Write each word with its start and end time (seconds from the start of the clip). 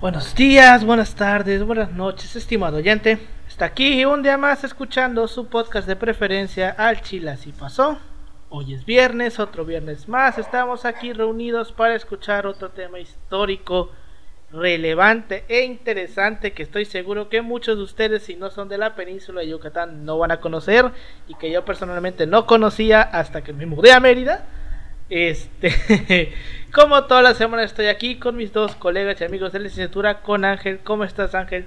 Buenos 0.00 0.34
días, 0.34 0.84
buenas 0.84 1.14
tardes, 1.14 1.64
buenas 1.64 1.92
noches, 1.92 2.36
estimado 2.36 2.76
oyente. 2.76 3.18
Está 3.48 3.66
aquí 3.66 4.04
un 4.04 4.22
día 4.22 4.36
más 4.36 4.62
escuchando 4.64 5.26
su 5.28 5.46
podcast 5.46 5.86
de 5.86 5.96
preferencia 5.96 6.70
Al 6.70 7.00
Chile 7.00 7.30
Así 7.30 7.52
Pasó. 7.52 7.98
Hoy 8.50 8.74
es 8.74 8.84
viernes, 8.84 9.38
otro 9.38 9.64
viernes 9.64 10.08
más. 10.08 10.36
Estamos 10.36 10.84
aquí 10.84 11.12
reunidos 11.12 11.72
para 11.72 11.94
escuchar 11.94 12.46
otro 12.46 12.70
tema 12.70 12.98
histórico, 12.98 13.92
relevante 14.50 15.44
e 15.48 15.64
interesante 15.64 16.52
que 16.52 16.64
estoy 16.64 16.84
seguro 16.84 17.30
que 17.30 17.40
muchos 17.40 17.78
de 17.78 17.84
ustedes, 17.84 18.24
si 18.24 18.34
no 18.34 18.50
son 18.50 18.68
de 18.68 18.78
la 18.78 18.96
península 18.96 19.40
de 19.40 19.48
Yucatán, 19.48 20.04
no 20.04 20.18
van 20.18 20.32
a 20.32 20.40
conocer 20.40 20.90
y 21.28 21.34
que 21.34 21.50
yo 21.50 21.64
personalmente 21.64 22.26
no 22.26 22.46
conocía 22.46 23.00
hasta 23.00 23.42
que 23.42 23.54
me 23.54 23.64
mudé 23.64 23.92
a 23.92 24.00
Mérida. 24.00 24.44
Este, 25.10 26.32
como 26.72 27.04
toda 27.04 27.22
la 27.22 27.34
semana 27.34 27.64
estoy 27.64 27.86
aquí 27.86 28.18
con 28.18 28.36
mis 28.36 28.52
dos 28.52 28.74
colegas 28.74 29.20
y 29.20 29.24
amigos 29.24 29.52
de 29.52 29.60
licenciatura, 29.60 30.22
con 30.22 30.44
Ángel. 30.44 30.80
¿Cómo 30.82 31.04
estás, 31.04 31.34
Ángel? 31.34 31.66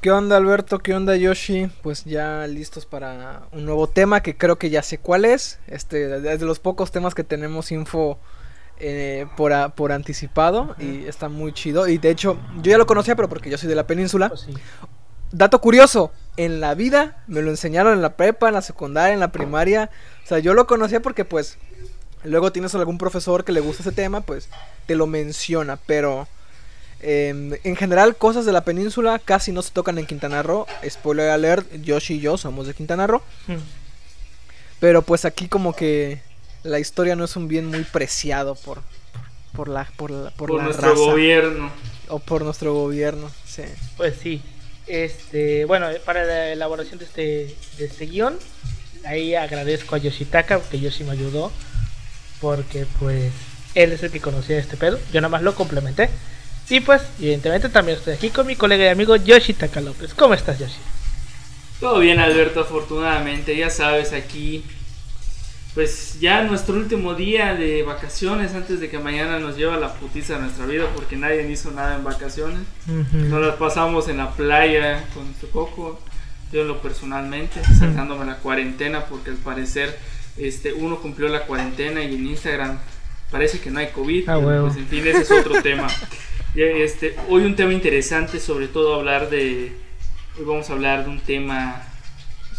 ¿Qué 0.00 0.12
onda, 0.12 0.36
Alberto? 0.36 0.78
¿Qué 0.78 0.94
onda, 0.94 1.16
Yoshi? 1.16 1.70
Pues 1.82 2.04
ya 2.04 2.46
listos 2.46 2.86
para 2.86 3.42
un 3.52 3.64
nuevo 3.64 3.88
tema 3.88 4.22
que 4.22 4.36
creo 4.36 4.56
que 4.56 4.70
ya 4.70 4.82
sé 4.82 4.98
cuál 4.98 5.24
es. 5.24 5.58
Este, 5.66 6.16
es 6.16 6.40
de 6.40 6.46
los 6.46 6.60
pocos 6.60 6.92
temas 6.92 7.14
que 7.14 7.24
tenemos 7.24 7.72
info 7.72 8.18
eh, 8.78 9.26
por, 9.36 9.52
por 9.72 9.90
anticipado 9.90 10.76
y 10.78 11.06
está 11.06 11.28
muy 11.28 11.52
chido. 11.52 11.88
Y 11.88 11.98
de 11.98 12.10
hecho, 12.10 12.38
yo 12.62 12.70
ya 12.70 12.78
lo 12.78 12.86
conocía, 12.86 13.16
pero 13.16 13.28
porque 13.28 13.50
yo 13.50 13.58
soy 13.58 13.68
de 13.68 13.74
la 13.74 13.88
península. 13.88 14.28
Pues 14.28 14.46
Dato 15.30 15.60
curioso, 15.60 16.10
en 16.38 16.60
la 16.60 16.74
vida 16.74 17.22
me 17.26 17.42
lo 17.42 17.50
enseñaron 17.50 17.92
en 17.92 18.00
la 18.00 18.16
prepa, 18.16 18.48
en 18.48 18.54
la 18.54 18.62
secundaria, 18.62 19.12
en 19.12 19.20
la 19.20 19.30
primaria. 19.30 19.90
O 20.24 20.26
sea, 20.26 20.38
yo 20.38 20.54
lo 20.54 20.66
conocía 20.66 21.00
porque 21.00 21.26
pues 21.26 21.58
luego 22.24 22.52
tienes 22.52 22.74
algún 22.74 22.98
profesor 22.98 23.44
que 23.44 23.52
le 23.52 23.60
gusta 23.60 23.82
ese 23.82 23.92
tema, 23.92 24.20
pues 24.20 24.48
te 24.86 24.94
lo 24.94 25.06
menciona, 25.06 25.76
pero 25.76 26.28
em, 27.00 27.52
en 27.64 27.76
general 27.76 28.16
cosas 28.16 28.44
de 28.44 28.52
la 28.52 28.64
península 28.64 29.18
casi 29.18 29.52
no 29.52 29.62
se 29.62 29.70
tocan 29.70 29.98
en 29.98 30.06
Quintana 30.06 30.42
Roo. 30.42 30.66
Spoiler 30.88 31.30
alert, 31.30 31.66
Yoshi 31.82 32.14
y 32.14 32.20
yo 32.20 32.36
somos 32.36 32.66
de 32.66 32.74
Quintana 32.74 33.06
Roo. 33.06 33.22
Hmm. 33.46 33.56
Pero 34.80 35.02
pues 35.02 35.24
aquí 35.24 35.48
como 35.48 35.74
que 35.74 36.20
la 36.62 36.78
historia 36.78 37.16
no 37.16 37.24
es 37.24 37.36
un 37.36 37.48
bien 37.48 37.66
muy 37.66 37.84
preciado 37.84 38.54
por, 38.54 38.80
por, 39.54 39.68
la 39.68 39.90
por, 39.96 40.32
por, 40.32 40.62
nuestro 40.62 40.94
gobierno 40.94 41.70
o 42.08 42.18
por 42.18 42.42
nuestro 42.42 42.74
gobierno, 42.74 43.30
sí. 43.46 43.62
Pues 43.96 44.16
sí. 44.22 44.42
Este, 44.86 45.66
bueno, 45.66 45.88
para 46.06 46.24
la 46.24 46.52
elaboración 46.52 46.98
de 46.98 47.04
este 47.04 47.56
de 47.76 47.84
este 47.84 48.06
guion, 48.06 48.38
ahí 49.04 49.34
agradezco 49.34 49.94
a 49.94 49.98
Yoshitaka 49.98 50.60
que 50.60 50.80
Yoshi 50.80 51.04
me 51.04 51.12
ayudó 51.12 51.52
porque 52.40 52.86
pues 52.98 53.32
él 53.74 53.92
es 53.92 54.02
el 54.02 54.10
que 54.10 54.20
conocía 54.20 54.58
este 54.58 54.76
pedo, 54.76 54.98
yo 55.12 55.20
nada 55.20 55.30
más 55.30 55.42
lo 55.42 55.54
complementé. 55.54 56.10
Y 56.70 56.80
pues, 56.80 57.02
evidentemente 57.18 57.70
también 57.70 57.96
estoy 57.96 58.14
aquí 58.14 58.28
con 58.28 58.46
mi 58.46 58.54
colega 58.54 58.84
y 58.84 58.88
amigo 58.88 59.16
Yoshitaka 59.16 59.80
López. 59.80 60.12
¿Cómo 60.12 60.34
estás, 60.34 60.58
Yoshi? 60.58 60.76
Todo 61.80 62.00
bien, 62.00 62.18
Alberto, 62.18 62.60
afortunadamente. 62.60 63.56
Ya 63.56 63.70
sabes, 63.70 64.12
aquí, 64.12 64.64
pues 65.74 66.20
ya 66.20 66.42
nuestro 66.42 66.74
último 66.74 67.14
día 67.14 67.54
de 67.54 67.84
vacaciones 67.84 68.54
antes 68.54 68.80
de 68.80 68.90
que 68.90 68.98
mañana 68.98 69.38
nos 69.38 69.56
lleva 69.56 69.78
la 69.78 69.94
putiza 69.94 70.34
de 70.34 70.40
nuestra 70.40 70.66
vida 70.66 70.84
porque 70.94 71.16
nadie 71.16 71.50
hizo 71.50 71.70
nada 71.70 71.94
en 71.94 72.04
vacaciones. 72.04 72.60
Nos 72.86 73.40
las 73.40 73.54
pasamos 73.56 74.08
en 74.08 74.18
la 74.18 74.32
playa 74.32 75.04
con 75.14 75.34
su 75.40 75.50
coco. 75.50 76.00
Yo 76.52 76.64
lo 76.64 76.82
personalmente, 76.82 77.62
saltándome 77.78 78.26
la 78.26 78.36
cuarentena 78.36 79.06
porque 79.06 79.30
al 79.30 79.36
parecer 79.36 79.98
este, 80.38 80.72
uno 80.72 81.00
cumplió 81.00 81.28
la 81.28 81.42
cuarentena 81.46 82.02
y 82.02 82.14
en 82.14 82.26
Instagram 82.26 82.78
parece 83.30 83.60
que 83.60 83.70
no 83.70 83.80
hay 83.80 83.88
COVID. 83.88 84.28
Ah, 84.28 84.40
pues 84.40 84.76
en 84.76 84.86
fin, 84.86 85.06
ese 85.06 85.22
es 85.22 85.30
otro 85.30 85.62
tema. 85.62 85.86
Este, 86.54 87.14
hoy 87.28 87.44
un 87.44 87.54
tema 87.54 87.72
interesante, 87.72 88.40
sobre 88.40 88.66
todo 88.66 88.94
hablar 88.94 89.30
de. 89.30 89.70
Hoy 90.36 90.44
vamos 90.44 90.68
a 90.68 90.72
hablar 90.72 91.04
de 91.04 91.10
un 91.10 91.20
tema. 91.20 91.86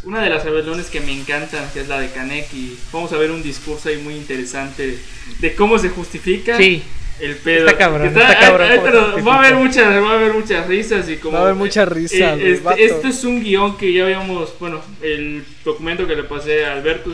Una 0.03 0.21
de 0.21 0.29
las 0.29 0.45
rebeliones 0.45 0.85
que 0.85 1.01
me 1.01 1.11
encantan, 1.11 1.69
que 1.73 1.81
es 1.81 1.89
la 1.89 1.99
de 1.99 2.09
Canek, 2.09 2.53
y 2.53 2.77
vamos 2.93 3.11
a 3.11 3.17
ver 3.17 3.31
un 3.31 3.43
discurso 3.43 3.89
ahí 3.89 3.97
muy 3.97 4.15
interesante 4.15 4.97
de, 5.39 5.55
cómo 5.55 5.77
se 5.79 5.89
justifica 5.89 6.57
el 6.57 7.35
pedo. 7.43 7.67
Está 7.67 7.77
cabrón, 7.77 8.07
está, 8.07 8.39
cabrón 8.39 9.27
va 9.27 9.35
a 9.35 9.39
haber 9.39 9.55
muchas, 9.55 10.01
va 10.01 10.11
a 10.11 10.15
haber 10.15 10.33
muchas 10.33 10.67
risas 10.67 11.09
y 11.09 11.17
como. 11.17 11.33
Va 11.33 11.39
a 11.39 11.43
haber 11.43 11.55
muchas 11.55 11.87
risas. 11.89 12.39
Eh, 12.39 12.51
este, 12.53 12.85
este, 12.85 13.07
es 13.09 13.23
un 13.25 13.43
guion 13.43 13.75
que 13.75 13.91
ya 13.91 14.03
habíamos, 14.03 14.57
bueno, 14.59 14.81
el 15.01 15.43
documento 15.65 16.07
que 16.07 16.15
le 16.15 16.23
pasé 16.23 16.65
a 16.65 16.73
Alberto 16.73 17.13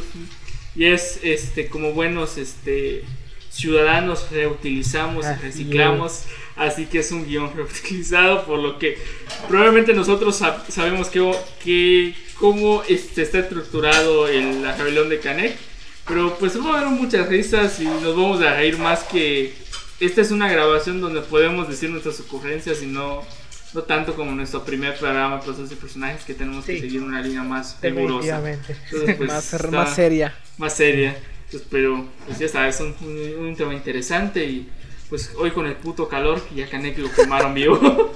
y 0.76 0.86
es 0.86 1.20
este 1.24 1.68
como 1.68 1.92
buenos 1.94 2.38
este 2.38 3.04
ciudadanos 3.56 4.30
reutilizamos 4.32 5.26
y 5.26 5.42
reciclamos. 5.42 6.24
Así 6.56 6.86
que 6.86 7.00
es 7.00 7.12
un 7.12 7.26
guion 7.26 7.52
reutilizado, 7.56 8.46
por 8.46 8.60
lo 8.60 8.78
que 8.80 8.98
probablemente 9.48 9.94
nosotros 9.94 10.42
sabemos 10.70 11.08
que, 11.10 11.34
que 11.64 12.16
cómo 12.38 12.84
este, 12.88 13.24
está 13.24 13.40
estructurado 13.40 14.28
el, 14.28 14.62
la 14.62 14.76
rebelión 14.76 15.10
de 15.10 15.20
Canek. 15.20 15.56
Pero 16.08 16.38
pues 16.38 16.60
va 16.60 16.76
a 16.76 16.82
haber 16.82 16.90
muchas 16.90 17.28
risas 17.28 17.80
y 17.80 17.86
nos 17.86 18.16
vamos 18.16 18.42
a 18.42 18.56
reír 18.56 18.78
más 18.78 19.04
que 19.06 19.54
esta 20.00 20.22
es 20.22 20.32
una 20.32 20.50
grabación 20.50 21.02
donde 21.02 21.22
podemos 21.22 21.68
decir 21.68 21.90
nuestras 21.90 22.20
ocurrencias 22.20 22.84
y 22.84 22.86
no, 22.86 23.24
no 23.76 23.84
tanto 23.84 24.16
como 24.16 24.32
nuestro 24.32 24.64
primer 24.64 24.98
programa, 24.98 25.40
procesos 25.42 25.72
y 25.72 25.76
personajes, 25.76 26.24
que 26.24 26.34
tenemos 26.34 26.66
que 26.66 26.80
seguir 26.80 27.04
una 27.04 27.22
línea 27.22 27.44
más 27.44 27.78
rigurosa. 27.82 28.42
Pues, 28.42 29.20
más, 29.28 29.72
más 29.72 29.96
seria 29.96 30.34
más 30.58 30.74
seria. 30.74 31.16
Pues, 31.52 31.64
pero, 31.70 32.06
pues 32.26 32.40
ya 32.40 32.48
sabes, 32.48 32.80
un, 32.80 32.96
un, 33.40 33.56
tema 33.56 33.74
interesante 33.74 34.44
y 34.46 34.70
pues 35.10 35.32
hoy 35.38 35.52
con 35.52 35.68
el 35.68 35.76
puto 35.76 36.10
calor 36.10 36.42
que 36.42 36.56
ya 36.56 36.70
Canek 36.70 36.98
lo 36.98 37.12
quemaron 37.12 37.54
vivo. 37.54 37.80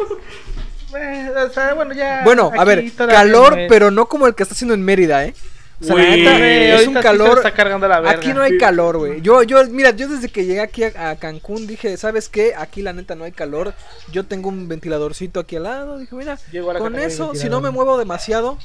bueno, 0.89 1.93
ya 1.93 2.21
bueno 2.23 2.51
a 2.57 2.63
ver, 2.65 2.91
calor, 2.95 3.57
pero 3.69 3.91
no 3.91 4.07
como 4.07 4.25
el 4.27 4.35
que 4.35 4.43
está 4.43 4.55
haciendo 4.55 4.73
en 4.73 4.83
Mérida, 4.83 5.25
¿eh? 5.25 5.35
O 5.81 5.85
sea, 5.85 5.95
la 5.95 6.15
neta, 6.15 6.75
es 6.75 6.87
un 6.87 6.93
calor. 6.95 7.37
Está 7.37 7.53
cargando 7.53 7.87
la 7.87 8.01
verga. 8.01 8.17
Aquí 8.17 8.33
no 8.33 8.41
hay 8.41 8.57
calor, 8.57 8.97
güey. 8.97 9.21
Yo, 9.21 9.43
yo, 9.43 9.63
mira, 9.69 9.91
yo 9.91 10.09
desde 10.09 10.27
que 10.29 10.45
llegué 10.45 10.59
aquí 10.59 10.83
a, 10.83 11.15
Cancún 11.15 11.67
dije, 11.67 11.95
¿sabes 11.97 12.27
qué? 12.27 12.53
Aquí 12.57 12.81
la 12.81 12.93
neta 12.93 13.15
no 13.15 13.23
hay 13.23 13.31
calor. 13.31 13.73
Yo 14.11 14.25
tengo 14.25 14.49
un 14.49 14.67
ventiladorcito 14.67 15.39
aquí 15.39 15.55
al 15.55 15.63
lado. 15.63 15.97
Dije, 15.97 16.15
mira, 16.15 16.37
con 16.77 16.95
eso, 16.97 17.33
si 17.33 17.49
no 17.49 17.61
me 17.61 17.69
muevo 17.69 17.97
demasiado, 17.97 18.57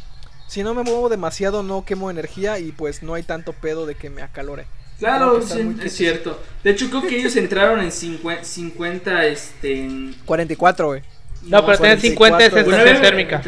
si 0.49 0.63
no 0.63 0.75
me 0.75 0.83
muevo 0.83 1.09
demasiado 1.09 1.63
no 1.63 1.85
quemo 1.85 2.11
energía 2.11 2.59
y 2.59 2.73
pues 2.73 3.03
no 3.03 3.15
hay 3.15 3.23
tanto 3.23 3.53
pedo 3.53 3.87
de 3.87 3.95
que 3.95 4.11
me 4.11 4.23
acalore. 4.23 4.67
Claro, 4.99 5.39
es 5.39 5.93
cierto. 5.93 6.41
De 6.63 6.71
hecho, 6.71 6.89
creo 6.89 7.03
que 7.03 7.19
ellos 7.19 7.35
entraron 7.37 7.81
en 7.81 7.91
50, 7.93 9.27
este... 9.27 9.89
44, 10.25 10.87
güey. 10.87 11.03
No, 11.43 11.65
pero 11.67 11.79
tienen 11.79 12.01
50 12.01 12.45
es 12.45 12.53
sensación 12.53 13.03
térmica. 13.03 13.43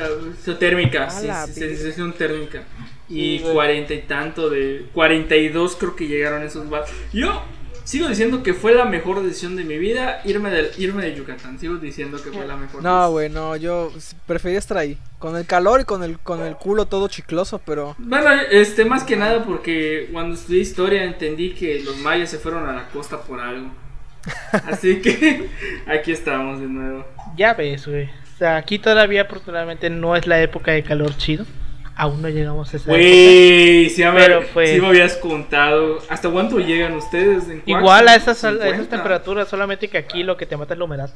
Térmica, 0.58 1.10
sí, 1.10 1.28
sensación 1.52 2.12
térmica. 2.12 2.62
Y 3.08 3.40
40 3.40 3.94
y 3.94 4.02
tanto 4.02 4.50
de... 4.50 4.86
42 4.92 5.76
creo 5.76 5.96
que 5.96 6.06
llegaron 6.06 6.42
esos... 6.42 6.66
Yo 7.12 7.42
Sigo 7.86 8.08
diciendo 8.08 8.42
que 8.42 8.52
fue 8.52 8.74
la 8.74 8.84
mejor 8.84 9.22
decisión 9.22 9.54
de 9.54 9.62
mi 9.62 9.78
vida 9.78 10.20
irme 10.24 10.50
de, 10.50 10.72
irme 10.76 11.04
de 11.04 11.14
Yucatán. 11.14 11.56
Sigo 11.60 11.76
diciendo 11.76 12.20
que 12.20 12.32
fue 12.32 12.44
la 12.44 12.56
mejor 12.56 12.82
No, 12.82 13.12
güey, 13.12 13.28
no, 13.28 13.54
yo 13.54 13.92
prefería 14.26 14.58
estar 14.58 14.76
ahí. 14.76 14.98
Con 15.20 15.36
el 15.36 15.46
calor 15.46 15.82
y 15.82 15.84
con 15.84 16.02
el, 16.02 16.18
con 16.18 16.42
el 16.42 16.56
culo 16.56 16.86
todo 16.86 17.06
chicloso, 17.06 17.60
pero... 17.64 17.94
Bueno, 17.98 18.28
este, 18.50 18.84
más 18.84 19.04
que 19.04 19.14
nada 19.14 19.44
porque 19.44 20.08
cuando 20.10 20.34
estudié 20.34 20.62
historia 20.62 21.04
entendí 21.04 21.54
que 21.54 21.80
los 21.84 21.96
mayas 21.98 22.28
se 22.28 22.38
fueron 22.38 22.68
a 22.68 22.72
la 22.72 22.88
costa 22.88 23.22
por 23.22 23.38
algo. 23.38 23.70
Así 24.66 25.00
que 25.00 25.48
aquí 25.86 26.10
estamos 26.10 26.58
de 26.58 26.66
nuevo. 26.66 27.06
Ya 27.36 27.54
ves, 27.54 27.86
güey. 27.86 28.06
O 28.06 28.38
sea, 28.38 28.56
aquí 28.56 28.80
todavía 28.80 29.22
afortunadamente 29.22 29.90
no 29.90 30.16
es 30.16 30.26
la 30.26 30.42
época 30.42 30.72
de 30.72 30.82
calor 30.82 31.16
chido. 31.16 31.46
Aún 31.98 32.20
no 32.20 32.28
llegamos 32.28 32.72
a 32.72 32.76
esa 32.76 32.92
Wey, 32.92 33.88
si, 33.88 34.02
pues, 34.52 34.80
me 34.82 34.86
habías 34.86 35.16
contado. 35.16 35.98
¿Hasta 36.10 36.28
cuánto 36.28 36.58
llegan 36.58 36.94
ustedes? 36.94 37.44
igual 37.64 38.06
a 38.08 38.14
esas, 38.14 38.44
esas 38.44 38.88
temperaturas, 38.88 39.48
solamente 39.48 39.88
que 39.88 39.96
aquí 39.96 40.22
lo 40.22 40.36
que 40.36 40.44
te 40.44 40.58
mata 40.58 40.74
es 40.74 40.78
la 40.78 40.84
humedad. 40.84 41.10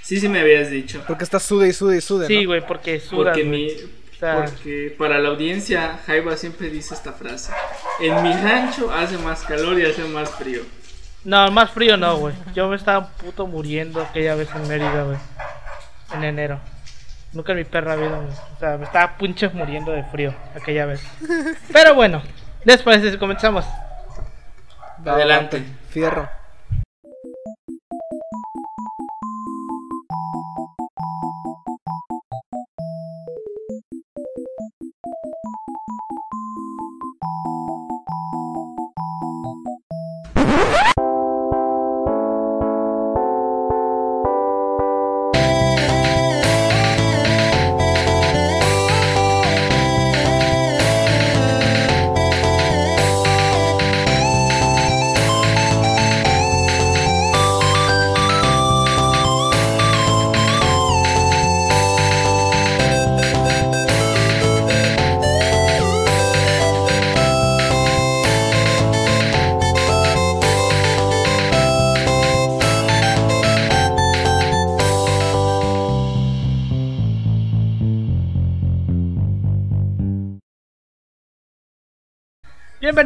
Sí, 0.00 0.18
sí 0.18 0.28
me 0.30 0.40
habías 0.40 0.70
dicho. 0.70 1.04
Porque 1.06 1.24
está 1.24 1.38
sude 1.38 1.68
y 1.68 1.74
sude 1.74 1.98
y 1.98 2.00
sude. 2.00 2.26
Sí, 2.26 2.46
güey, 2.46 2.66
porque 2.66 2.98
suda. 3.00 3.32
Porque, 3.32 3.86
porque 4.18 4.94
para 4.96 5.18
la 5.18 5.28
audiencia, 5.28 6.00
Jaiba 6.06 6.34
siempre 6.38 6.70
dice 6.70 6.94
esta 6.94 7.12
frase: 7.12 7.52
En 8.00 8.22
mi 8.22 8.32
rancho 8.32 8.90
hace 8.90 9.18
más 9.18 9.42
calor 9.42 9.78
y 9.78 9.84
hace 9.84 10.04
más 10.04 10.30
frío. 10.30 10.62
No, 11.24 11.50
más 11.50 11.70
frío 11.70 11.98
no, 11.98 12.16
güey. 12.16 12.34
Yo 12.54 12.68
me 12.68 12.76
estaba 12.76 13.10
puto 13.10 13.46
muriendo 13.46 14.00
aquella 14.00 14.34
vez 14.34 14.48
en 14.54 14.66
Mérida, 14.66 15.02
güey. 15.02 15.18
En 16.14 16.24
enero. 16.24 16.58
Nunca 17.32 17.52
en 17.52 17.58
mi 17.58 17.64
perra 17.64 17.94
vida, 17.96 18.20
o 18.56 18.58
sea, 18.58 18.78
me 18.78 18.84
estaba 18.84 19.16
punches 19.18 19.52
muriendo 19.52 19.92
de 19.92 20.02
frío 20.04 20.34
aquella 20.56 20.86
vez. 20.86 21.02
Pero 21.72 21.94
bueno, 21.94 22.22
después 22.64 23.02
de 23.02 23.18
comenzamos. 23.18 23.66
Adelante. 25.04 25.62
Fierro. 25.90 26.28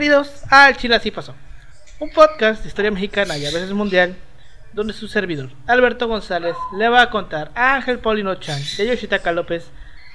Bienvenidos 0.02 0.42
al 0.50 0.76
Chile 0.76 0.96
Así 0.96 1.12
Pasó, 1.12 1.32
un 2.00 2.10
podcast 2.10 2.62
de 2.62 2.68
historia 2.68 2.90
mexicana 2.90 3.38
y 3.38 3.46
a 3.46 3.52
veces 3.52 3.70
mundial, 3.70 4.16
donde 4.72 4.94
su 4.94 5.06
servidor, 5.06 5.50
Alberto 5.68 6.08
González, 6.08 6.56
le 6.76 6.88
va 6.88 7.02
a 7.02 7.10
contar 7.10 7.52
a 7.54 7.76
Ángel 7.76 8.00
Paulino 8.00 8.34
Chan 8.34 8.60
y 8.78 8.82
a 8.82 8.84
Yoshitaka 8.86 9.30
López 9.30 9.70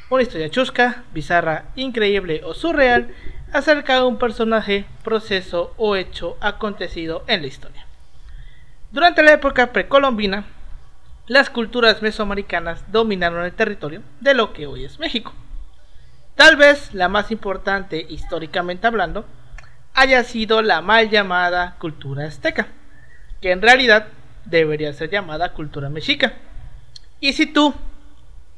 una 0.10 0.24
historia 0.24 0.50
chusca, 0.50 1.06
bizarra, 1.14 1.68
increíble 1.78 2.42
o 2.44 2.54
surreal 2.54 3.16
acerca 3.54 3.96
de 3.96 4.04
un 4.04 4.18
personaje, 4.18 4.86
proceso 5.06 5.74
o 5.78 5.96
hecho 5.96 6.36
acontecido 6.42 7.24
en 7.28 7.40
la 7.40 7.48
historia. 7.48 7.86
Durante 8.92 9.24
la 9.24 9.32
época 9.32 9.72
precolombina, 9.72 10.44
las 11.28 11.50
culturas 11.50 12.02
mesoamericanas 12.02 12.84
dominaron 12.92 13.46
el 13.46 13.54
territorio 13.54 14.02
de 14.20 14.34
lo 14.34 14.52
que 14.52 14.68
hoy 14.68 14.84
es 14.84 15.00
México. 15.00 15.34
Tal 16.36 16.58
vez 16.58 16.94
la 16.94 17.08
más 17.08 17.32
importante 17.32 18.06
históricamente 18.10 18.86
hablando 18.86 19.26
haya 19.98 20.24
sido 20.24 20.62
la 20.62 20.82
mal 20.82 21.10
llamada 21.10 21.76
cultura 21.80 22.28
azteca, 22.28 22.68
que 23.42 23.52
en 23.52 23.64
realidad 23.64 24.08
debería 24.46 24.94
ser 24.94 25.10
llamada 25.10 25.54
cultura 25.54 25.90
mexica. 25.90 26.36
Y 27.20 27.34
si 27.34 27.48
tú, 27.48 27.74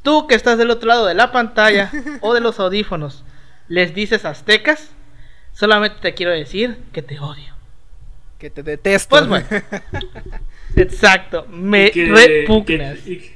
tú 0.03 0.27
que 0.27 0.35
estás 0.35 0.57
del 0.57 0.69
otro 0.69 0.89
lado 0.89 1.05
de 1.05 1.13
la 1.13 1.31
pantalla 1.31 1.89
o 2.21 2.33
de 2.33 2.41
los 2.41 2.59
audífonos, 2.59 3.23
les 3.69 3.93
dices 3.95 4.25
aztecas, 4.25 4.91
solamente 5.53 5.97
te 6.01 6.13
quiero 6.13 6.33
decir 6.33 6.77
que 6.91 7.01
te 7.01 7.17
odio. 7.19 7.55
Que 8.37 8.49
te 8.49 8.61
detesto. 8.61 9.09
Pues 9.09 9.27
bueno. 9.27 9.47
Exacto, 10.75 11.45
me 11.49 11.89
Que- 11.91 12.05
repugnas. 12.05 12.99
que- 12.99 13.11
y- 13.13 13.35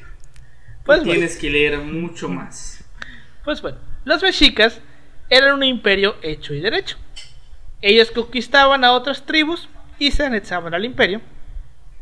Pues 0.86 1.00
bueno. 1.00 1.14
tienes 1.14 1.38
que 1.38 1.50
leer 1.50 1.78
mucho 1.80 2.28
más. 2.28 2.84
Pues 3.46 3.62
bueno, 3.62 3.78
los 4.04 4.22
mexicas 4.22 4.82
eran 5.30 5.54
un 5.56 5.64
imperio 5.64 6.18
hecho 6.22 6.54
y 6.54 6.60
derecho. 6.60 6.98
Ellos 7.84 8.12
conquistaban 8.12 8.86
a 8.86 8.94
otras 8.94 9.24
tribus 9.24 9.68
y 10.00 10.12
se 10.12 10.26
anexaban 10.26 10.74
al 10.74 10.86
imperio, 10.86 11.20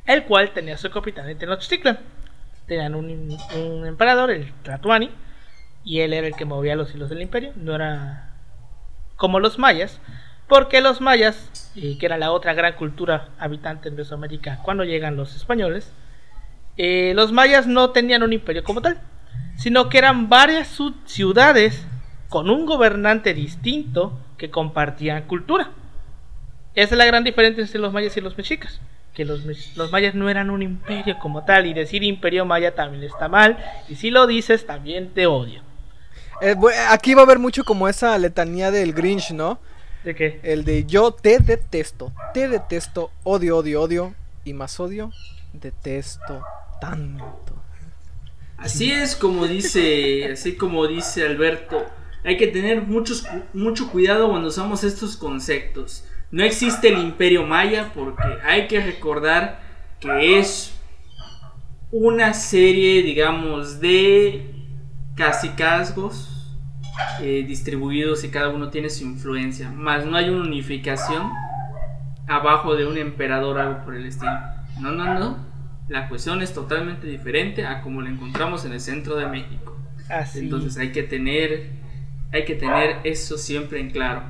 el 0.06 0.26
cual 0.26 0.52
tenía 0.52 0.78
su 0.78 0.92
capitán 0.92 1.28
en 1.28 1.40
Tenochtitlan. 1.40 1.98
Tenían 2.68 2.94
un, 2.94 3.88
emperador, 3.88 4.30
el 4.30 4.54
Tlatuani, 4.62 5.10
y 5.84 6.02
él 6.02 6.14
era 6.14 6.28
el 6.28 6.36
que 6.36 6.46
movía 6.46 6.76
los 6.76 6.94
hilos 6.94 7.10
del 7.10 7.24
imperio. 7.24 7.54
No 7.56 7.74
era 7.74 8.36
como 9.16 9.40
los 9.40 9.58
mayas, 9.58 10.00
porque 10.48 10.82
los 10.82 11.02
mayas, 11.02 11.74
eh, 11.76 11.98
que 11.98 12.06
era 12.06 12.20
la 12.20 12.32
otra 12.32 12.54
gran 12.54 12.74
cultura 12.74 13.30
habitante 13.40 13.90
en 13.90 13.96
Mesoamérica 13.96 14.60
cuando 14.62 14.84
llegan 14.84 15.16
los 15.16 15.36
españoles, 15.36 15.92
eh, 16.78 17.14
los 17.16 17.32
mayas 17.32 17.66
no 17.66 17.90
tenían 17.90 18.22
un 18.22 18.34
imperio 18.34 18.64
como 18.64 18.84
tal, 18.84 19.02
sino 19.58 19.90
que 19.90 19.98
eran 19.98 20.30
varias 20.30 20.78
ciudades 21.06 21.88
con 22.30 22.52
un 22.52 22.68
gobernante 22.68 23.34
distinto 23.34 24.21
que 24.42 24.50
compartían 24.50 25.28
cultura. 25.28 25.70
Esa 26.74 26.96
es 26.96 26.98
la 26.98 27.06
gran 27.06 27.24
diferencia 27.24 27.62
entre 27.62 27.80
los 27.80 27.94
mayas 27.94 28.18
y 28.18 28.22
los 28.22 28.36
mexicas. 28.36 28.82
Que 29.14 29.24
los, 29.24 29.46
los 29.76 29.92
mayas 29.92 30.16
no 30.16 30.30
eran 30.32 30.50
un 30.50 30.64
imperio 30.64 31.20
como 31.20 31.46
tal, 31.46 31.68
y 31.68 31.76
decir 31.76 32.02
imperio 32.02 32.44
maya 32.44 32.74
también 32.74 33.04
está 33.04 33.28
mal, 33.28 33.56
y 33.88 33.98
si 33.98 34.10
lo 34.10 34.26
dices 34.26 34.66
también 34.66 35.14
te 35.14 35.28
odio. 35.28 35.62
Eh, 36.42 36.56
aquí 36.90 37.14
va 37.14 37.22
a 37.22 37.26
haber 37.26 37.38
mucho 37.38 37.64
como 37.64 37.88
esa 37.88 38.18
letanía 38.18 38.72
del 38.72 38.94
Grinch, 38.94 39.30
¿no? 39.30 39.60
¿De 40.04 40.16
qué? 40.16 40.40
El 40.42 40.66
de 40.66 40.86
yo 40.86 41.12
te 41.12 41.38
detesto, 41.38 42.12
te 42.34 42.50
detesto, 42.50 43.12
odio, 43.24 43.58
odio, 43.58 43.84
odio, 43.84 44.16
y 44.44 44.54
más 44.54 44.80
odio, 44.80 45.12
detesto 45.54 46.44
tanto. 46.80 47.62
Así 48.58 48.92
es 48.92 49.16
como 49.16 49.46
dice, 49.46 50.32
así 50.32 50.56
como 50.56 50.88
dice 50.88 51.28
Alberto, 51.28 51.86
hay 52.24 52.38
que 52.38 52.48
tener 52.48 52.84
muchos, 52.84 53.26
mucho 53.54 53.90
cuidado 53.92 54.30
cuando 54.30 54.50
usamos 54.50 54.84
estos 54.84 55.18
conceptos. 55.18 56.06
No 56.30 56.44
existe 56.44 56.90
el 56.90 57.00
imperio 57.00 57.46
maya 57.46 57.92
porque 57.94 58.38
hay 58.44 58.68
que 58.68 58.80
recordar 58.80 59.62
que 60.00 60.40
es 60.40 60.74
una 61.92 62.34
serie, 62.34 63.04
digamos, 63.04 63.82
de 63.82 64.50
cacicazgos 65.16 66.58
eh, 67.22 67.44
distribuidos 67.46 68.24
y 68.24 68.30
cada 68.30 68.50
uno 68.50 68.70
tiene 68.70 68.90
su 68.90 69.04
influencia, 69.04 69.70
más 69.70 70.06
no 70.06 70.16
hay 70.16 70.30
una 70.30 70.44
unificación 70.44 71.30
abajo 72.28 72.76
de 72.76 72.86
un 72.86 72.98
emperador 72.98 73.60
algo 73.60 73.84
por 73.84 73.96
el 73.96 74.06
estilo. 74.06 74.32
No, 74.80 74.92
no, 74.92 75.20
no. 75.20 75.38
La 75.90 76.08
cuestión 76.08 76.42
es 76.42 76.54
totalmente 76.54 77.08
diferente 77.08 77.66
a 77.66 77.82
como 77.82 78.02
la 78.02 78.10
encontramos 78.10 78.64
en 78.64 78.72
el 78.72 78.80
centro 78.80 79.18
de 79.18 79.28
México. 79.28 79.78
Así. 80.10 80.40
Entonces 80.40 80.78
hay 80.78 80.92
que 80.92 81.04
tener 81.04 81.81
hay 82.32 82.46
que 82.46 82.56
tener 82.56 82.98
eso 83.04 83.38
siempre 83.38 83.80
en 83.80 83.92
claro. 83.92 84.24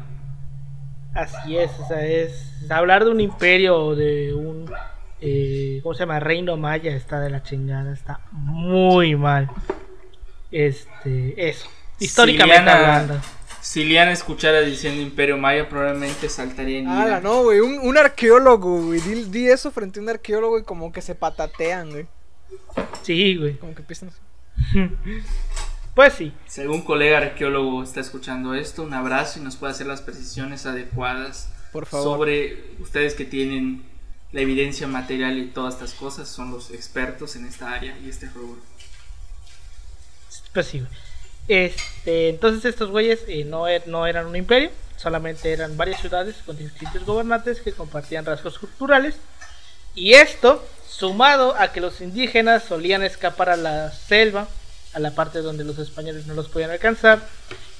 Así 1.13 1.57
es, 1.57 1.71
o 1.79 1.87
sea, 1.87 2.05
es 2.05 2.47
hablar 2.69 3.03
de 3.05 3.11
un 3.11 3.19
imperio 3.19 3.77
o 3.77 3.95
de 3.95 4.33
un 4.33 4.71
eh, 5.19 5.79
¿cómo 5.83 5.93
se 5.93 5.99
llama? 6.01 6.19
reino 6.19 6.55
maya 6.57 6.95
está 6.95 7.19
de 7.19 7.29
la 7.29 7.43
chingada, 7.43 7.91
está 7.93 8.21
muy 8.31 9.15
mal. 9.15 9.49
Este, 10.51 11.49
eso. 11.49 11.67
Históricamente 11.99 12.59
Siliana- 12.71 13.01
hablando. 13.01 13.21
Si 13.61 13.83
Liana 13.85 14.11
escuchara 14.11 14.61
diciendo 14.61 15.03
Imperio 15.03 15.37
Maya 15.37 15.69
probablemente 15.69 16.27
saltaría 16.29 16.79
en 16.79 16.85
ira. 16.85 17.17
Ah, 17.17 17.19
no, 17.21 17.43
güey, 17.43 17.59
un, 17.59 17.77
un 17.77 17.95
arqueólogo, 17.95 18.81
güey, 18.87 18.99
di, 19.01 19.25
di 19.25 19.47
eso 19.49 19.69
frente 19.69 19.99
a 19.99 20.03
un 20.03 20.09
arqueólogo 20.09 20.57
y 20.57 20.63
como 20.63 20.91
que 20.91 20.99
se 21.03 21.13
patatean, 21.13 21.91
güey. 21.91 22.07
Sí, 23.03 23.35
güey. 23.35 23.57
Como 23.57 23.75
que 23.75 23.81
empiezan 23.81 24.09
así. 24.09 24.19
Pues 25.95 26.13
sí. 26.13 26.33
Si 26.47 26.61
algún 26.61 26.83
colega 26.83 27.17
arqueólogo 27.17 27.83
está 27.83 27.99
escuchando 27.99 28.53
esto, 28.55 28.83
un 28.83 28.93
abrazo 28.93 29.39
y 29.39 29.43
nos 29.43 29.57
puede 29.57 29.73
hacer 29.73 29.87
las 29.87 30.01
precisiones 30.01 30.65
adecuadas 30.65 31.49
Por 31.73 31.85
favor. 31.85 32.05
sobre 32.17 32.75
ustedes 32.79 33.13
que 33.13 33.25
tienen 33.25 33.83
la 34.31 34.41
evidencia 34.41 34.87
material 34.87 35.37
y 35.37 35.47
todas 35.47 35.73
estas 35.73 35.93
cosas, 35.93 36.29
son 36.29 36.51
los 36.51 36.71
expertos 36.71 37.35
en 37.35 37.45
esta 37.45 37.73
área 37.73 37.97
y 37.99 38.09
este 38.09 38.27
rubro. 38.29 38.61
Pues 40.53 40.67
sí. 40.67 40.85
Este, 41.47 42.29
entonces 42.29 42.63
estos 42.65 42.89
güeyes 42.89 43.21
eh, 43.27 43.43
no, 43.43 43.67
er- 43.67 43.85
no 43.87 44.07
eran 44.07 44.27
un 44.27 44.35
imperio, 44.37 44.69
solamente 44.95 45.51
eran 45.51 45.75
varias 45.75 45.99
ciudades 45.99 46.37
con 46.45 46.57
distintos 46.57 47.03
gobernantes 47.05 47.59
que 47.59 47.73
compartían 47.73 48.25
rasgos 48.25 48.57
culturales. 48.59 49.15
Y 49.95 50.13
esto, 50.13 50.65
sumado 50.87 51.55
a 51.57 51.73
que 51.73 51.81
los 51.81 51.99
indígenas 51.99 52.63
solían 52.63 53.03
escapar 53.03 53.49
a 53.49 53.57
la 53.57 53.91
selva, 53.91 54.47
a 54.93 54.99
la 54.99 55.11
parte 55.11 55.39
donde 55.39 55.63
los 55.63 55.79
españoles 55.79 56.27
no 56.27 56.33
los 56.33 56.49
podían 56.49 56.71
alcanzar, 56.71 57.19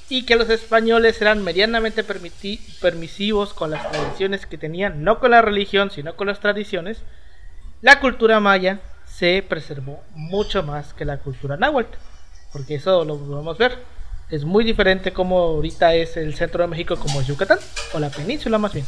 y 0.10 0.26
que 0.26 0.36
los 0.36 0.50
españoles 0.50 1.22
eran 1.22 1.44
medianamente 1.44 2.04
permisivos 2.04 3.54
con 3.54 3.72
las 3.72 3.90
tradiciones 3.92 4.46
que 4.46 4.58
tenían, 4.58 5.04
no 5.04 5.20
con 5.20 5.32
la 5.32 5.42
religión, 5.42 5.90
sino 5.92 6.16
con 6.16 6.28
las 6.28 6.40
tradiciones, 6.40 7.04
la 7.82 8.00
cultura 8.00 8.40
maya 8.40 8.80
se 9.06 9.44
preservó 9.48 10.04
mucho 10.14 10.64
más 10.64 10.94
que 10.94 11.06
la 11.06 11.18
cultura 11.18 11.58
náhuatl 11.58 11.98
porque 12.52 12.76
eso 12.76 13.06
lo 13.06 13.18
podemos 13.18 13.58
ver. 13.58 13.78
Es 14.30 14.46
muy 14.46 14.64
diferente 14.64 15.12
como 15.12 15.38
ahorita 15.40 15.94
es 15.96 16.16
el 16.18 16.36
centro 16.36 16.64
de 16.64 16.68
México 16.68 16.98
como 16.98 17.22
Yucatán, 17.22 17.60
o 17.94 18.00
la 18.00 18.10
península 18.10 18.58
más 18.58 18.74
bien. 18.74 18.86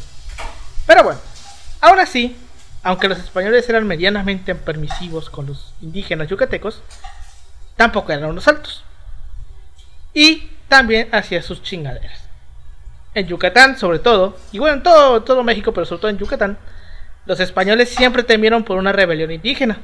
Pero 0.86 1.04
bueno, 1.04 1.20
ahora 1.80 2.06
sí, 2.06 2.36
aunque 2.82 3.08
los 3.08 3.18
españoles 3.18 3.68
eran 3.68 3.86
medianamente 3.86 4.54
permisivos 4.54 5.28
con 5.28 5.46
los 5.46 5.74
indígenas 5.82 6.28
yucatecos, 6.28 6.82
tampoco 7.76 8.12
eran 8.12 8.30
unos 8.30 8.48
altos. 8.48 8.84
Y 10.12 10.50
también 10.68 11.08
hacía 11.12 11.42
sus 11.42 11.62
chingaderas. 11.62 12.28
En 13.14 13.26
Yucatán, 13.26 13.78
sobre 13.78 13.98
todo, 13.98 14.36
y 14.52 14.58
bueno, 14.58 14.76
en 14.76 14.82
todo, 14.82 15.22
todo 15.22 15.44
México, 15.44 15.72
pero 15.72 15.86
sobre 15.86 16.00
todo 16.00 16.10
en 16.10 16.18
Yucatán, 16.18 16.58
los 17.26 17.40
españoles 17.40 17.88
siempre 17.88 18.22
temieron 18.22 18.64
por 18.64 18.76
una 18.76 18.92
rebelión 18.92 19.30
indígena. 19.30 19.78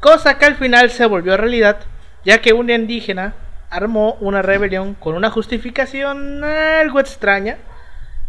Cosa 0.00 0.38
que 0.38 0.46
al 0.46 0.56
final 0.56 0.90
se 0.90 1.06
volvió 1.06 1.36
realidad 1.36 1.78
ya 2.24 2.40
que 2.40 2.52
un 2.52 2.70
indígena 2.70 3.34
armó 3.70 4.16
una 4.20 4.42
rebelión 4.42 4.94
con 4.94 5.14
una 5.14 5.30
justificación 5.30 6.42
algo 6.44 7.00
extraña, 7.00 7.58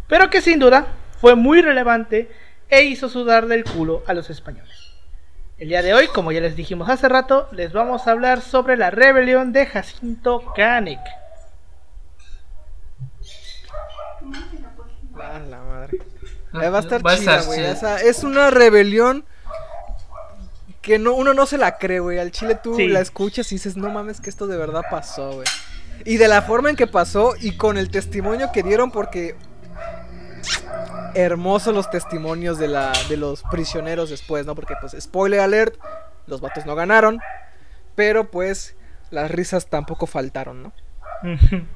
pero 0.07 0.29
que 0.29 0.41
sin 0.41 0.59
duda 0.59 0.87
fue 1.19 1.35
muy 1.35 1.61
relevante 1.61 2.31
e 2.69 2.83
hizo 2.83 3.09
sudar 3.09 3.47
del 3.47 3.63
culo 3.63 4.03
a 4.07 4.13
los 4.13 4.29
españoles. 4.29 4.78
El 5.59 5.67
día 5.69 5.81
de 5.81 5.93
hoy, 5.93 6.07
como 6.07 6.31
ya 6.31 6.39
les 6.39 6.55
dijimos 6.55 6.89
hace 6.89 7.09
rato, 7.09 7.47
les 7.51 7.73
vamos 7.73 8.07
a 8.07 8.11
hablar 8.11 8.41
sobre 8.41 8.77
la 8.77 8.91
rebelión 8.91 9.51
de 9.51 9.65
Jacinto 9.65 10.53
Canek. 10.55 10.99
Ah, 15.21 15.39
la 15.49 15.61
madre. 15.61 15.97
Eh, 16.53 16.69
va 16.69 16.77
a 16.77 16.81
estar 16.81 17.05
Va 17.05 17.17
chida, 17.17 17.41
güey. 17.43 17.59
chida. 17.59 17.73
o 17.73 17.75
sea, 17.75 17.97
es 17.97 18.23
una 18.23 18.49
rebelión 18.49 19.25
que 20.81 20.97
no, 20.97 21.13
uno 21.13 21.33
no 21.33 21.45
se 21.45 21.57
la 21.57 21.77
cree, 21.77 21.99
güey. 21.99 22.19
Al 22.19 22.31
chile 22.31 22.55
tú 22.55 22.75
Sí. 22.75 22.87
la 22.87 23.01
escuchas 23.01 23.51
y 23.51 23.55
dices, 23.55 23.75
no 23.75 23.89
mames, 23.89 24.21
que 24.21 24.29
esto 24.29 24.47
de 24.47 24.57
verdad 24.57 24.83
pasó, 24.89 25.33
güey. 25.33 25.47
Y 26.05 26.15
de 26.17 26.29
la 26.29 26.41
forma 26.41 26.69
en 26.69 26.77
que 26.77 26.87
pasó 26.87 27.33
y 27.39 27.57
con 27.57 27.77
el 27.77 27.91
testimonio 27.91 28.51
que 28.53 28.63
dieron, 28.63 28.91
porque 28.91 29.35
hermosos 31.15 31.73
los 31.73 31.89
testimonios 31.89 32.57
de, 32.59 32.67
la, 32.67 32.91
de 33.09 33.17
los 33.17 33.43
prisioneros 33.43 34.09
después, 34.09 34.45
¿no? 34.45 34.55
Porque, 34.55 34.75
pues, 34.79 34.95
spoiler 34.99 35.39
alert, 35.39 35.75
los 36.27 36.41
vatos 36.41 36.65
no 36.65 36.75
ganaron, 36.75 37.19
pero 37.95 38.29
pues 38.29 38.75
las 39.11 39.31
risas 39.31 39.67
tampoco 39.67 40.05
faltaron, 40.05 40.63
¿no? 40.63 40.73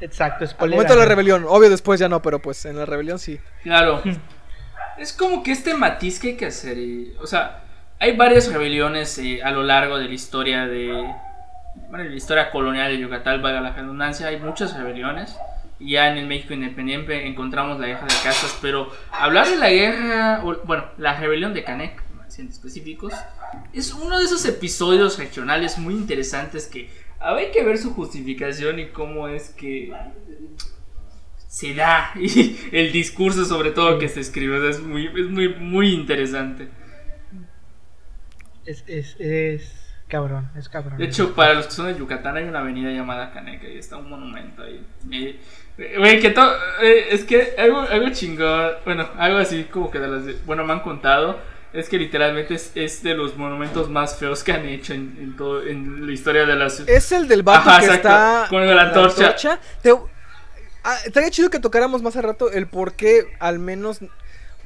Exacto, 0.00 0.44
Al 0.44 0.48
spoiler. 0.50 0.76
momento 0.76 0.94
de 0.94 1.00
la 1.00 1.04
rebelión, 1.06 1.44
obvio 1.46 1.68
después 1.68 2.00
ya 2.00 2.08
no, 2.08 2.22
pero 2.22 2.40
pues 2.40 2.64
en 2.64 2.78
la 2.78 2.86
rebelión 2.86 3.18
sí. 3.18 3.38
Claro. 3.62 4.02
es 4.98 5.12
como 5.12 5.42
que 5.42 5.52
este 5.52 5.74
matiz 5.74 6.18
que 6.18 6.28
hay 6.28 6.36
que 6.36 6.46
hacer. 6.46 6.78
y- 6.78 7.14
o 7.20 7.26
sea, 7.26 7.64
hay 7.98 8.16
varias 8.16 8.50
rebeliones 8.50 9.18
eh, 9.18 9.42
a 9.44 9.50
lo 9.50 9.62
largo 9.62 9.98
de 9.98 10.06
la 10.06 10.14
historia 10.14 10.66
de. 10.66 10.88
Bueno, 11.90 12.04
la 12.04 12.16
historia 12.16 12.50
colonial 12.50 12.90
de 12.90 12.98
Yucatán, 12.98 13.42
valga 13.42 13.60
la 13.60 13.72
redundancia. 13.72 14.26
Hay 14.28 14.38
muchas 14.40 14.74
rebeliones. 14.76 15.36
Ya 15.80 16.12
en 16.12 16.18
el 16.18 16.26
México 16.26 16.52
independiente 16.54 17.26
encontramos 17.26 17.80
la 17.80 17.86
guerra 17.86 18.02
de 18.02 18.14
castas. 18.22 18.58
Pero 18.62 18.90
hablar 19.10 19.48
de 19.48 19.56
la 19.56 19.70
guerra. 19.70 20.42
o- 20.44 20.62
Bueno, 20.66 20.84
la 20.98 21.18
rebelión 21.18 21.54
de 21.54 21.64
Canek, 21.64 22.02
siendo 22.28 22.52
específicos. 22.52 23.12
Es 23.72 23.92
uno 23.94 24.18
de 24.18 24.24
esos 24.26 24.44
episodios 24.44 25.18
regionales 25.18 25.78
muy 25.78 25.94
interesantes 25.94 26.66
que 26.66 26.88
hay 27.18 27.50
que 27.50 27.64
ver 27.64 27.76
su 27.78 27.92
justificación 27.94 28.78
y 28.78 28.88
cómo 28.90 29.28
es 29.28 29.50
que 29.50 29.92
se 31.48 31.74
da 31.74 32.12
y 32.20 32.58
el 32.72 32.92
discurso 32.92 33.44
sobre 33.44 33.72
todo 33.72 33.98
que 33.98 34.08
se 34.08 34.20
escribe 34.20 34.68
es 34.70 34.80
muy 34.80 35.06
es 35.08 35.26
muy 35.28 35.48
muy 35.56 35.92
interesante 35.92 36.68
Es, 38.64 38.84
es, 38.86 39.16
es 39.18 39.72
cabrón, 40.08 40.50
es 40.56 40.68
cabrón. 40.68 40.96
de 40.98 41.04
hecho 41.06 41.34
para 41.34 41.54
los 41.54 41.66
que 41.66 41.72
son 41.72 41.86
de 41.92 41.98
Yucatán 41.98 42.36
hay 42.36 42.44
una 42.44 42.60
avenida 42.60 42.90
llamada 42.90 43.32
Caneca 43.32 43.66
y 43.68 43.78
está 43.78 43.96
un 43.96 44.08
monumento 44.10 44.62
ahí 44.62 44.84
Eh, 45.10 45.40
güey 45.98 46.20
que 46.20 46.30
todo 46.30 46.52
eh, 46.82 47.08
es 47.10 47.24
que 47.24 47.54
algo 47.58 47.80
algo 47.80 48.08
chingón 48.10 48.72
bueno 48.84 49.08
algo 49.18 49.38
así 49.38 49.64
como 49.64 49.90
que 49.90 49.98
de 49.98 50.08
las 50.08 50.26
de- 50.26 50.36
bueno 50.44 50.64
me 50.64 50.72
han 50.74 50.80
contado 50.80 51.38
es 51.72 51.88
que 51.88 51.98
literalmente 51.98 52.54
es, 52.54 52.72
es 52.74 53.02
de 53.02 53.14
los 53.14 53.36
monumentos 53.36 53.88
más 53.88 54.16
feos 54.18 54.42
que 54.42 54.52
han 54.52 54.66
hecho 54.66 54.92
en, 54.92 55.16
en 55.20 55.36
todo 55.36 55.62
en 55.66 56.04
la 56.06 56.12
historia 56.12 56.44
de 56.44 56.56
la 56.56 56.68
ciudad 56.68 56.90
Es 56.90 57.12
el 57.12 57.28
del 57.28 57.42
vato 57.42 57.70
Ajá, 57.70 57.78
que 57.80 57.86
exacto, 57.86 58.08
está 58.08 58.46
con 58.50 58.66
la 58.76 58.82
antorcha. 58.82 59.58
Te- 59.80 59.94
ah, 60.84 60.96
estaría 61.06 61.30
chido 61.30 61.48
que 61.48 61.60
tocáramos 61.60 62.02
más 62.02 62.16
al 62.16 62.24
rato 62.24 62.50
el 62.50 62.66
por 62.66 62.94
qué 62.94 63.24
al 63.38 63.58
menos... 63.58 64.00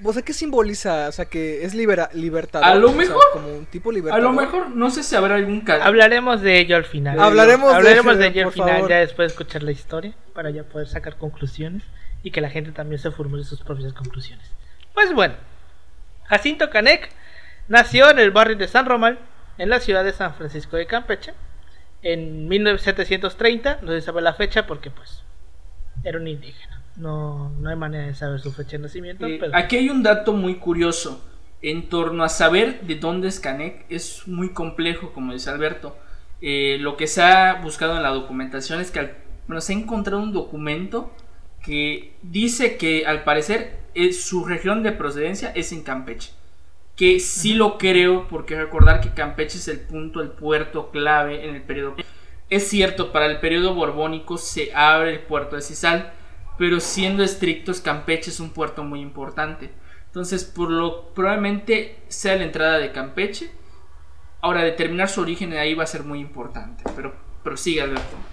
O 0.06 0.12
sea, 0.12 0.22
¿qué 0.22 0.32
simboliza? 0.34 1.08
O 1.08 1.12
sea, 1.12 1.24
que 1.24 1.64
es 1.64 1.74
libera, 1.74 2.10
libertador. 2.12 2.68
A 2.68 2.74
lo 2.74 2.88
o 2.88 2.90
sea, 2.90 2.98
mejor- 2.98 3.22
como 3.32 3.48
un 3.48 3.66
tipo 3.66 3.90
a 3.90 3.92
libertador. 3.94 4.22
lo 4.22 4.32
mejor 4.32 4.70
no 4.70 4.90
sé 4.90 5.02
si 5.02 5.16
habrá 5.16 5.36
algún 5.36 5.62
ca- 5.62 5.82
Hablaremos 5.84 6.42
de 6.42 6.58
ello 6.60 6.76
al 6.76 6.84
final. 6.84 7.18
Hablaremos 7.18 7.70
de 7.70 7.76
Hablaremos 7.76 8.12
ello, 8.14 8.20
de 8.20 8.26
ello 8.28 8.46
al 8.46 8.52
final, 8.52 8.70
favor. 8.74 8.90
ya 8.90 8.98
después 8.98 9.28
de 9.28 9.32
escuchar 9.32 9.62
la 9.62 9.72
historia, 9.72 10.14
para 10.34 10.50
ya 10.50 10.62
poder 10.64 10.88
sacar 10.88 11.16
conclusiones 11.16 11.82
y 12.22 12.30
que 12.30 12.40
la 12.40 12.50
gente 12.50 12.72
también 12.72 13.00
se 13.00 13.10
formule 13.10 13.44
sus 13.44 13.60
propias 13.62 13.92
conclusiones. 13.94 14.46
Pues 14.92 15.12
bueno, 15.14 15.34
Jacinto 16.24 16.70
Canek 16.70 17.10
nació 17.68 18.10
en 18.10 18.18
el 18.18 18.30
barrio 18.30 18.56
de 18.56 18.68
San 18.68 18.86
Román, 18.86 19.18
en 19.58 19.70
la 19.70 19.80
ciudad 19.80 20.04
de 20.04 20.12
San 20.12 20.34
Francisco 20.34 20.76
de 20.76 20.86
Campeche, 20.86 21.32
en 22.02 22.48
1730, 22.48 23.78
no 23.82 23.92
se 23.92 24.00
sabe 24.02 24.20
la 24.20 24.34
fecha 24.34 24.66
porque 24.66 24.90
pues 24.90 25.22
era 26.02 26.18
un 26.18 26.26
indígena. 26.28 26.73
No, 26.96 27.50
no 27.60 27.68
hay 27.70 27.76
manera 27.76 28.06
de 28.06 28.14
saber 28.14 28.40
su 28.40 28.52
fecha 28.52 28.72
de 28.76 28.84
nacimiento, 28.84 29.26
Eh, 29.26 29.38
pero 29.40 29.56
Aquí 29.56 29.76
hay 29.76 29.90
un 29.90 30.02
dato 30.02 30.32
muy 30.32 30.56
curioso 30.56 31.24
en 31.62 31.88
torno 31.88 32.22
a 32.22 32.28
saber 32.28 32.82
de 32.82 32.94
dónde 32.96 33.28
es 33.28 33.40
Canek. 33.40 33.86
Es 33.88 34.26
muy 34.28 34.50
complejo, 34.52 35.12
como 35.12 35.32
dice 35.32 35.50
Alberto. 35.50 35.96
Eh, 36.40 36.76
lo 36.80 36.96
que 36.96 37.06
se 37.06 37.22
ha 37.22 37.54
buscado 37.62 37.96
en 37.96 38.02
la 38.02 38.10
documentación 38.10 38.80
es 38.80 38.90
que 38.90 38.98
al- 39.00 39.16
bueno, 39.48 39.60
se 39.60 39.72
ha 39.72 39.76
encontrado 39.76 40.22
un 40.22 40.32
documento 40.32 41.10
que 41.64 42.12
dice 42.22 42.76
que 42.76 43.06
al 43.06 43.24
parecer 43.24 43.78
es- 43.94 44.24
su 44.24 44.44
región 44.44 44.82
de 44.82 44.92
procedencia 44.92 45.50
es 45.54 45.72
en 45.72 45.82
Campeche. 45.82 46.32
Que 46.96 47.18
sí 47.18 47.54
lo 47.54 47.76
creo, 47.78 48.28
porque 48.28 48.54
recordar 48.56 49.00
que 49.00 49.10
Campeche 49.14 49.58
es 49.58 49.66
el 49.68 49.80
punto, 49.80 50.20
el 50.20 50.28
puerto 50.28 50.90
clave 50.90 51.48
en 51.48 51.56
el 51.56 51.62
periodo. 51.62 51.96
Es 52.50 52.68
cierto, 52.68 53.10
para 53.10 53.26
el 53.26 53.40
periodo 53.40 53.74
borbónico 53.74 54.36
se 54.38 54.72
abre 54.74 55.12
el 55.14 55.20
puerto 55.20 55.56
de 55.56 55.62
Cisal, 55.62 56.12
pero 56.58 56.80
siendo 56.80 57.22
estrictos, 57.24 57.80
Campeche 57.80 58.30
es 58.30 58.40
un 58.40 58.52
puerto 58.52 58.84
muy 58.84 59.00
importante. 59.00 59.72
Entonces, 60.06 60.44
por 60.44 60.70
lo 60.70 61.12
probablemente 61.14 62.04
sea 62.08 62.36
la 62.36 62.44
entrada 62.44 62.78
de 62.78 62.92
Campeche. 62.92 63.50
Ahora, 64.40 64.62
determinar 64.62 65.08
su 65.08 65.20
origen 65.22 65.50
de 65.50 65.58
ahí 65.58 65.74
va 65.74 65.84
a 65.84 65.86
ser 65.86 66.04
muy 66.04 66.20
importante. 66.20 66.84
Pero 66.94 67.14
prosigue, 67.42 67.82
Alberto. 67.82 68.24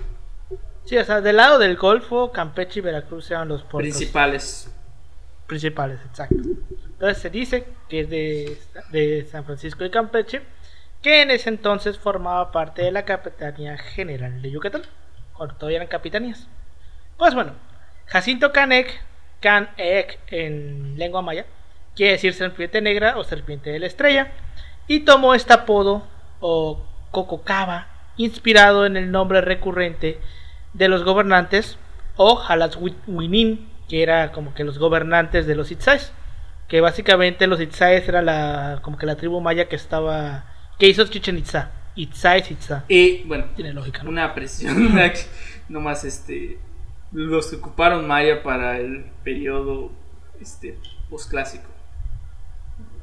sí, 0.83 0.97
o 0.97 1.05
sea, 1.05 1.21
del 1.21 1.37
lado 1.37 1.59
del 1.59 1.77
Golfo, 1.77 2.31
Campeche 2.31 2.79
y 2.79 2.81
Veracruz 2.83 3.31
eran 3.31 3.47
los 3.47 3.63
puertos 3.63 3.97
Principales. 3.97 4.71
principales, 5.47 5.99
exacto. 6.05 6.43
Entonces 6.93 7.17
se 7.21 7.29
dice 7.29 7.67
que 7.89 8.01
es 8.01 8.09
de, 8.09 8.61
de 8.91 9.25
San 9.31 9.45
Francisco 9.45 9.83
de 9.83 9.91
Campeche, 9.91 10.43
que 11.01 11.21
en 11.21 11.31
ese 11.31 11.49
entonces 11.49 11.97
formaba 11.99 12.51
parte 12.51 12.83
de 12.83 12.91
la 12.91 13.05
Capitanía 13.05 13.77
General 13.77 14.41
de 14.41 14.51
Yucatán, 14.51 14.83
cuando 15.33 15.55
todavía 15.55 15.77
eran 15.77 15.87
capitanías. 15.89 16.47
Pues 17.17 17.33
bueno, 17.35 17.53
Jacinto 18.11 18.51
Canek, 18.51 19.01
Canek 19.39 20.19
en 20.27 20.97
lengua 20.97 21.21
maya, 21.21 21.45
quiere 21.95 22.13
decir 22.13 22.33
serpiente 22.33 22.81
negra 22.81 23.17
o 23.17 23.23
serpiente 23.23 23.69
de 23.69 23.79
la 23.79 23.87
estrella, 23.87 24.33
y 24.87 25.01
tomó 25.01 25.33
este 25.33 25.53
apodo 25.53 26.05
o 26.41 26.85
Cococaba, 27.11 27.87
inspirado 28.17 28.85
en 28.85 28.97
el 28.97 29.11
nombre 29.11 29.39
recurrente 29.39 30.19
de 30.73 30.87
los 30.89 31.05
gobernantes 31.05 31.77
o 32.17 32.41
Halaswinin, 32.41 33.69
que 33.87 34.03
era 34.03 34.33
como 34.33 34.53
que 34.53 34.65
los 34.65 34.77
gobernantes 34.77 35.47
de 35.47 35.55
los 35.55 35.71
Itzais, 35.71 36.11
que 36.67 36.81
básicamente 36.81 37.47
los 37.47 37.61
Itzais 37.61 38.07
era 38.09 38.21
la 38.21 38.79
como 38.81 38.97
que 38.97 39.05
la 39.05 39.15
tribu 39.15 39.39
maya 39.39 39.69
que 39.69 39.75
estaba 39.77 40.45
que 40.77 40.87
hizo 40.87 41.05
Chichen 41.07 41.37
Itza, 41.37 41.71
Itzais 41.95 42.51
Itza. 42.51 42.83
Y 42.89 43.23
bueno, 43.23 43.45
Tiene 43.55 43.73
lógica, 43.73 44.03
¿no? 44.03 44.09
una 44.09 44.33
presión. 44.33 44.93
Nomás 45.69 46.03
este. 46.03 46.59
Los 47.11 47.47
que 47.47 47.57
ocuparon 47.57 48.07
Maya 48.07 48.41
para 48.41 48.77
el 48.77 49.05
periodo 49.23 49.91
este, 50.39 50.77
posclásico. 51.09 51.69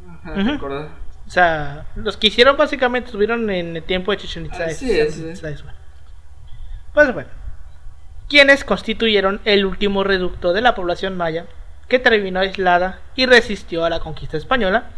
Ajá, 0.09 0.33
Ujú. 0.33 0.51
¿recordás? 0.53 0.89
O 1.27 1.31
sea, 1.31 1.87
los 1.95 2.17
que 2.17 2.29
hicieron 2.29 2.57
básicamente 2.57 3.09
estuvieron 3.09 3.51
en 3.51 3.77
el 3.77 3.83
tiempo 3.83 4.11
de 4.11 4.17
Chichen 4.17 4.47
Itza. 4.47 4.65
Así 4.65 4.91
es. 4.91 5.19
Itzais, 5.19 5.63
bueno. 5.63 5.79
Pues 6.95 7.13
bueno, 7.13 7.29
quienes 8.29 8.65
constituyeron 8.65 9.41
el 9.45 9.67
último 9.67 10.05
reducto 10.05 10.55
de 10.55 10.63
la 10.63 10.75
población 10.75 11.17
maya 11.17 11.47
que 11.87 11.99
terminó 11.99 12.41
aislada 12.41 13.01
y 13.15 13.27
resistió 13.27 13.85
a 13.85 13.91
la 13.91 14.01
conquista 14.01 14.37
española 14.37 14.91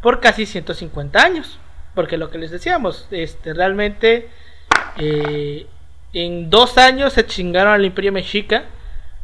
por 0.00 0.20
casi 0.20 0.46
150 0.46 1.20
años. 1.20 1.58
Porque 1.94 2.16
lo 2.16 2.30
que 2.30 2.38
les 2.38 2.50
decíamos, 2.50 3.06
este, 3.10 3.52
realmente 3.52 4.30
eh, 4.96 5.66
en 6.12 6.50
dos 6.50 6.78
años 6.78 7.12
se 7.12 7.24
chingaron 7.26 7.72
al 7.72 7.84
imperio 7.84 8.12
mexica, 8.12 8.64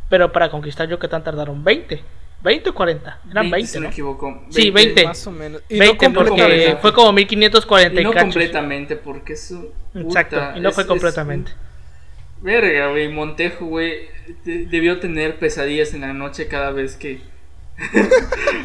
pero 0.08 0.32
para 0.32 0.50
conquistar 0.50 0.88
Yucatán 0.88 1.22
tardaron 1.22 1.62
20, 1.62 2.02
20 2.42 2.70
o 2.70 2.74
40, 2.74 3.20
eran 3.30 3.50
20, 3.50 3.66
si 3.68 3.78
no 3.78 3.82
me 3.82 3.88
equivoco. 3.90 4.42
Sí, 4.50 4.70
20. 4.70 5.04
Más 5.04 5.26
o 5.26 5.30
menos. 5.32 5.62
Y 5.68 5.78
20 5.78 6.08
no 6.08 6.14
porque 6.24 6.78
fue 6.80 6.92
como 6.94 7.12
1540 7.12 8.00
Y 8.00 8.04
no 8.04 8.10
cachos. 8.12 8.24
completamente, 8.24 8.96
porque 8.96 9.32
eso. 9.34 9.72
Exacto, 9.94 10.40
y 10.56 10.60
no 10.60 10.68
es- 10.70 10.74
fue 10.74 10.84
es- 10.84 10.88
completamente. 10.88 11.52
Verga, 12.40 12.88
güey. 12.90 13.08
Montejo, 13.08 13.66
güey. 13.66 14.06
de- 14.44 14.66
Debió 14.66 15.00
tener 15.00 15.38
pesadillas 15.38 15.94
en 15.94 16.02
la 16.02 16.12
noche 16.12 16.48
cada 16.48 16.70
vez 16.70 16.96
que. 16.96 17.20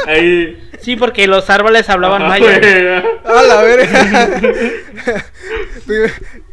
Ahí. 0.07 0.69
Sí, 0.81 0.95
porque 0.95 1.27
los 1.27 1.49
árboles 1.49 1.89
hablaban 1.89 2.27
maya. 2.27 3.03
¡A 3.23 3.41
la 3.43 3.61
verga! 3.61 4.41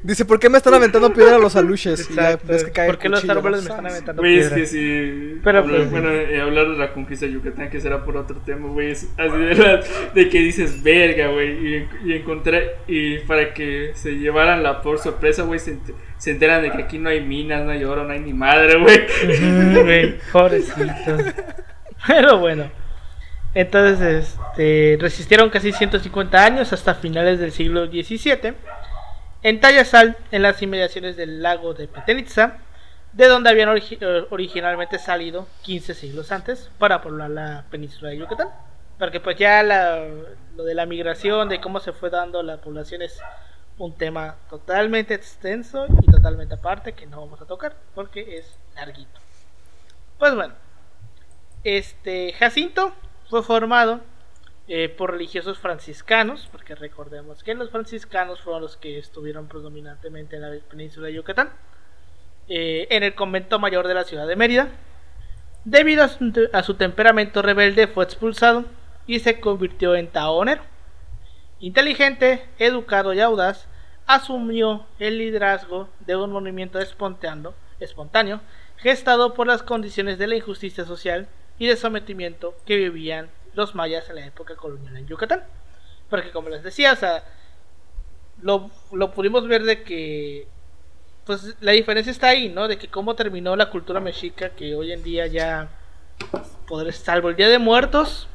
Dice, 0.02 0.24
¿por 0.24 0.38
qué 0.40 0.48
me 0.48 0.56
están 0.56 0.72
aventando 0.74 1.12
piedra 1.12 1.36
los 1.38 1.56
aluches? 1.56 2.08
Ves 2.44 2.64
que 2.64 2.70
cae 2.72 2.86
¿Por 2.86 2.98
qué 2.98 3.08
los 3.08 3.28
árboles 3.28 3.62
me 3.64 3.68
están 3.70 3.86
aventando 3.86 4.22
Güey, 4.22 4.38
es 4.38 4.48
que 4.50 4.66
sí. 4.66 5.40
Pero, 5.44 5.58
hablar, 5.58 5.76
pues, 5.80 5.90
bueno, 5.90 6.10
eh, 6.10 6.40
hablar 6.40 6.68
de 6.70 6.76
la 6.78 6.92
conquista 6.92 7.26
de 7.26 7.32
Yucatán, 7.32 7.68
que 7.70 7.80
será 7.80 8.02
por 8.04 8.16
otro 8.16 8.36
tema, 8.38 8.68
güey. 8.68 8.92
Así 8.92 9.08
de, 9.18 9.54
la- 9.56 9.80
de 10.14 10.28
que 10.28 10.38
dices, 10.38 10.82
verga, 10.82 11.28
güey. 11.28 11.50
Y, 11.76 11.88
y 12.06 12.12
encontré. 12.14 12.76
Y 12.86 13.18
para 13.20 13.52
que 13.52 13.90
se 13.94 14.12
llevaran 14.12 14.62
la 14.62 14.80
por 14.80 14.98
sorpresa, 14.98 15.42
güey, 15.42 15.58
se, 15.58 15.76
se 16.18 16.30
enteran 16.30 16.62
de 16.62 16.70
que 16.70 16.82
aquí 16.82 16.98
no 16.98 17.10
hay 17.10 17.20
minas, 17.20 17.64
no 17.64 17.70
hay 17.72 17.84
oro, 17.84 18.04
no 18.04 18.12
hay 18.12 18.20
ni 18.20 18.32
madre, 18.32 18.78
güey. 18.78 19.00
Güey, 19.82 20.18
Pobrecitos. 20.32 21.22
Pero 22.06 22.38
bueno. 22.38 22.70
Entonces, 23.54 24.36
este, 24.52 24.96
resistieron 25.00 25.50
casi 25.50 25.72
150 25.72 26.44
años 26.44 26.72
hasta 26.72 26.94
finales 26.94 27.40
del 27.40 27.50
siglo 27.50 27.86
XVII 27.86 28.54
en 29.42 29.60
Tayasal, 29.60 30.16
en 30.30 30.42
las 30.42 30.62
inmediaciones 30.62 31.16
del 31.16 31.42
lago 31.42 31.74
de 31.74 31.88
Petenitza, 31.88 32.58
de 33.12 33.26
donde 33.26 33.50
habían 33.50 33.68
origi- 33.70 33.98
eh, 34.00 34.26
originalmente 34.30 34.98
salido 35.00 35.48
15 35.62 35.94
siglos 35.94 36.30
antes 36.30 36.70
para 36.78 37.02
poblar 37.02 37.30
la 37.30 37.64
península 37.70 38.10
de 38.10 38.18
Yucatán. 38.18 38.48
Porque 38.98 39.18
pues 39.18 39.36
ya 39.36 39.62
la- 39.64 40.04
lo 40.56 40.62
de 40.64 40.74
la 40.74 40.86
migración, 40.86 41.48
de 41.48 41.60
cómo 41.60 41.80
se 41.80 41.92
fue 41.92 42.10
dando 42.10 42.42
la 42.44 42.58
población 42.58 43.02
es 43.02 43.18
un 43.78 43.94
tema 43.96 44.36
totalmente 44.48 45.14
extenso 45.14 45.86
y 46.02 46.10
totalmente 46.10 46.54
aparte 46.54 46.92
que 46.92 47.06
no 47.06 47.20
vamos 47.22 47.40
a 47.40 47.46
tocar 47.46 47.74
porque 47.94 48.36
es 48.38 48.56
larguito. 48.76 49.18
Pues 50.18 50.34
bueno, 50.34 50.52
este 51.64 52.32
Jacinto 52.32 52.94
fue 53.28 53.42
formado 53.42 54.00
eh, 54.68 54.88
por 54.88 55.10
religiosos 55.12 55.58
franciscanos, 55.58 56.48
porque 56.52 56.74
recordemos 56.74 57.42
que 57.42 57.54
los 57.54 57.70
franciscanos 57.70 58.40
fueron 58.40 58.62
los 58.62 58.76
que 58.76 58.98
estuvieron 58.98 59.48
predominantemente 59.48 60.36
en 60.36 60.42
la 60.42 60.58
península 60.68 61.08
de 61.08 61.14
Yucatán. 61.14 61.50
eh, 62.48 62.88
en 62.90 63.04
el 63.04 63.14
convento 63.14 63.58
mayor 63.60 63.86
de 63.86 63.94
la 63.94 64.04
ciudad 64.04 64.26
de 64.26 64.36
Mérida. 64.36 64.68
Debido 65.64 66.02
a 66.02 66.08
su, 66.08 66.48
a 66.52 66.62
su 66.62 66.74
temperamento 66.74 67.42
rebelde 67.42 67.86
fue 67.86 68.04
expulsado 68.04 68.64
y 69.06 69.20
se 69.20 69.40
convirtió 69.40 69.94
en 69.94 70.08
taonero. 70.08 70.62
Inteligente, 71.60 72.48
educado 72.58 73.12
y 73.14 73.20
audaz, 73.20 73.68
asumió 74.06 74.86
el 74.98 75.18
liderazgo 75.18 75.88
de 76.00 76.16
un 76.16 76.32
movimiento 76.32 76.80
espontáneo, 76.80 77.54
espontáneo 77.78 78.40
gestado 78.76 79.34
por 79.34 79.46
las 79.46 79.62
condiciones 79.62 80.18
de 80.18 80.26
la 80.26 80.36
injusticia 80.36 80.84
social 80.84 81.28
y 81.60 81.66
de 81.68 81.76
sometimiento 81.76 82.56
que 82.66 82.74
vivían 82.76 83.28
los 83.54 83.74
mayas 83.76 84.08
en 84.08 84.16
la 84.16 84.26
época 84.26 84.56
colonial 84.56 84.96
en 84.96 85.06
Yucatán. 85.06 85.44
Porque 86.08 86.30
como 86.32 86.48
les 86.48 86.62
decía, 86.64 86.92
o 86.94 86.96
sea, 86.96 87.22
lo, 88.42 88.70
lo 88.92 89.12
pudimos 89.12 89.46
ver 89.46 89.62
de 89.64 89.84
que 89.84 90.48
pues 91.26 91.54
la 91.60 91.72
diferencia 91.72 92.10
está 92.10 92.28
ahí, 92.28 92.48
¿no? 92.48 92.66
De 92.66 92.78
que 92.78 92.88
cómo 92.88 93.14
terminó 93.14 93.54
la 93.54 93.70
cultura 93.70 94.00
mexica 94.00 94.50
que 94.50 94.74
hoy 94.74 94.90
en 94.92 95.02
día 95.02 95.26
ya 95.26 95.68
poder 96.66 96.92
salvo 96.94 97.28
el 97.28 97.36
Día 97.36 97.48
de 97.48 97.58
Muertos 97.58 98.26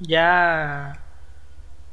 ya 0.00 1.00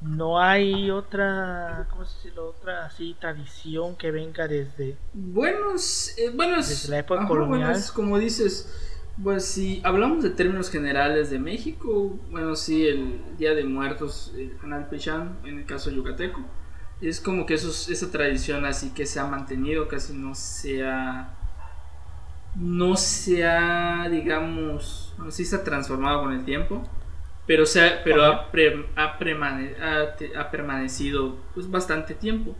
no 0.01 0.39
hay 0.41 0.89
otra 0.91 1.87
¿cómo 1.91 2.05
se 2.05 2.27
dice? 2.29 2.39
otra 2.39 2.85
así 2.85 3.15
tradición 3.19 3.95
que 3.95 4.11
venga 4.11 4.47
desde 4.47 4.97
Bueno, 5.13 5.75
es- 5.75 6.15
eh, 6.17 6.29
bueno, 6.33 6.57
es- 6.57 6.69
Desde 6.69 6.89
la 6.89 6.99
época 6.99 7.21
ajá, 7.21 7.27
colonial. 7.29 7.59
bueno, 7.69 7.71
es 7.77 7.91
como 7.91 8.17
dices, 8.17 8.90
pues 9.23 9.45
si 9.45 9.81
hablamos 9.83 10.23
de 10.23 10.29
términos 10.31 10.69
generales 10.69 11.29
de 11.29 11.39
México, 11.39 12.19
bueno, 12.31 12.55
sí, 12.55 12.87
el 12.87 13.37
Día 13.37 13.53
de 13.53 13.63
Muertos, 13.65 14.33
el 14.37 14.57
Canal 14.57 14.87
Pechán, 14.89 15.39
en 15.43 15.59
el 15.59 15.65
caso 15.65 15.91
yucateco, 15.91 16.41
es 17.01 17.19
como 17.21 17.45
que 17.45 17.55
esos, 17.55 17.89
esa 17.89 18.11
tradición 18.11 18.65
así 18.65 18.91
que 18.93 19.05
se 19.05 19.19
ha 19.19 19.25
mantenido, 19.25 19.87
casi 19.87 20.13
no 20.13 20.35
se 20.35 20.83
ha, 20.87 21.35
no 22.55 22.95
se 22.97 23.45
ha, 23.45 24.07
digamos, 24.09 25.13
no 25.17 25.31
sé 25.31 25.37
si 25.37 25.45
se 25.45 25.55
ha 25.57 25.63
transformado 25.63 26.23
con 26.23 26.33
el 26.33 26.43
tiempo. 26.45 26.83
Pero, 27.47 27.65
se 27.65 27.81
ha, 27.81 28.03
pero 28.03 28.25
ha, 28.25 28.51
pre- 28.51 28.87
ha 28.95 29.17
permane- 29.19 29.75
ha 29.81 30.15
te- 30.15 30.35
ha 30.37 30.51
permanecido 30.51 31.37
pues, 31.53 31.69
bastante 31.69 32.13
tiempo. 32.15 32.55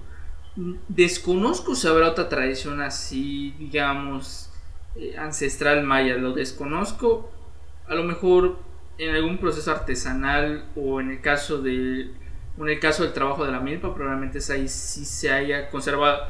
Desconozco 0.88 1.76
si 1.76 1.88
habrá 1.88 2.10
otra 2.10 2.30
tradición 2.30 2.82
así, 2.82 3.52
digamos, 3.60 4.51
eh, 4.96 5.16
ancestral 5.18 5.84
maya, 5.84 6.16
lo 6.16 6.34
desconozco. 6.34 7.32
A 7.88 7.96
lo 7.96 8.04
mejor 8.04 8.58
en 8.98 9.16
algún 9.16 9.38
proceso 9.38 9.72
artesanal 9.72 10.66
o 10.76 11.00
en 11.00 11.12
el 11.12 11.22
caso 11.22 11.62
de 11.62 12.12
o 12.58 12.64
en 12.64 12.70
el 12.70 12.80
caso 12.80 13.04
del 13.04 13.14
trabajo 13.14 13.46
de 13.46 13.52
la 13.52 13.60
milpa, 13.60 13.94
probablemente 13.94 14.40
es 14.40 14.50
ahí 14.50 14.68
sí 14.68 15.06
se 15.06 15.32
haya 15.32 15.70
conservado. 15.70 16.24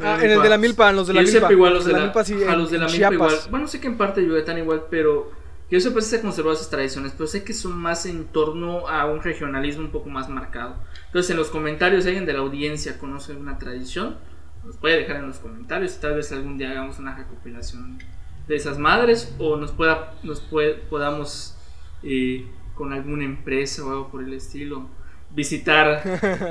Ah, 0.00 0.18
en 0.20 0.30
el 0.30 0.42
de 0.42 0.48
la 0.48 0.58
milpa, 0.58 0.90
en 0.90 0.96
los 0.96 1.08
de 1.08 1.14
la 1.14 1.22
yo 1.22 1.32
milpa. 1.32 1.52
igual 1.52 1.74
los 1.74 1.84
de 1.84 1.92
la, 1.92 2.00
milpa 2.00 2.24
sí, 2.24 2.44
a 2.44 2.54
los 2.54 2.70
de 2.70 2.78
la 2.78 2.88
milpa 2.88 3.14
igual. 3.14 3.34
Bueno, 3.50 3.66
sé 3.68 3.80
que 3.80 3.86
en 3.86 3.96
parte 3.96 4.20
de 4.20 4.28
Yucatán 4.28 4.58
igual, 4.58 4.84
pero 4.90 5.32
yo 5.70 5.80
sepa 5.80 6.00
si 6.00 6.10
se 6.10 6.16
han 6.16 6.22
conservado 6.22 6.54
esas 6.54 6.70
tradiciones, 6.70 7.12
pero 7.16 7.26
sé 7.26 7.44
que 7.44 7.52
son 7.52 7.76
más 7.76 8.06
en 8.06 8.26
torno 8.26 8.88
a 8.88 9.06
un 9.06 9.22
regionalismo 9.22 9.84
un 9.84 9.90
poco 9.90 10.08
más 10.08 10.28
marcado. 10.28 10.76
Entonces, 11.06 11.30
en 11.30 11.36
los 11.36 11.48
comentarios, 11.48 12.06
alguien 12.06 12.26
de 12.26 12.32
la 12.32 12.40
audiencia 12.40 12.98
conoce 12.98 13.32
alguna 13.32 13.58
tradición, 13.58 14.16
nos 14.64 14.76
puede 14.76 14.98
dejar 14.98 15.16
en 15.16 15.28
los 15.28 15.38
comentarios 15.38 15.96
y 15.96 16.00
tal 16.00 16.14
vez 16.14 16.32
algún 16.32 16.58
día 16.58 16.70
hagamos 16.70 16.98
una 16.98 17.16
recopilación 17.16 17.98
de 18.46 18.56
esas 18.56 18.78
madres 18.78 19.34
o 19.38 19.56
nos 19.56 19.72
pueda 19.72 20.14
nos 20.22 20.40
puede, 20.40 20.74
podamos 20.74 21.56
eh, 22.02 22.46
con 22.74 22.92
alguna 22.92 23.24
empresa 23.24 23.84
o 23.84 23.90
algo 23.90 24.08
por 24.08 24.22
el 24.22 24.32
estilo 24.32 24.88
visitar 25.30 26.02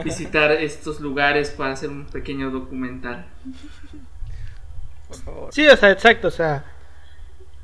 visitar 0.04 0.52
estos 0.52 1.00
lugares 1.00 1.52
para 1.52 1.74
hacer 1.74 1.90
un 1.90 2.06
pequeño 2.06 2.52
documental. 2.52 3.26
Por 5.08 5.18
favor. 5.18 5.54
Sí, 5.54 5.68
o 5.68 5.76
sea, 5.78 5.92
exacto, 5.92 6.28
o 6.28 6.32
sea, 6.32 6.66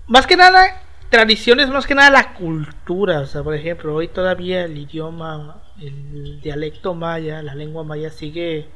más 0.07 0.25
que 0.25 0.37
nada, 0.37 0.81
tradiciones, 1.09 1.69
más 1.69 1.85
que 1.85 1.93
nada 1.93 2.09
la 2.09 2.33
cultura, 2.33 3.19
o 3.19 3.25
sea, 3.25 3.43
por 3.43 3.53
ejemplo, 3.53 3.93
hoy 3.93 4.07
todavía 4.07 4.63
el 4.63 4.77
idioma, 4.77 5.61
el 5.79 6.39
dialecto 6.41 6.93
maya, 6.93 7.41
la 7.41 7.53
lengua 7.53 7.83
maya 7.83 8.09
sigue 8.09 8.69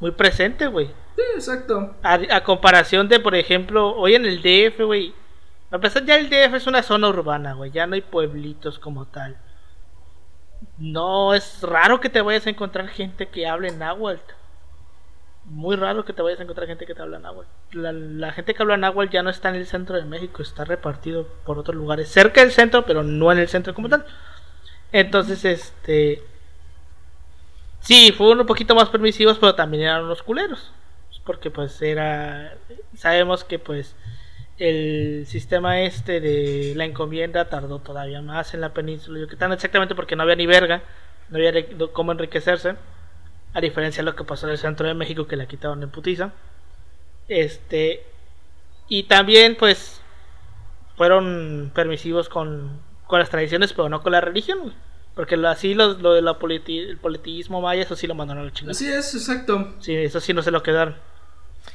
muy 0.00 0.10
presente, 0.12 0.66
güey. 0.66 0.86
Sí, 1.14 1.22
exacto. 1.34 1.94
A, 2.02 2.18
a 2.30 2.42
comparación 2.42 3.08
de, 3.08 3.20
por 3.20 3.34
ejemplo, 3.34 3.94
hoy 3.94 4.14
en 4.14 4.24
el 4.24 4.42
DF, 4.42 4.82
güey. 4.84 5.14
A 5.70 5.78
pesar 5.78 6.04
ya 6.04 6.16
el 6.16 6.28
DF 6.28 6.54
es 6.54 6.66
una 6.66 6.82
zona 6.82 7.08
urbana, 7.08 7.52
güey. 7.52 7.70
Ya 7.70 7.86
no 7.86 7.94
hay 7.94 8.00
pueblitos 8.00 8.78
como 8.78 9.06
tal. 9.06 9.36
No 10.78 11.34
es 11.34 11.62
raro 11.62 12.00
que 12.00 12.08
te 12.08 12.22
vayas 12.22 12.46
a 12.46 12.50
encontrar 12.50 12.88
gente 12.88 13.28
que 13.28 13.46
hable 13.46 13.70
náhuatl. 13.70 14.34
Muy 15.44 15.76
raro 15.76 16.04
que 16.04 16.12
te 16.12 16.22
vayas 16.22 16.40
a 16.40 16.44
encontrar 16.44 16.66
gente 16.66 16.86
que 16.86 16.94
te 16.94 17.02
habla 17.02 17.18
náhuatl. 17.18 17.48
La, 17.72 17.92
la 17.92 18.32
gente 18.32 18.54
que 18.54 18.62
habla 18.62 18.76
náhuatl 18.76 19.12
ya 19.12 19.22
no 19.22 19.30
está 19.30 19.48
en 19.48 19.56
el 19.56 19.66
centro 19.66 19.96
de 19.96 20.04
México, 20.04 20.42
está 20.42 20.64
repartido 20.64 21.26
por 21.44 21.58
otros 21.58 21.76
lugares, 21.76 22.08
cerca 22.08 22.40
del 22.40 22.52
centro, 22.52 22.84
pero 22.84 23.02
no 23.02 23.32
en 23.32 23.38
el 23.38 23.48
centro 23.48 23.74
como 23.74 23.88
tal. 23.88 24.04
Entonces, 24.92 25.44
este. 25.44 26.22
Sí, 27.80 28.12
fueron 28.12 28.40
un 28.40 28.46
poquito 28.46 28.74
más 28.74 28.88
permisivos, 28.88 29.38
pero 29.38 29.54
también 29.54 29.84
eran 29.84 30.04
unos 30.04 30.22
culeros. 30.22 30.72
Porque, 31.24 31.50
pues, 31.50 31.80
era. 31.82 32.56
Sabemos 32.94 33.44
que, 33.44 33.58
pues, 33.58 33.94
el 34.58 35.24
sistema 35.26 35.80
este 35.80 36.20
de 36.20 36.74
la 36.76 36.84
encomienda 36.84 37.48
tardó 37.48 37.78
todavía 37.80 38.20
más 38.22 38.52
en 38.54 38.60
la 38.60 38.74
península 38.74 39.18
de 39.18 39.24
Yucatán, 39.26 39.52
exactamente 39.52 39.94
porque 39.94 40.16
no 40.16 40.22
había 40.22 40.36
ni 40.36 40.46
verga, 40.46 40.82
no 41.30 41.38
había 41.38 41.52
cómo 41.92 42.12
enriquecerse. 42.12 42.76
A 43.54 43.60
diferencia 43.60 44.02
de 44.02 44.10
lo 44.10 44.16
que 44.16 44.24
pasó 44.24 44.46
en 44.46 44.52
el 44.52 44.58
centro 44.58 44.86
de 44.86 44.94
México, 44.94 45.26
que 45.26 45.36
la 45.36 45.46
quitaron 45.46 45.82
en 45.82 45.90
putiza. 45.90 46.32
Este. 47.28 48.04
Y 48.88 49.04
también, 49.04 49.56
pues, 49.56 50.02
fueron 50.96 51.72
permisivos 51.74 52.28
con, 52.28 52.80
con 53.06 53.20
las 53.20 53.30
tradiciones, 53.30 53.72
pero 53.72 53.88
no 53.88 54.02
con 54.02 54.12
la 54.12 54.20
religión. 54.20 54.74
Porque 55.14 55.36
lo, 55.36 55.48
así 55.48 55.74
los, 55.74 56.00
lo 56.00 56.14
de 56.14 56.22
la 56.22 56.38
politi- 56.38 56.78
el 56.88 56.98
politismo 56.98 57.60
maya, 57.60 57.82
eso 57.82 57.96
sí 57.96 58.06
lo 58.06 58.14
mandaron 58.14 58.42
a 58.42 58.46
la 58.46 58.52
chingada. 58.52 58.72
Así 58.72 58.88
es, 58.88 59.14
exacto. 59.14 59.74
Sí, 59.80 59.94
eso 59.94 60.20
sí 60.20 60.32
no 60.32 60.42
se 60.42 60.50
lo 60.50 60.62
quedaron. 60.62 60.96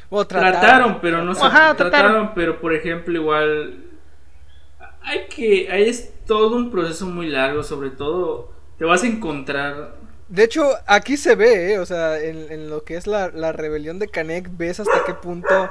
O 0.09 0.25
Trataron, 0.25 0.99
pero 1.01 1.23
no 1.23 1.35
se 1.35 1.45
Ajá, 1.45 1.75
trataron, 1.75 1.91
trataron. 1.91 2.33
pero 2.35 2.59
por 2.61 2.73
ejemplo 2.73 3.13
igual 3.15 3.83
hay 5.01 5.27
que 5.27 5.69
hay 5.71 5.89
es 5.89 6.13
todo 6.25 6.55
un 6.55 6.71
proceso 6.71 7.05
muy 7.05 7.27
largo, 7.27 7.63
sobre 7.63 7.91
todo 7.91 8.51
te 8.77 8.85
vas 8.85 9.03
a 9.03 9.07
encontrar 9.07 9.95
De 10.27 10.43
hecho, 10.43 10.63
aquí 10.87 11.17
se 11.17 11.35
ve, 11.35 11.73
¿eh? 11.73 11.79
o 11.79 11.85
sea, 11.85 12.19
en, 12.19 12.51
en 12.51 12.69
lo 12.69 12.83
que 12.83 12.95
es 12.97 13.05
la, 13.07 13.29
la 13.29 13.51
rebelión 13.51 13.99
de 13.99 14.07
Canek, 14.07 14.49
ves 14.57 14.79
hasta 14.79 15.03
qué 15.05 15.13
punto 15.13 15.69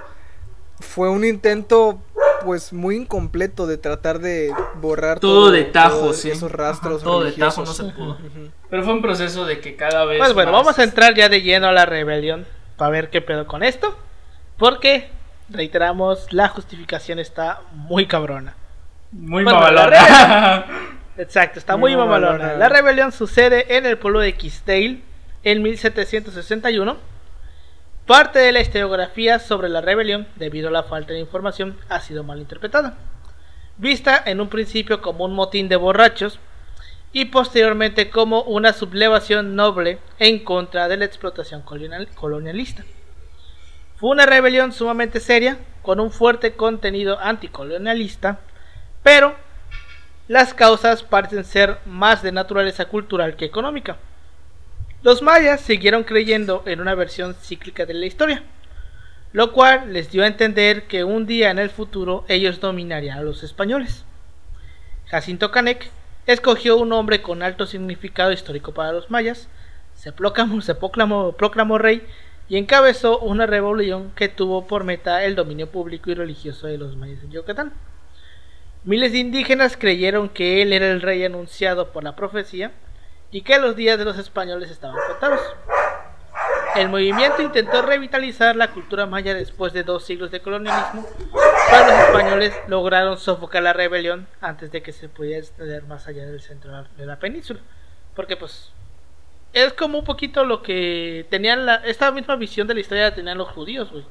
fue 0.81 1.11
un 1.11 1.25
intento, 1.25 2.01
pues, 2.43 2.73
muy 2.73 2.97
incompleto 2.97 3.67
de 3.67 3.79
tratar 3.79 4.19
de 4.19 4.53
borrar 4.81 5.21
Todo 5.21 5.51
de 5.51 5.65
tajo, 5.65 6.13
sí. 6.13 6.31
esos 6.31 6.51
rastros 6.51 6.97
Ajá, 7.03 7.05
todo 7.05 7.25
de 7.25 7.33
tajo 7.33 7.61
no 7.65 7.73
se 7.73 7.85
pudo. 7.85 8.19
Pero 8.71 8.83
fue 8.83 8.93
un 8.95 9.03
proceso 9.03 9.45
de 9.47 9.61
que 9.61 9.77
cada 9.77 10.05
vez 10.05 10.19
Pues 10.19 10.35
bueno, 10.35 10.53
más- 10.53 10.63
vamos 10.63 10.79
a 10.79 10.85
entrar 10.85 11.15
ya 11.15 11.29
de 11.29 11.43
lleno 11.43 11.69
a 11.69 11.73
la 11.73 11.87
rebelión 11.87 12.47
para 12.77 12.91
ver 12.91 13.11
qué 13.11 13.21
pedo 13.21 13.47
con 13.47 13.63
esto. 13.63 13.97
Porque, 14.59 15.09
reiteramos, 15.49 16.33
la 16.33 16.49
justificación 16.49 17.19
está 17.19 17.61
muy 17.73 18.07
cabrona. 18.07 18.55
muy 19.13 19.45
Bueno, 19.45 19.59
mamalona. 19.61 20.67
Exacto, 21.17 21.59
está 21.61 21.77
Muy 21.77 21.93
muy 21.93 22.01
mamalona. 22.05 22.33
mamalona. 22.39 22.59
La 22.59 22.69
rebelión 22.69 23.13
sucede 23.13 23.77
en 23.77 23.87
el 23.87 23.99
pueblo 23.99 24.19
de 24.21 24.35
Quisdale 24.35 25.01
en 25.45 25.63
1761. 25.63 26.97
Parte 28.07 28.39
de 28.39 28.53
la 28.53 28.61
historiografía 28.61 29.39
sobre 29.39 29.71
la 29.71 29.81
rebelión, 29.81 30.29
debido 30.37 30.69
a 30.69 30.73
la 30.73 30.83
falta 30.83 31.15
de 31.15 31.21
información, 31.21 31.79
ha 31.89 32.01
sido 32.01 32.23
mal 32.23 32.39
interpretada. 32.39 32.99
Vista 33.79 34.23
en 34.27 34.43
un 34.43 34.51
principio 34.51 35.01
como 35.01 35.25
un 35.25 35.33
motín 35.33 35.71
de 35.71 35.77
borrachos 35.77 36.39
y 37.15 37.27
posteriormente 37.27 38.11
como 38.11 38.43
una 38.43 38.75
sublevación 38.75 39.57
noble 39.57 40.01
en 40.19 40.45
contra 40.45 40.87
de 40.87 40.99
la 40.99 41.07
explotación 41.07 41.63
colonial- 41.63 42.09
colonialista. 42.15 42.85
Fue 43.97 44.11
una 44.11 44.27
rebelión 44.27 44.73
sumamente 44.73 45.19
seria, 45.19 45.57
con 45.81 45.99
un 45.99 46.11
fuerte 46.11 46.57
contenido 46.57 47.19
anticolonialista, 47.19 48.41
pero 49.03 49.35
las 50.29 50.53
causas 50.53 51.03
parecen 51.03 51.45
ser 51.45 51.79
más 51.87 52.23
de 52.23 52.33
naturaleza 52.33 52.85
cultural 52.85 53.37
que 53.37 53.47
económica. 53.47 53.97
Los 55.05 55.21
mayas 55.21 55.61
siguieron 55.61 56.03
creyendo 56.03 56.63
en 56.65 56.81
una 56.81 56.95
versión 56.95 57.35
cíclica 57.35 57.85
de 57.85 57.93
la 57.93 58.07
historia, 58.07 58.43
lo 59.33 59.53
cual 59.53 59.93
les 59.93 60.11
dio 60.11 60.25
a 60.25 60.27
entender 60.27 60.85
que 60.85 61.05
un 61.05 61.27
día 61.27 61.51
en 61.51 61.59
el 61.59 61.69
futuro 61.69 62.25
ellos 62.27 62.59
dominarían 62.59 63.19
a 63.19 63.23
los 63.23 63.43
españoles. 63.43 64.07
Jacinto 65.09 65.51
Canek 65.51 65.91
escogió 66.27 66.79
un 66.79 66.91
hombre 66.95 67.21
con 67.21 67.43
alto 67.43 67.67
significado 67.67 68.33
histórico 68.33 68.73
para 68.73 68.93
los 68.93 69.11
mayas, 69.11 69.51
se 69.95 70.11
proclamó, 70.11 70.63
se 70.63 70.75
proclamó- 70.75 71.37
proclamó 71.37 71.77
rey 71.77 72.03
y 72.49 72.57
encabezó 72.57 73.19
una 73.19 73.45
rebelión 73.45 74.11
que 74.17 74.29
tuvo 74.29 74.67
por 74.67 74.85
meta 74.85 75.23
el 75.25 75.35
dominio 75.35 75.69
público 75.69 76.11
y 76.11 76.15
religioso 76.15 76.67
de 76.67 76.79
los 76.79 76.97
mayas 76.97 77.23
en 77.23 77.31
Yucatán. 77.31 77.75
Miles 78.85 79.13
de 79.13 79.19
indígenas 79.19 79.77
creyeron 79.77 80.31
que 80.31 80.63
él 80.63 80.73
era 80.73 80.91
el 80.91 81.03
rey 81.03 81.23
anunciado 81.27 81.93
por 81.93 82.05
la 82.05 82.17
profecía 82.17 82.73
y 83.35 83.43
que 83.43 83.59
los 83.59 83.75
días 83.75 83.99
de 83.99 84.05
los 84.05 84.17
españoles 84.17 84.71
estaban 84.71 84.97
contados. 85.09 85.41
El 86.77 86.89
movimiento 86.89 87.43
intentó 87.43 87.83
revitalizar 87.83 88.55
la 88.55 88.71
cultura 88.71 89.07
maya 89.07 89.35
después 89.35 89.73
de 89.73 89.83
dos 89.83 90.05
siglos 90.05 90.31
de 90.31 90.41
colonialismo, 90.41 91.05
pero 91.69 91.85
los 91.85 91.99
españoles 91.99 92.55
lograron 92.69 93.19
sofocar 93.19 93.65
la 93.65 93.73
rebelión 93.73 94.29
antes 94.41 94.71
de 94.71 94.85
que 94.85 94.93
se 94.93 95.09
pudiera 95.09 95.41
extender 95.41 95.83
más 95.83 96.07
allá 96.07 96.25
del 96.27 96.41
centro 96.41 96.85
de 96.97 97.07
la 97.07 97.19
península. 97.19 97.59
Porque 98.15 98.37
pues 98.37 98.71
es 99.53 99.73
como 99.73 99.99
un 99.99 100.05
poquito 100.05 100.45
lo 100.45 100.63
que 100.63 101.27
tenían 101.29 101.67
la, 101.67 101.75
esta 101.87 102.13
misma 102.13 102.37
visión 102.37 102.69
de 102.69 102.75
la 102.75 102.81
historia 102.81 103.11
la 103.11 103.15
tenían 103.17 103.37
los 103.37 103.49
judíos, 103.49 103.91
güey. 103.91 104.05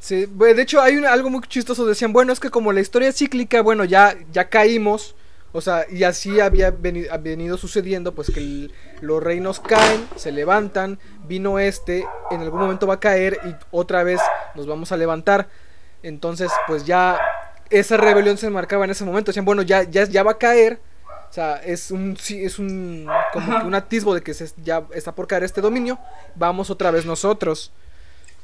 Sí, 0.00 0.26
de 0.26 0.60
hecho 0.60 0.80
hay 0.80 0.96
algo 1.04 1.30
muy 1.30 1.42
chistoso, 1.42 1.86
decían, 1.86 2.12
bueno, 2.12 2.32
es 2.32 2.40
que 2.40 2.50
como 2.50 2.72
la 2.72 2.80
historia 2.80 3.08
es 3.08 3.16
cíclica, 3.16 3.62
bueno, 3.62 3.84
ya, 3.84 4.16
ya 4.32 4.48
caímos, 4.48 5.14
o 5.56 5.60
sea, 5.60 5.86
y 5.88 6.02
así 6.02 6.40
había 6.40 6.72
venido, 6.72 7.56
sucediendo, 7.56 8.12
pues 8.12 8.28
que 8.28 8.70
los 9.00 9.22
reinos 9.22 9.60
caen, 9.60 10.04
se 10.16 10.32
levantan, 10.32 10.98
vino 11.28 11.60
este, 11.60 12.04
en 12.32 12.40
algún 12.40 12.58
momento 12.58 12.88
va 12.88 12.94
a 12.94 13.00
caer 13.00 13.38
y 13.44 13.54
otra 13.70 14.02
vez 14.02 14.20
nos 14.56 14.66
vamos 14.66 14.90
a 14.90 14.96
levantar. 14.96 15.48
Entonces, 16.02 16.50
pues 16.66 16.84
ya 16.84 17.20
esa 17.70 17.96
rebelión 17.96 18.36
se 18.36 18.50
marcaba 18.50 18.84
en 18.84 18.90
ese 18.90 19.04
momento. 19.04 19.28
Decían, 19.30 19.44
bueno, 19.44 19.62
ya, 19.62 19.84
ya, 19.84 20.02
ya 20.06 20.24
va 20.24 20.32
a 20.32 20.38
caer. 20.38 20.80
O 21.30 21.32
sea, 21.32 21.54
es 21.58 21.92
un, 21.92 22.16
es 22.30 22.58
un, 22.58 23.08
como 23.32 23.60
que 23.60 23.64
un 23.64 23.74
atisbo 23.76 24.12
de 24.12 24.22
que 24.22 24.34
se, 24.34 24.50
ya 24.64 24.82
está 24.92 25.14
por 25.14 25.28
caer 25.28 25.44
este 25.44 25.60
dominio. 25.60 26.00
Vamos 26.34 26.68
otra 26.68 26.90
vez 26.90 27.06
nosotros. 27.06 27.70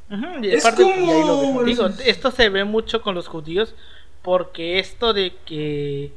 y 0.09 0.61
como... 0.61 1.65
digo, 1.65 1.89
esto 2.05 2.31
se 2.31 2.49
ve 2.51 2.63
mucho 2.63 3.03
con 3.03 3.17
los 3.17 3.27
judíos 3.27 3.75
porque 4.23 4.79
esto 4.79 5.13
de 5.13 5.35
que 5.45 6.13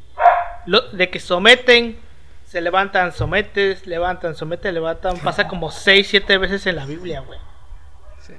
de 0.65 1.09
que 1.09 1.19
someten, 1.19 1.97
se 2.45 2.61
levantan, 2.61 3.11
sometes, 3.11 3.87
levantan, 3.87 4.35
someten, 4.35 4.73
levantan, 4.73 5.17
pasa 5.23 5.47
como 5.47 5.71
6, 5.71 6.07
7 6.07 6.37
veces 6.37 6.65
en 6.67 6.75
la 6.75 6.85
Biblia, 6.85 7.21
güey. 7.21 7.39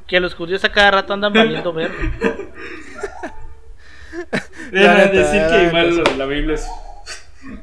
Que 0.07 0.19
los 0.19 0.35
judíos 0.35 0.65
a 0.65 0.73
cada 0.73 0.91
rato 0.93 1.13
andan 1.13 1.33
valiendo 1.33 1.73
ver. 1.75 1.91
Decir 4.71 5.43
que 5.51 5.65
igual 5.65 5.97
lo 5.97 6.05
de 6.05 6.17
la 6.17 6.25
Biblia 6.25 6.55
es, 6.55 6.67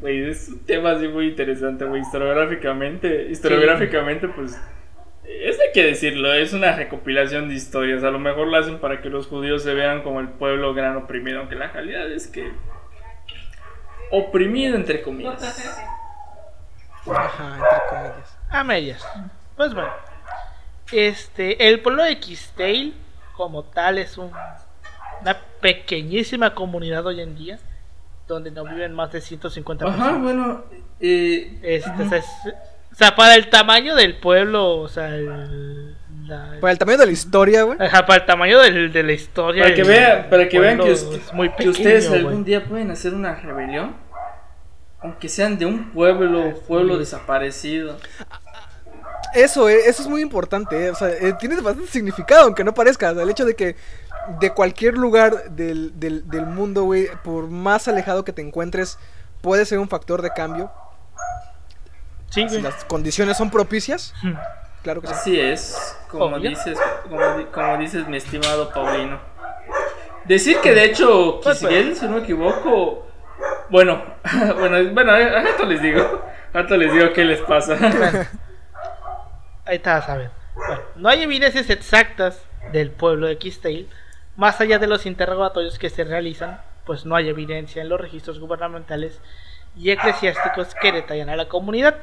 es 0.04 0.50
un 0.50 0.60
tema 0.60 0.91
así 0.91 1.08
muy 1.08 1.30
interesante, 1.30 1.86
güey. 1.86 2.02
Historiográficamente, 2.02 3.30
historiográficamente, 3.32 4.28
pues 4.28 4.56
es 5.39 5.60
hay 5.60 5.71
que 5.74 5.84
decirlo, 5.84 6.34
es 6.34 6.54
una 6.54 6.76
recopilación 6.76 7.50
de 7.50 7.56
historias. 7.56 8.04
A 8.04 8.12
lo 8.12 8.19
mejor 8.19 8.47
lo 8.47 8.58
hacen 8.58 8.80
para 8.80 9.02
que 9.02 9.10
los 9.10 9.28
judíos 9.28 9.63
se 9.63 9.74
vean 9.74 10.04
como 10.04 10.19
el 10.19 10.30
pueblo 10.30 10.74
gran 10.74 10.97
oprimido, 10.97 11.39
aunque 11.39 11.56
la 11.56 11.71
realidad 11.71 12.12
es 12.12 12.28
que 12.28 12.52
oprimido 14.12 14.76
entre 14.76 15.02
comillas. 15.02 15.41
Ajá, 17.08 17.56
entre 17.56 17.89
comillas. 17.89 18.38
A 18.50 18.63
medias. 18.63 19.06
Pues 19.56 19.74
bueno. 19.74 19.91
Este, 20.91 21.69
el 21.69 21.82
pueblo 21.82 22.04
de 22.04 22.12
X-Tail 22.12 22.93
como 23.36 23.63
tal 23.63 23.97
es 23.97 24.17
un, 24.17 24.30
una 25.21 25.38
pequeñísima 25.62 26.54
comunidad 26.54 27.06
hoy 27.06 27.21
en 27.21 27.36
día 27.36 27.60
donde 28.28 28.52
no 28.52 28.63
viven 28.65 28.93
más 28.93 29.12
de 29.12 29.21
150 29.21 29.86
personas. 29.86 30.08
Ajá, 30.08 30.17
bueno, 30.17 30.63
eh, 31.00 31.60
este, 31.62 32.04
o, 32.04 32.95
sea, 32.95 33.15
para 33.15 33.36
el 33.36 33.50
tamaño 33.50 33.95
del 33.95 34.17
pueblo, 34.17 34.78
o 34.78 34.88
sea, 34.88 35.10
el, 35.10 35.97
para 36.60 36.72
el 36.72 36.78
tamaño 36.78 36.98
de 36.98 37.06
la 37.06 37.12
historia, 37.12 37.63
güey. 37.63 37.78
Ajá, 37.80 38.06
para 38.06 38.22
el 38.22 38.26
tamaño 38.26 38.60
de 38.60 39.04
la 39.04 39.12
historia. 39.12 39.63
Para 39.63 39.76
que, 39.76 39.84
vean, 39.84 40.30
para 40.30 40.50
que 40.50 40.60
vean 40.60 40.80
que, 40.80 41.70
ustedes 41.70 42.10
algún 42.10 42.44
día 42.44 42.65
pueden 42.65 42.91
hacer 42.91 43.13
una 43.13 43.36
rebelión. 43.36 43.96
Aunque 45.02 45.30
sean 45.30 45.58
de 45.58 45.65
un 45.65 45.91
pueblo, 45.91 46.54
pueblo 46.67 46.98
desaparecido. 46.98 47.98
Eso, 49.34 49.67
eh, 49.67 49.80
eso 49.88 50.04
es 50.04 50.08
muy 50.08 50.22
importante. 50.22 50.86
Eh, 50.86 50.91
o 50.91 50.96
sea, 50.96 51.10
eh, 51.10 51.34
tiene 51.39 51.60
bastante 51.60 51.89
significado, 51.89 52.44
aunque 52.44 52.63
no 52.63 52.74
parezca. 52.74 53.10
el 53.10 53.30
hecho 53.30 53.46
de 53.46 53.56
que 53.56 53.76
de 54.39 54.52
cualquier 54.52 54.98
lugar 54.98 55.52
del, 55.52 56.00
del, 56.00 56.30
del 56.30 56.46
mundo, 56.46 56.84
güey, 56.84 57.08
por 57.24 57.48
más 57.48 57.88
alejado 57.88 58.24
que 58.24 58.34
te 58.34 58.41
encuentres, 58.41 59.00
puede 59.41 59.65
ser 59.65 59.80
un 59.80 59.89
factor 59.89 60.22
de 60.22 60.32
cambio. 60.32 60.72
Sí, 62.30 62.48
si 62.48 62.62
las 62.62 62.86
condiciones 62.86 63.38
son 63.38 63.50
propicias. 63.50 64.13
Claro 64.84 65.02
que 65.02 65.08
sí. 65.08 65.13
Así 65.13 65.39
es, 65.39 65.98
como 66.10 66.39
dices, 66.39 66.80
como, 67.52 67.78
dices 67.78 68.08
mi 68.08 68.17
estimado 68.17 68.70
Paulino. 68.70 69.20
Decir 70.26 70.58
que 70.60 70.74
de 70.74 70.86
hecho, 70.86 71.39
pues, 71.44 71.60
Kisiel, 71.60 71.96
si 71.96 72.06
no 72.06 72.13
me 72.13 72.20
equivoco, 72.20 73.08
bueno, 73.70 74.04
bueno, 74.58 74.94
bueno, 74.94 75.12
a 75.12 75.41
esto 75.44 75.65
les 75.65 75.82
digo, 75.82 76.24
a 76.54 76.60
esto 76.60 76.78
les 76.78 76.94
digo 76.94 77.13
qué 77.13 77.26
les 77.26 77.41
pasa. 77.41 77.76
ahí 79.65 79.76
está, 79.76 79.98
a 79.98 80.17
ver. 80.17 80.32
Bueno, 80.56 80.82
no 80.96 81.10
hay 81.10 81.24
evidencias 81.24 81.70
exactas 81.70 82.44
del 82.72 82.91
pueblo 82.91 83.28
de 83.28 83.38
Kistale, 83.38 83.88
más 84.36 84.60
allá 84.62 84.80
de 84.80 84.88
los 84.88 85.06
interrogatorios 85.06 85.78
que 85.78 85.89
se 85.89 86.04
realizan, 86.04 86.62
pues 86.86 87.06
no 87.06 87.15
hay 87.15 87.30
evidencia 87.30 87.82
en 87.82 87.89
los 87.89 88.00
registros 88.00 88.39
gubernamentales 88.39 89.22
y 89.76 89.91
eclesiásticos 89.91 90.76
que 90.76 90.91
detallan 90.91 91.30
a 91.30 91.36
la 91.36 91.48
comunidad. 91.48 91.96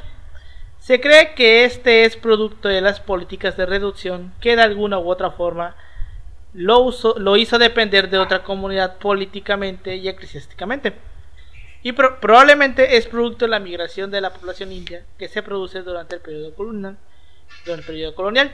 Se 0.79 1.01
cree 1.01 1.35
que 1.35 1.65
este 1.65 2.05
es 2.05 2.17
producto 2.17 2.69
de 2.69 2.81
las 2.81 3.01
políticas 3.01 3.57
de 3.57 3.67
reducción 3.67 4.33
que 4.41 4.57
de 4.57 4.63
alguna 4.63 4.99
u 4.99 5.11
otra 5.11 5.31
forma 5.31 5.77
lo, 6.55 6.91
lo 7.17 7.37
hizo 7.37 7.59
depender 7.59 8.11
de 8.11 8.19
otra 8.19 8.43
comunidad 8.43 8.99
políticamente 8.99 9.97
y 9.97 10.09
eclesiásticamente. 10.09 10.95
Y 11.83 11.93
probablemente 11.93 12.97
es 12.97 13.07
producto 13.07 13.45
de 13.45 13.51
la 13.51 13.61
migración 13.61 14.11
de 14.11 14.21
la 14.21 14.33
población 14.33 14.73
india 14.73 15.05
que 15.17 15.29
se 15.29 15.43
produce 15.43 15.83
durante 15.83 16.17
el 16.17 16.21
periodo 16.21 16.55
colonial. 16.55 16.97
Durante 17.65 18.05
el 18.05 18.15
colonial. 18.15 18.53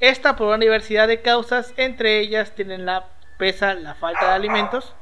Esta 0.00 0.36
por 0.36 0.48
una 0.48 0.58
diversidad 0.58 1.08
de 1.08 1.22
causas, 1.22 1.72
entre 1.76 2.20
ellas 2.20 2.54
tienen 2.54 2.86
la 2.86 3.06
pesa 3.38 3.74
la 3.74 3.94
falta 3.94 4.26
de 4.26 4.32
alimentos, 4.32 4.92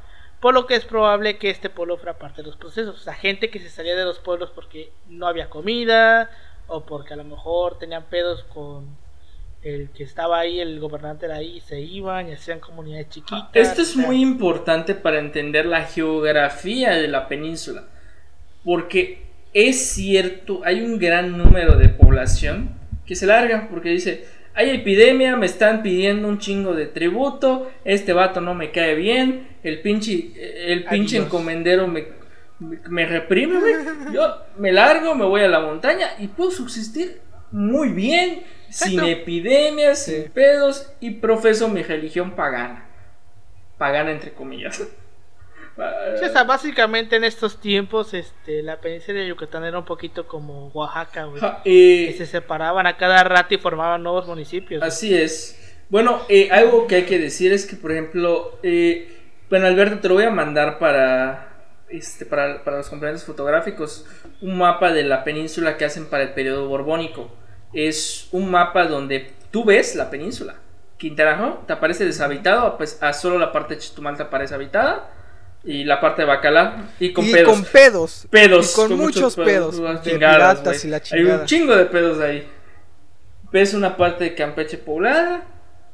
por 0.41 0.55
lo 0.55 0.67
que 0.67 0.75
es 0.75 0.85
probable 0.85 1.39
que 1.39 1.51
este 1.51 1.71
pueblo 1.71 1.97
fuera 1.97 2.19
parte 2.19 2.43
de 2.43 2.49
los 2.49 2.57
procesos. 2.57 2.97
O 2.97 2.99
sea, 2.99 3.15
gente 3.15 3.51
que 3.51 3.59
se 3.59 3.71
salía 3.71 3.97
de 3.97 4.05
los 4.05 4.19
pueblos 4.19 4.51
porque 4.55 4.93
no 5.09 5.27
había 5.27 5.51
comida, 5.51 6.31
o 6.69 6.85
porque 6.85 7.15
a 7.15 7.17
lo 7.17 7.25
mejor 7.25 7.79
tenían 7.79 8.05
pedos 8.05 8.45
con 8.45 8.87
el 9.63 9.91
que 9.91 10.05
estaba 10.05 10.39
ahí, 10.39 10.61
el 10.61 10.79
gobernante 10.79 11.27
era 11.27 11.37
ahí, 11.37 11.61
se 11.61 11.81
iban 11.81 12.29
y 12.29 12.33
hacían 12.33 12.61
comunidades 12.61 13.09
chiquitas. 13.09 13.49
Esto 13.53 13.83
es 13.83 13.97
muy 13.97 14.23
importante 14.23 14.95
para 14.95 15.19
entender 15.19 15.67
la 15.67 15.83
geografía 15.83 16.95
de 16.95 17.09
la 17.09 17.27
península, 17.27 17.85
porque 18.65 19.27
es 19.53 19.89
cierto, 19.91 20.61
hay 20.65 20.83
un 20.83 20.99
gran 20.99 21.37
número 21.37 21.77
de 21.77 21.89
población 21.89 22.79
que 23.07 23.17
se 23.17 23.27
larga, 23.27 23.69
porque 23.71 23.91
dice, 23.91 24.27
hay 24.55 24.71
epidemia, 24.71 25.37
me 25.37 25.47
están 25.47 25.83
pidiendo 25.83 26.29
un 26.29 26.39
chingo 26.39 26.75
de 26.75 26.87
tributo, 26.87 27.71
este 27.85 28.13
vato 28.13 28.41
no 28.41 28.55
me 28.55 28.71
cae 28.71 28.95
bien, 28.95 29.49
el 29.63 29.81
pinche, 29.81 30.33
el 30.73 30.85
pinche 30.85 31.17
encomendero 31.17 31.89
me, 31.89 32.07
me 32.59 33.07
reprime, 33.07 33.61
Yo 34.13 34.43
me 34.57 34.73
largo, 34.73 35.15
me 35.15 35.25
voy 35.25 35.43
a 35.43 35.49
la 35.49 35.61
montaña 35.61 36.11
y 36.19 36.29
puedo 36.29 36.51
subsistir 36.51 37.21
muy 37.51 37.91
bien, 37.91 38.43
sin 38.71 39.05
epidemias, 39.05 40.05
sin 40.05 40.31
pedos 40.31 40.93
y 41.01 41.11
profeso 41.13 41.69
mi 41.69 41.83
religión 41.83 42.33
pagana. 42.33 42.87
Pagana 43.79 44.11
entre 44.11 44.33
comillas. 44.33 44.81
o 45.77 46.33
sea, 46.33 46.45
básicamente 46.45 47.17
en 47.17 47.25
estos 47.25 47.61
tiempos 47.61 48.15
este, 48.15 48.63
la 48.63 48.81
península 48.81 49.21
de 49.21 49.29
Yucatán 49.29 49.65
era 49.65 49.79
un 49.79 49.85
poquito 49.85 50.27
como 50.27 50.69
Oaxaca, 50.69 51.29
que 51.63 52.15
se 52.17 52.27
separaban 52.27 52.87
a 52.87 52.97
cada 52.97 53.23
rato 53.25 53.55
y 53.55 53.59
formaban 53.59 54.03
nuevos 54.03 54.27
municipios. 54.27 54.83
Así 54.83 55.15
es. 55.15 55.63
Bueno, 55.89 56.23
eh, 56.29 56.49
algo 56.51 56.87
que 56.87 56.97
hay 56.97 57.03
que 57.05 57.19
decir 57.19 57.53
es 57.53 57.65
que, 57.65 57.77
por 57.77 57.93
ejemplo, 57.93 58.59
eh, 58.63 59.17
bueno, 59.49 59.67
Alberto, 59.67 60.01
te 60.01 60.09
lo 60.09 60.15
voy 60.15 60.25
a 60.25 60.31
mandar 60.31 60.81
para, 60.81 61.46
este, 61.89 62.27
para, 62.27 62.65
para 62.65 62.79
los 62.79 62.89
complementos 62.89 63.25
fotográficos, 63.25 64.07
un 64.41 64.59
mapa 64.59 64.93
de 64.93 65.05
la 65.05 65.25
península 65.25 65.77
que 65.77 65.85
hacen 65.85 66.07
para 66.07 66.25
el 66.25 66.35
periodo 66.35 66.69
borbónico. 66.69 67.31
Es 67.73 68.29
un 68.33 68.51
mapa 68.51 68.87
donde 68.87 69.33
tú 69.51 69.65
ves 69.65 69.95
la 69.95 70.11
península. 70.11 70.57
Quintana 70.97 71.37
Roo 71.37 71.59
te 71.67 71.73
aparece 71.73 72.05
deshabitado, 72.05 72.77
pues 72.77 73.03
a 73.03 73.13
solo 73.13 73.39
la 73.39 73.53
parte 73.53 73.75
de 73.75 73.81
Chetumal 73.81 74.17
te 74.17 74.23
aparece 74.23 74.55
habitada 74.55 75.11
y 75.63 75.85
la 75.85 76.01
parte 76.01 76.23
de 76.23 76.29
Bacala 76.29 76.89
y 76.99 77.13
con 77.13 77.31
pedos. 77.31 77.53
Con 77.53 77.65
pedos. 77.65 78.27
Pedos. 78.31 78.75
con, 78.75 78.97
muchos 78.97 79.37
pedos. 79.37 79.81
Hay 81.13 81.25
un 81.25 81.45
chingo 81.45 81.77
de 81.77 81.87
pedos 81.87 82.21
ahí. 82.21 82.49
Ves 83.53 83.75
una 83.75 83.97
parte 83.97 84.25
de 84.25 84.35
Campeche 84.35 84.79
poblada 84.79 85.45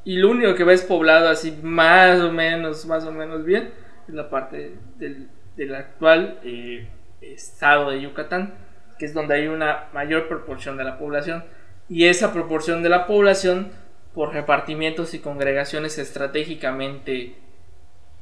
y 0.05 0.17
lo 0.17 0.29
único 0.29 0.55
que 0.55 0.63
ves 0.63 0.83
poblado 0.83 1.27
así 1.27 1.57
más 1.61 2.19
o 2.21 2.31
menos, 2.31 2.85
más 2.85 3.03
o 3.05 3.11
menos 3.11 3.43
bien 3.45 3.71
es 4.07 4.13
la 4.13 4.29
parte 4.29 4.75
del, 4.97 5.29
del 5.55 5.75
actual 5.75 6.39
eh, 6.43 6.87
estado 7.21 7.91
de 7.91 8.01
Yucatán, 8.01 8.55
que 8.97 9.05
es 9.05 9.13
donde 9.13 9.35
hay 9.35 9.47
una 9.47 9.89
mayor 9.93 10.27
proporción 10.27 10.77
de 10.77 10.83
la 10.83 10.97
población. 10.97 11.45
Y 11.89 12.05
esa 12.05 12.33
proporción 12.33 12.83
de 12.83 12.89
la 12.89 13.05
población, 13.07 13.71
por 14.13 14.33
repartimientos 14.33 15.13
y 15.13 15.19
congregaciones 15.19 15.97
estratégicamente 15.97 17.35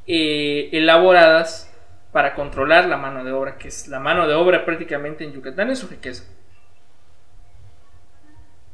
eh, 0.07 0.69
elaboradas 0.71 1.71
para 2.11 2.33
controlar 2.33 2.87
la 2.87 2.97
mano 2.97 3.23
de 3.23 3.31
obra, 3.31 3.57
que 3.57 3.67
es 3.67 3.87
la 3.87 3.99
mano 3.99 4.27
de 4.27 4.33
obra 4.33 4.65
prácticamente 4.65 5.23
en 5.23 5.33
Yucatán 5.33 5.69
es 5.69 5.79
su 5.79 5.87
riqueza. 5.87 6.23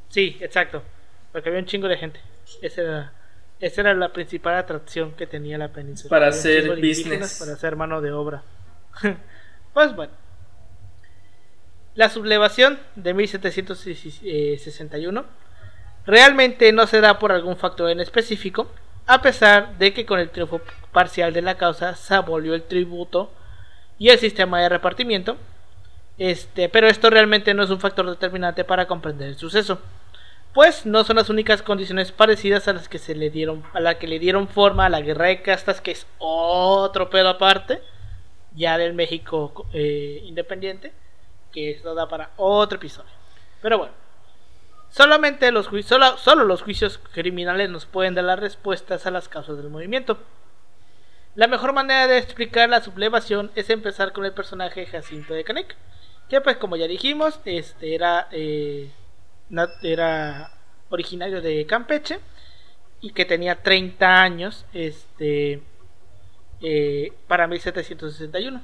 Sí, 0.09 0.37
exacto. 0.39 0.83
Porque 1.31 1.49
había 1.49 1.59
un 1.59 1.65
chingo 1.65 1.87
de 1.87 1.97
gente. 1.97 2.19
Esa 2.61 2.81
era, 2.81 3.13
esa 3.59 3.81
era 3.81 3.93
la 3.93 4.13
principal 4.13 4.55
atracción 4.55 5.11
que 5.13 5.27
tenía 5.27 5.57
la 5.57 5.69
península. 5.69 6.09
Para 6.09 6.27
hacer 6.27 6.75
business. 6.75 7.39
Para 7.39 7.53
hacer 7.53 7.75
mano 7.75 8.01
de 8.01 8.11
obra. 8.11 8.43
pues 9.73 9.95
bueno. 9.95 10.13
La 11.95 12.09
sublevación 12.09 12.79
de 12.95 13.15
1761 13.15 15.25
realmente 16.05 16.71
no 16.71 16.85
se 16.85 17.01
da 17.01 17.17
por 17.17 17.31
algún 17.31 17.57
factor 17.57 17.89
en 17.89 17.99
específico, 17.99 18.71
a 19.07 19.23
pesar 19.23 19.79
de 19.79 19.93
que 19.93 20.05
con 20.05 20.19
el 20.19 20.29
triunfo 20.29 20.61
parcial 20.91 21.33
de 21.33 21.41
la 21.41 21.57
causa 21.57 21.95
se 21.95 22.13
abolió 22.13 22.53
el 22.53 22.61
tributo 22.63 23.31
y 23.97 24.09
el 24.09 24.19
sistema 24.19 24.61
de 24.61 24.69
repartimiento. 24.69 25.37
Este, 26.19 26.69
pero 26.69 26.87
esto 26.87 27.09
realmente 27.09 27.53
no 27.53 27.63
es 27.63 27.69
un 27.69 27.79
factor 27.79 28.07
determinante 28.07 28.63
para 28.63 28.87
comprender 28.87 29.29
el 29.29 29.37
suceso, 29.37 29.79
pues 30.57 30.87
no 30.87 31.03
son 31.03 31.17
las 31.17 31.29
únicas 31.29 31.61
condiciones 31.61 32.11
parecidas 32.11 32.67
a 32.67 32.73
las 32.73 32.89
que 32.89 32.97
se 32.97 33.13
le 33.13 33.29
dieron 33.29 33.63
a 33.73 33.79
la 33.79 33.99
que 33.99 34.07
le 34.07 34.17
dieron 34.17 34.47
forma 34.47 34.87
a 34.87 34.89
la 34.89 35.01
guerra 35.01 35.27
de 35.27 35.43
castas, 35.43 35.81
que 35.81 35.91
es 35.91 36.07
otro 36.17 37.11
pedo 37.11 37.29
aparte, 37.29 37.83
ya 38.55 38.75
del 38.79 38.95
México 38.95 39.67
eh, 39.71 40.19
independiente, 40.25 40.93
que 41.51 41.69
esto 41.69 41.93
da 41.93 42.09
para 42.09 42.31
otro 42.37 42.77
episodio. 42.77 43.11
Pero 43.61 43.77
bueno, 43.77 43.93
solamente 44.89 45.51
los 45.51 45.69
solo, 45.85 46.43
los 46.43 46.63
juicios 46.63 46.99
criminales 47.13 47.69
nos 47.69 47.85
pueden 47.85 48.15
dar 48.15 48.23
las 48.25 48.39
respuestas 48.39 49.05
a 49.05 49.11
las 49.11 49.29
causas 49.29 49.57
del 49.57 49.69
movimiento. 49.69 50.17
La 51.35 51.45
mejor 51.45 51.71
manera 51.73 52.07
de 52.07 52.17
explicar 52.17 52.67
la 52.67 52.81
sublevación 52.81 53.51
es 53.53 53.69
empezar 53.69 54.11
con 54.11 54.25
el 54.25 54.33
personaje 54.33 54.87
Jacinto 54.87 55.35
de 55.35 55.43
Canek, 55.43 55.75
que 56.29 56.41
pues 56.41 56.57
como 56.57 56.77
ya 56.77 56.87
dijimos, 56.87 57.39
este 57.45 57.93
era 57.93 58.27
eh, 58.31 58.89
era 59.81 60.51
originario 60.89 61.41
de 61.41 61.65
Campeche 61.65 62.19
y 63.01 63.11
que 63.11 63.25
tenía 63.25 63.61
30 63.61 64.21
años 64.21 64.65
este 64.73 65.61
eh, 66.61 67.13
para 67.27 67.47
1761. 67.47 68.61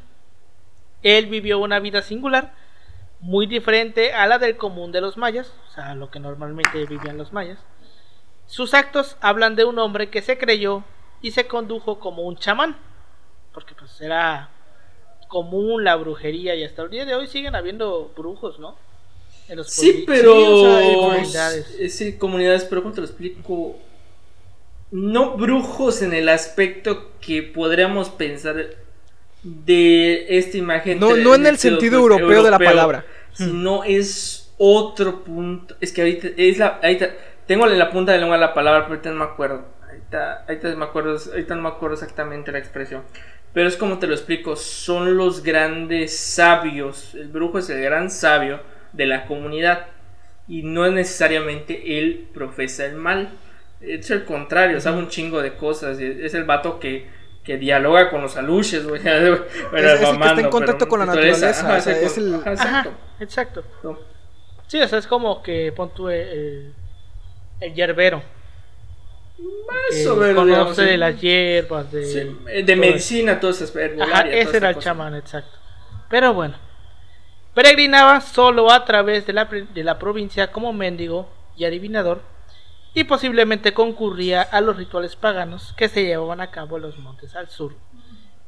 Él 1.04 1.28
vivió 1.28 1.60
una 1.60 1.80
vida 1.80 2.02
singular, 2.02 2.54
muy 3.20 3.46
diferente 3.46 4.14
a 4.14 4.26
la 4.28 4.40
del 4.40 4.58
común 4.58 4.92
de 4.92 5.02
los 5.02 5.18
mayas, 5.18 5.54
o 5.68 5.72
sea, 5.72 5.96
lo 5.96 6.10
que 6.10 6.20
normalmente 6.20 6.86
vivían 6.86 7.18
los 7.18 7.34
mayas. 7.34 7.60
Sus 8.48 8.74
actos 8.74 9.18
hablan 9.22 9.56
de 9.56 9.66
un 9.66 9.80
hombre 9.80 10.10
que 10.10 10.22
se 10.22 10.38
creyó 10.38 10.84
y 11.22 11.32
se 11.32 11.48
condujo 11.48 12.00
como 12.00 12.24
un 12.24 12.38
chamán, 12.38 12.78
porque 13.54 13.76
pues 13.76 14.00
era 14.02 14.50
común 15.28 15.84
la 15.84 15.96
brujería 15.96 16.56
y 16.56 16.64
hasta 16.64 16.84
el 16.84 16.90
día 16.90 17.06
de 17.06 17.16
hoy 17.16 17.28
siguen 17.28 17.56
habiendo 17.56 18.12
brujos, 18.16 18.60
¿no? 18.60 18.76
En 19.50 19.58
los 19.58 19.70
Sí, 19.70 20.04
pero. 20.08 20.34
Sí, 20.34 20.46
o 20.46 20.72
sea, 20.72 20.94
comunidades. 20.94 21.94
Sí, 21.96 22.14
comunidades, 22.14 22.64
pero 22.66 22.82
¿cómo 22.82 22.94
te 22.94 23.02
lo 23.02 23.08
explico? 23.08 23.78
No 24.92 25.38
brujos 25.38 26.02
en 26.02 26.14
el 26.14 26.30
aspecto 26.30 27.12
que 27.20 27.42
podríamos 27.42 28.10
pensar 28.10 28.68
de 29.44 30.38
esta 30.38 30.58
imagen. 30.58 31.00
No, 31.00 31.16
no 31.18 31.36
en 31.36 31.48
el 31.48 31.58
sentido 31.58 32.00
europeo 32.00 32.44
de 32.44 32.52
la 32.52 32.60
palabra. 32.60 33.06
Sino 33.34 33.84
es 33.84 34.54
otro 34.58 35.24
punto. 35.24 35.76
Es 35.82 35.92
que 35.92 36.02
ahorita. 36.02 36.30
Es 36.38 36.58
la, 36.58 36.80
ahorita 36.82 37.10
tengo 37.48 37.68
en 37.68 37.78
la 37.78 37.92
punta 37.92 38.12
de 38.12 38.20
la 38.20 38.22
lengua 38.22 38.38
la 38.38 38.54
palabra, 38.54 38.84
pero 38.84 38.96
ahorita 38.96 39.10
no 39.10 39.26
me 39.26 39.26
acuerdo. 39.26 39.66
Ahorita, 39.88 40.46
ahorita 40.48 40.76
me 40.76 40.86
acuerdo. 40.86 41.18
Ahorita 41.32 41.56
no 41.56 41.62
me 41.64 41.70
acuerdo 41.70 41.96
exactamente 41.96 42.52
la 42.52 42.60
expresión. 42.60 43.02
Pero 43.54 43.68
es 43.68 43.76
como 43.76 44.00
te 44.00 44.08
lo 44.08 44.14
explico. 44.14 44.56
Son 44.56 45.18
los 45.18 45.44
grandes 45.44 46.18
sabios. 46.18 47.14
El 47.16 47.28
brujo 47.28 47.60
es 47.60 47.70
el 47.70 47.82
gran 47.82 48.10
sabio 48.10 48.60
de 48.94 49.06
la 49.06 49.26
comunidad. 49.26 49.88
Y 50.48 50.64
no 50.64 50.86
es 50.86 50.94
necesariamente 50.94 52.00
él 52.00 52.28
profesa 52.34 52.86
el 52.86 52.96
mal. 52.96 53.30
Es 53.82 54.10
el 54.12 54.24
contrario, 54.26 54.80
sabe 54.80 54.98
un 54.98 55.10
chingo 55.10 55.42
de 55.42 55.56
cosas. 55.56 56.00
Es 56.00 56.34
el 56.34 56.44
vato 56.46 56.80
que, 56.80 57.08
que 57.44 57.58
dialoga 57.58 58.10
con 58.10 58.22
los 58.22 58.38
aluches, 58.38 58.88
güey. 58.88 59.02
Es- 59.06 59.06
es 59.14 59.14
el 59.14 60.00
que 60.00 60.12
está 60.12 60.40
en 60.42 60.50
contacto 60.50 60.78
pero 60.80 60.90
con 60.90 61.00
la 61.00 61.06
naturaleza, 61.08 61.50
ajá, 61.50 61.78
o 61.78 61.82
sea, 61.82 61.94
exacto, 61.94 62.06
es 62.08 62.18
el- 62.18 62.36
ajá, 62.36 62.52
Ajá, 62.52 62.80
exacto. 62.80 62.94
exacto. 63.20 63.64
No. 63.84 64.00
Sí, 64.68 64.82
o 64.82 64.88
sea, 64.88 65.00
es 65.00 65.08
como 65.08 65.44
que 65.44 65.72
pon 65.76 65.94
tú 65.94 66.10
el, 66.10 66.20
el, 66.28 66.74
el 67.62 67.74
yerbero. 67.74 68.22
Eso, 69.92 70.18
pero, 70.18 70.46
digamos, 70.46 70.48
conoce 70.66 70.84
sí. 70.84 70.90
de 70.90 70.98
las 70.98 71.20
hierbas, 71.22 71.92
de, 71.92 72.06
Sí, 72.06 72.20
eh, 72.48 72.64
de 72.64 72.74
todo 72.74 72.78
medicina, 72.82 73.40
todo 73.40 73.52
eso, 73.52 73.66
Ajá, 73.66 73.82
herbolaria, 73.82 74.24
toda 74.24 74.36
ese 74.36 74.58
era 74.58 74.70
el 74.70 74.78
chamán, 74.78 75.16
exacto. 75.16 75.58
Pero 76.10 76.34
bueno, 76.34 76.56
peregrinaba 77.54 78.22
solo 78.22 78.72
a 78.72 78.86
través 78.86 79.26
de 79.28 79.34
la, 79.34 79.46
de 79.46 79.84
la 79.84 80.00
provincia 80.00 80.52
como 80.52 80.74
mendigo 80.74 81.30
y 81.56 81.66
adivinador, 81.66 82.22
y 82.94 83.06
posiblemente 83.06 83.74
concurría 83.74 84.42
a 84.42 84.62
los 84.62 84.78
rituales 84.78 85.16
paganos 85.16 85.74
que 85.74 85.90
se 85.90 86.04
llevaban 86.04 86.42
a 86.42 86.52
cabo 86.52 86.78
en 86.78 86.84
los 86.84 86.98
montes 87.00 87.36
al 87.36 87.50
sur, 87.50 87.76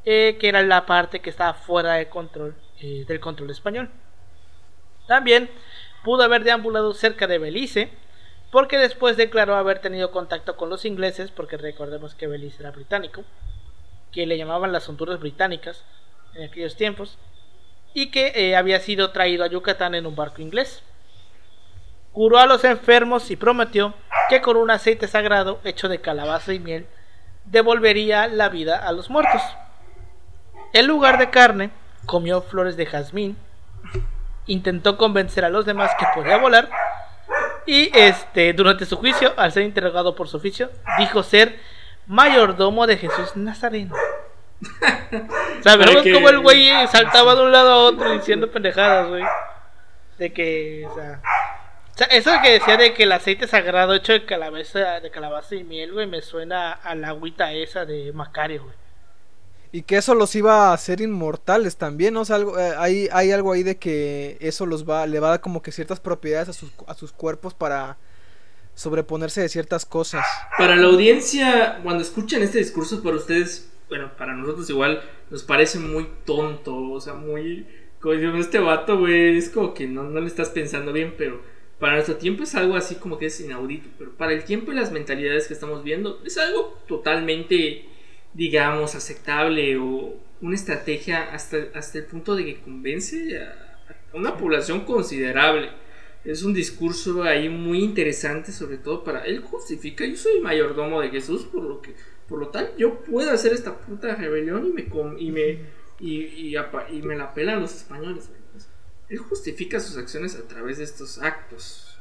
eh, 0.05 0.37
que 0.39 0.49
era 0.49 0.61
la 0.61 0.85
parte 0.85 1.19
que 1.19 1.29
estaba 1.29 1.53
fuera 1.53 1.93
de 1.93 2.09
control, 2.09 2.55
eh, 2.79 3.05
del 3.07 3.19
control 3.19 3.49
español. 3.49 3.89
También 5.07 5.49
pudo 6.03 6.23
haber 6.23 6.43
deambulado 6.43 6.93
cerca 6.93 7.27
de 7.27 7.39
Belice, 7.39 7.91
porque 8.51 8.77
después 8.77 9.17
declaró 9.17 9.55
haber 9.55 9.79
tenido 9.79 10.11
contacto 10.11 10.55
con 10.55 10.69
los 10.69 10.85
ingleses, 10.85 11.31
porque 11.31 11.57
recordemos 11.57 12.15
que 12.15 12.27
Belice 12.27 12.61
era 12.61 12.71
británico, 12.71 13.23
que 14.11 14.25
le 14.25 14.37
llamaban 14.37 14.71
las 14.71 14.87
Honduras 14.87 15.19
británicas 15.19 15.83
en 16.35 16.43
aquellos 16.43 16.75
tiempos, 16.75 17.17
y 17.95 18.11
que 18.11 18.33
eh, 18.35 18.57
había 18.57 18.79
sido 18.81 19.11
traído 19.11 19.45
a 19.45 19.47
Yucatán 19.47 19.95
en 19.95 20.05
un 20.05 20.17
barco 20.17 20.41
inglés. 20.41 20.83
Curó 22.11 22.37
a 22.37 22.45
los 22.45 22.65
enfermos 22.65 23.31
y 23.31 23.37
prometió 23.37 23.93
que 24.29 24.41
con 24.41 24.57
un 24.57 24.69
aceite 24.69 25.07
sagrado 25.07 25.59
hecho 25.63 25.87
de 25.87 26.01
calabaza 26.01 26.53
y 26.53 26.59
miel 26.59 26.87
devolvería 27.45 28.27
la 28.27 28.49
vida 28.49 28.77
a 28.85 28.91
los 28.91 29.09
muertos. 29.09 29.41
En 30.73 30.87
lugar 30.87 31.17
de 31.17 31.29
carne, 31.29 31.71
comió 32.05 32.41
flores 32.41 32.75
de 32.75 32.85
jazmín, 32.85 33.37
intentó 34.45 34.97
convencer 34.97 35.45
a 35.45 35.49
los 35.49 35.65
demás 35.65 35.91
que 35.97 36.05
podía 36.13 36.37
volar 36.37 36.69
y 37.65 37.97
este 37.97 38.51
durante 38.51 38.85
su 38.85 38.97
juicio, 38.97 39.33
al 39.37 39.53
ser 39.53 39.63
interrogado 39.63 40.15
por 40.15 40.27
su 40.27 40.35
oficio, 40.35 40.69
dijo 40.99 41.23
ser 41.23 41.59
mayordomo 42.07 42.87
de 42.87 42.97
Jesús 42.97 43.37
Nazareno. 43.37 43.95
Sabemos 45.63 45.93
Para 45.95 46.03
que- 46.03 46.13
cómo 46.13 46.29
el 46.29 46.39
güey 46.39 46.69
saltaba 46.91 47.35
de 47.35 47.43
un 47.43 47.51
lado 47.51 47.69
a 47.71 47.77
otro 47.77 48.11
diciendo 48.11 48.51
pendejadas, 48.51 49.07
güey. 49.09 49.23
De 50.17 50.31
que, 50.33 50.87
o 50.89 50.95
sea, 50.95 51.21
o 51.93 51.97
sea, 51.97 52.07
eso 52.07 52.31
que 52.43 52.51
decía 52.51 52.77
de 52.77 52.93
que 52.93 53.03
el 53.03 53.11
aceite 53.11 53.47
sagrado 53.47 53.93
hecho 53.93 54.13
de 54.13 54.25
calabaza, 54.25 54.99
de 54.99 55.11
calabaza 55.11 55.55
y 55.55 55.63
miel, 55.63 55.93
güey, 55.93 56.07
me 56.07 56.21
suena 56.21 56.71
a 56.71 56.95
la 56.95 57.09
agüita 57.09 57.51
esa 57.53 57.85
de 57.85 58.11
Macario, 58.13 58.63
güey. 58.63 58.75
Y 59.71 59.81
que 59.81 59.97
eso 59.97 60.15
los 60.15 60.33
iba 60.35 60.69
a 60.69 60.73
hacer 60.73 61.01
inmortales 61.01 61.75
también, 61.75 62.13
¿no? 62.13 62.21
O 62.21 62.25
sea, 62.25 62.37
algo, 62.37 62.57
eh, 62.57 62.73
hay, 62.77 63.09
hay 63.11 63.31
algo 63.33 63.51
ahí 63.51 63.61
de 63.63 63.75
que 63.77 64.37
eso 64.39 64.65
los 64.65 64.89
va, 64.89 65.05
le 65.05 65.19
va 65.19 65.27
a 65.27 65.31
dar 65.31 65.41
como 65.41 65.61
que 65.61 65.73
ciertas 65.73 65.99
propiedades 65.99 66.47
a 66.47 66.53
sus, 66.53 66.71
a 66.87 66.93
sus 66.93 67.11
cuerpos 67.11 67.53
para 67.53 67.97
sobreponerse 68.73 69.41
de 69.41 69.49
ciertas 69.49 69.85
cosas. 69.85 70.25
Para 70.57 70.77
la 70.77 70.87
audiencia, 70.87 71.79
cuando 71.83 72.03
escuchan 72.03 72.41
este 72.41 72.59
discurso, 72.59 73.03
para 73.03 73.17
ustedes, 73.17 73.69
bueno, 73.89 74.11
para 74.17 74.33
nosotros 74.33 74.69
igual, 74.69 75.01
nos 75.29 75.43
parece 75.43 75.79
muy 75.79 76.07
tonto, 76.25 76.75
o 76.91 76.99
sea, 76.99 77.13
muy... 77.13 77.65
Como 77.99 78.13
decimos, 78.13 78.39
este 78.39 78.59
vato, 78.59 78.99
güey, 78.99 79.37
es 79.37 79.49
como 79.49 79.73
que 79.73 79.87
no, 79.87 80.03
no 80.03 80.19
le 80.19 80.27
estás 80.27 80.49
pensando 80.49 80.93
bien, 80.93 81.15
pero 81.17 81.41
para 81.79 81.93
nuestro 81.93 82.15
tiempo 82.15 82.43
es 82.43 82.55
algo 82.55 82.75
así 82.75 82.95
como 82.95 83.17
que 83.17 83.27
es 83.27 83.39
inaudito, 83.39 83.89
pero 83.97 84.11
para 84.11 84.33
el 84.33 84.43
tiempo 84.43 84.71
y 84.71 84.75
las 84.75 84.91
mentalidades 84.91 85.47
que 85.47 85.53
estamos 85.53 85.83
viendo, 85.83 86.21
es 86.25 86.37
algo 86.37 86.79
totalmente, 86.87 87.85
digamos, 88.33 88.95
aceptable 88.95 89.77
o 89.77 90.15
una 90.41 90.55
estrategia 90.55 91.33
hasta, 91.33 91.57
hasta 91.73 91.97
el 91.97 92.05
punto 92.05 92.35
de 92.35 92.45
que 92.45 92.59
convence 92.61 93.39
a, 93.39 93.79
a 94.13 94.17
una 94.17 94.37
población 94.37 94.81
considerable. 94.81 95.69
Es 96.23 96.43
un 96.43 96.53
discurso 96.53 97.23
ahí 97.23 97.49
muy 97.49 97.83
interesante, 97.83 98.51
sobre 98.51 98.77
todo 98.77 99.03
para 99.03 99.25
él 99.25 99.41
justifica, 99.41 100.05
yo 100.05 100.15
soy 100.15 100.41
mayordomo 100.41 101.01
de 101.01 101.09
Jesús, 101.09 101.43
por 101.43 101.63
lo 101.63 101.81
que, 101.81 101.93
por 102.27 102.39
lo 102.39 102.49
tal, 102.49 102.75
yo 102.77 102.99
puedo 103.01 103.31
hacer 103.31 103.53
esta 103.53 103.77
puta 103.77 104.15
rebelión 104.15 104.65
y 104.67 104.71
me 104.71 104.87
y 105.19 105.31
me 105.31 105.59
y, 105.99 106.55
y, 106.55 107.01
me 107.01 107.15
la 107.15 107.33
pelan 107.33 107.61
los 107.61 107.75
españoles. 107.75 108.29
él 109.09 109.17
justifica 109.19 109.79
sus 109.79 109.97
acciones 109.97 110.35
a 110.35 110.47
través 110.47 110.77
de 110.79 110.83
estos 110.83 111.19
actos. 111.19 111.97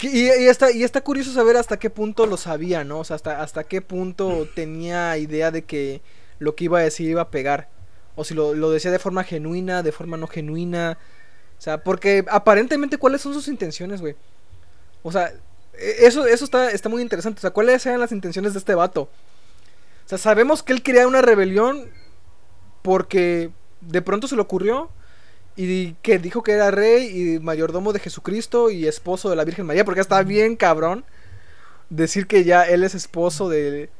Y, 0.00 0.26
y 0.26 0.48
está, 0.48 0.72
y 0.72 0.82
está 0.82 1.02
curioso 1.02 1.32
saber 1.32 1.56
hasta 1.56 1.78
qué 1.78 1.90
punto 1.90 2.26
lo 2.26 2.36
sabía, 2.36 2.84
¿no? 2.84 3.00
O 3.00 3.04
sea, 3.04 3.16
hasta, 3.16 3.42
hasta 3.42 3.64
qué 3.64 3.82
punto 3.82 4.48
tenía 4.54 5.16
idea 5.18 5.50
de 5.50 5.62
que 5.64 6.00
lo 6.38 6.54
que 6.54 6.64
iba 6.64 6.78
a 6.78 6.82
decir 6.82 7.08
iba 7.08 7.22
a 7.22 7.30
pegar. 7.30 7.68
O 8.16 8.24
si 8.24 8.34
lo, 8.34 8.54
lo 8.54 8.70
decía 8.70 8.90
de 8.90 8.98
forma 8.98 9.24
genuina, 9.24 9.82
de 9.82 9.92
forma 9.92 10.16
no 10.16 10.26
genuina. 10.26 10.98
O 11.58 11.60
sea, 11.60 11.82
porque 11.84 12.24
aparentemente, 12.28 12.96
¿cuáles 12.96 13.20
son 13.20 13.34
sus 13.34 13.48
intenciones, 13.48 14.00
güey? 14.00 14.16
O 15.02 15.12
sea, 15.12 15.34
eso, 15.78 16.26
eso 16.26 16.44
está, 16.44 16.70
está 16.70 16.88
muy 16.88 17.02
interesante. 17.02 17.38
O 17.38 17.42
sea, 17.42 17.50
¿cuáles 17.50 17.84
eran 17.86 18.00
las 18.00 18.12
intenciones 18.12 18.52
de 18.54 18.58
este 18.60 18.74
vato? 18.74 19.02
O 19.02 20.08
sea, 20.08 20.18
sabemos 20.18 20.62
que 20.62 20.72
él 20.72 20.82
quería 20.82 21.06
una 21.06 21.22
rebelión 21.22 21.90
porque 22.82 23.50
de 23.80 24.02
pronto 24.02 24.28
se 24.28 24.36
le 24.36 24.42
ocurrió 24.42 24.90
Y 25.56 25.94
que 26.02 26.18
dijo 26.18 26.42
que 26.42 26.52
era 26.52 26.70
rey 26.70 27.36
y 27.36 27.40
mayordomo 27.40 27.92
de 27.92 28.00
Jesucristo 28.00 28.70
y 28.70 28.86
esposo 28.88 29.30
de 29.30 29.36
la 29.36 29.44
Virgen 29.44 29.66
María, 29.66 29.84
porque 29.84 30.00
estaba 30.00 30.22
bien 30.24 30.56
cabrón 30.56 31.04
decir 31.90 32.26
que 32.26 32.44
ya 32.44 32.64
él 32.64 32.84
es 32.84 32.94
esposo 32.94 33.48
de, 33.48 33.90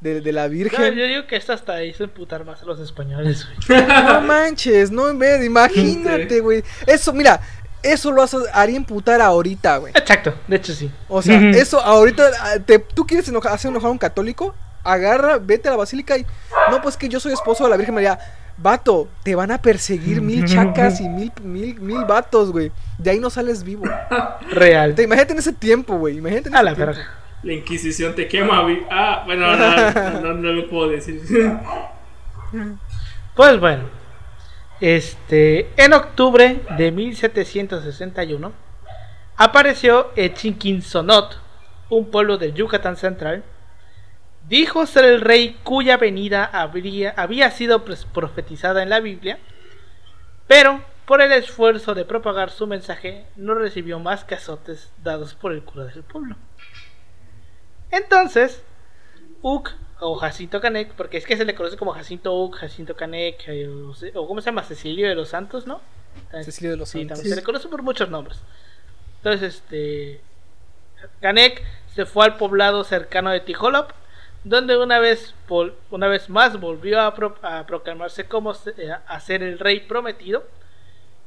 de, 0.00 0.20
de 0.20 0.32
la 0.32 0.44
No, 0.44 0.50
Virgen. 0.50 0.94
yo 0.94 1.06
digo 1.06 1.26
que 1.26 1.36
esto 1.36 1.52
hasta 1.52 1.82
hizo 1.84 2.04
emputar 2.04 2.44
más 2.44 2.62
a 2.62 2.66
los 2.66 2.80
españoles, 2.80 3.46
güey. 3.46 3.58
No 4.04 4.20
manches, 4.20 4.90
no 4.90 5.16
ve, 5.16 5.44
imagínate, 5.44 6.40
güey. 6.40 6.62
Eso, 6.86 7.12
mira, 7.12 7.40
eso 7.82 8.10
lo 8.12 8.22
hace- 8.22 8.36
haría 8.52 8.76
imputar 8.76 9.20
ahorita, 9.20 9.76
güey. 9.78 9.92
Exacto, 9.96 10.34
de 10.46 10.56
hecho 10.56 10.72
sí. 10.74 10.90
O 11.08 11.22
sea, 11.22 11.38
eso 11.50 11.80
ahorita, 11.80 12.30
ah, 12.40 12.58
te- 12.64 12.78
¿tú 12.78 13.06
quieres 13.06 13.28
enoja- 13.28 13.52
hacer 13.52 13.70
enojar 13.70 13.88
a 13.88 13.92
un 13.92 13.98
católico? 13.98 14.54
Agarra, 14.82 15.38
vete 15.38 15.68
a 15.68 15.72
la 15.72 15.76
basílica 15.76 16.16
y... 16.16 16.24
No, 16.70 16.80
pues 16.80 16.96
que 16.96 17.08
yo 17.08 17.20
soy 17.20 17.32
esposo 17.32 17.64
de 17.64 17.70
la 17.70 17.76
Virgen 17.76 17.94
María. 17.94 18.18
Vato, 18.56 19.08
te 19.22 19.34
van 19.34 19.50
a 19.50 19.60
perseguir 19.60 20.20
mil 20.22 20.44
chacas 20.46 21.00
y 21.00 21.08
mil, 21.08 21.32
mil, 21.42 21.80
mil 21.80 22.04
vatos, 22.04 22.50
güey. 22.52 22.72
De 22.98 23.10
ahí 23.10 23.18
no 23.20 23.30
sales 23.30 23.62
vivo. 23.64 23.84
Real. 24.50 24.94
Te, 24.94 25.02
imagínate 25.02 25.32
en 25.34 25.38
ese 25.38 25.52
tiempo, 25.52 25.96
güey. 25.96 26.18
Imagínate 26.18 26.48
en 26.48 26.54
A 26.54 26.58
ese 26.58 26.64
la 26.64 26.74
tiempo. 26.74 26.92
verga. 26.94 27.10
La 27.42 27.52
Inquisición 27.54 28.14
te 28.14 28.28
quema, 28.28 28.62
güey. 28.62 28.82
Ah, 28.90 29.22
bueno, 29.24 29.56
no, 29.56 29.92
no, 29.92 30.20
no, 30.20 30.34
no 30.34 30.52
lo 30.52 30.68
puedo 30.68 30.88
decir. 30.90 31.22
Pues 33.36 33.60
bueno, 33.60 33.84
este, 34.80 35.70
en 35.76 35.92
octubre 35.92 36.60
de 36.76 36.90
1761 36.90 38.52
apareció 39.36 40.12
Chinquinsonot, 40.14 41.38
un 41.90 42.10
pueblo 42.10 42.38
del 42.38 42.54
Yucatán 42.54 42.96
Central. 42.96 43.42
Dijo 44.48 44.86
ser 44.86 45.04
el 45.04 45.20
rey 45.20 45.58
cuya 45.62 45.96
venida 45.96 46.44
habría, 46.44 47.14
había 47.16 47.50
sido 47.50 47.84
profetizada 47.84 48.82
en 48.82 48.90
la 48.90 49.00
Biblia, 49.00 49.38
pero 50.46 50.82
por 51.04 51.20
el 51.20 51.32
esfuerzo 51.32 51.94
de 51.94 52.04
propagar 52.04 52.50
su 52.50 52.66
mensaje 52.66 53.26
no 53.36 53.54
recibió 53.54 53.98
más 53.98 54.24
que 54.24 54.34
azotes 54.34 54.90
dados 55.02 55.34
por 55.34 55.52
el 55.52 55.62
cura 55.62 55.84
del 55.84 56.02
pueblo. 56.02 56.36
Entonces, 57.90 58.62
Uc 59.42 59.70
o 60.00 60.16
Jacinto 60.16 60.60
Canek, 60.60 60.92
porque 60.94 61.18
es 61.18 61.26
que 61.26 61.36
se 61.36 61.44
le 61.44 61.54
conoce 61.54 61.76
como 61.76 61.92
Jacinto 61.92 62.34
Uc, 62.34 62.56
Jacinto 62.56 62.96
Canek, 62.96 63.44
eh, 63.48 63.68
o, 63.68 64.20
o 64.20 64.26
¿cómo 64.26 64.40
se 64.40 64.46
llama? 64.46 64.62
Cecilio 64.62 65.08
de 65.08 65.14
los 65.14 65.28
Santos, 65.28 65.66
¿no? 65.66 65.80
Cecilio 66.42 66.70
de 66.72 66.76
los 66.76 66.88
Santos. 66.88 67.18
se 67.20 67.36
le 67.36 67.42
conoce 67.42 67.68
por 67.68 67.82
muchos 67.82 68.08
nombres. 68.10 68.38
Entonces, 69.18 69.54
este. 69.56 70.20
Canek 71.20 71.64
se 71.94 72.04
fue 72.06 72.24
al 72.26 72.36
poblado 72.36 72.84
cercano 72.84 73.30
de 73.30 73.40
Tijolop, 73.40 73.90
donde 74.44 74.76
una 74.76 74.98
vez, 74.98 75.34
una 75.90 76.08
vez 76.08 76.28
más 76.28 76.58
volvió 76.60 77.00
a, 77.00 77.14
pro- 77.14 77.38
a 77.42 77.66
proclamarse 77.66 78.24
como 78.26 78.52
eh, 78.52 78.92
a 79.06 79.20
ser 79.20 79.42
el 79.42 79.58
rey 79.58 79.80
prometido. 79.80 80.44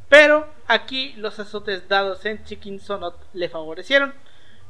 Pero 0.10 0.48
aquí 0.68 1.14
los 1.18 1.40
azotes 1.40 1.88
dados 1.88 2.24
en 2.26 2.44
Chiquinsonot 2.44 3.16
le 3.34 3.50
favorecieron, 3.50 4.14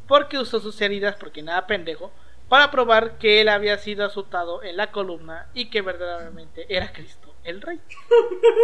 porque 0.07 0.37
usó 0.37 0.59
sus 0.59 0.79
heridas, 0.81 1.15
porque 1.19 1.41
nada 1.41 1.67
pendejo, 1.67 2.11
para 2.53 2.69
probar 2.69 3.17
que 3.17 3.41
él 3.41 3.49
había 3.49 3.79
sido 3.79 4.05
azotado 4.05 4.61
en 4.61 4.77
la 4.77 4.91
columna 4.91 5.47
y 5.55 5.71
que 5.71 5.81
verdaderamente 5.81 6.67
era 6.69 6.93
Cristo 6.93 7.33
el 7.43 7.63
rey. 7.63 7.79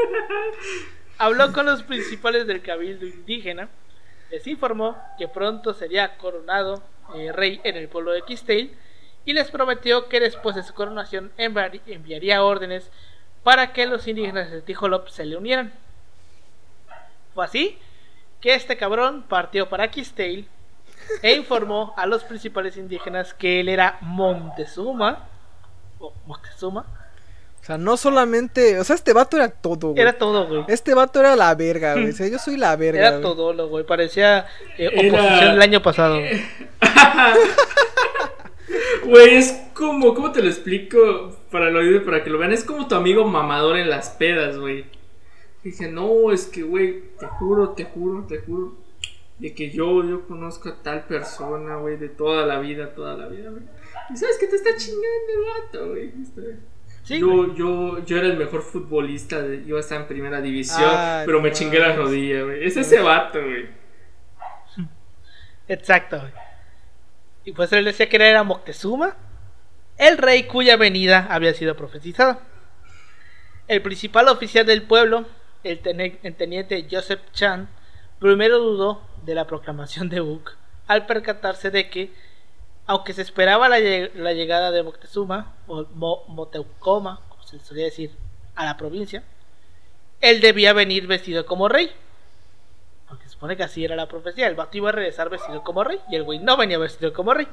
Habló 1.17 1.51
con 1.51 1.65
los 1.65 1.81
principales 1.81 2.45
del 2.45 2.61
cabildo 2.61 3.07
indígena, 3.07 3.67
les 4.29 4.45
informó 4.45 4.95
que 5.17 5.27
pronto 5.27 5.73
sería 5.73 6.17
coronado 6.17 6.83
eh, 7.15 7.31
rey 7.31 7.61
en 7.63 7.77
el 7.77 7.87
pueblo 7.89 8.11
de 8.11 8.21
Quistale 8.21 8.69
y 9.25 9.33
les 9.33 9.49
prometió 9.49 10.07
que 10.07 10.19
después 10.19 10.55
de 10.55 10.61
su 10.61 10.75
coronación 10.75 11.31
enviar- 11.39 11.81
enviaría 11.87 12.43
órdenes 12.43 12.91
para 13.41 13.73
que 13.73 13.87
los 13.87 14.07
indígenas 14.07 14.51
de 14.51 14.61
Tijolop 14.61 15.07
se 15.07 15.25
le 15.25 15.35
unieran. 15.35 15.73
Fue 17.33 17.43
así 17.43 17.79
que 18.39 18.53
este 18.53 18.77
cabrón 18.77 19.23
partió 19.27 19.67
para 19.67 19.89
Quistale 19.89 20.45
e 21.21 21.33
informó 21.35 21.93
a 21.97 22.05
los 22.05 22.23
principales 22.23 22.77
indígenas 22.77 23.33
que 23.33 23.59
él 23.59 23.69
era 23.69 23.97
Montezuma 24.01 25.27
o 25.99 26.13
Moctezuma. 26.25 26.85
O 27.61 27.65
sea, 27.65 27.77
no 27.77 27.97
solamente... 27.97 28.79
O 28.79 28.83
sea, 28.83 28.95
este 28.95 29.13
vato 29.13 29.37
era 29.37 29.49
todo, 29.49 29.89
güey. 29.89 30.01
Era 30.01 30.13
todo, 30.13 30.47
güey. 30.47 30.63
Este 30.69 30.93
vato 30.93 31.19
era 31.19 31.35
la 31.35 31.53
verga, 31.55 31.93
güey. 31.93 32.09
O 32.09 32.13
sea, 32.13 32.27
yo 32.27 32.39
soy 32.39 32.57
la 32.57 32.75
verga, 32.75 32.99
Era 32.99 33.11
güey. 33.11 33.21
todo, 33.21 33.67
güey. 33.67 33.85
Parecía 33.85 34.47
eh, 34.77 34.89
Era- 34.93 35.17
oposición 35.17 35.51
del 35.53 35.61
año 35.61 35.81
pasado. 35.81 36.15
güey. 36.19 36.41
Güey, 39.05 39.35
es 39.37 39.59
como, 39.73 40.13
¿cómo 40.13 40.31
te 40.31 40.41
lo 40.41 40.47
explico? 40.49 41.35
Para 41.51 41.69
el 41.69 41.75
oído, 41.75 42.05
para 42.05 42.23
que 42.23 42.29
lo 42.29 42.37
vean, 42.37 42.51
es 42.53 42.63
como 42.63 42.87
tu 42.87 42.93
amigo 42.95 43.25
mamador 43.25 43.77
en 43.77 43.89
las 43.89 44.09
pedas, 44.09 44.57
güey. 44.57 44.85
Dije, 45.63 45.87
no, 45.87 46.31
es 46.31 46.45
que, 46.45 46.61
güey, 46.61 47.01
te 47.19 47.25
juro, 47.25 47.69
te 47.69 47.85
juro, 47.85 48.25
te 48.27 48.37
juro, 48.39 48.75
de 49.39 49.55
que 49.55 49.69
yo, 49.71 50.03
yo 50.07 50.27
conozco 50.27 50.69
a 50.69 50.81
tal 50.83 51.05
persona, 51.05 51.77
güey, 51.77 51.97
de 51.97 52.09
toda 52.09 52.45
la 52.45 52.59
vida, 52.59 52.93
toda 52.93 53.15
la 53.17 53.27
vida, 53.27 53.49
güey. 53.49 53.63
Y 54.13 54.17
sabes 54.17 54.37
que 54.37 54.47
te 54.47 54.55
está 54.57 54.75
chingando 54.75 55.05
el 55.33 55.63
vato, 55.63 55.89
güey. 55.89 56.13
Sí, 57.03 57.19
yo, 57.19 57.55
yo, 57.55 58.05
yo 58.05 58.17
era 58.17 58.27
el 58.27 58.37
mejor 58.37 58.61
futbolista, 58.61 59.41
de- 59.41 59.65
yo 59.65 59.79
estaba 59.79 60.01
en 60.01 60.07
primera 60.07 60.41
división, 60.41 60.83
Ah, 60.93 61.23
pero 61.25 61.41
me 61.41 61.51
chingué 61.51 61.79
la 61.79 61.95
rodilla, 61.95 62.43
güey. 62.43 62.65
Es 62.65 62.75
ese 62.77 62.99
vato, 62.99 63.39
güey. 63.41 63.67
Exacto, 65.67 66.19
güey. 66.19 66.31
Y 67.45 67.51
pues 67.53 67.71
él 67.73 67.85
decía 67.85 68.09
que 68.09 68.17
era 68.17 68.43
Moctezuma, 68.43 69.15
el 69.97 70.17
rey 70.17 70.43
cuya 70.43 70.77
venida 70.77 71.27
había 71.29 71.53
sido 71.53 71.75
profetizada. 71.75 72.39
El 73.67 73.81
principal 73.81 74.27
oficial 74.27 74.65
del 74.65 74.83
pueblo, 74.83 75.25
el 75.63 75.79
teniente 75.79 76.87
Joseph 76.89 77.21
Chan, 77.31 77.69
primero 78.19 78.59
dudó 78.59 79.01
de 79.25 79.35
la 79.35 79.45
proclamación 79.47 80.09
de 80.09 80.21
Uk 80.21 80.51
al 80.87 81.05
percatarse 81.05 81.69
de 81.71 81.89
que, 81.89 82.11
aunque 82.87 83.13
se 83.13 83.21
esperaba 83.21 83.69
la, 83.69 83.79
lle- 83.79 84.11
la 84.15 84.33
llegada 84.33 84.71
de 84.71 84.81
Moctezuma, 84.83 85.53
o 85.67 85.85
Mo- 85.93 86.23
Moteucoma, 86.27 87.21
como 87.29 87.43
se 87.43 87.59
solía 87.59 87.85
decir, 87.85 88.11
a 88.55 88.65
la 88.65 88.75
provincia, 88.77 89.23
él 90.21 90.41
debía 90.41 90.73
venir 90.73 91.05
vestido 91.07 91.45
como 91.45 91.69
rey. 91.69 91.91
Porque 93.07 93.25
se 93.25 93.31
supone 93.31 93.55
que 93.55 93.63
así 93.63 93.85
era 93.85 93.95
la 93.95 94.07
profecía. 94.07 94.47
El 94.47 94.55
vato 94.55 94.77
iba 94.77 94.89
a 94.89 94.91
regresar 94.91 95.29
vestido 95.29 95.63
como 95.63 95.83
rey. 95.83 95.99
Y 96.11 96.15
el 96.15 96.23
güey 96.23 96.39
no 96.39 96.57
venía 96.57 96.77
vestido 96.77 97.13
como 97.13 97.33
rey. 97.33 97.47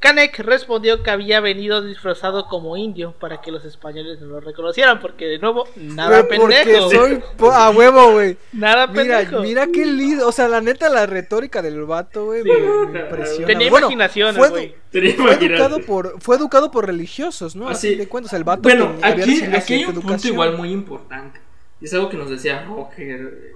Canek 0.00 0.38
respondió 0.38 1.02
que 1.02 1.10
había 1.10 1.40
venido 1.40 1.82
disfrazado 1.82 2.46
como 2.46 2.76
indio 2.76 3.12
para 3.18 3.40
que 3.40 3.50
los 3.50 3.64
españoles 3.64 4.20
no 4.20 4.28
lo 4.28 4.40
reconocieran. 4.40 5.00
Porque 5.00 5.24
de 5.26 5.38
nuevo, 5.40 5.66
nada 5.74 6.22
porque 6.22 6.36
pendejo. 6.64 6.88
soy 6.90 7.20
po- 7.36 7.50
a 7.50 7.70
huevo, 7.70 8.12
güey. 8.12 8.36
Nada 8.52 8.86
Mira, 8.86 9.18
pendejo. 9.18 9.42
mira 9.42 9.66
qué 9.66 9.84
lindo. 9.84 10.28
O 10.28 10.30
sea, 10.32 10.46
la 10.46 10.60
neta, 10.60 10.88
la 10.88 11.06
retórica 11.06 11.62
del 11.62 11.82
vato, 11.84 12.26
güey, 12.26 12.44
Sí. 12.44 12.48
me, 12.48 12.86
me 12.92 13.00
impresiona. 13.00 13.46
Tenía 13.48 13.70
Bueno, 13.70 13.86
imaginación, 13.90 14.36
güey. 14.36 14.74
fue 15.16 15.32
educado 15.34 15.80
por, 15.80 16.20
fue 16.20 16.36
educado 16.36 16.70
por 16.70 16.86
religiosos, 16.86 17.56
¿no? 17.56 17.68
Así. 17.68 17.88
Así 17.88 17.96
de 17.96 18.08
cuentas, 18.08 18.32
el 18.34 18.44
vato 18.44 18.62
Bueno, 18.62 18.94
aquí, 19.02 19.42
aquí 19.52 19.74
hay 19.74 19.80
un 19.84 19.94
punto 19.94 20.00
educación. 20.08 20.32
igual 20.32 20.56
muy 20.56 20.70
importante. 20.70 21.40
Y 21.80 21.86
es 21.86 21.94
algo 21.94 22.08
que 22.08 22.16
nos 22.16 22.30
decía 22.30 22.64
Roger. 22.64 23.52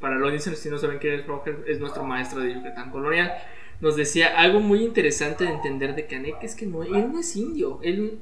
Para 0.00 0.14
los 0.14 0.28
niños 0.30 0.44
si 0.44 0.70
no 0.70 0.78
saben 0.78 0.98
quién 0.98 1.14
es 1.14 1.26
Roger, 1.26 1.64
es 1.66 1.80
nuestro 1.80 2.04
maestro 2.04 2.40
de 2.40 2.54
Yucatán 2.54 2.90
colonial. 2.90 3.32
Nos 3.80 3.96
decía 3.96 4.38
algo 4.38 4.60
muy 4.60 4.82
interesante 4.82 5.44
de 5.44 5.50
entender 5.50 5.94
de 5.94 6.06
Canek, 6.06 6.42
es 6.42 6.54
que 6.54 6.66
no, 6.66 6.82
él 6.82 7.12
no 7.12 7.20
es 7.20 7.36
indio. 7.36 7.78
Él, 7.82 8.18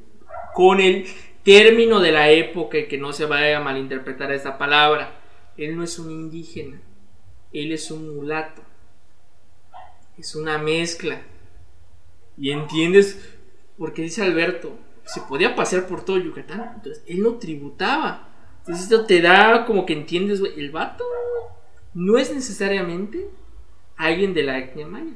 con 0.54 0.80
el 0.80 1.07
término 1.42 2.00
de 2.00 2.12
la 2.12 2.30
época 2.30 2.88
que 2.88 2.98
no 2.98 3.12
se 3.12 3.24
vaya 3.24 3.59
a 3.59 3.62
malinterpretar 3.62 4.32
esta 4.32 4.59
palabra, 4.59 5.18
él 5.57 5.76
no 5.76 5.82
es 5.82 5.98
un 5.98 6.11
indígena. 6.11 6.80
Él 7.52 7.72
es 7.72 7.90
un 7.90 8.16
mulato. 8.16 8.62
Es 10.18 10.34
una 10.34 10.59
mezcla. 10.59 11.22
Y 12.36 12.50
entiendes, 12.50 13.18
porque 13.78 14.02
dice 14.02 14.22
Alberto, 14.22 14.76
se 15.04 15.20
podía 15.22 15.54
pasear 15.54 15.86
por 15.86 16.04
todo 16.04 16.18
Yucatán, 16.18 16.72
entonces 16.74 17.02
él 17.07 17.22
no 17.22 17.34
tributaba. 17.34 18.28
Entonces 18.59 18.84
esto 18.84 19.07
te 19.07 19.22
da 19.22 19.64
como 19.64 19.86
que 19.86 19.92
entiendes, 19.92 20.42
el 20.57 20.70
vato 20.70 21.04
no 21.94 22.18
es 22.18 22.34
necesariamente 22.34 23.30
alguien 23.96 24.34
de 24.34 24.42
la 24.42 24.59
etnia 24.59 24.86
maya. 24.86 25.12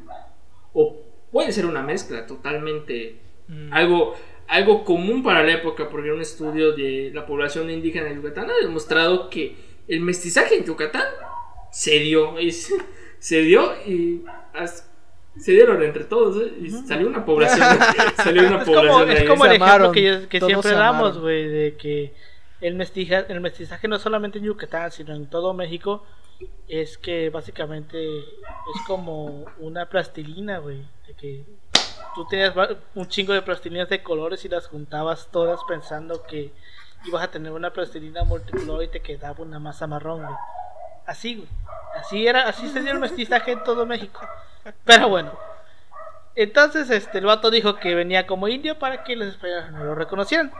O 0.72 0.96
puede 1.32 1.52
ser 1.52 1.66
una 1.66 1.82
mezcla 1.82 2.26
totalmente 2.26 3.16
Mm. 3.48 3.72
algo, 3.72 4.14
algo 4.46 4.84
común 4.84 5.24
para 5.24 5.42
la 5.42 5.52
época, 5.54 5.88
porque 5.88 6.12
un 6.12 6.20
estudio 6.20 6.70
de 6.72 7.10
la 7.12 7.26
población 7.26 7.68
indígena 7.68 8.08
de 8.08 8.14
Yucatán 8.14 8.48
ha 8.48 8.54
demostrado 8.64 9.28
que 9.28 9.56
el 9.88 10.00
mestizaje 10.02 10.56
en 10.56 10.64
Yucatán 10.64 11.02
se 11.72 11.98
dio, 11.98 12.38
y 12.40 12.52
se, 12.52 12.74
se 13.18 13.40
dio 13.42 13.72
y 13.86 14.22
as- 14.54 14.88
se 15.36 15.50
dieron 15.52 15.82
entre 15.82 16.04
todos, 16.04 16.36
¿eh? 16.44 16.52
y 16.60 16.70
salió 16.70 17.08
una 17.08 17.24
población, 17.24 17.66
salió 18.16 18.42
una 18.46 18.58
Es 18.58 18.64
como, 18.64 18.76
población 18.76 19.10
es 19.10 19.20
ahí. 19.22 19.26
como 19.26 19.44
el 19.46 19.50
ejemplo 19.52 19.66
amaron, 19.66 19.92
que, 19.92 20.02
yo- 20.02 20.28
que 20.28 20.40
siempre 20.40 20.72
damos, 20.72 21.18
güey, 21.18 21.48
de 21.48 21.76
que 21.76 22.12
el 22.60 22.74
mestizaje, 22.76 23.32
el 23.32 23.40
mestizaje 23.40 23.88
no 23.88 23.98
solamente 23.98 24.38
en 24.38 24.44
Yucatán, 24.44 24.92
sino 24.92 25.14
en 25.14 25.26
todo 25.28 25.54
México, 25.54 26.04
es 26.68 26.98
que 26.98 27.30
básicamente 27.30 28.18
es 28.18 28.82
como 28.86 29.44
una 29.58 29.86
plastilina, 29.86 30.58
güey, 30.58 30.86
de 31.06 31.14
que 31.14 31.44
tú 32.14 32.26
tenías 32.26 32.54
un 32.94 33.08
chingo 33.08 33.32
de 33.32 33.42
plastilinas 33.42 33.88
de 33.88 34.02
colores 34.02 34.44
y 34.44 34.48
las 34.48 34.68
juntabas 34.68 35.28
todas 35.30 35.60
pensando 35.64 36.22
que 36.24 36.52
ibas 37.04 37.24
a 37.24 37.30
tener 37.30 37.52
una 37.52 37.72
plastilina 37.72 38.24
multicolor 38.24 38.84
y 38.84 38.88
te 38.88 39.00
quedaba 39.00 39.42
una 39.42 39.58
masa 39.58 39.86
marrón, 39.86 40.22
güey. 40.22 40.36
Así, 41.06 41.36
güey. 41.36 41.48
Así 41.96 42.26
era, 42.26 42.48
así 42.48 42.68
se 42.68 42.82
dio 42.82 42.92
el 42.92 43.00
mestizaje 43.00 43.52
en 43.52 43.64
todo 43.64 43.86
México. 43.86 44.20
Pero 44.84 45.08
bueno. 45.08 45.32
Entonces, 46.36 46.88
este, 46.90 47.18
el 47.18 47.26
vato 47.26 47.50
dijo 47.50 47.76
que 47.76 47.94
venía 47.94 48.26
como 48.26 48.48
indio 48.48 48.78
para 48.78 49.02
que 49.02 49.16
los 49.16 49.28
españoles 49.28 49.72
no 49.72 49.84
lo 49.84 49.94
reconocieran. 49.94 50.52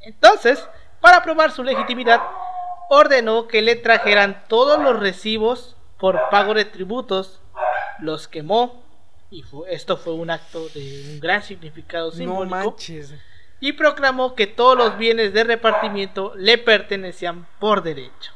Entonces, 0.00 0.66
para 1.00 1.22
probar 1.22 1.50
su 1.50 1.62
legitimidad, 1.62 2.22
ordenó 2.88 3.48
que 3.48 3.62
le 3.62 3.76
trajeran 3.76 4.44
todos 4.48 4.80
los 4.80 4.98
recibos 4.98 5.76
por 5.98 6.28
pago 6.30 6.54
de 6.54 6.64
tributos, 6.64 7.40
los 8.00 8.28
quemó, 8.28 8.82
y 9.30 9.42
fue, 9.42 9.72
esto 9.74 9.96
fue 9.96 10.14
un 10.14 10.30
acto 10.30 10.68
de 10.70 11.10
un 11.12 11.20
gran 11.20 11.42
significado 11.42 12.10
simbólico. 12.12 12.56
No 12.56 12.64
manches. 12.64 13.12
Y 13.60 13.72
proclamó 13.72 14.34
que 14.34 14.46
todos 14.46 14.78
los 14.78 14.96
bienes 14.96 15.32
de 15.32 15.44
repartimiento 15.44 16.32
le 16.36 16.58
pertenecían 16.58 17.46
por 17.58 17.82
derecho. 17.82 18.32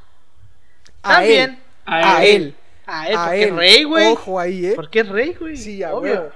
A 1.03 1.15
También 1.15 1.51
él. 1.51 1.59
A 1.87 2.17
A 2.17 2.25
él. 2.25 2.57
a 2.87 3.09
él, 3.09 3.17
A 3.17 3.25
porque 3.25 3.43
él. 3.43 3.49
es 3.51 3.57
rey, 3.57 3.85
güey. 3.85 4.13
Ojo 4.13 4.41
ahí, 4.41 4.67
eh. 4.67 4.73
Porque 4.75 5.01
es 5.01 5.09
rey, 5.09 5.35
güey. 5.39 5.57
Sí, 5.57 5.83
a 5.83 5.95
obvio. 5.95 6.33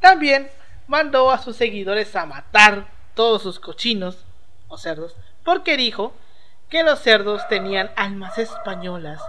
También 0.00 0.48
mandó 0.86 1.30
a 1.30 1.38
sus 1.38 1.56
seguidores 1.56 2.14
a 2.16 2.24
matar 2.26 2.88
todos 3.14 3.42
sus 3.42 3.58
cochinos 3.60 4.24
o 4.68 4.78
cerdos, 4.78 5.16
porque 5.44 5.76
dijo 5.76 6.14
que 6.72 6.82
los 6.82 7.00
cerdos 7.00 7.46
tenían 7.48 7.90
almas 7.96 8.38
españolas 8.38 9.20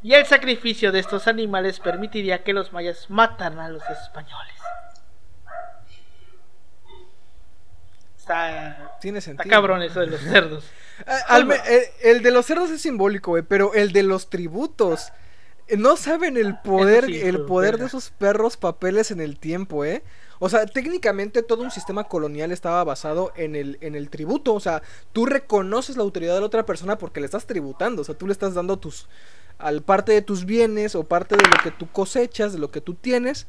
y 0.00 0.14
el 0.14 0.24
sacrificio 0.26 0.92
de 0.92 1.00
estos 1.00 1.26
animales 1.26 1.80
permitiría 1.80 2.44
que 2.44 2.52
los 2.52 2.72
mayas 2.72 3.10
mataran 3.10 3.58
a 3.58 3.68
los 3.68 3.82
españoles. 3.90 4.54
Está, 8.16 8.96
Tiene 9.00 9.18
está 9.18 9.30
sentido. 9.30 9.50
cabrón 9.50 9.82
eso 9.82 10.00
de 10.00 10.06
los 10.06 10.20
cerdos. 10.32 10.64
Ah, 11.28 11.40
me- 11.44 11.56
el, 11.66 11.82
el 12.02 12.22
de 12.22 12.30
los 12.30 12.46
cerdos 12.46 12.70
es 12.70 12.80
simbólico, 12.82 13.32
güey, 13.32 13.42
pero 13.42 13.74
el 13.74 13.92
de 13.92 14.02
los 14.02 14.30
tributos. 14.30 15.12
eh, 15.68 15.76
No 15.76 15.96
saben 15.96 16.36
el 16.36 16.58
poder, 16.58 17.06
sí, 17.06 17.20
el 17.20 17.42
poder 17.44 17.78
de 17.78 17.86
esos 17.86 18.10
perros 18.10 18.56
papeles 18.56 19.10
en 19.10 19.20
el 19.20 19.38
tiempo, 19.38 19.84
¿eh? 19.84 20.02
O 20.38 20.48
sea, 20.48 20.66
técnicamente 20.66 21.42
todo 21.42 21.62
un 21.62 21.70
sistema 21.70 22.04
colonial 22.04 22.52
estaba 22.52 22.84
basado 22.84 23.32
en 23.36 23.56
el, 23.56 23.78
en 23.80 23.94
el 23.94 24.10
tributo. 24.10 24.54
O 24.54 24.60
sea, 24.60 24.82
tú 25.12 25.26
reconoces 25.26 25.96
la 25.96 26.02
autoridad 26.02 26.34
de 26.34 26.40
la 26.40 26.46
otra 26.46 26.66
persona 26.66 26.98
porque 26.98 27.20
le 27.20 27.26
estás 27.26 27.46
tributando. 27.46 28.02
O 28.02 28.04
sea, 28.04 28.16
tú 28.16 28.26
le 28.26 28.32
estás 28.32 28.54
dando 28.54 28.78
tus. 28.78 29.08
al 29.58 29.82
parte 29.82 30.12
de 30.12 30.22
tus 30.22 30.44
bienes 30.44 30.94
o 30.94 31.04
parte 31.04 31.36
de 31.36 31.42
lo 31.42 31.56
que 31.62 31.70
tú 31.70 31.90
cosechas, 31.90 32.52
de 32.52 32.58
lo 32.58 32.70
que 32.70 32.80
tú 32.80 32.94
tienes. 32.94 33.46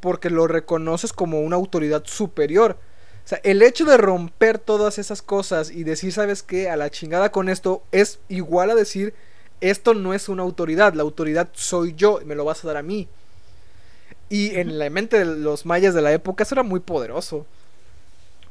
Porque 0.00 0.30
lo 0.30 0.46
reconoces 0.46 1.12
como 1.12 1.40
una 1.40 1.56
autoridad 1.56 2.04
superior. 2.04 2.78
O 3.24 3.28
sea, 3.28 3.40
el 3.42 3.62
hecho 3.62 3.86
de 3.86 3.96
romper 3.96 4.58
todas 4.58 4.98
esas 4.98 5.22
cosas 5.22 5.70
y 5.70 5.84
decir, 5.84 6.12
¿sabes 6.12 6.42
qué? 6.42 6.68
A 6.68 6.76
la 6.76 6.90
chingada 6.90 7.32
con 7.32 7.48
esto 7.48 7.82
es 7.90 8.20
igual 8.28 8.68
a 8.68 8.74
decir, 8.74 9.14
esto 9.62 9.94
no 9.94 10.12
es 10.12 10.28
una 10.28 10.42
autoridad, 10.42 10.92
la 10.92 11.04
autoridad 11.04 11.48
soy 11.54 11.94
yo 11.94 12.20
me 12.26 12.34
lo 12.34 12.44
vas 12.44 12.62
a 12.62 12.68
dar 12.68 12.76
a 12.76 12.82
mí. 12.82 13.08
Y 14.28 14.56
en 14.56 14.78
la 14.78 14.88
mente 14.90 15.18
de 15.18 15.24
los 15.24 15.66
mayas 15.66 15.94
de 15.94 16.02
la 16.02 16.12
época 16.12 16.44
eso 16.44 16.54
era 16.54 16.62
muy 16.62 16.80
poderoso. 16.80 17.46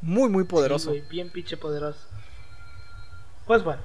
Muy, 0.02 0.30
muy 0.30 0.44
poderoso. 0.44 0.94
Bien 1.10 1.30
pinche 1.30 1.58
poderoso. 1.58 2.00
Pues 3.46 3.64
bueno. 3.64 3.82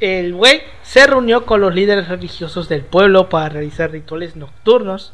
El 0.00 0.34
güey 0.34 0.62
se 0.82 1.06
reunió 1.06 1.46
con 1.46 1.62
los 1.62 1.74
líderes 1.74 2.08
religiosos 2.08 2.68
del 2.68 2.84
pueblo 2.84 3.30
para 3.30 3.48
realizar 3.48 3.90
rituales 3.90 4.36
nocturnos. 4.36 5.12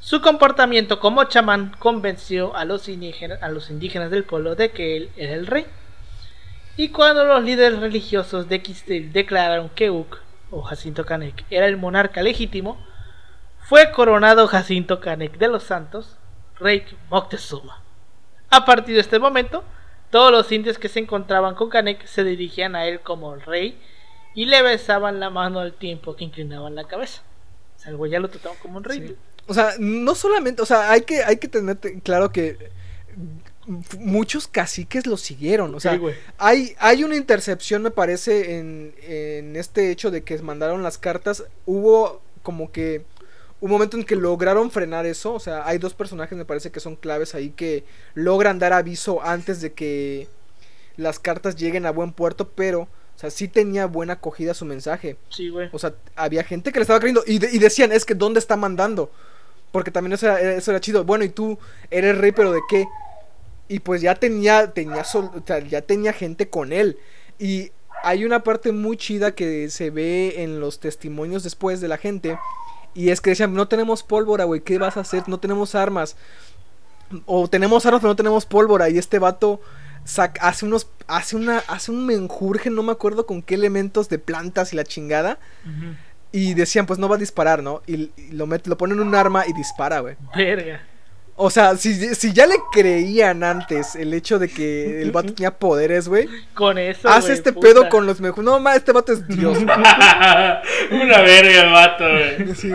Su 0.00 0.20
comportamiento 0.20 0.98
como 0.98 1.22
chamán 1.24 1.72
convenció 1.78 2.56
a 2.56 2.64
los, 2.64 2.88
indígenas, 2.88 3.40
a 3.42 3.50
los 3.50 3.70
indígenas 3.70 4.10
del 4.10 4.24
pueblo 4.24 4.56
de 4.56 4.72
que 4.72 4.96
él 4.96 5.10
era 5.16 5.34
el 5.34 5.46
rey. 5.46 5.64
Y 6.76 6.88
cuando 6.88 7.24
los 7.24 7.44
líderes 7.44 7.78
religiosos 7.78 8.48
de 8.48 8.62
Quistil 8.62 9.12
declararon 9.12 9.68
que 9.68 9.90
Uk, 9.90 10.18
o 10.50 10.62
Jacinto 10.62 11.04
Canek, 11.04 11.44
era 11.50 11.66
el 11.66 11.76
monarca 11.76 12.22
legítimo, 12.22 12.84
fue 13.70 13.92
coronado 13.92 14.48
Jacinto 14.48 14.98
Canek 14.98 15.38
de 15.38 15.46
los 15.46 15.62
Santos, 15.62 16.16
rey 16.58 16.84
Moctezuma. 17.08 17.82
A 18.50 18.64
partir 18.64 18.96
de 18.96 19.00
este 19.00 19.20
momento, 19.20 19.62
todos 20.10 20.32
los 20.32 20.50
indios 20.50 20.76
que 20.76 20.88
se 20.88 20.98
encontraban 20.98 21.54
con 21.54 21.70
Canek 21.70 22.04
se 22.04 22.24
dirigían 22.24 22.74
a 22.74 22.86
él 22.86 22.98
como 22.98 23.32
el 23.32 23.42
rey 23.42 23.80
y 24.34 24.46
le 24.46 24.60
besaban 24.62 25.20
la 25.20 25.30
mano 25.30 25.60
al 25.60 25.72
tiempo 25.72 26.16
que 26.16 26.24
inclinaban 26.24 26.74
la 26.74 26.88
cabeza. 26.88 27.22
O 27.76 27.78
sea, 27.78 27.90
el 27.92 27.96
güey 27.96 28.10
ya 28.10 28.18
lo 28.18 28.28
trataban 28.28 28.58
como 28.58 28.78
un 28.78 28.82
rey. 28.82 29.06
Sí. 29.06 29.16
O 29.46 29.54
sea, 29.54 29.74
no 29.78 30.16
solamente, 30.16 30.62
o 30.62 30.66
sea, 30.66 30.90
hay 30.90 31.02
que, 31.02 31.22
hay 31.22 31.36
que 31.36 31.46
tener 31.46 31.76
te- 31.76 32.00
claro 32.00 32.32
que 32.32 32.70
muchos 33.98 34.48
caciques 34.48 35.06
lo 35.06 35.16
siguieron. 35.16 35.74
O 35.76 35.80
sea, 35.80 35.94
Sí, 35.94 36.00
hay, 36.38 36.74
hay 36.80 37.04
una 37.04 37.14
intercepción, 37.16 37.82
me 37.82 37.90
parece, 37.92 38.58
en, 38.58 38.94
en 39.02 39.54
este 39.54 39.90
hecho 39.92 40.10
de 40.10 40.24
que 40.24 40.36
mandaron 40.38 40.82
las 40.82 40.98
cartas. 40.98 41.44
Hubo 41.66 42.20
como 42.42 42.72
que 42.72 43.04
un 43.60 43.70
momento 43.70 43.96
en 43.96 44.04
que 44.04 44.16
lograron 44.16 44.70
frenar 44.70 45.06
eso. 45.06 45.34
O 45.34 45.40
sea, 45.40 45.66
hay 45.66 45.78
dos 45.78 45.94
personajes, 45.94 46.36
me 46.36 46.44
parece 46.44 46.70
que 46.70 46.80
son 46.80 46.96
claves 46.96 47.34
ahí 47.34 47.50
que 47.50 47.84
logran 48.14 48.58
dar 48.58 48.72
aviso 48.72 49.22
antes 49.22 49.60
de 49.60 49.72
que 49.72 50.28
las 50.96 51.18
cartas 51.18 51.56
lleguen 51.56 51.86
a 51.86 51.90
buen 51.92 52.12
puerto, 52.12 52.48
pero, 52.48 52.82
o 52.82 52.88
sea, 53.18 53.30
sí 53.30 53.48
tenía 53.48 53.86
buena 53.86 54.14
acogida 54.14 54.54
su 54.54 54.64
mensaje. 54.64 55.16
Sí, 55.30 55.48
güey. 55.48 55.68
O 55.72 55.78
sea, 55.78 55.94
había 56.16 56.42
gente 56.44 56.72
que 56.72 56.78
le 56.78 56.82
estaba 56.82 57.00
creyendo 57.00 57.22
y, 57.26 57.38
de- 57.38 57.50
y 57.52 57.58
decían, 57.58 57.92
es 57.92 58.04
que 58.04 58.14
¿dónde 58.14 58.38
está 58.38 58.56
mandando? 58.56 59.10
Porque 59.72 59.90
también 59.90 60.12
eso 60.14 60.26
era, 60.26 60.40
eso 60.56 60.70
era 60.72 60.80
chido. 60.80 61.04
Bueno, 61.04 61.24
y 61.24 61.28
tú 61.28 61.58
eres 61.90 62.18
rey, 62.18 62.32
pero 62.32 62.52
¿de 62.52 62.60
qué? 62.68 62.86
Y 63.68 63.78
pues 63.80 64.00
ya 64.02 64.14
tenía, 64.16 64.72
tenía, 64.72 65.04
sol- 65.04 65.30
o 65.34 65.42
sea, 65.46 65.60
ya 65.60 65.80
tenía 65.82 66.12
gente 66.12 66.48
con 66.48 66.72
él. 66.72 66.98
Y 67.38 67.70
hay 68.02 68.24
una 68.24 68.42
parte 68.42 68.72
muy 68.72 68.96
chida 68.96 69.34
que 69.34 69.70
se 69.70 69.90
ve 69.90 70.42
en 70.42 70.58
los 70.58 70.80
testimonios 70.80 71.42
después 71.44 71.80
de 71.80 71.88
la 71.88 71.98
gente. 71.98 72.36
Y 72.94 73.10
es 73.10 73.20
que 73.20 73.30
decían, 73.30 73.54
no 73.54 73.68
tenemos 73.68 74.02
pólvora, 74.02 74.44
güey, 74.44 74.60
¿qué 74.62 74.78
vas 74.78 74.96
a 74.96 75.00
hacer? 75.00 75.28
No 75.28 75.38
tenemos 75.38 75.74
armas. 75.74 76.16
O 77.26 77.48
tenemos 77.48 77.86
armas, 77.86 78.00
pero 78.00 78.12
no 78.12 78.16
tenemos 78.16 78.46
pólvora. 78.46 78.88
Y 78.88 78.98
este 78.98 79.18
vato 79.18 79.60
sac- 80.06 80.38
hace 80.40 80.64
unos, 80.66 80.88
hace 81.06 81.36
una, 81.36 81.58
hace 81.68 81.90
un 81.90 82.06
menjurje, 82.06 82.70
no 82.70 82.82
me 82.82 82.92
acuerdo 82.92 83.26
con 83.26 83.42
qué 83.42 83.54
elementos 83.54 84.08
de 84.08 84.18
plantas 84.18 84.72
y 84.72 84.76
la 84.76 84.84
chingada. 84.84 85.38
Y 86.32 86.54
decían, 86.54 86.86
pues 86.86 86.98
no 87.00 87.08
va 87.08 87.16
a 87.16 87.18
disparar, 87.18 87.62
¿no? 87.62 87.82
Y, 87.86 88.10
y 88.16 88.30
lo, 88.32 88.46
mete, 88.46 88.70
lo 88.70 88.76
ponen 88.78 88.98
en 89.00 89.06
un 89.08 89.14
arma 89.16 89.44
y 89.48 89.52
dispara, 89.52 90.00
güey. 90.00 90.16
Verga. 90.36 90.80
O 91.42 91.48
sea, 91.48 91.74
si, 91.76 92.14
si 92.14 92.32
ya 92.34 92.46
le 92.46 92.56
creían 92.70 93.42
antes 93.42 93.96
el 93.96 94.12
hecho 94.12 94.38
de 94.38 94.48
que 94.48 95.00
el 95.00 95.10
vato 95.10 95.32
tenía 95.32 95.52
poderes, 95.58 96.06
güey. 96.08 96.28
Con 96.54 96.76
eso. 96.76 97.08
Hace 97.08 97.28
güey, 97.28 97.32
este 97.38 97.52
puta. 97.54 97.66
pedo 97.68 97.88
con 97.88 98.04
los 98.06 98.20
mejores. 98.20 98.44
No, 98.44 98.60
ma, 98.60 98.74
este 98.76 98.92
vato 98.92 99.12
es 99.12 99.26
Dios. 99.26 99.56
Una 100.90 101.22
verga 101.22 101.60
el 101.62 101.72
vato, 101.72 102.04
güey. 102.08 102.54
Sí. 102.54 102.70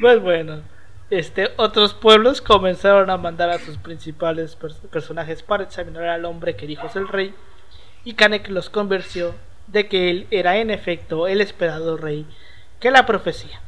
Pues 0.00 0.20
bueno. 0.20 0.60
Este, 1.08 1.50
otros 1.56 1.94
pueblos 1.94 2.42
comenzaron 2.42 3.08
a 3.10 3.16
mandar 3.16 3.48
a 3.50 3.58
sus 3.60 3.78
principales 3.78 4.58
pers- 4.58 4.80
personajes 4.90 5.42
para 5.42 5.62
examinar 5.62 6.04
al 6.08 6.24
hombre 6.24 6.56
que 6.56 6.66
dijo 6.66 6.88
ser 6.88 7.02
el 7.02 7.08
rey. 7.08 7.34
Y 8.04 8.14
Kanek 8.14 8.48
los 8.48 8.70
convenció 8.70 9.34
de 9.68 9.86
que 9.88 10.10
él 10.10 10.26
era 10.30 10.56
en 10.58 10.70
efecto 10.70 11.28
el 11.28 11.40
esperado 11.40 11.96
rey 11.96 12.26
que 12.80 12.90
la 12.90 13.06
profecía 13.06 13.60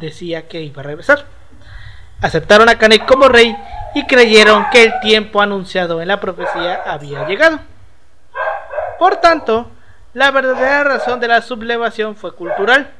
decía 0.00 0.48
que 0.48 0.62
iba 0.62 0.80
a 0.80 0.84
regresar. 0.84 1.26
Aceptaron 2.22 2.68
a 2.68 2.78
Kanek 2.78 3.06
como 3.06 3.28
rey 3.28 3.54
y 3.94 4.06
creyeron 4.06 4.66
que 4.72 4.84
el 4.84 5.00
tiempo 5.00 5.40
anunciado 5.40 6.00
en 6.00 6.08
la 6.08 6.18
profecía 6.20 6.82
había 6.86 7.26
llegado. 7.26 7.60
Por 8.98 9.16
tanto, 9.16 9.70
la 10.14 10.30
verdadera 10.30 10.84
razón 10.84 11.20
de 11.20 11.28
la 11.28 11.42
sublevación 11.42 12.16
fue 12.16 12.34
cultural. 12.34 12.90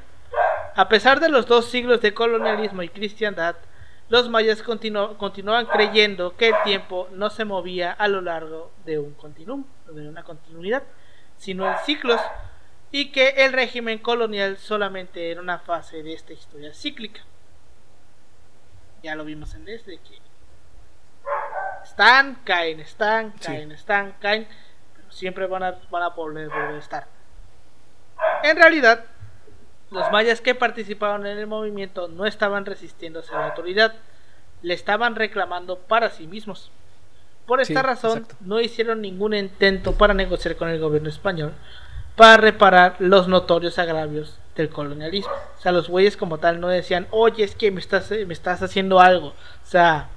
A 0.74 0.88
pesar 0.88 1.20
de 1.20 1.30
los 1.30 1.46
dos 1.46 1.70
siglos 1.70 2.02
de 2.02 2.12
colonialismo 2.12 2.82
y 2.82 2.90
cristiandad, 2.90 3.56
los 4.10 4.28
mayas 4.28 4.62
continu- 4.62 5.16
continuaban 5.16 5.66
creyendo 5.66 6.36
que 6.36 6.48
el 6.48 6.54
tiempo 6.64 7.08
no 7.12 7.30
se 7.30 7.46
movía 7.46 7.92
a 7.92 8.08
lo 8.08 8.20
largo 8.20 8.70
de 8.84 8.98
un 8.98 9.14
continuum, 9.14 9.64
de 9.90 10.08
una 10.08 10.22
continuidad, 10.22 10.82
sino 11.38 11.66
en 11.66 11.78
ciclos, 11.86 12.20
y 12.92 13.10
que 13.10 13.30
el 13.30 13.52
régimen 13.54 13.98
colonial 13.98 14.58
solamente 14.58 15.30
era 15.30 15.40
una 15.40 15.58
fase 15.58 16.02
de 16.02 16.12
esta 16.12 16.34
historia 16.34 16.72
cíclica. 16.74 17.22
Ya 19.03 19.14
lo 19.14 19.24
vimos 19.24 19.55
en 19.55 19.68
este 19.68 19.99
que 19.99 20.18
están, 21.82 22.36
caen, 22.44 22.80
están, 22.80 23.32
Sí. 23.40 23.47
caen, 23.47 23.72
están, 23.72 24.12
caen, 24.20 24.49
pero 24.94 25.11
siempre 25.12 25.47
van 25.47 25.62
a, 25.62 25.74
van 25.90 26.03
a 26.03 26.09
volver, 26.11 26.49
volver 26.49 26.74
a 26.74 26.78
estar. 26.78 27.07
En 28.42 28.57
realidad, 28.57 29.05
los 29.90 30.11
mayas 30.11 30.40
que 30.40 30.55
participaron 30.55 31.26
en 31.26 31.38
el 31.38 31.47
movimiento 31.47 32.09
no 32.09 32.26
estaban 32.26 32.66
resistiéndose 32.66 33.32
a 33.34 33.38
la 33.38 33.47
autoridad, 33.49 33.94
le 34.62 34.74
estaban 34.74 35.14
reclamando 35.14 35.78
para 35.78 36.11
sí 36.11 36.26
mismos. 36.26 36.70
Por 37.47 37.61
esta 37.61 37.80
Sí, 37.80 37.86
razón, 37.86 38.18
exacto. 38.22 38.36
no 38.40 38.61
hicieron 38.61 39.01
ningún 39.01 39.34
intento 39.34 39.92
para 39.92 40.14
negociar 40.14 40.57
con 40.57 40.68
el 40.68 40.80
gobierno 40.80 41.09
español 41.09 41.53
para 42.16 42.38
reparar 42.38 42.97
los 42.99 43.28
notorios 43.28 43.78
agravios 43.78 44.38
del 44.62 44.70
colonialismo. 44.70 45.32
O 45.59 45.62
sea, 45.62 45.72
los 45.72 45.88
güeyes 45.88 46.16
como 46.16 46.38
tal 46.38 46.61
no 46.61 46.68
decían, 46.68 47.07
oye, 47.11 47.44
es 47.44 47.54
que 47.54 47.70
me 47.70 47.80
estás, 47.80 48.11
me 48.11 48.32
estás 48.32 48.62
haciendo 48.62 49.00
algo. 49.00 49.28
O 49.28 49.68
sea, 49.68 50.09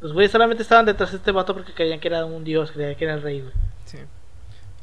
los 0.00 0.12
güeyes 0.12 0.32
solamente 0.32 0.62
estaban 0.62 0.86
detrás 0.86 1.10
de 1.12 1.18
este 1.18 1.32
vato 1.32 1.54
porque 1.54 1.72
creían 1.72 2.00
que 2.00 2.08
era 2.08 2.24
un 2.24 2.44
dios, 2.44 2.72
creían 2.72 2.94
que 2.96 3.04
era 3.04 3.14
el 3.14 3.22
rey, 3.22 3.40
güey. 3.40 3.52
Sí. 3.86 3.98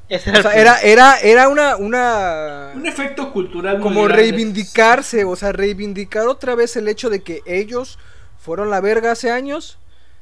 Ese 0.10 0.30
O 0.30 0.34
era, 0.34 0.42
sea, 0.42 0.54
era, 0.54 0.80
era, 0.82 1.20
era 1.20 1.48
una, 1.48 1.76
una... 1.78 2.72
Un 2.76 2.86
efecto 2.86 3.32
cultural 3.32 3.76
muy 3.78 3.84
Como 3.84 4.04
grande. 4.04 4.24
reivindicarse, 4.24 5.24
o 5.26 5.36
sea, 5.36 5.52
reivindicar 5.54 6.28
otra 6.28 6.56
vez 6.56 6.76
el 6.76 6.88
hecho 6.88 7.10
de 7.10 7.22
que 7.22 7.42
ellos 7.46 7.98
fueron 8.40 8.70
la 8.70 8.82
verga 8.82 9.12
hace 9.12 9.32
años 9.32 9.78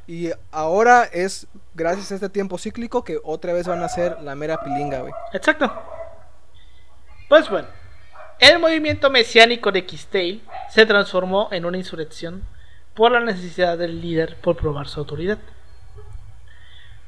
y 0.05 0.31
ahora 0.51 1.03
es 1.05 1.47
gracias 1.73 2.11
a 2.11 2.15
este 2.15 2.29
tiempo 2.29 2.57
cíclico 2.57 3.03
que 3.03 3.19
otra 3.23 3.53
vez 3.53 3.67
van 3.67 3.81
a 3.81 3.89
ser 3.89 4.17
la 4.21 4.35
mera 4.35 4.61
pilinga, 4.63 4.99
güey. 4.99 5.13
Exacto. 5.33 5.71
Pues 7.29 7.49
bueno, 7.49 7.67
el 8.39 8.59
movimiento 8.59 9.09
mesiánico 9.09 9.71
de 9.71 9.85
Quistale 9.85 10.39
se 10.69 10.85
transformó 10.85 11.49
en 11.51 11.65
una 11.65 11.77
insurrección 11.77 12.43
por 12.93 13.11
la 13.11 13.19
necesidad 13.19 13.77
del 13.77 14.01
líder 14.01 14.37
por 14.37 14.55
probar 14.55 14.87
su 14.87 14.99
autoridad. 14.99 15.37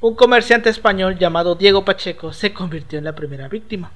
Un 0.02 0.16
comerciante 0.16 0.70
español 0.70 1.18
llamado 1.18 1.56
Diego 1.56 1.86
Pacheco 1.86 2.34
se 2.34 2.54
convirtió 2.54 3.00
en 3.00 3.06
la 3.06 3.16
primera 3.16 3.48
víctima. 3.48 3.92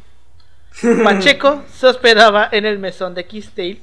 Pacheco 1.04 1.64
se 1.74 1.88
hospedaba 1.88 2.48
en 2.52 2.66
el 2.66 2.80
mesón 2.80 3.14
de 3.14 3.26
Quistale, 3.26 3.82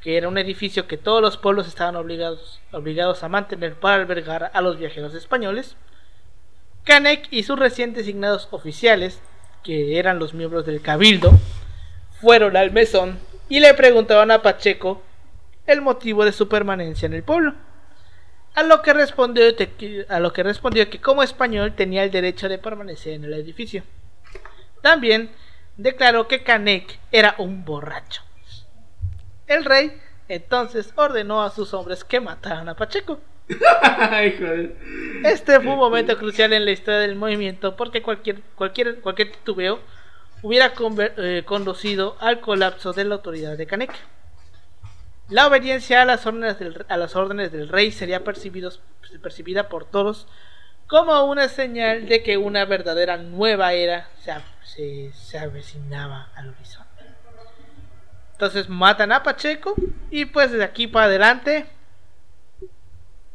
que 0.00 0.16
era 0.16 0.28
un 0.28 0.38
edificio 0.38 0.86
que 0.86 0.96
todos 0.96 1.20
los 1.20 1.36
pueblos 1.36 1.66
estaban 1.66 1.96
obligados, 1.96 2.60
obligados 2.70 3.22
a 3.22 3.28
mantener 3.28 3.74
para 3.74 3.96
albergar 3.96 4.50
a 4.54 4.60
los 4.60 4.78
viajeros 4.78 5.14
españoles. 5.14 5.74
Canek 6.84 7.26
y 7.30 7.42
sus 7.42 7.58
recién 7.58 7.92
designados 7.92 8.48
oficiales, 8.52 9.20
que 9.64 9.98
eran 9.98 10.18
los 10.18 10.34
miembros 10.34 10.64
del 10.64 10.80
cabildo, 10.80 11.32
fueron 12.20 12.56
al 12.56 12.70
mesón 12.72 13.18
y 13.48 13.60
le 13.60 13.74
preguntaban 13.74 14.30
a 14.30 14.42
Pacheco 14.42 15.02
el 15.66 15.80
motivo 15.80 16.24
de 16.24 16.32
su 16.32 16.48
permanencia 16.48 17.06
en 17.06 17.14
el 17.14 17.22
pueblo. 17.22 17.54
A 18.54 18.62
lo 18.62 18.82
que 18.82 18.92
respondió, 18.92 19.44
que- 19.56 20.06
a 20.08 20.18
lo 20.20 20.32
que, 20.32 20.42
respondió 20.42 20.88
que 20.90 21.00
como 21.00 21.22
español 21.22 21.74
tenía 21.74 22.04
el 22.04 22.10
derecho 22.10 22.48
de 22.48 22.58
permanecer 22.58 23.14
en 23.14 23.24
el 23.24 23.34
edificio. 23.34 23.82
También 24.82 25.30
declaró 25.76 26.26
que 26.26 26.42
Canek 26.42 26.98
era 27.12 27.34
un 27.38 27.64
borracho. 27.64 28.22
El 29.46 29.64
rey 29.64 29.92
entonces 30.28 30.92
ordenó 30.96 31.42
a 31.42 31.50
sus 31.50 31.72
hombres 31.72 32.04
que 32.04 32.20
mataran 32.20 32.68
a 32.68 32.74
Pacheco. 32.74 33.20
Este 35.24 35.58
fue 35.60 35.72
un 35.72 35.78
momento 35.78 36.16
crucial 36.18 36.52
en 36.52 36.64
la 36.64 36.70
historia 36.70 37.00
del 37.00 37.16
movimiento 37.16 37.76
porque 37.76 38.02
cualquier, 38.02 38.40
cualquier, 38.54 39.00
cualquier 39.00 39.32
titubeo 39.32 39.80
hubiera 40.42 40.72
eh, 41.16 41.42
conducido 41.44 42.16
al 42.20 42.40
colapso 42.40 42.92
de 42.92 43.04
la 43.04 43.16
autoridad 43.16 43.56
de 43.56 43.66
Canek. 43.66 43.92
La 45.28 45.46
obediencia 45.46 46.02
a 46.02 46.04
las 46.04 46.26
órdenes 46.26 46.58
del, 46.58 46.86
a 46.88 46.96
las 46.96 47.14
órdenes 47.14 47.52
del 47.52 47.68
rey 47.68 47.92
sería 47.92 48.24
percibida 48.24 49.68
por 49.68 49.84
todos 49.84 50.26
como 50.86 51.22
una 51.24 51.48
señal 51.48 52.06
de 52.06 52.22
que 52.22 52.38
una 52.38 52.64
verdadera 52.64 53.18
nueva 53.18 53.74
era 53.74 54.08
se, 54.20 54.32
se, 54.64 55.12
se 55.12 55.38
avecinaba 55.38 56.30
al 56.34 56.48
horizonte. 56.48 56.88
Entonces 58.32 58.68
matan 58.68 59.12
a 59.12 59.22
Pacheco 59.22 59.74
y 60.10 60.24
pues 60.24 60.50
de 60.50 60.64
aquí 60.64 60.86
para 60.86 61.06
adelante 61.06 61.66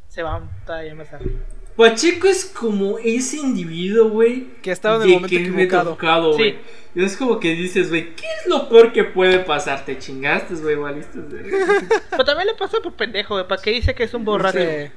se 0.08 0.24
van 0.24 0.50
todavía 0.66 0.96
más 0.96 1.14
arriba. 1.14 1.42
Pacheco 1.76 2.28
es 2.28 2.46
como 2.46 2.98
ese 3.00 3.38
individuo, 3.38 4.10
güey. 4.10 4.48
Que 4.62 4.72
estaba 4.72 4.98
en 4.98 5.02
el 5.04 5.08
de 5.08 5.14
momento 5.16 5.36
equivocado. 5.36 5.90
tocado, 5.92 6.34
güey. 6.36 6.52
Sí. 6.52 6.58
Y 6.96 7.04
es 7.04 7.18
como 7.18 7.40
que 7.40 7.56
dices, 7.56 7.90
güey, 7.90 8.16
¿qué 8.16 8.26
es 8.42 8.48
lo 8.48 8.70
peor 8.70 8.94
que 8.94 9.04
puede 9.04 9.40
pasar? 9.40 9.84
Te 9.84 9.98
chingaste, 9.98 10.54
güey, 10.56 10.76
valiste. 10.76 11.20
Pero 12.12 12.24
también 12.26 12.48
le 12.48 12.54
pasa 12.54 12.78
por 12.84 12.94
pendejo, 12.94 13.34
güey. 13.36 13.48
¿Para 13.48 13.62
qué 13.62 13.72
dice 13.72 13.96
que 13.96 14.04
es 14.04 14.14
un 14.14 14.24
borracho? 14.24 14.60
Sí. 14.60 14.92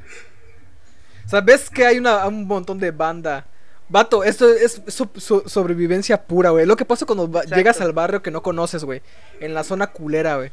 O 1.24 1.28
sea, 1.28 1.40
ves 1.40 1.70
que 1.70 1.86
hay 1.86 1.98
una, 1.98 2.26
un 2.26 2.46
montón 2.46 2.78
de 2.78 2.90
banda. 2.90 3.46
Vato, 3.88 4.22
esto 4.24 4.50
es 4.52 4.82
so- 4.88 5.10
so- 5.16 5.48
sobrevivencia 5.48 6.22
pura, 6.26 6.50
güey. 6.50 6.66
Lo 6.66 6.76
que 6.76 6.84
pasa 6.84 7.06
cuando 7.06 7.24
Exacto. 7.26 7.54
llegas 7.54 7.80
al 7.80 7.92
barrio 7.92 8.20
que 8.22 8.30
no 8.30 8.42
conoces, 8.42 8.84
güey. 8.84 9.00
En 9.40 9.54
la 9.54 9.64
zona 9.64 9.86
culera, 9.88 10.36
güey. 10.36 10.50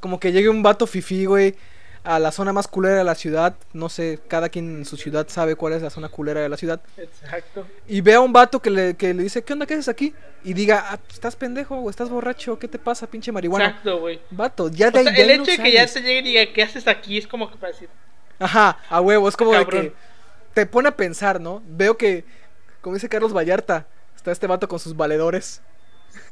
Como 0.00 0.18
que 0.18 0.32
llegue 0.32 0.48
un 0.48 0.62
vato 0.62 0.86
fifí, 0.86 1.26
güey. 1.26 1.54
A 2.02 2.18
la 2.18 2.32
zona 2.32 2.52
más 2.52 2.66
culera 2.66 2.96
de 2.96 3.04
la 3.04 3.14
ciudad. 3.14 3.54
No 3.74 3.88
sé, 3.88 4.20
cada 4.26 4.48
quien 4.48 4.78
en 4.78 4.84
su 4.86 4.96
ciudad 4.96 5.26
sabe 5.28 5.54
cuál 5.54 5.74
es 5.74 5.82
la 5.82 5.90
zona 5.90 6.08
culera 6.08 6.40
de 6.40 6.48
la 6.48 6.56
ciudad. 6.56 6.80
Exacto. 6.96 7.66
Y 7.86 8.00
ve 8.00 8.14
a 8.14 8.20
un 8.20 8.32
vato 8.32 8.60
que 8.60 8.70
le, 8.70 8.94
que 8.94 9.12
le 9.12 9.22
dice, 9.22 9.42
¿qué 9.42 9.52
onda? 9.52 9.66
¿Qué 9.66 9.74
haces 9.74 9.88
aquí? 9.88 10.14
Y 10.42 10.54
diga, 10.54 10.86
ah, 10.88 10.98
estás 11.10 11.36
pendejo 11.36 11.76
o 11.76 11.90
estás 11.90 12.08
borracho. 12.08 12.58
¿Qué 12.58 12.68
te 12.68 12.78
pasa, 12.78 13.06
pinche 13.06 13.32
marihuana? 13.32 13.66
Exacto, 13.66 14.00
güey. 14.00 14.18
Vato, 14.30 14.70
ya 14.70 14.88
O 14.88 14.90
de 14.92 15.02
sea, 15.02 15.12
ahí 15.12 15.20
el 15.20 15.30
hecho 15.30 15.50
no 15.50 15.56
de 15.56 15.62
que 15.62 15.72
ya 15.72 15.86
se 15.86 16.00
llegue 16.00 16.18
y 16.20 16.22
diga, 16.22 16.52
¿qué 16.54 16.62
haces 16.62 16.88
aquí? 16.88 17.18
Es 17.18 17.26
como 17.26 17.50
que 17.50 17.58
para 17.58 17.72
decir, 17.72 17.90
Ajá, 18.38 18.78
a 18.88 19.00
huevo, 19.02 19.28
es 19.28 19.36
como 19.36 19.52
de 19.52 19.66
que 19.66 19.92
te 20.54 20.64
pone 20.64 20.88
a 20.88 20.96
pensar, 20.96 21.40
¿no? 21.40 21.62
Veo 21.66 21.98
que, 21.98 22.24
como 22.80 22.94
dice 22.94 23.10
Carlos 23.10 23.34
Vallarta, 23.36 23.86
está 24.16 24.32
este 24.32 24.46
vato 24.46 24.66
con 24.68 24.78
sus 24.78 24.96
valedores. 24.96 25.60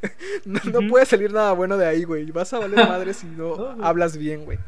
no, 0.47 0.61
no 0.65 0.79
Ujú. 0.81 0.89
puede 0.89 1.07
salir 1.07 1.33
nada 1.33 1.53
bueno 1.53 1.77
de 1.77 1.87
ahí, 1.87 2.05
güey. 2.05 2.31
Vas 2.31 2.53
a 2.55 2.59
valer 2.59 2.79
madre 2.89 3.13
si 3.13 3.27
no 3.27 3.75
No, 3.77 3.85
hablas 3.85 4.17
bien, 4.17 4.45
güey. 4.47 4.59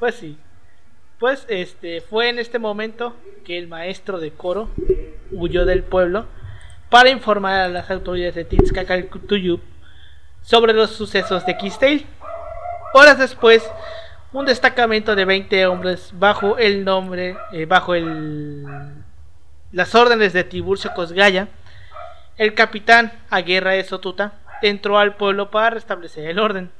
Pues 0.00 0.14
sí. 0.14 0.38
Pues 1.18 1.44
este 1.48 2.00
fue 2.00 2.30
en 2.30 2.38
este 2.38 2.58
momento 2.58 3.14
que 3.44 3.58
el 3.58 3.68
maestro 3.68 4.18
de 4.18 4.32
coro 4.32 4.70
huyó 5.30 5.66
del 5.66 5.82
pueblo 5.82 6.24
para 6.88 7.10
informar 7.10 7.60
a 7.60 7.68
las 7.68 7.90
autoridades 7.90 8.34
de 8.34 8.46
Tizcacalcutuyup 8.46 9.60
sobre 10.40 10.72
los 10.72 10.92
sucesos 10.92 11.44
de 11.44 11.58
Quistale. 11.58 12.06
Horas 12.94 13.18
después, 13.18 13.70
un 14.32 14.46
destacamento 14.46 15.14
de 15.14 15.26
20 15.26 15.66
hombres 15.66 16.12
bajo 16.14 16.56
el 16.56 16.82
nombre, 16.82 17.36
eh, 17.52 17.66
bajo 17.66 17.94
el, 17.94 18.64
las 19.70 19.94
órdenes 19.94 20.32
de 20.32 20.44
Tiburcio 20.44 20.94
Cosgaya, 20.94 21.48
el 22.38 22.54
capitán 22.54 23.12
Aguerra 23.28 23.72
de 23.72 23.84
Sotuta, 23.84 24.32
entró 24.62 24.98
al 24.98 25.16
pueblo 25.16 25.50
para 25.50 25.70
restablecer 25.70 26.24
el 26.30 26.38
orden. 26.38 26.70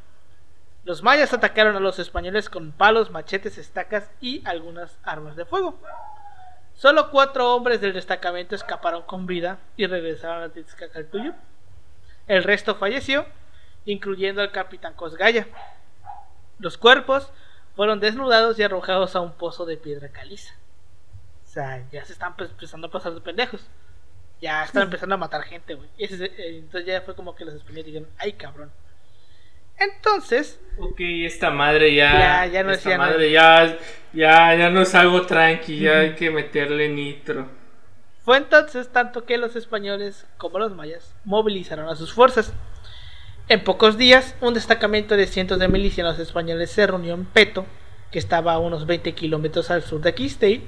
Los 0.84 1.02
mayas 1.02 1.32
atacaron 1.32 1.76
a 1.76 1.80
los 1.80 1.98
españoles 1.98 2.48
con 2.48 2.72
palos, 2.72 3.10
machetes, 3.10 3.58
estacas 3.58 4.10
y 4.20 4.42
algunas 4.46 4.98
armas 5.02 5.36
de 5.36 5.44
fuego. 5.44 5.78
Solo 6.74 7.10
cuatro 7.10 7.54
hombres 7.54 7.82
del 7.82 7.92
destacamento 7.92 8.54
escaparon 8.54 9.02
con 9.02 9.26
vida 9.26 9.58
y 9.76 9.86
regresaron 9.86 10.42
a 10.42 10.48
Tizcacaltuyup. 10.48 11.34
El 12.26 12.42
resto 12.42 12.74
falleció, 12.76 13.26
incluyendo 13.84 14.40
al 14.40 14.52
capitán 14.52 14.94
Cosgaya. 14.94 15.46
Los 16.58 16.78
cuerpos 16.78 17.30
fueron 17.76 18.00
desnudados 18.00 18.58
y 18.58 18.62
arrojados 18.62 19.14
a 19.14 19.20
un 19.20 19.32
pozo 19.32 19.66
de 19.66 19.76
piedra 19.76 20.08
caliza. 20.08 20.54
O 21.44 21.48
sea, 21.48 21.84
ya 21.90 22.04
se 22.04 22.14
están 22.14 22.36
pues, 22.36 22.50
empezando 22.50 22.86
a 22.86 22.90
pasar 22.90 23.12
de 23.12 23.20
pendejos. 23.20 23.68
Ya 24.40 24.64
están 24.64 24.82
empezando 24.84 25.14
a 25.16 25.18
matar 25.18 25.42
gente, 25.42 25.74
güey. 25.74 25.90
Entonces 25.98 26.86
ya 26.86 27.02
fue 27.02 27.14
como 27.14 27.34
que 27.34 27.44
los 27.44 27.54
españoles 27.54 27.86
dijeron, 27.86 28.08
ay 28.16 28.32
cabrón. 28.32 28.70
Entonces, 29.76 30.60
Ok, 30.80 31.00
esta 31.00 31.50
madre 31.50 31.94
ya. 31.94 32.12
Ya, 32.12 32.46
ya 32.46 32.62
no 32.62 32.72
esta 32.72 32.90
nada. 32.96 33.10
madre 33.10 33.30
ya, 33.30 33.76
ya, 34.12 34.54
ya 34.54 34.70
no 34.70 34.80
es 34.82 34.94
algo 34.94 35.22
tranqui, 35.26 35.78
ya 35.78 35.98
hay 36.00 36.14
que 36.14 36.30
meterle 36.30 36.88
nitro. 36.88 37.46
Fue 38.24 38.36
entonces 38.36 38.88
tanto 38.92 39.24
que 39.24 39.38
los 39.38 39.56
españoles 39.56 40.26
como 40.36 40.58
los 40.58 40.74
mayas 40.74 41.14
movilizaron 41.24 41.88
a 41.88 41.96
sus 41.96 42.12
fuerzas. 42.12 42.52
En 43.48 43.64
pocos 43.64 43.98
días, 43.98 44.34
un 44.40 44.54
destacamento 44.54 45.16
de 45.16 45.26
cientos 45.26 45.58
de 45.58 45.68
milicianos 45.68 46.18
españoles 46.18 46.70
se 46.70 46.86
reunió 46.86 47.14
en 47.14 47.24
Peto, 47.24 47.66
que 48.12 48.18
estaba 48.18 48.52
a 48.54 48.58
unos 48.58 48.86
20 48.86 49.12
kilómetros 49.14 49.70
al 49.70 49.82
sur 49.82 50.00
de 50.00 50.14
Quistay, 50.14 50.62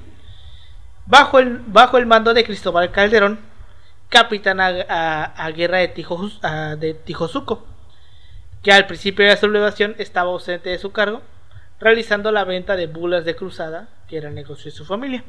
bajo 1.06 1.38
el, 1.38 1.58
bajo 1.66 1.98
el 1.98 2.06
mando 2.06 2.34
de 2.34 2.44
Cristóbal 2.44 2.90
Calderón, 2.90 3.38
capitán 4.08 4.60
a, 4.60 4.68
a- 4.88 5.24
a 5.24 5.50
guerra 5.52 5.78
de, 5.78 5.92
a- 6.42 6.76
de 6.76 6.94
Tijosuco, 6.94 7.66
que 8.62 8.72
al 8.72 8.86
principio 8.86 9.24
de 9.24 9.32
la 9.32 9.36
sublevación 9.36 9.94
estaba 9.98 10.30
ausente 10.30 10.70
de 10.70 10.78
su 10.78 10.92
cargo, 10.92 11.22
realizando 11.80 12.30
la 12.30 12.44
venta 12.44 12.76
de 12.76 12.86
bulas 12.86 13.24
de 13.24 13.34
cruzada, 13.34 13.88
que 14.08 14.16
era 14.16 14.28
el 14.28 14.34
negocio 14.34 14.66
de 14.66 14.76
su 14.76 14.84
familia. 14.84 15.24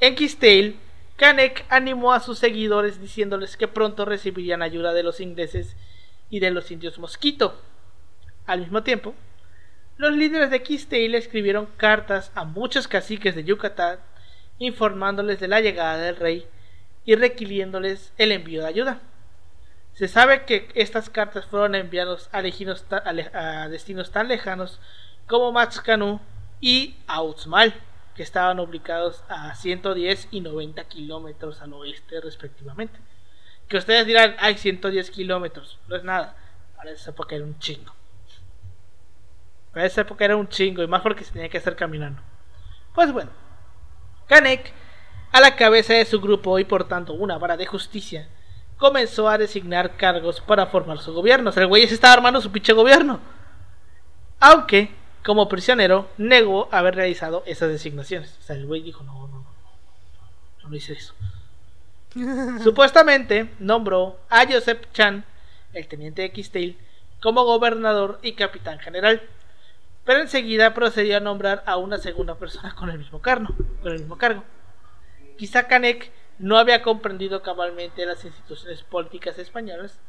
En 0.00 0.14
Quistale, 0.14 0.74
Canek 1.16 1.66
animó 1.68 2.12
a 2.12 2.20
sus 2.20 2.38
seguidores 2.38 3.00
diciéndoles 3.00 3.56
que 3.56 3.68
pronto 3.68 4.04
recibirían 4.04 4.62
ayuda 4.62 4.92
de 4.92 5.02
los 5.02 5.20
ingleses 5.20 5.76
y 6.30 6.40
de 6.40 6.50
los 6.50 6.70
indios 6.70 6.98
mosquito. 6.98 7.60
Al 8.46 8.60
mismo 8.60 8.82
tiempo, 8.82 9.14
los 9.98 10.16
líderes 10.16 10.50
de 10.50 10.62
Quistale 10.62 11.18
escribieron 11.18 11.66
cartas 11.76 12.32
a 12.34 12.44
muchos 12.44 12.88
caciques 12.88 13.34
de 13.34 13.44
Yucatán 13.44 13.98
informándoles 14.58 15.40
de 15.40 15.48
la 15.48 15.60
llegada 15.60 15.98
del 15.98 16.16
rey 16.16 16.46
y 17.04 17.14
requiriéndoles 17.14 18.12
el 18.16 18.32
envío 18.32 18.62
de 18.62 18.68
ayuda. 18.68 19.00
Se 19.94 20.08
sabe 20.08 20.44
que 20.44 20.68
estas 20.74 21.10
cartas 21.10 21.46
fueron 21.46 21.74
enviadas 21.74 22.30
a, 22.32 22.42
destinos 22.42 24.10
tan 24.10 24.28
lejanos 24.28 24.80
como 25.26 25.52
Maxcanú 25.52 26.20
y 26.60 26.96
Autzmal, 27.06 27.74
que 28.14 28.22
estaban 28.22 28.60
ubicados 28.60 29.24
a 29.28 29.54
110 29.54 30.28
y 30.30 30.40
90 30.40 30.84
kilómetros 30.84 31.60
al 31.60 31.72
oeste 31.74 32.20
respectivamente. 32.20 32.98
Que 33.68 33.76
ustedes 33.76 34.06
dirán, 34.06 34.36
hay 34.38 34.56
110 34.56 35.10
kilómetros, 35.10 35.78
no 35.86 35.96
es 35.96 36.04
nada. 36.04 36.36
Para 36.76 36.90
esa 36.90 37.10
época 37.10 37.36
era 37.36 37.44
un 37.44 37.58
chingo. 37.58 37.94
Para 39.72 39.86
esa 39.86 40.00
época 40.00 40.24
era 40.24 40.36
un 40.36 40.48
chingo, 40.48 40.82
y 40.82 40.86
más 40.86 41.02
porque 41.02 41.24
se 41.24 41.32
tenía 41.32 41.48
que 41.48 41.58
hacer 41.58 41.76
caminando. 41.76 42.20
Pues 42.94 43.12
bueno, 43.12 43.30
Canek 44.26 44.72
a 45.32 45.40
la 45.40 45.56
cabeza 45.56 45.94
de 45.94 46.04
su 46.04 46.20
grupo 46.20 46.58
y 46.58 46.64
por 46.64 46.88
tanto 46.88 47.12
una 47.12 47.38
vara 47.38 47.56
de 47.56 47.66
justicia, 47.66 48.28
comenzó 48.80 49.28
a 49.28 49.36
designar 49.36 49.96
cargos 49.96 50.40
para 50.40 50.66
formar 50.66 50.98
su 50.98 51.12
gobierno. 51.12 51.50
O 51.50 51.52
sea, 51.52 51.62
el 51.62 51.68
güey 51.68 51.86
se 51.86 51.94
estaba 51.94 52.14
armando 52.14 52.40
su 52.40 52.50
pinche 52.50 52.72
gobierno. 52.72 53.20
Aunque, 54.40 54.90
como 55.22 55.50
prisionero, 55.50 56.08
negó 56.16 56.66
haber 56.72 56.94
realizado 56.96 57.42
esas 57.46 57.68
designaciones. 57.68 58.38
O 58.40 58.42
sea, 58.42 58.56
el 58.56 58.66
güey 58.66 58.82
dijo, 58.82 59.04
no, 59.04 59.12
no, 59.12 59.28
no, 59.28 59.44
no, 60.62 60.68
no 60.70 60.74
hice 60.74 60.94
eso. 60.94 61.14
Supuestamente 62.64 63.50
nombró 63.58 64.18
a 64.30 64.46
Joseph 64.50 64.86
Chan, 64.94 65.26
el 65.74 65.86
teniente 65.86 66.22
de 66.22 66.32
Kistel, 66.32 66.78
como 67.20 67.44
gobernador 67.44 68.18
y 68.22 68.32
capitán 68.32 68.78
general. 68.78 69.20
Pero 70.06 70.22
enseguida 70.22 70.72
procedió 70.72 71.18
a 71.18 71.20
nombrar 71.20 71.62
a 71.66 71.76
una 71.76 71.98
segunda 71.98 72.36
persona 72.36 72.74
con 72.74 72.88
el 72.88 72.98
mismo 72.98 73.20
cargo. 73.20 73.54
Con 73.82 73.92
el 73.92 73.98
mismo 73.98 74.16
cargo. 74.16 74.42
Quizá 75.36 75.68
Canek 75.68 76.10
no 76.40 76.58
había 76.58 76.82
comprendido 76.82 77.42
cabalmente 77.42 78.06
las 78.06 78.24
instituciones 78.24 78.82
políticas 78.82 79.38
españolas, 79.38 80.00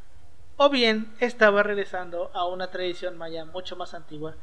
o 0.57 0.69
bien 0.69 1.13
estaba 1.19 1.61
regresando 1.61 2.31
a 2.33 2.45
una 2.47 2.71
tradición 2.71 3.17
maya 3.17 3.45
mucho 3.45 3.75
más 3.75 3.93
antigua 3.93 4.35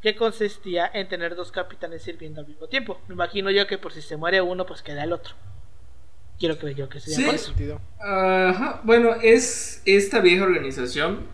que 0.00 0.14
consistía 0.14 0.88
en 0.92 1.08
tener 1.08 1.34
dos 1.34 1.50
capitanes 1.50 2.02
sirviendo 2.02 2.40
al 2.40 2.46
mismo 2.46 2.68
tiempo. 2.68 3.00
Me 3.08 3.14
imagino 3.14 3.50
yo 3.50 3.66
que 3.66 3.76
por 3.78 3.92
si 3.92 4.02
se 4.02 4.16
muere 4.16 4.40
uno, 4.40 4.66
pues 4.66 4.82
queda 4.82 5.02
el 5.02 5.12
otro. 5.12 5.34
Quiero 6.38 6.58
creer 6.58 6.76
yo 6.76 6.88
que 6.88 7.00
sería 7.00 7.16
Sí. 7.16 7.24
por 7.24 7.34
eso. 7.34 7.80
Ajá, 7.98 8.80
bueno, 8.84 9.14
es 9.22 9.82
esta 9.84 10.20
vieja 10.20 10.44
organización. 10.44 11.26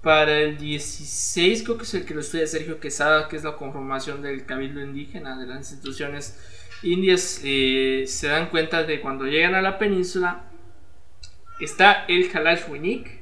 Para 0.00 0.38
el 0.38 0.56
16, 0.58 1.64
creo 1.64 1.76
que 1.76 1.82
es 1.82 1.92
el 1.94 2.06
que 2.06 2.14
lo 2.14 2.20
estudia 2.20 2.46
Sergio 2.46 2.78
Quesada, 2.78 3.28
que 3.28 3.36
es 3.36 3.42
la 3.42 3.56
conformación 3.56 4.22
del 4.22 4.46
cabildo 4.46 4.80
indígena 4.80 5.36
de 5.36 5.46
las 5.46 5.58
instituciones 5.58 6.38
indias. 6.82 7.40
eh, 7.44 8.04
se 8.06 8.28
dan 8.28 8.50
cuenta 8.50 8.84
de 8.84 9.00
cuando 9.00 9.26
llegan 9.26 9.54
a 9.54 9.62
la 9.62 9.78
península, 9.78 10.44
está 11.60 12.04
el 12.06 12.30
Halashwinik, 12.32 13.20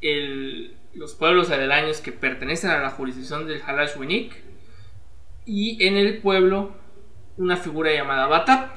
el, 0.00 0.76
los 0.94 1.14
pueblos 1.14 1.50
aledaños 1.50 2.00
que 2.00 2.12
pertenecen 2.12 2.70
a 2.70 2.78
la 2.78 2.90
jurisdicción 2.90 3.46
del 3.46 3.62
Halashwinik, 3.62 4.42
y 5.44 5.84
en 5.84 5.96
el 5.96 6.18
pueblo 6.18 6.72
una 7.36 7.56
figura 7.56 7.92
llamada 7.92 8.26
Batap. 8.26 8.70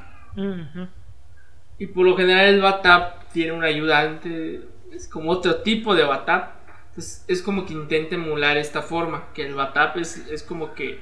Y 1.78 1.88
por 1.88 2.06
lo 2.06 2.16
general 2.16 2.46
el 2.46 2.62
Batap 2.62 3.32
tiene 3.32 3.52
un 3.52 3.64
ayudante, 3.64 4.62
es 4.94 5.08
como 5.08 5.32
otro 5.32 5.58
tipo 5.62 5.94
de 5.96 6.04
Batap. 6.04 6.56
Entonces 6.90 7.26
es 7.28 7.42
como 7.42 7.66
que 7.66 7.74
intenta 7.74 8.16
emular 8.16 8.58
esta 8.58 8.82
forma, 8.82 9.28
que 9.34 9.46
el 9.46 9.54
Batap 9.54 9.98
es, 9.98 10.18
es 10.30 10.42
como 10.44 10.74
que 10.74 11.00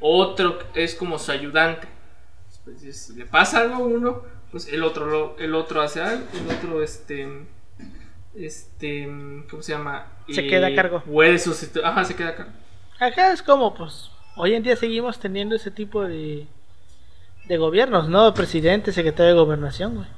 otro, 0.00 0.58
es 0.74 0.94
como 0.94 1.18
su 1.18 1.32
ayudante. 1.32 1.88
Pues, 2.64 2.80
si 2.96 3.14
le 3.14 3.26
pasa 3.26 3.60
algo 3.60 3.74
a 3.76 3.78
uno, 3.78 4.22
pues 4.50 4.68
el 4.72 4.82
otro, 4.82 5.06
lo- 5.06 5.36
el 5.38 5.54
otro 5.54 5.82
hace 5.82 6.00
algo, 6.00 6.24
el 6.34 6.54
otro 6.56 6.82
este... 6.82 7.46
Este, 8.34 9.06
¿cómo 9.50 9.62
se 9.62 9.72
llama? 9.72 10.06
Se 10.28 10.46
queda 10.46 10.66
a 10.66 10.74
cargo. 10.74 11.02
Puede 11.02 11.38
sustituir, 11.38 11.86
ajá, 11.86 12.04
se 12.04 12.14
queda 12.14 12.28
a 12.30 12.34
cargo. 12.36 12.52
Acá 13.00 13.32
es 13.32 13.42
como, 13.42 13.74
pues, 13.74 14.10
hoy 14.36 14.54
en 14.54 14.62
día 14.62 14.76
seguimos 14.76 15.18
teniendo 15.18 15.56
ese 15.56 15.70
tipo 15.70 16.02
de, 16.04 16.46
de 17.46 17.56
gobiernos, 17.56 18.08
¿no? 18.10 18.34
Presidente, 18.34 18.92
secretario 18.92 19.32
de 19.32 19.38
gobernación, 19.40 19.94
güey. 19.96 20.08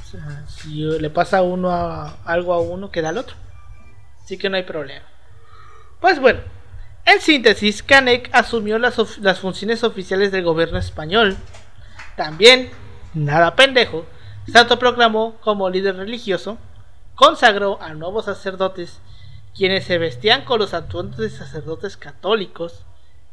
O 0.00 0.04
sea, 0.10 0.46
si 0.48 0.82
le 0.84 1.10
pasa 1.10 1.38
a 1.38 1.42
uno 1.42 1.70
a- 1.70 2.16
algo 2.24 2.54
a 2.54 2.60
uno, 2.60 2.90
queda 2.90 3.10
al 3.10 3.18
otro. 3.18 3.36
Así 4.24 4.38
que 4.38 4.48
no 4.48 4.56
hay 4.56 4.62
problema. 4.62 5.04
Pues 6.00 6.20
bueno, 6.20 6.40
en 7.12 7.20
síntesis, 7.20 7.82
Canek 7.82 8.28
asumió 8.32 8.78
las, 8.78 8.96
funciones 9.40 9.82
oficiales 9.82 10.30
del 10.30 10.44
gobierno 10.44 10.78
español. 10.78 11.36
También, 12.16 12.70
nada 13.14 13.56
pendejo, 13.56 14.06
se 14.50 14.58
autoproclamó 14.58 15.36
como 15.40 15.70
líder 15.70 15.96
religioso, 15.96 16.58
consagró 17.14 17.80
a 17.80 17.94
nuevos 17.94 18.26
sacerdotes, 18.26 19.00
quienes 19.56 19.84
se 19.84 19.98
vestían 19.98 20.44
con 20.44 20.58
los 20.58 20.74
atuendos 20.74 21.18
de 21.18 21.30
sacerdotes 21.30 21.96
católicos, 21.96 22.84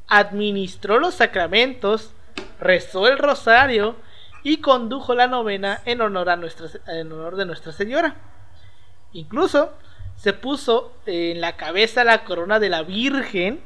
administró 0.08 1.00
los 1.00 1.16
sacramentos, 1.16 2.12
rezó 2.60 3.08
el 3.08 3.18
rosario 3.18 3.96
y 4.44 4.58
condujo 4.58 5.16
la 5.16 5.28
novena 5.28 5.82
en 5.86 6.02
honor, 6.02 6.30
a 6.30 6.34
en 6.36 7.12
honor 7.12 7.36
de 7.36 7.46
Nuestra 7.46 7.72
Señora. 7.72 8.16
Incluso 9.12 9.74
se 10.18 10.34
puso 10.34 10.94
en 11.06 11.42
la 11.42 11.56
cabeza 11.58 12.04
la 12.04 12.24
corona 12.24 12.60
de 12.60 12.70
la 12.70 12.84
Virgen 12.84 13.60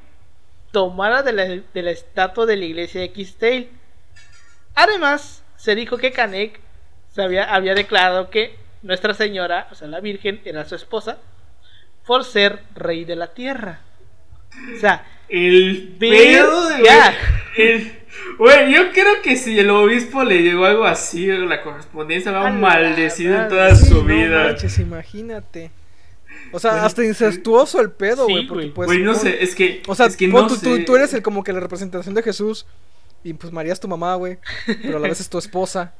tomada 0.72 1.24
de 1.24 1.34
la, 1.34 1.44
de 1.46 1.82
la 1.82 1.92
estatua 1.92 2.46
de 2.46 2.58
la 2.58 2.66
iglesia 2.66 3.02
de 3.02 3.12
Kistel. 3.12 3.70
Además, 4.76 5.44
se 5.58 5.76
dijo 5.76 5.98
que 5.98 6.12
Canek 6.12 6.60
se 7.14 7.22
había, 7.24 7.54
había 7.54 7.74
declarado 7.76 8.30
que 8.30 8.56
Nuestra 8.82 9.14
Señora, 9.14 9.68
o 9.72 9.76
sea, 9.76 9.88
la 9.88 10.00
Virgen, 10.00 10.42
era 10.46 10.66
su 10.66 10.76
esposa 10.76 11.18
por 12.06 12.24
ser 12.24 12.60
rey 12.76 13.04
de 13.06 13.16
la 13.16 13.28
tierra. 13.34 13.82
O 14.76 14.80
sea, 14.80 15.06
El 15.28 15.96
pedo 16.00 16.70
de. 16.70 16.84
ya. 16.84 17.14
el- 17.58 17.96
Güey, 18.38 18.74
yo 18.74 18.92
creo 18.92 19.22
que 19.22 19.36
si 19.36 19.58
el 19.60 19.70
obispo 19.70 20.24
le 20.24 20.42
llegó 20.42 20.66
algo 20.66 20.86
así, 20.86 21.28
la 21.28 21.62
correspondencia 21.62 22.32
va 22.32 22.48
A 22.48 22.52
maldecido 22.52 23.36
en 23.44 23.48
toda 23.50 23.76
Sí, 23.76 23.86
su 23.90 23.96
no 23.96 24.04
vida. 24.04 24.44
manches, 24.46 24.80
imagínate. 24.80 25.72
O 26.52 26.60
sea, 26.60 26.72
Bueno, 26.72 26.86
hasta 26.86 27.04
incestuoso 27.06 27.80
el 27.82 27.92
pedo, 27.92 28.26
Sí, 28.28 28.32
güey. 28.34 28.48
porque 28.48 28.64
güey. 28.66 28.74
pues. 28.74 28.86
Güey, 28.88 29.00
no 29.04 29.14
pon- 29.14 29.22
sé, 29.22 29.44
es 29.44 29.56
que. 29.56 29.82
O 29.88 29.96
sea, 29.96 30.08
es 30.08 30.18
que 30.18 30.28
pon 30.30 30.44
no 30.44 30.48
tú, 30.48 30.56
tú- 30.58 30.76
sé. 30.76 30.84
tú 30.84 30.96
eres 30.96 31.14
el 31.14 31.22
como 31.22 31.44
que 31.44 31.54
la 31.54 31.60
representación 31.60 32.16
de 32.16 32.24
Jesús. 32.24 32.66
Y 33.24 33.34
pues 33.34 33.52
María 33.52 33.74
es 33.74 33.80
tu 33.80 33.88
mamá, 33.88 34.16
güey. 34.16 34.38
Pero 34.82 34.98
a 34.98 35.00
la 35.00 35.08
vez 35.10 35.20
es 35.20 35.30
tu 35.30 35.38
esposa. 35.38 35.94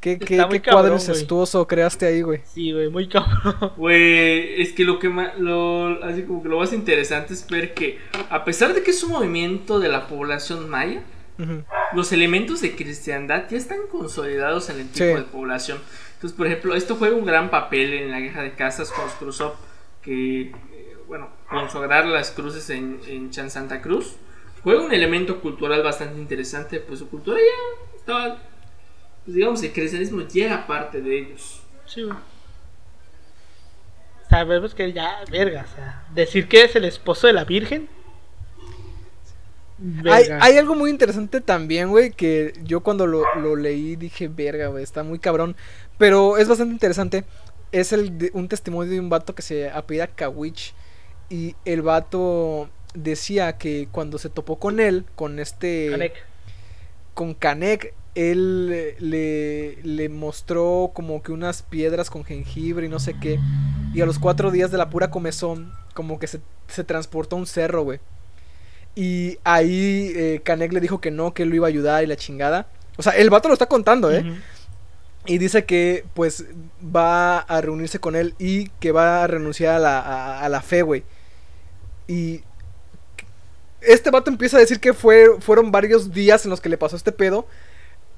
¿Qué, 0.00 0.18
qué, 0.18 0.26
qué 0.26 0.36
cuadro 0.36 0.60
cabrón, 0.60 0.92
incestuoso 0.94 1.66
creaste 1.66 2.04
ahí, 2.04 2.20
güey? 2.20 2.42
sí, 2.52 2.72
güey, 2.72 2.90
muy 2.90 3.08
cabrón. 3.08 3.72
Güey, 3.78 4.60
es 4.60 4.72
que 4.74 4.84
lo 4.84 4.98
que 4.98 5.08
ma- 5.08 5.32
lo, 5.38 6.04
así 6.04 6.24
como 6.24 6.42
que 6.42 6.50
lo 6.50 6.58
más 6.58 6.74
interesante 6.74 7.32
es 7.32 7.46
ver 7.48 7.72
que, 7.72 7.98
a 8.28 8.44
pesar 8.44 8.74
de 8.74 8.82
que 8.82 8.90
es 8.90 9.02
un 9.02 9.12
movimiento 9.12 9.80
de 9.80 9.88
la 9.88 10.06
población 10.06 10.68
maya, 10.68 11.02
los 11.94 12.12
elementos 12.12 12.60
de 12.60 12.76
cristiandad 12.76 13.44
ya 13.50 13.56
están 13.56 13.78
consolidados 13.90 14.68
en 14.68 14.80
el 14.80 14.88
tipo 14.88 14.98
Sí. 15.06 15.14
de 15.14 15.22
población. 15.22 15.78
Entonces, 16.24 16.38
por 16.38 16.46
ejemplo, 16.46 16.74
esto 16.74 16.96
juega 16.96 17.14
un 17.14 17.26
gran 17.26 17.50
papel 17.50 17.92
en 17.92 18.10
la 18.10 18.18
guerra 18.18 18.44
de 18.44 18.54
casas 18.54 18.90
con 18.90 19.04
los 19.04 19.12
Cruzop, 19.12 19.56
que, 20.00 20.40
eh, 20.40 20.96
bueno, 21.06 21.28
consagrar 21.50 22.06
las 22.06 22.30
cruces 22.30 22.70
en, 22.70 22.98
en 23.06 23.30
Chan 23.30 23.50
Santa 23.50 23.82
Cruz. 23.82 24.16
Juega 24.62 24.80
un 24.80 24.94
elemento 24.94 25.42
cultural 25.42 25.82
bastante 25.82 26.18
interesante, 26.18 26.80
pues 26.80 27.00
su 27.00 27.10
cultura 27.10 27.38
ya 27.38 27.96
estaba, 27.98 28.38
pues 29.22 29.34
digamos, 29.36 29.62
el 29.64 29.74
cristianismo 29.74 30.22
ya 30.22 30.46
era 30.46 30.66
parte 30.66 31.02
de 31.02 31.18
ellos. 31.18 31.60
Sí. 31.84 32.08
Sabemos 34.30 34.74
que 34.74 34.94
ya, 34.94 35.18
verga, 35.30 35.66
o 35.70 35.76
sea, 35.76 36.06
decir 36.14 36.48
que 36.48 36.64
es 36.64 36.74
el 36.74 36.86
esposo 36.86 37.26
de 37.26 37.34
la 37.34 37.44
Virgen. 37.44 37.86
Hay, 40.40 40.56
algo 40.58 40.74
muy 40.74 40.90
interesante 40.90 41.40
también, 41.40 41.90
güey, 41.90 42.10
que 42.10 42.54
yo 42.64 42.80
cuando 42.80 43.06
lo, 43.06 43.22
lo 43.36 43.56
leí 43.56 43.96
dije, 43.96 44.28
verga, 44.28 44.68
güey, 44.68 44.82
está 44.82 45.02
muy 45.02 45.18
cabrón. 45.18 45.56
Pero 45.98 46.38
es 46.38 46.48
bastante 46.48 46.72
interesante. 46.72 47.24
Es 47.72 47.92
el 47.92 48.16
de- 48.18 48.30
un 48.34 48.48
testimonio 48.48 48.92
de 48.92 49.00
un 49.00 49.08
vato 49.08 49.34
que 49.34 49.42
se 49.42 49.70
apellida 49.70 50.06
Kawich. 50.06 50.74
Y 51.28 51.54
el 51.64 51.82
vato 51.82 52.68
decía 52.94 53.58
que 53.58 53.88
cuando 53.90 54.18
se 54.18 54.28
topó 54.30 54.58
con 54.58 54.80
él, 54.80 55.04
con 55.16 55.38
este... 55.38 55.88
Canek. 55.90 56.12
con 57.14 57.34
Canek, 57.34 57.94
él 58.14 58.94
le, 59.00 59.76
le 59.82 60.08
mostró 60.08 60.92
como 60.94 61.22
que 61.22 61.32
unas 61.32 61.62
piedras 61.62 62.10
con 62.10 62.24
jengibre 62.24 62.86
y 62.86 62.88
no 62.88 63.00
sé 63.00 63.14
qué. 63.20 63.38
Y 63.92 64.00
a 64.00 64.06
los 64.06 64.18
cuatro 64.18 64.50
días 64.50 64.70
de 64.70 64.78
la 64.78 64.90
pura 64.90 65.10
comezón, 65.10 65.72
como 65.94 66.18
que 66.18 66.26
se, 66.28 66.40
se 66.68 66.84
transportó 66.84 67.36
a 67.36 67.40
un 67.40 67.46
cerro, 67.46 67.82
güey. 67.82 68.00
Y 68.94 69.38
ahí 69.42 70.12
eh, 70.14 70.40
Canek 70.44 70.72
le 70.72 70.80
dijo 70.80 71.00
que 71.00 71.10
no, 71.10 71.34
que 71.34 71.42
él 71.42 71.48
lo 71.48 71.56
iba 71.56 71.66
a 71.66 71.68
ayudar 71.68 72.04
y 72.04 72.06
la 72.06 72.16
chingada. 72.16 72.68
O 72.96 73.02
sea, 73.02 73.12
el 73.12 73.28
vato 73.30 73.48
lo 73.48 73.54
está 73.54 73.66
contando, 73.66 74.12
¿eh? 74.12 74.24
Y 75.26 75.38
dice 75.38 75.64
que 75.64 76.04
pues 76.14 76.44
va 76.84 77.38
a 77.38 77.60
reunirse 77.60 77.98
con 77.98 78.14
él 78.14 78.34
y 78.38 78.68
que 78.78 78.92
va 78.92 79.24
a 79.24 79.26
renunciar 79.26 79.76
a 79.76 79.78
la, 79.78 79.98
a, 80.00 80.40
a 80.44 80.48
la 80.48 80.60
fe, 80.60 80.82
güey. 80.82 81.02
Y 82.06 82.42
este 83.80 84.10
vato 84.10 84.30
empieza 84.30 84.58
a 84.58 84.60
decir 84.60 84.80
que 84.80 84.92
fue, 84.92 85.26
fueron 85.40 85.72
varios 85.72 86.12
días 86.12 86.44
en 86.44 86.50
los 86.50 86.60
que 86.60 86.68
le 86.68 86.78
pasó 86.78 86.96
este 86.96 87.10
pedo. 87.12 87.46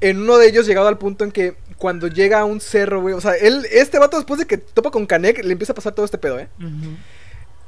En 0.01 0.21
uno 0.21 0.37
de 0.37 0.49
ellos 0.49 0.67
llegado 0.67 0.89
al 0.89 0.99
punto 0.99 1.25
en 1.25 1.33
que 1.33 1.57
cuando 1.79 2.09
llega 2.09 2.41
a 2.41 2.45
un 2.45 2.61
cerro, 2.61 3.01
güey. 3.01 3.15
O 3.15 3.21
sea, 3.21 3.33
él, 3.35 3.67
este 3.71 3.99
vato 3.99 4.17
después 4.17 4.39
de 4.39 4.47
que 4.47 4.59
topa 4.59 4.91
con 4.91 5.07
Canek, 5.07 5.43
le 5.43 5.53
empieza 5.53 5.73
a 5.73 5.77
pasar 5.77 5.95
todo 5.95 6.05
este 6.05 6.19
pedo, 6.19 6.39
¿eh? 6.39 6.49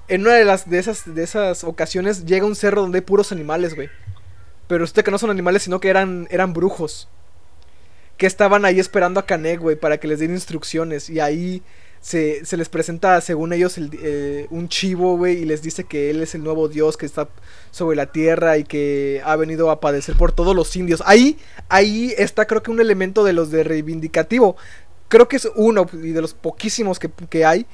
En 0.08 0.22
una 0.22 0.34
de 0.34 0.44
las 0.44 0.68
de 0.68 0.78
esas, 0.78 1.14
de 1.14 1.22
esas 1.22 1.64
ocasiones 1.64 2.24
llega 2.24 2.46
un 2.46 2.56
cerro 2.56 2.80
donde 2.82 2.98
hay 2.98 3.02
puros 3.02 3.30
animales, 3.32 3.74
güey. 3.74 3.88
Pero 4.66 4.84
usted 4.84 5.04
que 5.04 5.10
no 5.10 5.18
son 5.18 5.30
animales, 5.30 5.62
sino 5.62 5.80
que 5.80 5.88
eran, 5.88 6.26
eran 6.30 6.52
brujos. 6.52 7.08
Que 8.16 8.26
estaban 8.26 8.64
ahí 8.64 8.80
esperando 8.80 9.20
a 9.20 9.26
Canek, 9.26 9.60
güey, 9.60 9.76
para 9.76 9.98
que 9.98 10.08
les 10.08 10.18
den 10.18 10.32
instrucciones. 10.32 11.08
Y 11.08 11.20
ahí 11.20 11.62
se, 12.00 12.44
se 12.44 12.56
les 12.56 12.68
presenta, 12.68 13.20
según 13.20 13.52
ellos, 13.52 13.78
el- 13.78 13.90
eh, 14.02 14.46
un 14.50 14.68
chivo, 14.68 15.16
güey, 15.16 15.38
y 15.38 15.44
les 15.44 15.62
dice 15.62 15.84
que 15.84 16.10
él 16.10 16.22
es 16.22 16.34
el 16.34 16.42
nuevo 16.42 16.68
dios 16.68 16.96
que 16.96 17.06
está 17.06 17.28
sobre 17.70 17.96
la 17.96 18.06
tierra 18.12 18.56
y 18.58 18.64
que 18.64 19.20
ha 19.24 19.36
venido 19.36 19.70
a 19.70 19.80
padecer 19.80 20.16
por 20.16 20.32
todos 20.32 20.54
los 20.56 20.74
indios. 20.76 21.02
Ahí, 21.06 21.38
ahí 21.68 22.12
está 22.18 22.46
creo 22.46 22.62
que 22.62 22.70
un 22.70 22.80
elemento 22.80 23.24
de 23.24 23.32
los 23.34 23.50
de 23.50 23.62
reivindicativo. 23.64 24.56
Creo 25.08 25.28
que 25.28 25.36
es 25.36 25.48
uno 25.54 25.86
y 25.92 26.10
de 26.10 26.20
los 26.20 26.34
poquísimos 26.34 26.98
que, 26.98 27.10
que 27.30 27.44
hay. 27.44 27.66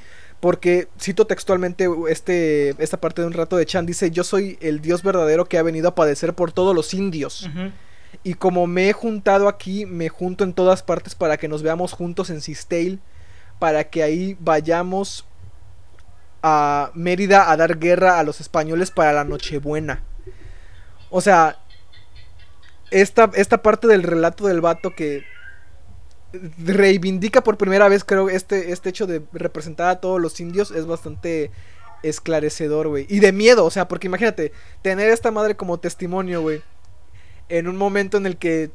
Porque 0.44 0.88
cito 1.00 1.26
textualmente 1.26 1.88
este, 2.10 2.74
esta 2.76 3.00
parte 3.00 3.22
de 3.22 3.28
un 3.28 3.32
rato 3.32 3.56
de 3.56 3.64
Chan. 3.64 3.86
Dice, 3.86 4.10
yo 4.10 4.24
soy 4.24 4.58
el 4.60 4.82
dios 4.82 5.02
verdadero 5.02 5.46
que 5.46 5.56
ha 5.56 5.62
venido 5.62 5.88
a 5.88 5.94
padecer 5.94 6.34
por 6.34 6.52
todos 6.52 6.76
los 6.76 6.92
indios. 6.92 7.48
Y 8.24 8.34
como 8.34 8.66
me 8.66 8.90
he 8.90 8.92
juntado 8.92 9.48
aquí, 9.48 9.86
me 9.86 10.10
junto 10.10 10.44
en 10.44 10.52
todas 10.52 10.82
partes 10.82 11.14
para 11.14 11.38
que 11.38 11.48
nos 11.48 11.62
veamos 11.62 11.94
juntos 11.94 12.28
en 12.28 12.42
Sistale. 12.42 12.98
Para 13.58 13.84
que 13.84 14.02
ahí 14.02 14.36
vayamos 14.38 15.24
a 16.42 16.90
Mérida 16.92 17.50
a 17.50 17.56
dar 17.56 17.78
guerra 17.78 18.18
a 18.18 18.22
los 18.22 18.42
españoles 18.42 18.90
para 18.90 19.14
la 19.14 19.24
Nochebuena. 19.24 20.02
O 21.08 21.22
sea, 21.22 21.56
esta, 22.90 23.30
esta 23.34 23.62
parte 23.62 23.86
del 23.86 24.02
relato 24.02 24.46
del 24.46 24.60
vato 24.60 24.94
que 24.94 25.24
reivindica 26.58 27.42
por 27.42 27.56
primera 27.56 27.88
vez, 27.88 28.04
creo, 28.04 28.28
este, 28.28 28.72
este 28.72 28.88
hecho 28.88 29.06
de 29.06 29.22
representar 29.32 29.88
a 29.88 30.00
todos 30.00 30.20
los 30.20 30.40
indios 30.40 30.70
es 30.70 30.86
bastante 30.86 31.50
esclarecedor, 32.02 32.88
güey. 32.88 33.06
Y 33.08 33.20
de 33.20 33.32
miedo, 33.32 33.64
o 33.64 33.70
sea, 33.70 33.88
porque 33.88 34.06
imagínate, 34.06 34.52
tener 34.82 35.08
esta 35.10 35.30
madre 35.30 35.56
como 35.56 35.78
testimonio, 35.78 36.42
güey. 36.42 36.62
En 37.48 37.68
un 37.68 37.76
momento 37.76 38.16
en 38.16 38.26
el 38.26 38.36
que 38.36 38.70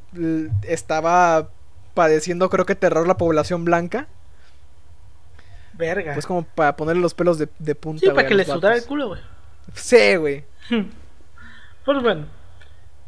estaba 0.64 1.50
padeciendo, 1.94 2.50
creo 2.50 2.66
que 2.66 2.76
terror 2.76 3.08
la 3.08 3.18
población 3.18 3.66
blanca. 3.66 4.08
Verga. 5.74 6.14
Pues 6.14 6.26
como 6.26 6.44
para 6.44 6.76
ponerle 6.76 7.02
los 7.02 7.14
pelos 7.14 7.38
de, 7.38 7.50
de 7.58 7.76
punta. 7.76 8.02
sí, 8.02 8.06
güey, 8.08 8.16
para 8.16 8.28
que 8.28 8.36
le 8.36 8.46
sudara 8.46 8.76
el 8.76 8.86
culo, 8.86 9.10
güey. 9.10 9.22
Sí, 9.74 10.16
güey. 10.16 10.44
Pues 11.86 12.04
bueno. 12.04 12.28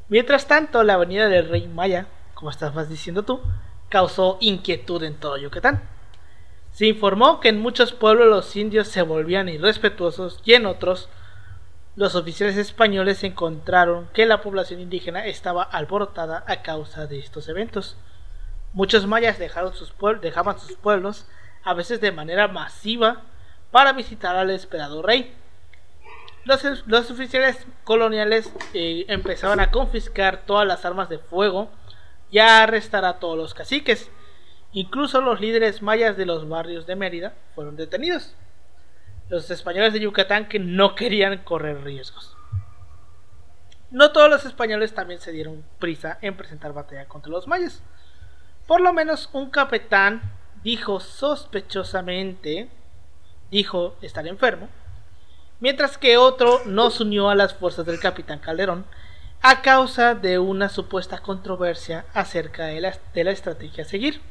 Mientras 0.09 0.47
tanto, 0.47 0.83
la 0.83 0.95
avenida 0.95 1.29
del 1.29 1.49
Rey 1.49 1.67
Maya, 1.67 2.07
como 2.33 2.49
estabas 2.49 2.89
diciendo 2.89 3.23
tú, 3.23 3.41
causó 3.91 4.37
inquietud 4.39 5.03
en 5.03 5.15
todo 5.15 5.37
Yucatán. 5.37 5.87
Se 6.71 6.87
informó 6.87 7.39
que 7.41 7.49
en 7.49 7.59
muchos 7.59 7.91
pueblos 7.91 8.27
los 8.27 8.55
indios 8.55 8.87
se 8.87 9.03
volvían 9.03 9.49
irrespetuosos 9.49 10.39
y 10.45 10.53
en 10.53 10.65
otros 10.65 11.09
los 11.95 12.15
oficiales 12.15 12.55
españoles 12.55 13.23
encontraron 13.23 14.07
que 14.13 14.25
la 14.25 14.41
población 14.41 14.79
indígena 14.79 15.25
estaba 15.25 15.61
alborotada 15.61 16.45
a 16.47 16.61
causa 16.61 17.05
de 17.05 17.19
estos 17.19 17.49
eventos. 17.49 17.97
Muchos 18.73 19.05
mayas 19.05 19.37
dejaron 19.37 19.73
sus 19.73 19.93
dejaban 20.21 20.57
sus 20.57 20.77
pueblos, 20.77 21.27
a 21.63 21.73
veces 21.73 21.99
de 21.99 22.13
manera 22.13 22.47
masiva, 22.47 23.23
para 23.71 23.91
visitar 23.91 24.37
al 24.37 24.49
esperado 24.51 25.01
rey. 25.01 25.35
Los, 26.45 26.63
los 26.87 27.11
oficiales 27.11 27.67
coloniales 27.83 28.53
eh, 28.73 29.05
empezaban 29.09 29.59
a 29.59 29.69
confiscar 29.69 30.43
todas 30.45 30.65
las 30.65 30.85
armas 30.85 31.09
de 31.09 31.19
fuego 31.19 31.69
y 32.31 32.39
a 32.39 32.63
arrestar 32.63 33.05
a 33.05 33.19
todos 33.19 33.37
los 33.37 33.53
caciques. 33.53 34.09
Incluso 34.73 35.21
los 35.21 35.41
líderes 35.41 35.81
mayas 35.81 36.17
de 36.17 36.25
los 36.25 36.47
barrios 36.47 36.87
de 36.87 36.95
Mérida 36.95 37.35
fueron 37.53 37.75
detenidos. 37.75 38.35
Los 39.29 39.51
españoles 39.51 39.93
de 39.93 39.99
Yucatán 39.99 40.47
que 40.47 40.59
no 40.59 40.95
querían 40.95 41.37
correr 41.39 41.83
riesgos. 41.83 42.35
No 43.91 44.13
todos 44.13 44.29
los 44.29 44.45
españoles 44.45 44.93
también 44.93 45.19
se 45.19 45.33
dieron 45.33 45.65
prisa 45.77 46.17
en 46.21 46.37
presentar 46.37 46.71
batalla 46.71 47.05
contra 47.05 47.31
los 47.31 47.47
mayas. 47.47 47.83
Por 48.65 48.79
lo 48.79 48.93
menos 48.93 49.29
un 49.33 49.49
capitán 49.49 50.21
dijo 50.63 51.01
sospechosamente, 51.01 52.69
dijo 53.49 53.97
estar 54.01 54.25
enfermo, 54.27 54.69
mientras 55.59 55.97
que 55.97 56.17
otro 56.17 56.61
no 56.65 56.89
se 56.89 57.03
unió 57.03 57.29
a 57.29 57.35
las 57.35 57.53
fuerzas 57.53 57.85
del 57.85 57.99
capitán 57.99 58.39
Calderón 58.39 58.85
a 59.41 59.61
causa 59.61 60.13
de 60.13 60.39
una 60.39 60.69
supuesta 60.69 61.19
controversia 61.19 62.05
acerca 62.13 62.67
de 62.67 62.81
la, 62.81 62.97
de 63.13 63.23
la 63.23 63.31
estrategia 63.31 63.83
a 63.83 63.87
seguir. 63.87 64.21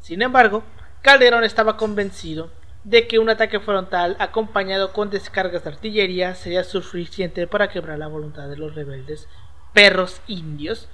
Sin 0.00 0.20
embargo, 0.20 0.62
Calderón 1.00 1.44
estaba 1.44 1.76
convencido 1.76 2.50
de 2.84 3.06
que 3.06 3.18
un 3.18 3.30
ataque 3.30 3.60
frontal 3.60 4.16
acompañado 4.18 4.92
con 4.92 5.10
descargas 5.10 5.64
de 5.64 5.70
artillería 5.70 6.34
sería 6.34 6.64
suficiente 6.64 7.46
para 7.46 7.68
quebrar 7.68 7.98
la 7.98 8.08
voluntad 8.08 8.48
de 8.48 8.56
los 8.56 8.74
rebeldes 8.74 9.28
perros 9.72 10.20
indios, 10.26 10.88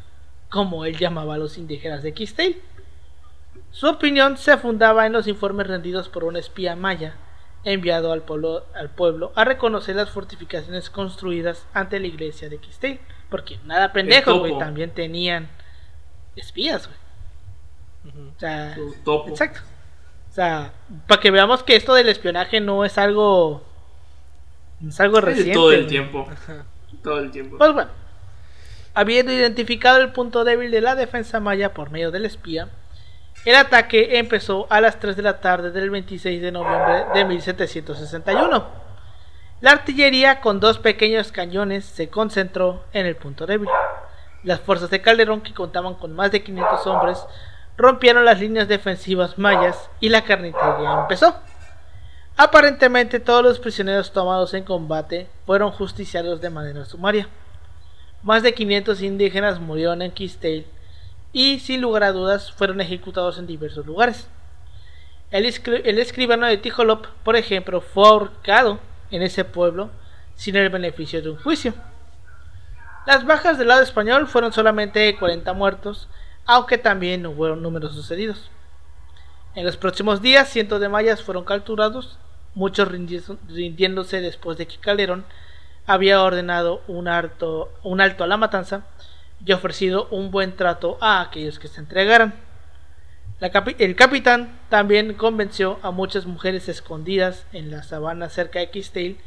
como 0.50 0.84
él 0.84 0.96
llamaba 0.96 1.34
a 1.34 1.38
los 1.38 1.58
indígenas 1.58 2.02
de 2.02 2.14
Quistel. 2.14 2.62
Su 3.70 3.88
opinión 3.88 4.36
se 4.36 4.56
fundaba 4.56 5.06
en 5.06 5.12
los 5.12 5.26
informes 5.26 5.66
rendidos 5.66 6.08
por 6.08 6.24
un 6.24 6.36
espía 6.36 6.76
maya 6.76 7.16
enviado 7.64 8.12
al 8.12 8.22
pueblo, 8.22 8.64
al 8.74 8.90
pueblo 8.90 9.32
a 9.34 9.44
reconocer 9.44 9.96
las 9.96 10.10
fortificaciones 10.10 10.90
construidas 10.90 11.66
ante 11.74 12.00
la 12.00 12.06
iglesia 12.06 12.48
de 12.48 12.58
Quistel. 12.58 13.00
Porque 13.30 13.58
nada 13.66 13.92
pendejos, 13.92 14.24
topo. 14.34 14.38
güey, 14.40 14.58
también 14.58 14.90
tenían 14.90 15.48
espías, 16.36 16.88
güey. 16.88 16.98
O 18.36 18.38
sea, 18.40 18.76
topo. 19.04 19.28
exacto. 19.28 19.60
O 20.30 20.32
sea, 20.32 20.72
para 21.06 21.20
que 21.20 21.30
veamos 21.30 21.62
que 21.62 21.76
esto 21.76 21.94
del 21.94 22.08
espionaje 22.08 22.60
no 22.60 22.84
es 22.84 22.96
algo. 22.96 23.64
No 24.80 24.88
es 24.90 25.00
algo 25.00 25.18
Es 25.18 25.24
reciente. 25.24 25.52
todo 25.52 25.72
el 25.72 25.86
tiempo. 25.86 26.26
Ajá. 26.30 26.64
Todo 27.02 27.18
el 27.18 27.30
tiempo. 27.30 27.58
Pues 27.58 27.72
bueno, 27.72 27.90
habiendo 28.94 29.32
identificado 29.32 30.00
el 30.00 30.12
punto 30.12 30.44
débil 30.44 30.70
de 30.70 30.80
la 30.80 30.94
defensa 30.94 31.40
maya 31.40 31.74
por 31.74 31.90
medio 31.90 32.10
del 32.10 32.24
espía, 32.24 32.68
el 33.44 33.54
ataque 33.54 34.18
empezó 34.18 34.66
a 34.70 34.80
las 34.80 34.98
3 34.98 35.16
de 35.16 35.22
la 35.22 35.40
tarde 35.40 35.70
del 35.70 35.90
26 35.90 36.42
de 36.42 36.52
noviembre 36.52 37.04
de 37.14 37.24
1761. 37.24 38.66
La 39.60 39.72
artillería 39.72 40.40
con 40.40 40.60
dos 40.60 40.78
pequeños 40.78 41.32
cañones 41.32 41.84
se 41.84 42.08
concentró 42.08 42.84
en 42.92 43.06
el 43.06 43.16
punto 43.16 43.46
débil. 43.46 43.68
Las 44.44 44.60
fuerzas 44.60 44.90
de 44.90 45.00
Calderón, 45.00 45.40
que 45.40 45.54
contaban 45.54 45.94
con 45.94 46.14
más 46.14 46.30
de 46.30 46.42
500 46.42 46.86
hombres, 46.86 47.18
rompieron 47.76 48.24
las 48.24 48.38
líneas 48.38 48.68
defensivas 48.68 49.38
mayas 49.38 49.90
y 50.00 50.10
la 50.10 50.22
carnicería 50.22 51.00
empezó. 51.00 51.34
Aparentemente 52.36 53.18
todos 53.18 53.42
los 53.42 53.58
prisioneros 53.58 54.12
tomados 54.12 54.54
en 54.54 54.62
combate 54.62 55.28
fueron 55.44 55.72
justiciados 55.72 56.40
de 56.40 56.50
manera 56.50 56.84
sumaria. 56.84 57.28
Más 58.22 58.42
de 58.42 58.54
500 58.54 59.02
indígenas 59.02 59.58
murieron 59.58 60.02
en 60.02 60.12
Quistel 60.12 60.66
y 61.32 61.58
sin 61.60 61.80
lugar 61.80 62.04
a 62.04 62.12
dudas 62.12 62.52
fueron 62.52 62.80
ejecutados 62.80 63.38
en 63.38 63.46
diversos 63.46 63.86
lugares. 63.86 64.28
El, 65.30 65.44
escri- 65.44 65.82
el 65.84 65.98
escribano 65.98 66.46
de 66.46 66.56
Tijolop, 66.56 67.06
por 67.22 67.36
ejemplo, 67.36 67.80
fue 67.80 68.08
ahorcado 68.08 68.78
en 69.10 69.22
ese 69.22 69.44
pueblo 69.44 69.90
sin 70.34 70.56
el 70.56 70.70
beneficio 70.70 71.20
de 71.20 71.30
un 71.30 71.36
juicio. 71.36 71.74
Las 73.06 73.24
bajas 73.26 73.58
del 73.58 73.68
lado 73.68 73.82
español 73.82 74.26
fueron 74.26 74.52
solamente 74.52 75.16
40 75.18 75.52
muertos, 75.52 76.08
aunque 76.46 76.78
también 76.78 77.26
hubo 77.26 77.56
números 77.56 77.94
sucedidos. 77.94 78.50
En 79.54 79.64
los 79.64 79.76
próximos 79.76 80.22
días, 80.22 80.48
cientos 80.48 80.80
de 80.80 80.88
mayas 80.88 81.22
fueron 81.22 81.44
capturados, 81.44 82.18
muchos 82.54 82.88
rindi- 82.88 83.38
rindiéndose 83.48 84.20
después 84.20 84.56
de 84.58 84.66
que 84.66 84.76
Calderón 84.78 85.24
había 85.86 86.22
ordenado 86.22 86.82
un 86.86 87.08
alto 87.08 87.70
a 87.84 88.26
la 88.26 88.36
matanza 88.36 88.84
y 89.44 89.52
ofrecido 89.52 90.08
un 90.10 90.30
buen 90.30 90.56
trato 90.56 90.98
a 91.00 91.20
aquellos 91.20 91.58
que 91.58 91.68
se 91.68 91.80
entregaran. 91.80 92.34
El 93.40 93.94
capitán 93.94 94.58
también 94.68 95.14
convenció 95.14 95.78
a 95.82 95.92
muchas 95.92 96.26
mujeres 96.26 96.68
escondidas 96.68 97.46
en 97.52 97.70
la 97.70 97.82
sabana 97.84 98.28
cerca 98.28 98.58
de 98.58 98.70
Quistel, 98.70 99.18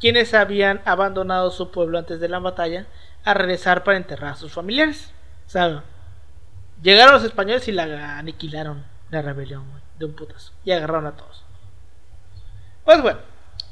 quienes 0.00 0.32
habían 0.32 0.80
abandonado 0.84 1.50
su 1.50 1.70
pueblo 1.70 1.98
antes 1.98 2.18
de 2.18 2.28
la 2.28 2.38
batalla, 2.38 2.86
a 3.24 3.34
regresar 3.34 3.84
para 3.84 3.98
enterrar 3.98 4.32
a 4.32 4.36
sus 4.36 4.52
familiares. 4.52 5.12
O 5.46 5.50
sea, 5.50 5.84
llegaron 6.82 7.14
los 7.14 7.24
españoles 7.24 7.68
y 7.68 7.72
la 7.72 8.18
aniquilaron, 8.18 8.84
la 9.10 9.22
rebelión, 9.22 9.64
de 9.98 10.06
un 10.06 10.14
putazo, 10.14 10.52
y 10.64 10.72
agarraron 10.72 11.06
a 11.06 11.16
todos. 11.16 11.44
Pues 12.84 13.00
bueno, 13.02 13.20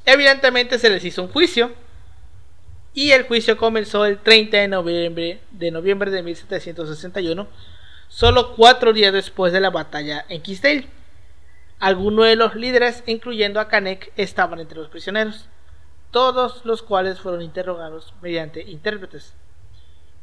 evidentemente 0.04 0.78
se 0.78 0.90
les 0.90 1.04
hizo 1.04 1.22
un 1.22 1.32
juicio, 1.32 1.72
y 2.92 3.12
el 3.12 3.24
juicio 3.26 3.56
comenzó 3.56 4.04
el 4.04 4.18
30 4.18 4.56
de 4.56 4.68
noviembre 4.68 5.40
de, 5.50 5.70
noviembre 5.70 6.10
de 6.10 6.22
1761, 6.22 7.46
solo 8.08 8.54
cuatro 8.56 8.92
días 8.92 9.12
después 9.12 9.52
de 9.52 9.60
la 9.60 9.70
batalla 9.70 10.24
en 10.28 10.42
Quistel. 10.42 10.86
Algunos 11.78 12.26
de 12.26 12.36
los 12.36 12.56
líderes, 12.56 13.02
incluyendo 13.06 13.60
a 13.60 13.68
Canek, 13.68 14.12
estaban 14.16 14.60
entre 14.60 14.78
los 14.78 14.88
prisioneros, 14.88 15.46
todos 16.10 16.64
los 16.64 16.82
cuales 16.82 17.20
fueron 17.20 17.42
interrogados 17.42 18.12
mediante 18.20 18.62
intérpretes. 18.62 19.34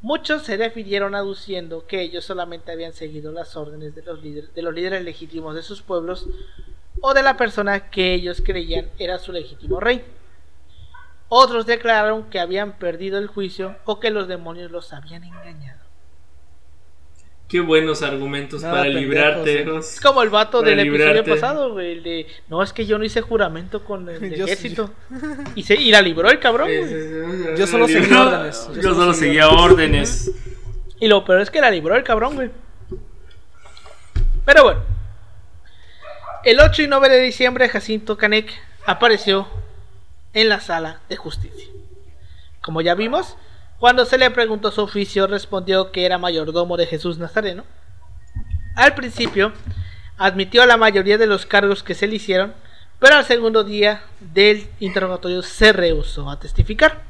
Muchos 0.01 0.43
se 0.43 0.57
refirieron 0.57 1.15
aduciendo 1.15 1.87
que 1.87 2.01
ellos 2.01 2.25
solamente 2.25 2.71
habían 2.71 2.93
seguido 2.93 3.31
las 3.31 3.55
órdenes 3.55 3.95
de 3.95 4.03
los, 4.03 4.21
líderes, 4.21 4.53
de 4.53 4.61
los 4.61 4.73
líderes 4.73 5.03
legítimos 5.03 5.55
de 5.55 5.63
sus 5.63 5.81
pueblos 5.81 6.27
o 7.01 7.13
de 7.15 7.23
la 7.23 7.35
persona 7.37 7.89
que 7.89 8.13
ellos 8.13 8.43
creían 8.45 8.89
era 8.99 9.17
su 9.17 9.31
legítimo 9.31 9.79
rey. 9.79 10.03
Otros 11.29 11.65
declararon 11.65 12.29
que 12.29 12.39
habían 12.39 12.73
perdido 12.77 13.17
el 13.17 13.27
juicio 13.27 13.75
o 13.85 13.99
que 13.99 14.09
los 14.11 14.27
demonios 14.27 14.71
los 14.71 14.93
habían 14.93 15.23
engañado. 15.23 15.77
Qué 17.49 17.61
buenos 17.61 18.01
argumentos 18.01 18.61
Nada, 18.61 18.75
para 18.75 18.89
librarte. 18.89 19.61
eh. 19.61 19.65
¿no? 19.65 19.79
Es 19.79 20.01
como 20.01 20.21
el 20.21 20.29
vato 20.29 20.59
Para 20.59 20.71
del 20.75 20.79
episodio 20.87 21.23
pasado, 21.23 21.71
güey. 21.73 21.93
el 21.93 22.03
de, 22.03 22.27
no, 22.49 22.61
es 22.61 22.73
que 22.73 22.85
yo 22.85 22.97
no 22.97 23.05
hice 23.05 23.21
juramento 23.21 23.85
con 23.85 24.07
el 24.09 24.35
Yo 24.35 24.43
ejército. 24.45 24.91
Y, 25.55 25.63
se, 25.63 25.75
y 25.75 25.91
la 25.91 26.01
libró 26.01 26.29
el 26.29 26.39
cabrón, 26.39 26.67
güey. 26.69 27.57
Yo 27.57 27.65
solo 27.67 27.87
seguí 27.87 28.09
Yo- 28.09 28.21
órdenes. 28.27 28.69
Yo, 28.81 28.93
solo 28.93 29.13
seguía 29.13 29.47
órdenes. 29.49 30.31
Y 30.99 31.07
lo 31.07 31.23
peor 31.23 31.39
es 31.41 31.49
que 31.49 31.61
la 31.61 31.71
libró 31.71 31.95
el 31.95 32.03
cabrón, 32.03 32.35
güey. 32.35 32.49
Pero 34.45 34.63
bueno. 34.63 34.81
El 36.43 36.59
8 36.59 36.81
y 36.83 36.87
9 36.87 37.09
de 37.09 37.21
diciembre, 37.21 37.67
Jacinto 37.69 38.17
Canek 38.17 38.51
apareció 38.85 39.47
en 40.33 40.49
la 40.49 40.59
sala 40.59 41.01
de 41.09 41.15
justicia. 41.15 41.67
Como 42.61 42.81
ya 42.81 42.95
vimos, 42.95 43.37
cuando 43.79 44.05
se 44.05 44.17
le 44.17 44.31
preguntó 44.31 44.71
su 44.71 44.81
oficio, 44.81 45.27
respondió 45.27 45.91
que 45.91 46.05
era 46.05 46.17
mayordomo 46.17 46.77
de 46.77 46.87
Jesús 46.87 47.17
Nazareno. 47.17 47.63
Al 48.75 48.95
principio, 48.95 49.53
admitió 50.17 50.65
la 50.65 50.77
mayoría 50.77 51.17
de 51.17 51.27
los 51.27 51.45
cargos 51.45 51.83
que 51.83 51.93
se 51.93 52.07
le 52.07 52.15
hicieron, 52.15 52.53
pero 52.99 53.15
al 53.15 53.25
segundo 53.25 53.63
día 53.63 54.01
del 54.19 54.67
interrogatorio 54.79 55.43
se 55.43 55.73
rehusó 55.73 56.29
a 56.29 56.39
testificar. 56.39 57.03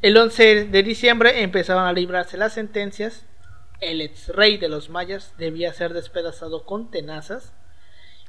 El 0.00 0.16
11 0.16 0.64
de 0.66 0.82
diciembre 0.82 1.42
empezaban 1.42 1.86
a 1.86 1.92
librarse 1.92 2.36
las 2.36 2.54
sentencias. 2.54 3.24
El 3.80 4.00
ex 4.00 4.28
rey 4.28 4.58
de 4.58 4.68
los 4.68 4.90
mayas 4.90 5.34
debía 5.38 5.72
ser 5.72 5.92
despedazado 5.92 6.64
con 6.64 6.90
tenazas 6.90 7.52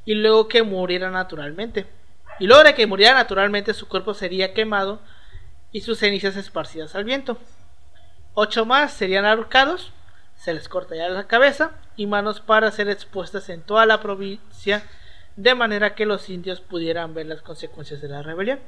y 0.05 0.15
luego 0.15 0.47
que 0.47 0.63
muriera 0.63 1.11
naturalmente. 1.11 1.85
Y 2.39 2.47
de 2.47 2.73
que 2.75 2.87
muriera 2.87 3.13
naturalmente 3.13 3.73
su 3.73 3.87
cuerpo 3.87 4.13
sería 4.13 4.53
quemado 4.53 4.99
y 5.71 5.81
sus 5.81 5.99
cenizas 5.99 6.35
esparcidas 6.35 6.95
al 6.95 7.03
viento. 7.03 7.37
Ocho 8.33 8.65
más 8.65 8.93
serían 8.93 9.25
ahorcados, 9.25 9.91
se 10.35 10.53
les 10.53 10.67
cortaría 10.67 11.09
la 11.09 11.27
cabeza 11.27 11.71
y 11.95 12.07
manos 12.07 12.41
para 12.41 12.71
ser 12.71 12.89
expuestas 12.89 13.49
en 13.49 13.61
toda 13.61 13.85
la 13.85 14.01
provincia 14.01 14.83
de 15.35 15.55
manera 15.55 15.95
que 15.95 16.05
los 16.05 16.29
indios 16.29 16.61
pudieran 16.61 17.13
ver 17.13 17.27
las 17.27 17.41
consecuencias 17.41 18.01
de 18.01 18.09
la 18.09 18.21
rebelión. 18.23 18.59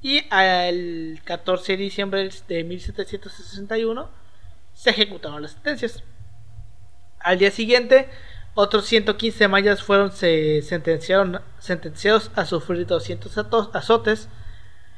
Y 0.00 0.24
el 0.30 1.20
14 1.24 1.72
de 1.72 1.82
diciembre 1.82 2.30
de 2.46 2.64
1761 2.64 4.08
se 4.74 4.90
ejecutaron 4.90 5.42
las 5.42 5.52
sentencias. 5.52 6.04
Al 7.18 7.38
día 7.38 7.50
siguiente, 7.50 8.08
otros 8.60 8.86
115 8.86 9.46
mayas 9.46 9.84
fueron 9.84 10.10
se 10.10 10.62
sentenciaron, 10.62 11.40
sentenciados 11.60 12.32
a 12.34 12.44
sufrir 12.44 12.88
200 12.88 13.38
ato- 13.38 13.70
azotes, 13.72 14.28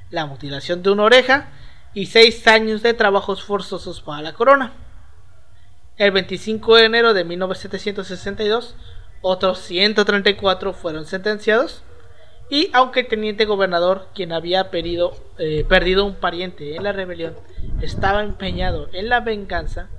la 0.08 0.24
mutilación 0.24 0.82
de 0.82 0.88
una 0.88 1.02
oreja 1.02 1.50
y 1.92 2.06
6 2.06 2.46
años 2.46 2.82
de 2.82 2.94
trabajos 2.94 3.44
forzosos 3.44 4.00
para 4.00 4.22
la 4.22 4.32
corona. 4.32 4.72
El 5.98 6.10
25 6.12 6.76
de 6.76 6.84
enero 6.86 7.12
de 7.12 7.24
1762, 7.24 8.76
otros 9.20 9.58
134 9.58 10.72
fueron 10.72 11.04
sentenciados. 11.04 11.82
Y 12.48 12.70
aunque 12.72 13.00
el 13.00 13.08
teniente 13.08 13.44
gobernador, 13.44 14.08
quien 14.14 14.32
había 14.32 14.70
pedido, 14.70 15.14
eh, 15.36 15.66
perdido 15.68 16.06
un 16.06 16.14
pariente 16.14 16.76
en 16.76 16.82
la 16.84 16.92
rebelión, 16.92 17.36
estaba 17.82 18.22
empeñado 18.22 18.88
en 18.94 19.10
la 19.10 19.20
venganza, 19.20 19.90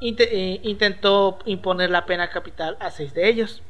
eh, 0.00 0.60
intentó 0.62 1.38
imponer 1.46 1.90
la 1.90 2.06
pena 2.06 2.30
capital 2.30 2.76
a 2.80 2.90
seis 2.90 3.14
de 3.14 3.28
ellos. 3.28 3.62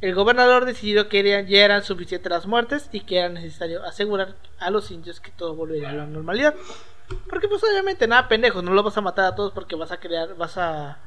El 0.00 0.14
gobernador 0.14 0.64
decidió 0.64 1.08
que 1.08 1.20
eran- 1.20 1.46
ya 1.46 1.64
eran 1.64 1.84
suficientes 1.84 2.30
las 2.30 2.46
muertes 2.46 2.88
y 2.92 3.00
que 3.00 3.18
era 3.18 3.28
necesario 3.28 3.84
asegurar 3.84 4.34
a 4.58 4.70
los 4.70 4.90
indios 4.90 5.20
que 5.20 5.30
todo 5.30 5.54
volvería 5.54 5.90
a 5.90 5.94
la 5.94 6.06
normalidad. 6.06 6.54
Porque 7.28 7.46
pues 7.46 7.62
obviamente 7.62 8.06
nada 8.08 8.26
pendejo, 8.26 8.62
no 8.62 8.72
los 8.72 8.84
vas 8.84 8.96
a 8.96 9.00
matar 9.00 9.26
a 9.26 9.34
todos 9.34 9.52
porque 9.52 9.76
vas 9.76 9.92
a 9.92 9.98
crear, 10.00 10.34
vas 10.34 10.56
a 10.58 10.98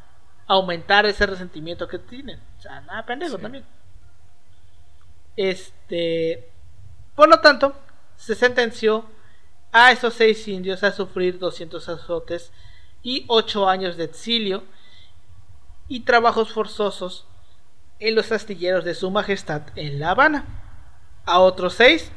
aumentar 0.48 1.06
ese 1.06 1.26
resentimiento 1.26 1.88
que 1.88 2.00
tienen. 2.00 2.40
O 2.58 2.62
sea, 2.62 2.82
nada 2.82 3.06
pendejo 3.06 3.38
también. 3.38 3.66
Este, 5.36 6.48
por 7.16 7.28
lo 7.28 7.40
tanto, 7.42 7.76
se 8.16 8.36
sentenció 8.36 9.06
a 9.72 9.92
esos 9.92 10.14
seis 10.14 10.48
indios 10.48 10.84
a 10.84 10.92
sufrir 10.92 11.38
200 11.38 11.90
azotes 11.90 12.52
y 13.06 13.24
8 13.28 13.70
años 13.70 13.98
de 13.98 14.04
exilio 14.04 14.64
y 15.88 16.02
trabajos 16.02 16.52
forzosos 16.52 17.28
en 18.00 18.16
los 18.16 18.32
astilleros 18.32 18.84
de 18.84 18.96
su 18.96 19.12
majestad 19.12 19.62
en 19.76 20.00
La 20.00 20.10
Habana. 20.10 20.44
A 21.24 21.40
otros 21.40 21.76
seis, 21.76 22.12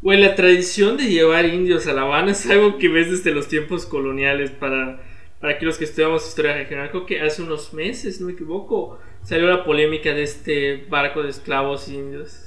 Güey, 0.00 0.20
la 0.20 0.34
tradición 0.34 0.98
de 0.98 1.04
llevar 1.04 1.46
indios 1.46 1.86
a 1.86 1.94
La 1.94 2.02
Habana 2.02 2.32
es 2.32 2.50
algo 2.50 2.76
que 2.76 2.88
ves 2.88 3.10
desde 3.10 3.30
los 3.30 3.48
tiempos 3.48 3.86
coloniales 3.86 4.50
para, 4.50 5.00
para 5.40 5.54
aquellos 5.54 5.78
que 5.78 5.84
estudiamos 5.84 6.26
historia 6.26 6.54
regional. 6.54 6.90
Creo 6.90 7.06
que 7.06 7.20
hace 7.22 7.42
unos 7.42 7.72
meses, 7.72 8.20
no 8.20 8.26
me 8.26 8.34
equivoco, 8.34 8.98
salió 9.22 9.46
la 9.46 9.64
polémica 9.64 10.12
de 10.12 10.22
este 10.22 10.84
barco 10.90 11.22
de 11.22 11.30
esclavos 11.30 11.88
indios 11.88 12.43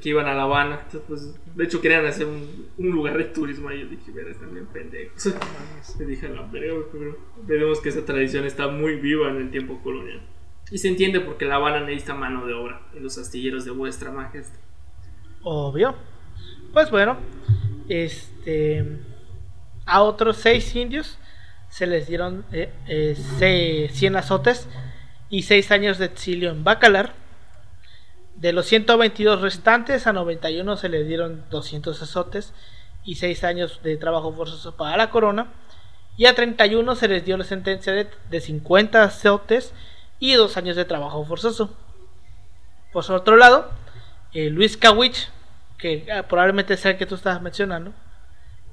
que 0.00 0.08
iban 0.08 0.26
a 0.26 0.34
La 0.34 0.42
Habana. 0.44 0.80
Entonces, 0.92 1.34
pues, 1.44 1.56
de 1.56 1.64
hecho, 1.64 1.80
querían 1.80 2.06
hacer 2.06 2.26
un, 2.26 2.68
un 2.78 2.90
lugar 2.90 3.18
de 3.18 3.24
turismo 3.24 3.68
ahí. 3.68 3.80
Yo 3.80 3.88
dije, 3.88 4.10
ver, 4.12 4.28
están 4.28 4.52
bien 4.52 4.66
pendejos. 4.66 5.26
Le 5.98 6.06
dije 6.06 6.28
güey, 6.28 6.82
pero 6.92 7.18
veremos 7.42 7.80
que 7.80 7.88
esa 7.90 8.04
tradición 8.04 8.44
está 8.46 8.68
muy 8.68 8.96
viva 8.96 9.28
en 9.30 9.36
el 9.36 9.50
tiempo 9.50 9.80
colonial. 9.82 10.22
Y 10.70 10.78
se 10.78 10.88
entiende 10.88 11.20
porque 11.20 11.44
La 11.44 11.56
Habana 11.56 11.80
necesita 11.80 12.14
mano 12.14 12.46
de 12.46 12.54
obra 12.54 12.80
en 12.94 13.02
los 13.02 13.18
astilleros 13.18 13.64
de 13.64 13.70
vuestra 13.72 14.10
majestad. 14.10 14.58
obvio. 15.42 15.94
Pues 16.72 16.90
bueno, 16.90 17.18
este 17.88 18.84
a 19.86 20.02
otros 20.02 20.38
seis 20.38 20.74
indios 20.74 21.18
se 21.68 21.86
les 21.86 22.06
dieron 22.08 22.44
eh, 22.52 22.72
eh, 22.88 23.14
se- 23.38 23.88
100 23.92 24.16
azotes 24.16 24.68
y 25.28 25.42
6 25.42 25.70
años 25.72 25.98
de 25.98 26.06
exilio 26.06 26.50
en 26.50 26.64
Bacalar. 26.64 27.14
De 28.36 28.52
los 28.52 28.66
122 28.66 29.40
restantes, 29.40 30.06
a 30.06 30.12
91 30.12 30.76
se 30.76 30.88
les 30.88 31.06
dieron 31.06 31.44
200 31.50 32.02
azotes 32.02 32.52
y 33.04 33.16
6 33.16 33.44
años 33.44 33.80
de 33.82 33.96
trabajo 33.96 34.32
forzoso 34.32 34.76
para 34.76 34.96
la 34.96 35.10
corona. 35.10 35.48
Y 36.16 36.26
a 36.26 36.34
31 36.34 36.94
se 36.94 37.08
les 37.08 37.24
dio 37.24 37.36
la 37.36 37.44
sentencia 37.44 37.92
de, 37.92 38.08
de 38.30 38.40
50 38.40 39.02
azotes 39.02 39.72
y 40.18 40.34
2 40.34 40.56
años 40.56 40.76
de 40.76 40.84
trabajo 40.84 41.24
forzoso. 41.24 41.70
Por 42.92 43.10
otro 43.10 43.36
lado, 43.36 43.70
eh, 44.32 44.50
Luis 44.50 44.76
Kawich, 44.76 45.28
que 45.78 46.06
ah, 46.12 46.24
probablemente 46.24 46.76
sea 46.76 46.92
el 46.92 46.96
que 46.96 47.06
tú 47.06 47.14
estabas 47.14 47.42
mencionando, 47.42 47.92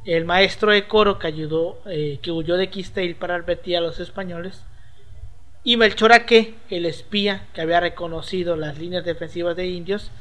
el 0.06 0.26
maestro 0.26 0.72
de 0.72 0.88
coro 0.88 1.20
que 1.20 1.28
ayudó, 1.28 1.80
eh, 1.86 2.20
que 2.22 2.32
huyó 2.32 2.58
de 2.58 2.70
Quistel 2.70 3.16
para 3.16 3.36
advertir 3.36 3.78
a 3.78 3.82
los 3.82 4.00
españoles, 4.00 4.64
y 5.64 5.78
Melchor 5.78 6.12
Aque, 6.12 6.56
el 6.70 6.86
espía 6.86 7.48
que 7.54 7.62
había 7.62 7.80
reconocido 7.80 8.56
las 8.56 8.78
líneas 8.78 9.06
defensivas 9.06 9.56
de 9.56 9.68
indios, 9.68 10.12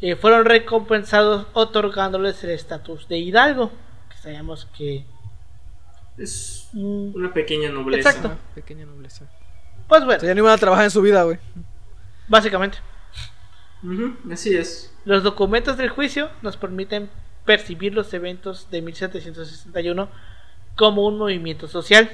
eh, 0.00 0.14
fueron 0.14 0.44
recompensados 0.44 1.46
otorgándoles 1.52 2.42
el 2.44 2.50
estatus 2.50 3.08
de 3.08 3.18
hidalgo, 3.18 3.72
que 4.10 4.16
sabemos 4.16 4.66
que... 4.76 5.04
Es 6.16 6.68
mm, 6.72 7.14
una 7.14 7.32
pequeña 7.32 7.70
nobleza. 7.70 8.10
Exacto. 8.10 8.38
Pequeña 8.54 8.86
nobleza. 8.86 9.26
pues 9.88 10.02
O 10.02 10.04
bueno, 10.04 10.20
sea, 10.20 10.28
ya 10.28 10.34
no 10.34 10.40
iban 10.40 10.52
a 10.52 10.58
trabajar 10.58 10.84
en 10.84 10.90
su 10.90 11.02
vida, 11.02 11.22
güey. 11.24 11.38
básicamente. 12.28 12.78
Así 14.30 14.56
es. 14.56 14.92
Los 15.04 15.22
documentos 15.22 15.76
del 15.76 15.88
juicio 15.88 16.30
nos 16.42 16.56
permiten 16.56 17.10
percibir 17.44 17.94
los 17.94 18.12
eventos 18.12 18.70
de 18.70 18.82
1761 18.82 20.08
como 20.76 21.06
un 21.06 21.18
movimiento 21.18 21.66
social. 21.66 22.10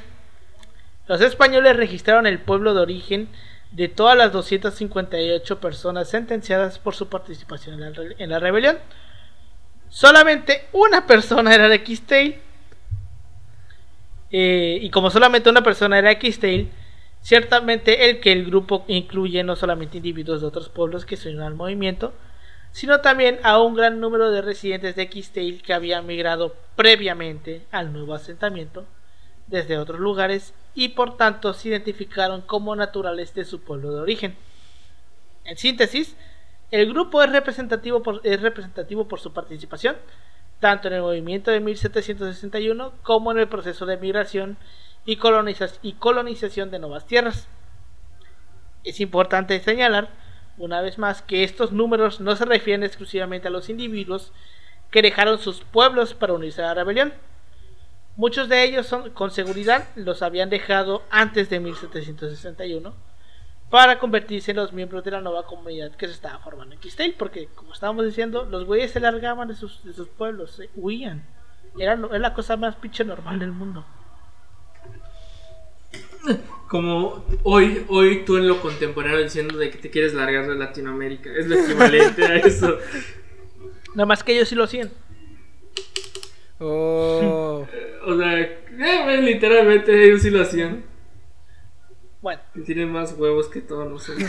Los 1.06 1.20
españoles 1.20 1.76
registraron 1.76 2.26
el 2.26 2.38
pueblo 2.38 2.74
de 2.74 2.80
origen 2.80 3.28
de 3.72 3.88
todas 3.88 4.16
las 4.16 4.32
258 4.32 5.60
personas 5.60 6.08
sentenciadas 6.08 6.78
por 6.78 6.94
su 6.94 7.08
participación 7.08 7.82
en 8.18 8.30
la, 8.30 8.38
rebelión. 8.38 8.78
Solamente 9.88 10.66
una 10.72 11.06
persona 11.06 11.54
era 11.54 11.68
de 11.68 11.82
Quistel. 11.82 12.40
Eh, 14.30 14.78
y 14.80 14.90
como 14.90 15.10
solamente 15.10 15.50
una 15.50 15.62
persona 15.62 15.98
era 15.98 16.08
de 16.08 16.18
Quistel, 16.18 16.70
ciertamente 17.20 18.10
el 18.10 18.20
que 18.20 18.32
el 18.32 18.46
grupo 18.46 18.84
incluye 18.88 19.42
no 19.44 19.56
solamente 19.56 19.98
individuos 19.98 20.40
de 20.40 20.46
otros 20.46 20.68
pueblos 20.68 21.04
que 21.04 21.16
se 21.16 21.28
unieron 21.28 21.46
al 21.46 21.54
movimiento, 21.54 22.14
sino 22.72 23.00
también 23.00 23.38
a 23.42 23.60
un 23.60 23.74
gran 23.74 24.00
número 24.00 24.30
de 24.30 24.42
residentes 24.42 24.96
de 24.96 25.08
Quistel 25.08 25.62
que 25.62 25.74
habían 25.74 26.06
migrado 26.06 26.56
previamente 26.76 27.66
al 27.70 27.92
nuevo 27.92 28.14
asentamiento 28.14 28.84
desde 29.46 29.78
otros 29.78 30.00
lugares 30.00 30.54
y 30.74 30.88
por 30.88 31.16
tanto 31.16 31.52
se 31.54 31.68
identificaron 31.68 32.42
como 32.42 32.74
naturales 32.76 33.34
de 33.34 33.44
su 33.44 33.60
pueblo 33.62 33.92
de 33.92 34.00
origen. 34.00 34.36
En 35.44 35.56
síntesis, 35.56 36.16
el 36.70 36.88
grupo 36.88 37.22
es 37.22 37.30
representativo 37.30 38.02
por, 38.02 38.20
es 38.24 38.40
representativo 38.40 39.06
por 39.06 39.20
su 39.20 39.32
participación 39.32 39.96
tanto 40.64 40.88
en 40.88 40.94
el 40.94 41.02
movimiento 41.02 41.50
de 41.50 41.60
1761 41.60 42.92
como 43.02 43.30
en 43.32 43.38
el 43.38 43.48
proceso 43.48 43.84
de 43.84 43.98
migración 43.98 44.56
y, 45.04 45.18
coloniza- 45.18 45.78
y 45.82 45.92
colonización 45.92 46.70
de 46.70 46.78
nuevas 46.78 47.06
tierras. 47.06 47.48
Es 48.82 48.98
importante 49.00 49.60
señalar, 49.60 50.08
una 50.56 50.80
vez 50.80 50.96
más, 50.96 51.20
que 51.20 51.44
estos 51.44 51.72
números 51.72 52.20
no 52.20 52.34
se 52.34 52.46
refieren 52.46 52.82
exclusivamente 52.82 53.48
a 53.48 53.50
los 53.50 53.68
individuos 53.68 54.32
que 54.90 55.02
dejaron 55.02 55.38
sus 55.38 55.60
pueblos 55.60 56.14
para 56.14 56.32
unirse 56.32 56.62
a 56.62 56.68
la 56.68 56.74
rebelión. 56.74 57.12
Muchos 58.16 58.48
de 58.48 58.62
ellos 58.64 58.86
son, 58.86 59.10
con 59.10 59.30
seguridad 59.30 59.88
los 59.96 60.22
habían 60.22 60.48
dejado 60.50 61.02
antes 61.10 61.50
de 61.50 61.58
1761 61.58 62.94
para 63.70 63.98
convertirse 63.98 64.52
en 64.52 64.58
los 64.58 64.72
miembros 64.72 65.02
de 65.02 65.10
la 65.10 65.20
nueva 65.20 65.46
comunidad 65.46 65.90
que 65.96 66.06
se 66.06 66.12
estaba 66.12 66.38
formando 66.38 66.74
en 66.74 66.80
Quistel, 66.80 67.14
porque 67.18 67.48
como 67.56 67.72
estábamos 67.72 68.04
diciendo, 68.04 68.46
los 68.48 68.64
güeyes 68.64 68.92
se 68.92 69.00
largaban 69.00 69.48
de 69.48 69.56
sus, 69.56 69.82
de 69.82 69.92
sus 69.92 70.08
pueblos, 70.08 70.52
se 70.52 70.70
huían. 70.76 71.24
Era 71.76 71.96
la 71.96 72.34
cosa 72.34 72.56
más 72.56 72.76
pinche 72.76 73.04
normal 73.04 73.40
del 73.40 73.50
mundo. 73.50 73.84
Como 76.68 77.24
hoy, 77.42 77.84
hoy 77.88 78.24
tú 78.24 78.36
en 78.36 78.48
lo 78.48 78.60
contemporáneo 78.60 79.18
diciendo 79.18 79.58
de 79.58 79.70
que 79.70 79.78
te 79.78 79.90
quieres 79.90 80.14
largar 80.14 80.46
de 80.46 80.54
Latinoamérica. 80.54 81.30
Es 81.36 81.46
lo 81.46 81.56
equivalente 81.56 82.24
a 82.24 82.36
eso. 82.36 82.78
Nada 83.94 84.06
más 84.06 84.24
que 84.24 84.34
ellos 84.34 84.48
sí 84.48 84.54
lo 84.54 84.64
hacían. 84.64 84.90
Oh. 86.60 87.66
O 88.06 88.18
sea, 88.18 88.38
eh, 88.38 89.22
literalmente 89.22 90.04
ellos 90.04 90.20
sí 90.20 90.28
lo 90.28 90.42
hacían. 90.42 90.84
Bueno, 92.20 92.42
Y 92.54 92.60
tienen 92.60 92.92
más 92.92 93.14
huevos 93.16 93.48
que 93.48 93.62
todos 93.62 93.88
nosotros. 93.88 94.28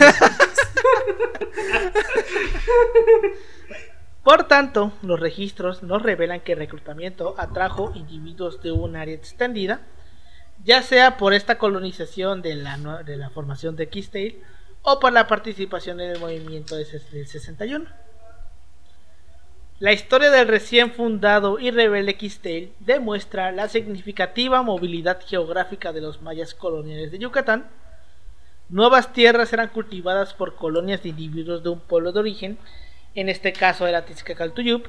por 4.24 4.44
tanto, 4.44 4.92
los 5.02 5.20
registros 5.20 5.82
nos 5.82 6.00
revelan 6.00 6.40
que 6.40 6.52
el 6.52 6.58
reclutamiento 6.58 7.34
atrajo 7.36 7.92
individuos 7.94 8.62
de 8.62 8.72
un 8.72 8.96
área 8.96 9.14
extendida, 9.14 9.82
ya 10.64 10.82
sea 10.82 11.18
por 11.18 11.34
esta 11.34 11.58
colonización 11.58 12.40
de 12.40 12.54
la, 12.54 13.02
de 13.02 13.18
la 13.18 13.28
formación 13.28 13.76
de 13.76 13.90
Keystale 13.90 14.40
o 14.80 14.98
por 15.00 15.12
la 15.12 15.26
participación 15.26 16.00
en 16.00 16.12
el 16.12 16.18
movimiento 16.18 16.76
del 16.76 16.86
61. 16.86 18.05
La 19.78 19.92
historia 19.92 20.30
del 20.30 20.48
recién 20.48 20.92
fundado 20.92 21.58
y 21.58 21.70
rebelde 21.70 22.16
Quistel 22.16 22.72
demuestra 22.80 23.52
la 23.52 23.68
significativa 23.68 24.62
movilidad 24.62 25.20
geográfica 25.26 25.92
de 25.92 26.00
los 26.00 26.22
mayas 26.22 26.54
coloniales 26.54 27.10
de 27.10 27.18
Yucatán. 27.18 27.68
Nuevas 28.70 29.12
tierras 29.12 29.52
eran 29.52 29.68
cultivadas 29.68 30.32
por 30.32 30.56
colonias 30.56 31.02
de 31.02 31.10
individuos 31.10 31.62
de 31.62 31.68
un 31.68 31.80
pueblo 31.80 32.12
de 32.12 32.20
origen, 32.20 32.58
en 33.14 33.28
este 33.28 33.52
caso 33.52 33.86
era 33.86 34.06
Tizcacaltuyup, 34.06 34.86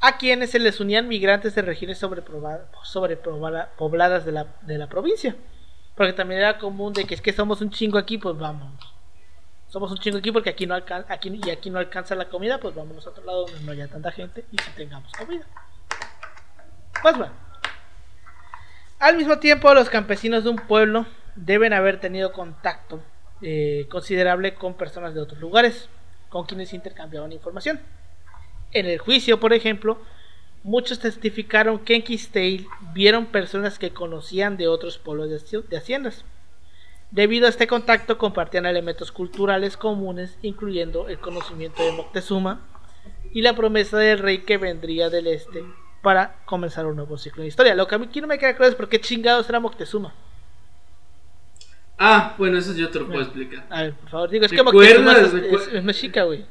a 0.00 0.18
quienes 0.18 0.50
se 0.50 0.58
les 0.58 0.78
unían 0.78 1.08
migrantes 1.08 1.54
de 1.54 1.62
regiones 1.62 1.98
sobrepoblada- 1.98 2.68
sobrepobla- 2.84 3.68
pobladas 3.78 4.26
de 4.26 4.32
la, 4.32 4.46
de 4.62 4.76
la 4.76 4.88
provincia. 4.88 5.34
Porque 5.94 6.12
también 6.12 6.40
era 6.40 6.58
común 6.58 6.92
de 6.92 7.04
que 7.06 7.14
es 7.14 7.22
que 7.22 7.32
somos 7.32 7.62
un 7.62 7.70
chingo 7.70 7.96
aquí, 7.96 8.18
pues 8.18 8.36
vamos. 8.36 8.91
Somos 9.72 9.90
un 9.90 9.96
chingo 9.96 10.18
aquí 10.18 10.30
porque 10.30 10.50
aquí 10.50 10.66
no 10.66 10.74
alcanza, 10.74 11.10
aquí, 11.10 11.40
y 11.42 11.48
aquí 11.48 11.70
no 11.70 11.78
alcanza 11.78 12.14
la 12.14 12.28
comida, 12.28 12.58
pues 12.58 12.74
vámonos 12.74 13.06
a 13.06 13.10
otro 13.10 13.24
lado 13.24 13.46
donde 13.46 13.60
no 13.60 13.72
haya 13.72 13.88
tanta 13.88 14.12
gente 14.12 14.44
y 14.52 14.58
si 14.58 14.70
tengamos 14.72 15.10
comida. 15.12 15.46
Pues 17.00 17.16
bueno. 17.16 17.32
Al 18.98 19.16
mismo 19.16 19.38
tiempo, 19.38 19.72
los 19.72 19.88
campesinos 19.88 20.44
de 20.44 20.50
un 20.50 20.56
pueblo 20.56 21.06
deben 21.36 21.72
haber 21.72 22.00
tenido 22.00 22.32
contacto 22.32 23.02
eh, 23.40 23.86
considerable 23.90 24.54
con 24.56 24.74
personas 24.74 25.14
de 25.14 25.22
otros 25.22 25.40
lugares, 25.40 25.88
con 26.28 26.44
quienes 26.44 26.74
intercambiaban 26.74 27.32
información. 27.32 27.80
En 28.72 28.84
el 28.84 28.98
juicio, 28.98 29.40
por 29.40 29.54
ejemplo, 29.54 30.02
muchos 30.64 30.98
testificaron 30.98 31.78
que 31.78 31.94
en 31.94 32.02
Quistale 32.02 32.66
vieron 32.92 33.24
personas 33.24 33.78
que 33.78 33.94
conocían 33.94 34.58
de 34.58 34.68
otros 34.68 34.98
pueblos 34.98 35.30
de 35.30 35.62
de 35.62 35.76
haciendas. 35.78 36.26
Debido 37.12 37.46
a 37.46 37.50
este 37.50 37.66
contacto 37.66 38.18
compartían 38.18 38.66
elementos 38.66 39.12
culturales 39.12 39.76
comunes, 39.76 40.38
incluyendo 40.42 41.08
el 41.08 41.18
conocimiento 41.18 41.84
de 41.84 41.92
Moctezuma 41.92 42.66
y 43.32 43.42
la 43.42 43.54
promesa 43.54 43.98
del 43.98 44.18
rey 44.18 44.38
que 44.38 44.56
vendría 44.58 45.10
del 45.10 45.26
este 45.26 45.62
para 46.02 46.36
comenzar 46.46 46.86
un 46.86 46.96
nuevo 46.96 47.16
ciclo 47.18 47.42
de 47.42 47.48
historia. 47.48 47.74
Lo 47.74 47.86
que 47.86 47.94
a 47.94 47.98
mí 47.98 48.06
aquí 48.06 48.20
no 48.20 48.26
me 48.26 48.38
queda 48.38 48.56
claro 48.56 48.70
es 48.70 48.74
por 48.76 48.88
qué 48.88 49.00
chingados 49.00 49.48
era 49.48 49.60
Moctezuma. 49.60 50.14
ah, 51.98 52.34
bueno, 52.38 52.58
eso 52.58 52.74
yo 52.74 52.88
te 52.90 52.98
lo 52.98 53.06
puedo 53.06 53.20
explicar. 53.22 53.66
A 53.70 53.82
ver, 53.82 53.92
por 53.94 54.08
favor, 54.10 54.30
digo, 54.30 54.44
es 54.46 54.50
que. 54.52 54.62
Moctezuma 54.62 55.12
es, 55.18 55.34
es- 55.34 55.68
es 55.74 55.84
mexica, 55.84 56.24
güey. 56.24 56.44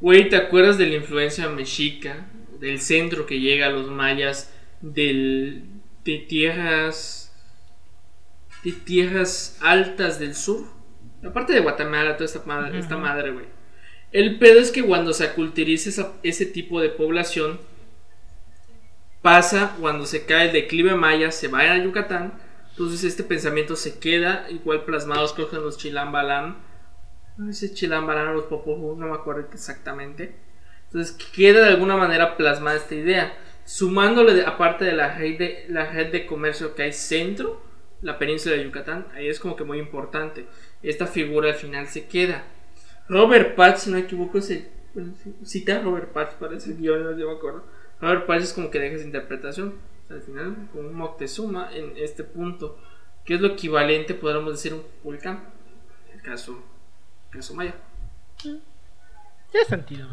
Güey, 0.00 0.28
¿te 0.28 0.36
acuerdas 0.36 0.78
de 0.78 0.86
la 0.86 0.94
influencia 0.96 1.48
mexica? 1.48 2.26
Del 2.58 2.80
centro 2.80 3.26
que 3.26 3.38
llega 3.38 3.66
a 3.66 3.70
los 3.70 3.88
mayas, 3.88 4.52
del, 4.80 5.64
de 6.04 6.18
tierras. 6.18 7.27
De 8.64 8.72
tierras 8.72 9.58
altas 9.62 10.18
del 10.18 10.34
sur. 10.34 10.64
Aparte 11.24 11.52
de 11.52 11.60
Guatemala, 11.60 12.14
toda 12.16 12.26
esta 12.26 12.42
madre, 12.44 12.78
esta 12.78 12.96
Ujú. 12.96 13.04
madre, 13.04 13.30
güey. 13.32 13.46
El 14.12 14.38
pedo 14.38 14.60
es 14.60 14.70
que 14.70 14.82
cuando 14.84 15.12
se 15.12 15.24
aculturiza 15.24 15.88
esa- 15.90 16.12
ese 16.22 16.46
tipo 16.46 16.80
de 16.80 16.88
población, 16.88 17.60
pasa 19.22 19.76
cuando 19.80 20.06
se 20.06 20.24
cae 20.24 20.46
el 20.46 20.52
declive 20.52 20.94
maya, 20.94 21.30
se 21.30 21.48
va 21.48 21.60
a 21.60 21.78
Yucatán. 21.78 22.34
Entonces 22.70 23.04
este 23.04 23.24
pensamiento 23.24 23.74
se 23.76 23.98
queda 23.98 24.46
igual 24.50 24.84
plasmado, 24.84 25.24
escogen 25.24 25.62
los 25.62 25.78
chilambalán. 25.78 26.58
No 27.36 27.52
sé 27.52 27.68
si 27.68 27.74
chilambalán 27.74 28.28
o 28.28 28.34
los 28.34 28.44
popojos, 28.44 28.96
no 28.96 29.06
me 29.06 29.14
acuerdo 29.14 29.48
exactamente. 29.52 30.36
Entonces 30.86 31.12
queda 31.34 31.62
de 31.62 31.68
alguna 31.70 31.96
manera 31.96 32.36
plasmada 32.36 32.76
esta 32.76 32.94
idea. 32.94 33.36
Sumándole, 33.64 34.44
aparte 34.46 34.84
de 34.84 34.92
la 34.92 35.14
red 35.18 35.38
de, 35.38 35.66
la 35.68 35.90
red 35.90 36.10
de 36.10 36.24
comercio 36.24 36.74
que 36.74 36.84
hay 36.84 36.92
centro, 36.92 37.62
la 38.00 38.18
península 38.18 38.56
de 38.56 38.64
Yucatán, 38.64 39.08
ahí 39.14 39.28
es 39.28 39.40
como 39.40 39.56
que 39.56 39.64
muy 39.64 39.78
importante. 39.78 40.46
Esta 40.82 41.06
figura 41.06 41.50
al 41.50 41.54
final 41.54 41.86
se 41.88 42.06
queda. 42.06 42.44
Robert 43.08 43.54
Patch, 43.54 43.78
si 43.78 43.90
no 43.90 43.96
me 43.96 44.02
equivoco, 44.02 44.40
se 44.40 44.70
cita 45.44 45.80
Robert 45.80 46.12
Patch 46.12 46.34
para 46.34 46.56
ese 46.56 46.74
guion, 46.74 47.04
no 47.04 47.26
me 47.26 47.32
acuerdo. 47.32 47.64
Robert 48.00 48.26
Patch 48.26 48.42
es 48.42 48.52
como 48.52 48.70
que 48.70 48.78
deja 48.78 48.96
esa 48.96 49.04
interpretación. 49.04 49.74
Al 50.10 50.22
final, 50.22 50.68
como 50.72 50.88
un 50.88 50.94
Moctezuma 50.94 51.70
en 51.74 51.92
este 51.96 52.24
punto, 52.24 52.78
que 53.24 53.34
es 53.34 53.40
lo 53.40 53.48
equivalente, 53.48 54.14
podríamos 54.14 54.52
decir, 54.52 54.72
un 54.72 54.82
volcán. 55.02 55.50
El 56.12 56.22
caso, 56.22 56.62
el 57.26 57.36
caso 57.36 57.54
maya. 57.54 57.74
Tiene 58.40 59.66
sentido. 59.68 60.08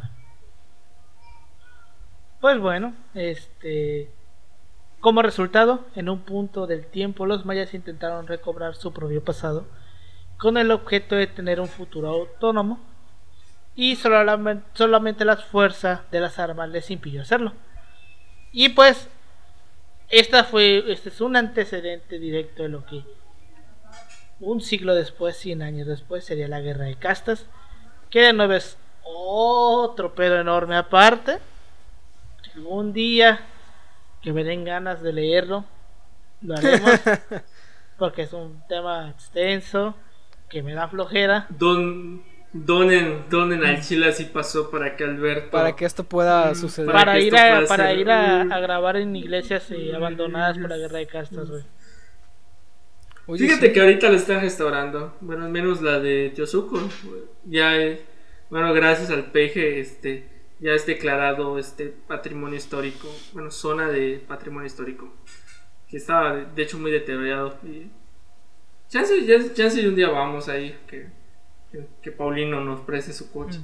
Pues 2.41 2.59
bueno, 2.59 2.93
este. 3.13 4.09
Como 5.05 5.21
resultado, 5.21 5.85
en 5.95 6.09
un 6.09 6.21
punto 6.21 6.65
del 6.65 6.87
tiempo, 6.87 7.27
los 7.27 7.45
mayas 7.45 7.75
intentaron 7.75 8.25
recobrar 8.25 8.73
su 8.73 8.91
propio 8.91 9.23
pasado 9.23 9.67
con 10.39 10.57
el 10.57 10.71
objeto 10.71 11.13
de 11.13 11.27
tener 11.27 11.59
un 11.59 11.67
futuro 11.67 12.07
autónomo 12.09 12.79
y 13.75 13.97
solamente, 13.97 14.65
solamente 14.73 15.23
la 15.23 15.37
fuerza 15.37 16.05
de 16.09 16.21
las 16.21 16.39
armas 16.39 16.69
les 16.69 16.89
impidió 16.89 17.21
hacerlo. 17.21 17.53
Y 18.51 18.69
pues, 18.69 19.07
esta 20.09 20.43
fue, 20.43 20.91
este 20.91 21.09
es 21.09 21.21
un 21.21 21.35
antecedente 21.35 22.17
directo 22.17 22.63
de 22.63 22.69
lo 22.69 22.83
que 22.87 23.03
un 24.39 24.59
siglo 24.59 24.95
después, 24.95 25.37
100 25.37 25.61
años 25.61 25.87
después, 25.87 26.25
sería 26.25 26.47
la 26.47 26.61
guerra 26.61 26.85
de 26.85 26.95
castas, 26.95 27.45
que 28.09 28.21
de 28.21 28.33
nuevo 28.33 28.53
es 28.53 28.75
otro 29.03 30.15
pedo 30.15 30.39
enorme 30.39 30.75
aparte. 30.75 31.37
Algún 32.55 32.91
día 32.91 33.39
que 34.25 34.33
me 34.33 34.43
den 34.43 34.65
ganas 34.65 35.01
de 35.01 35.13
leerlo, 35.13 35.63
lo 36.41 36.55
haremos, 36.57 36.91
porque 37.97 38.23
es 38.23 38.33
un 38.33 38.61
tema 38.67 39.09
extenso, 39.11 39.95
que 40.49 40.61
me 40.63 40.73
da 40.73 40.87
flojera. 40.89 41.45
Don, 41.49 42.23
donen, 42.51 43.25
donen 43.29 43.63
al 43.63 43.81
chile 43.81 44.07
así 44.09 44.25
pasó 44.25 44.69
para 44.71 44.95
que 44.97 45.03
Alberto. 45.03 45.51
Para 45.51 45.75
que 45.75 45.85
esto 45.85 46.03
pueda 46.03 46.51
Mm, 46.51 46.55
suceder. 46.55 46.91
Para 46.91 47.19
ir, 47.19 47.35
a, 47.37 47.65
para 47.67 47.87
ser- 47.89 47.99
ir 47.99 48.09
a, 48.11 48.41
a 48.41 48.59
grabar 48.59 48.97
en 48.97 49.15
iglesias 49.15 49.69
eh, 49.71 49.93
abandonadas 49.95 50.57
por 50.57 50.69
la 50.69 50.77
guerra 50.77 50.97
de 50.97 51.07
castas, 51.07 51.49
güey. 51.49 51.63
Oye, 53.27 53.45
Fíjate 53.47 53.67
sí. 53.67 53.73
que 53.73 53.81
ahorita 53.81 54.09
lo 54.09 54.15
están 54.17 54.41
restaurando. 54.41 55.15
Bueno, 55.21 55.45
al 55.45 55.51
menos 55.51 55.81
la 55.81 55.99
de 55.99 56.31
Teosuco. 56.35 56.79
Ya, 57.45 57.75
eh, 57.75 58.01
bueno, 58.49 58.71
gracias 58.73 59.09
al 59.09 59.31
peje, 59.31 59.79
este, 59.79 60.29
ya 60.59 60.71
es 60.73 60.85
declarado 60.85 61.57
este 61.59 61.87
patrimonio 62.07 62.57
histórico. 62.57 63.07
Bueno, 63.33 63.51
zona 63.51 63.89
de 63.89 64.23
patrimonio 64.27 64.67
histórico. 64.67 65.13
Que 65.87 65.97
estaba, 65.97 66.35
de 66.35 66.61
hecho, 66.63 66.77
muy 66.79 66.91
deteriorado. 66.91 67.57
Y 67.63 67.89
chance, 68.89 69.25
ya- 69.25 69.53
chance 69.53 69.87
un 69.87 69.95
día 69.95 70.09
vamos 70.09 70.47
ahí. 70.49 70.77
Que, 70.87 71.07
que, 71.71 71.85
que 72.01 72.11
Paulino 72.11 72.61
nos 72.63 72.81
preste 72.81 73.13
su 73.13 73.31
coche. 73.31 73.59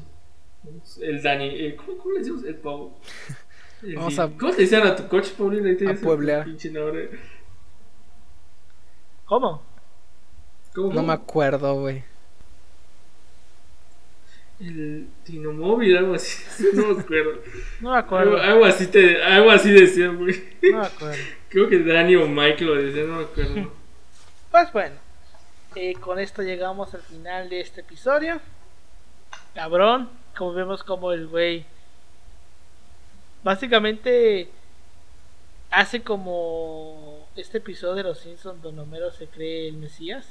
El 1.01 1.23
Dani, 1.23 1.47
eh, 1.47 1.75
¿cómo, 1.75 1.97
cómo 1.97 2.13
le 2.13 2.19
decimos? 2.19 2.43
El 2.43 2.55
Pau. 2.55 2.95
El 3.83 3.95
Vamos 3.95 4.15
Di- 4.15 4.21
a- 4.21 4.29
¿Cómo 4.37 4.51
te 4.53 4.61
decían 4.61 4.85
a 4.85 4.95
tu 4.95 5.07
coche, 5.07 5.33
Paulino? 5.35 5.67
Ahí 5.67 5.75
tienes 5.75 5.97
A 5.99 6.01
nombre. 6.69 7.09
¿Cómo? 9.25 9.63
¿Cómo? 10.75 10.93
No 10.93 11.03
me 11.03 11.13
acuerdo, 11.13 11.79
güey. 11.81 12.03
El 14.61 15.07
Dinomóvil, 15.25 15.97
algo 15.97 16.13
así. 16.13 16.43
No 16.73 16.93
me 16.93 17.01
acuerdo. 17.01 17.41
No 17.79 17.91
me 17.91 17.97
algo, 17.97 18.07
acuerdo. 18.07 18.41
algo 18.41 18.65
así 18.65 18.87
te, 18.87 19.23
algo 19.23 19.49
así 19.49 19.71
decía, 19.71 20.09
güey. 20.09 20.35
No 20.61 20.79
me 20.79 20.85
acuerdo. 20.85 21.23
Creo 21.49 21.67
que 21.67 21.79
Dani 21.79 22.15
o 22.15 22.27
Mike 22.27 22.63
lo 22.63 22.75
decía, 22.75 23.03
no 23.03 23.17
me 23.17 23.23
acuerdo. 23.23 23.71
Pues 24.51 24.73
bueno, 24.73 24.95
eh, 25.75 25.93
con 25.93 26.19
esto 26.19 26.41
llegamos 26.43 26.93
al 26.93 27.01
final 27.03 27.49
de 27.49 27.61
este 27.61 27.79
episodio. 27.79 28.41
Cabrón, 29.55 30.09
como 30.37 30.53
vemos 30.53 30.83
como 30.83 31.13
el 31.13 31.27
güey 31.27 31.65
básicamente 33.43 34.49
hace 35.69 36.03
como 36.03 37.27
este 37.37 37.59
episodio 37.59 37.95
de 37.95 38.03
Los 38.03 38.19
Simpsons 38.19 38.61
donde 38.61 38.81
Homero 38.81 39.09
se 39.11 39.27
cree 39.27 39.69
el 39.69 39.77
Mesías. 39.77 40.27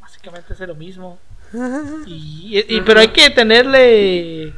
Básicamente 0.00 0.54
hace 0.54 0.66
lo 0.66 0.74
mismo. 0.74 1.18
Y, 2.06 2.64
y- 2.68 2.80
pero 2.82 3.00
hay 3.00 3.08
que 3.08 3.30
tenerle. 3.30 4.54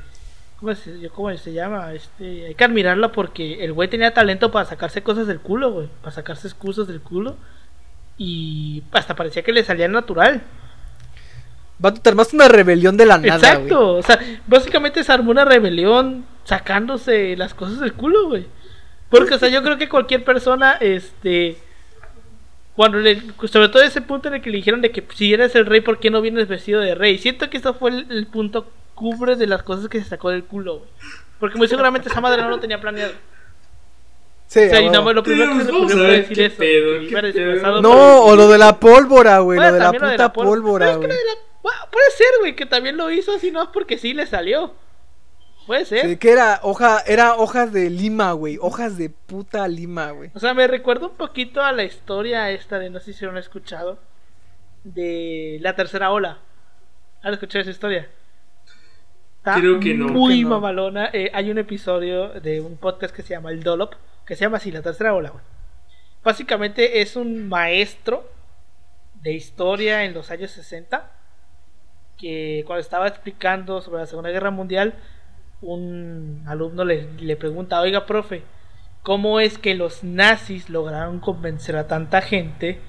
¿Cómo 0.61 0.75
se, 0.75 1.09
cómo 1.11 1.37
se 1.37 1.53
llama? 1.53 1.93
Este, 1.93 2.47
hay 2.47 2.55
que 2.55 2.65
admirarlo 2.65 3.13
porque 3.13 3.65
el 3.65 3.73
güey 3.73 3.89
tenía 3.91 4.15
talento 4.15 4.51
para 4.51 4.65
sacarse 4.65 5.03
cosas 5.03 5.27
del 5.27 5.41
culo, 5.41 5.73
güey. 5.73 5.89
Para 6.01 6.15
sacarse 6.15 6.47
excusas 6.47 6.87
del 6.87 7.01
culo. 7.01 7.37
Y 8.17 8.83
hasta 8.93 9.15
parecía 9.17 9.43
que 9.43 9.53
le 9.53 9.65
salía 9.65 9.89
natural. 9.89 10.43
Vato, 11.79 12.01
te 12.01 12.09
armaste 12.09 12.37
una 12.37 12.49
rebelión 12.49 12.97
de 12.97 13.05
la 13.07 13.19
nada. 13.19 13.35
Exacto. 13.37 13.95
O 13.97 14.03
sea, 14.03 14.19
básicamente 14.47 15.03
se 15.03 15.13
armó 15.13 15.33
una 15.33 15.45
rebelión 15.45 16.25
sacándose 16.45 17.37
las 17.37 17.53
cosas 17.53 17.81
del 17.81 17.93
culo, 17.95 18.29
güey. 18.29 18.47
Porque, 19.11 19.35
o 19.35 19.39
sea, 19.39 19.49
yo 19.49 19.63
creo 19.63 19.77
que 19.77 19.89
cualquier 19.89 20.25
persona, 20.25 20.73
este. 20.81 21.59
Cuando 22.77 22.99
le. 22.99 23.23
Sobre 23.47 23.69
todo 23.69 23.83
ese 23.83 24.01
punto 24.01 24.29
en 24.29 24.35
el 24.35 24.43
que 24.43 24.51
le 24.51 24.57
dijeron 24.57 24.81
de 24.83 24.91
que 24.91 25.05
si 25.15 25.33
eres 25.33 25.55
el 25.55 25.67
rey, 25.67 25.81
¿por 25.81 25.99
qué 26.01 26.11
no 26.11 26.21
vienes 26.21 26.49
vestido 26.49 26.81
de 26.81 26.95
rey? 26.95 27.19
Siento 27.19 27.49
que 27.51 27.57
esto 27.57 27.75
fue 27.75 27.91
el, 27.91 28.07
el 28.11 28.27
punto 28.27 28.71
cubre 28.95 29.37
de 29.37 29.47
las 29.47 29.63
cosas 29.63 29.89
que 29.89 30.01
se 30.03 30.09
sacó 30.09 30.31
del 30.31 30.45
culo, 30.45 30.79
güey. 30.79 30.91
Porque 31.39 31.59
muy 31.59 31.69
seguramente 31.69 32.09
esa 32.09 32.21
madre 32.21 32.43
no 32.43 32.51
lo 32.51 32.59
tenía 32.59 32.81
planeado. 32.81 33.13
Sí, 34.47 34.61
O 34.67 34.71
sea, 34.71 34.81
y 34.81 34.91
más 34.91 35.15
lo 35.15 35.23
primero 35.23 35.53
que 35.53 35.61
se 35.61 35.65
le 35.67 35.73
Vamos 35.73 35.93
ocurrió 35.93 36.05
a 36.05 36.09
fue 36.09 36.17
decir 36.19 36.41
eso. 36.41 36.57
pedo, 36.59 37.01
que 37.09 37.81
No, 37.83 38.25
o 38.25 38.37
lo 38.37 38.49
de 38.49 38.59
la 38.59 38.79
pólvora, 38.79 39.39
güey. 39.41 39.59
Bueno, 39.59 39.71
lo 39.71 39.75
de 39.75 39.81
la 39.81 39.93
de 39.93 39.99
puta 39.99 40.17
la 40.17 40.33
pólvora. 40.33 40.91
es 40.91 40.97
güey. 40.97 41.09
Bueno, 41.63 41.81
Puede 41.91 42.11
ser, 42.11 42.27
güey, 42.41 42.55
que 42.55 42.67
también 42.67 42.97
lo 42.97 43.11
hizo 43.11 43.33
así, 43.35 43.51
no 43.51 43.73
porque 43.73 43.99
sí 43.99 44.13
le 44.15 44.27
salió. 44.27 44.75
Puede 45.67 45.85
ser. 45.85 46.07
Sí, 46.07 46.17
que 46.17 46.31
era 46.31 46.61
hoja, 46.63 47.01
era 47.07 47.37
hojas 47.37 47.73
de 47.73 47.89
lima, 47.89 48.33
güey. 48.33 48.59
Hojas 48.61 48.99
de 48.99 49.09
puta 49.09 49.67
lima, 49.67 50.11
güey. 50.11 50.31
O 50.35 50.39
sea, 50.39 50.53
me 50.55 50.67
recuerda 50.67 51.07
un 51.07 51.15
poquito 51.15 51.63
a 51.63 51.73
la 51.73 51.85
historia 51.85 52.51
esta 52.51 52.79
de, 52.79 52.91
no 52.91 53.01
sé 53.01 53.13
si 53.13 53.25
lo 53.25 53.31
han 53.31 53.39
escuchado, 53.39 53.99
de 54.85 55.59
la 55.61 55.75
tercera 55.75 56.11
ola. 56.11 56.39
¿Han 57.23 57.33
escuchado 57.33 57.63
esa 57.63 57.71
historia? 57.71 58.11
Está 59.39 59.55
Creo 59.57 59.81
que 59.81 59.95
no. 59.95 60.09
Muy 60.09 60.39
que 60.39 60.43
no. 60.43 60.51
mamalona. 60.51 61.09
Eh, 61.13 61.31
hay 61.33 61.51
un 61.51 61.59
episodio 61.59 62.29
de 62.41 62.61
un 62.61 62.77
podcast 62.77 63.15
que 63.15 63.23
se 63.23 63.31
llama 63.31 63.51
El 63.51 63.63
Dolop, 63.63 63.95
que 64.27 64.37
se 64.37 64.43
llama 64.43 64.59
así, 64.59 64.71
la 64.71 64.83
tercera 64.83 65.15
ola, 65.15 65.31
güey. 65.31 65.45
Básicamente 66.23 67.01
es 67.01 67.17
un 67.17 67.49
maestro 67.49 68.31
de 69.23 69.33
historia 69.33 70.05
en 70.05 70.15
los 70.15 70.31
años 70.31 70.51
60 70.51 71.11
que 72.19 72.63
cuando 72.67 72.81
estaba 72.81 73.09
explicando 73.09 73.81
sobre 73.81 74.01
la 74.01 74.07
Segunda 74.07 74.31
Guerra 74.31 74.51
Mundial, 74.51 74.95
un 75.65 76.45
alumno 76.47 76.85
le, 76.85 77.13
le 77.15 77.37
pregunta, 77.37 77.81
oiga, 77.81 78.07
profe, 78.07 78.43
¿cómo 79.03 79.41
es 79.41 79.59
que 79.59 79.75
los 79.75 80.05
nazis 80.05 80.71
lograron 80.71 81.21
convencer 81.21 81.77
a 81.77 81.87
tanta 81.89 82.23
gente 82.23 82.81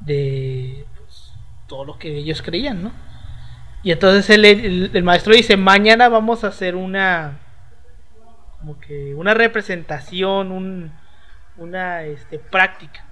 de 0.00 0.86
pues, 0.96 1.32
todo 1.66 1.84
lo 1.84 1.98
que 1.98 2.16
ellos 2.16 2.42
creían, 2.42 2.82
¿no? 2.82 2.92
Y 3.82 3.92
entonces 3.92 4.30
el, 4.30 4.44
el- 4.44 5.02
maestro 5.02 5.34
dice, 5.34 5.56
mañana 5.56 6.08
vamos 6.08 6.42
a 6.44 6.48
hacer 6.48 6.74
una, 6.74 7.38
como 8.58 8.78
que 8.80 9.14
una 9.14 9.34
representación, 9.34 10.52
un, 10.52 10.92
una 11.58 12.02
este, 12.04 12.38
práctica. 12.38 13.04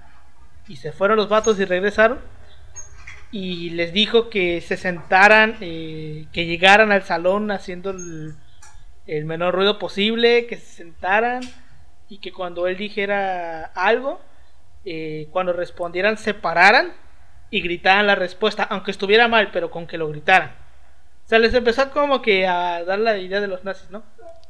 Y 0.67 0.77
se 0.77 0.91
fueron 0.91 1.17
los 1.17 1.29
vatos 1.29 1.59
y 1.59 1.65
regresaron. 1.65 2.19
Y 3.31 3.71
les 3.71 3.93
dijo 3.93 4.29
que 4.29 4.61
se 4.61 4.77
sentaran, 4.77 5.57
eh, 5.61 6.27
que 6.33 6.45
llegaran 6.45 6.91
al 6.91 7.03
salón 7.03 7.49
haciendo 7.51 7.89
el, 7.91 8.35
el 9.07 9.25
menor 9.25 9.53
ruido 9.55 9.79
posible, 9.79 10.47
que 10.47 10.57
se 10.57 10.65
sentaran 10.65 11.41
y 12.09 12.19
que 12.19 12.31
cuando 12.31 12.67
él 12.67 12.77
dijera 12.77 13.65
algo, 13.75 14.21
eh, 14.85 15.27
cuando 15.31 15.53
respondieran 15.53 16.17
se 16.17 16.33
pararan 16.33 16.93
y 17.49 17.61
gritaran 17.61 18.07
la 18.07 18.15
respuesta, 18.15 18.63
aunque 18.63 18.91
estuviera 18.91 19.27
mal, 19.27 19.51
pero 19.51 19.69
con 19.71 19.87
que 19.87 19.97
lo 19.97 20.09
gritaran. 20.09 20.49
O 21.25 21.27
sea, 21.29 21.39
les 21.39 21.53
empezó 21.53 21.89
como 21.91 22.21
que 22.21 22.47
a 22.47 22.83
dar 22.83 22.99
la 22.99 23.17
idea 23.17 23.39
de 23.41 23.47
los 23.47 23.63
nazis, 23.63 23.89
¿no? 23.91 24.03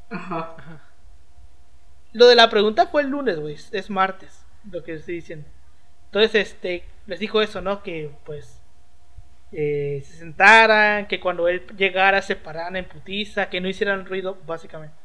Ajá. 0.09 0.55
Lo 2.13 2.27
de 2.27 2.35
la 2.35 2.49
pregunta 2.49 2.87
fue 2.87 3.01
el 3.01 3.09
lunes, 3.09 3.39
güey. 3.39 3.55
Es- 3.55 3.73
Es 3.73 3.89
martes, 3.89 4.45
lo 4.71 4.83
que 4.83 4.93
estoy 4.93 5.15
diciendo. 5.15 5.47
Entonces, 6.05 6.35
este, 6.35 6.83
les 7.07 7.19
dijo 7.19 7.41
eso, 7.41 7.61
¿no? 7.61 7.81
Que 7.83 8.11
pues 8.25 8.59
eh, 9.55 10.01
se 10.03 10.17
sentaran, 10.17 11.05
que 11.05 11.19
cuando 11.19 11.47
él 11.47 11.63
llegara 11.77 12.23
se 12.23 12.35
pararan 12.35 12.75
en 12.75 12.85
putiza, 12.85 13.49
que 13.49 13.61
no 13.61 13.69
hicieran 13.69 14.05
ruido, 14.05 14.37
básicamente. 14.47 14.95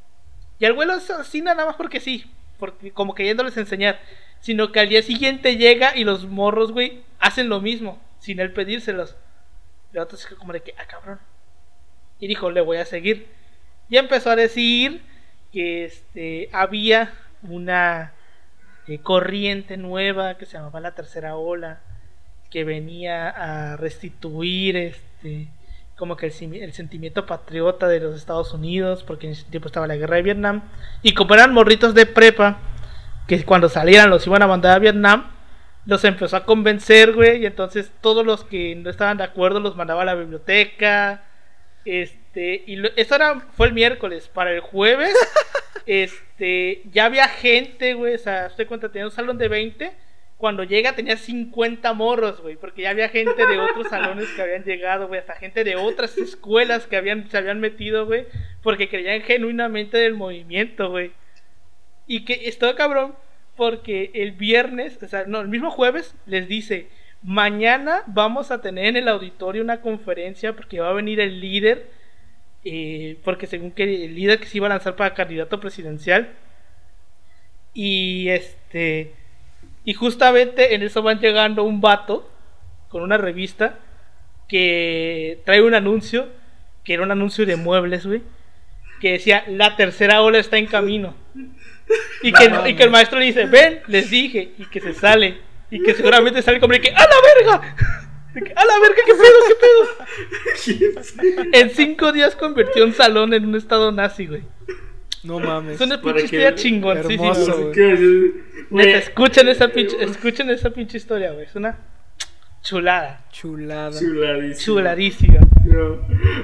Y 0.58 0.64
al 0.64 0.72
vuelo 0.72 0.94
es 0.94 1.10
así 1.10 1.42
nada 1.42 1.66
más 1.66 1.76
porque 1.76 2.00
sí, 2.00 2.30
porque 2.58 2.90
como 2.90 3.14
queriéndoles 3.14 3.58
enseñar, 3.58 4.00
sino 4.40 4.72
que 4.72 4.80
al 4.80 4.88
día 4.88 5.02
siguiente 5.02 5.56
llega 5.56 5.94
y 5.94 6.04
los 6.04 6.26
morros, 6.26 6.72
güey, 6.72 7.02
hacen 7.18 7.50
lo 7.50 7.60
mismo, 7.60 8.00
sin 8.20 8.40
él 8.40 8.52
pedírselos. 8.54 9.16
Y 9.92 9.98
otro 9.98 10.16
se 10.16 10.34
como 10.34 10.54
de 10.54 10.62
que, 10.62 10.74
ah, 10.78 10.86
cabrón. 10.86 11.18
Y 12.18 12.26
dijo, 12.26 12.50
le 12.50 12.62
voy 12.62 12.78
a 12.78 12.86
seguir. 12.86 13.28
Y 13.90 13.98
empezó 13.98 14.30
a 14.30 14.36
decir 14.36 15.02
que 15.52 15.84
este 15.84 16.48
había 16.52 17.12
una 17.42 18.12
eh, 18.86 18.98
corriente 18.98 19.76
nueva 19.76 20.38
que 20.38 20.46
se 20.46 20.54
llamaba 20.54 20.80
la 20.80 20.94
tercera 20.94 21.36
ola 21.36 21.80
que 22.50 22.64
venía 22.64 23.28
a 23.28 23.76
restituir 23.76 24.76
este 24.76 25.48
como 25.96 26.16
que 26.16 26.26
el, 26.26 26.54
el 26.62 26.72
sentimiento 26.72 27.26
patriota 27.26 27.88
de 27.88 28.00
los 28.00 28.14
Estados 28.16 28.52
Unidos 28.54 29.02
porque 29.04 29.26
en 29.26 29.32
ese 29.32 29.44
tiempo 29.50 29.66
estaba 29.68 29.86
la 29.86 29.96
guerra 29.96 30.16
de 30.16 30.22
Vietnam 30.22 30.62
y 31.02 31.12
como 31.14 31.34
eran 31.34 31.52
morritos 31.52 31.92
de 31.94 32.06
prepa 32.06 32.58
que 33.26 33.44
cuando 33.44 33.68
salieran 33.68 34.08
los 34.10 34.26
iban 34.26 34.42
a 34.42 34.46
mandar 34.46 34.76
a 34.76 34.78
Vietnam 34.78 35.30
los 35.86 36.04
empezó 36.04 36.36
a 36.36 36.44
convencer 36.44 37.12
güey 37.14 37.42
y 37.42 37.46
entonces 37.46 37.90
todos 38.00 38.24
los 38.24 38.44
que 38.44 38.74
no 38.76 38.90
estaban 38.90 39.18
de 39.18 39.24
acuerdo 39.24 39.58
los 39.60 39.74
mandaba 39.76 40.02
a 40.02 40.06
la 40.06 40.14
biblioteca 40.14 41.22
este, 41.84 42.64
y 42.66 42.76
lo- 42.76 42.90
esto 42.96 43.14
era, 43.14 43.40
fue 43.56 43.68
el 43.68 43.72
miércoles. 43.72 44.28
Para 44.28 44.52
el 44.52 44.60
jueves, 44.60 45.14
este, 45.86 46.82
ya 46.92 47.06
había 47.06 47.28
gente, 47.28 47.94
güey. 47.94 48.14
O 48.14 48.18
sea, 48.18 48.46
estoy 48.46 48.66
cuenta, 48.66 48.90
tenía 48.90 49.06
un 49.06 49.10
salón 49.12 49.38
de 49.38 49.48
20. 49.48 49.92
Cuando 50.38 50.64
llega 50.64 50.94
tenía 50.94 51.16
50 51.16 51.92
morros, 51.94 52.40
güey. 52.40 52.56
Porque 52.56 52.82
ya 52.82 52.90
había 52.90 53.08
gente 53.08 53.46
de 53.46 53.58
otros 53.58 53.88
salones 53.90 54.28
que 54.30 54.42
habían 54.42 54.64
llegado, 54.64 55.08
güey. 55.08 55.20
Hasta 55.20 55.34
gente 55.34 55.64
de 55.64 55.76
otras 55.76 56.16
escuelas 56.16 56.86
que 56.86 56.96
habían, 56.96 57.28
se 57.30 57.36
habían 57.38 57.60
metido, 57.60 58.06
güey. 58.06 58.26
Porque 58.62 58.88
creían 58.88 59.22
genuinamente 59.22 59.98
del 59.98 60.14
movimiento, 60.14 60.90
güey. 60.90 61.12
Y 62.06 62.24
que 62.24 62.48
esto 62.48 62.74
cabrón. 62.76 63.14
Porque 63.56 64.10
el 64.14 64.32
viernes, 64.32 65.02
o 65.02 65.08
sea, 65.08 65.24
no, 65.26 65.40
el 65.40 65.48
mismo 65.48 65.70
jueves, 65.70 66.14
les 66.26 66.48
dice: 66.48 66.88
Mañana 67.22 68.02
vamos 68.06 68.50
a 68.52 68.60
tener 68.62 68.86
en 68.86 68.96
el 68.96 69.08
auditorio 69.08 69.62
una 69.62 69.80
conferencia 69.80 70.54
porque 70.54 70.80
va 70.80 70.90
a 70.90 70.92
venir 70.92 71.20
el 71.20 71.40
líder. 71.40 71.90
eh, 72.64 73.18
porque 73.24 73.46
según 73.46 73.70
que 73.72 73.84
el 73.84 74.14
líder 74.14 74.40
que 74.40 74.46
se 74.46 74.58
iba 74.58 74.66
a 74.66 74.70
lanzar 74.70 74.96
para 74.96 75.14
candidato 75.14 75.60
presidencial. 75.60 76.34
Y 77.74 78.28
este. 78.30 79.14
Y 79.84 79.94
justamente 79.94 80.74
en 80.74 80.82
eso 80.82 81.02
van 81.02 81.20
llegando 81.20 81.64
un 81.64 81.80
vato 81.80 82.30
con 82.88 83.02
una 83.02 83.16
revista 83.16 83.78
que 84.48 85.40
trae 85.44 85.62
un 85.62 85.74
anuncio, 85.74 86.28
que 86.84 86.94
era 86.94 87.02
un 87.02 87.10
anuncio 87.10 87.44
de 87.46 87.56
muebles, 87.56 88.06
güey, 88.06 88.22
que 89.00 89.12
decía, 89.12 89.44
la 89.48 89.76
tercera 89.76 90.22
ola 90.22 90.38
está 90.38 90.58
en 90.58 90.66
camino. 90.66 91.14
Y 92.22 92.32
que, 92.32 92.50
y 92.66 92.74
que 92.74 92.82
el 92.82 92.90
maestro 92.90 93.18
le 93.18 93.26
dice, 93.26 93.46
ven, 93.46 93.80
les 93.86 94.10
dije, 94.10 94.52
y 94.58 94.66
que 94.66 94.80
se 94.80 94.92
sale, 94.92 95.38
y 95.70 95.82
que 95.82 95.94
seguramente 95.94 96.42
sale 96.42 96.60
como 96.60 96.74
que, 96.74 96.90
¡a 96.90 97.00
la 97.00 97.16
verga! 97.34 97.76
¡A 98.56 98.64
la 98.64 98.78
verga! 98.78 99.02
¿Qué 99.06 99.14
pedo? 99.14 99.38
¿Qué 99.48 99.54
pedo? 99.60 101.48
En 101.52 101.70
cinco 101.70 102.12
días 102.12 102.36
convirtió 102.36 102.84
un 102.84 102.92
salón 102.92 103.32
en 103.34 103.46
un 103.46 103.56
estado 103.56 103.92
nazi, 103.92 104.26
güey. 104.26 104.42
No 105.28 105.38
mames. 105.40 105.74
Es 105.74 105.86
una 105.86 106.00
pinche 106.00 106.24
historia 106.24 106.54
chingoncísima. 106.54 107.32
Hermoso, 107.32 107.72
Neta, 108.70 108.98
escuchen 108.98 109.48
esa 109.48 109.68
pinche, 109.68 110.02
escuchen 110.02 110.48
esa 110.48 110.70
pinche 110.70 110.96
historia, 110.96 111.32
güey. 111.32 111.44
Es 111.44 111.54
una 111.54 111.78
chulada. 112.62 113.26
Chulada. 113.30 113.92
Chuladísima. 114.56 115.40
No. 115.64 115.98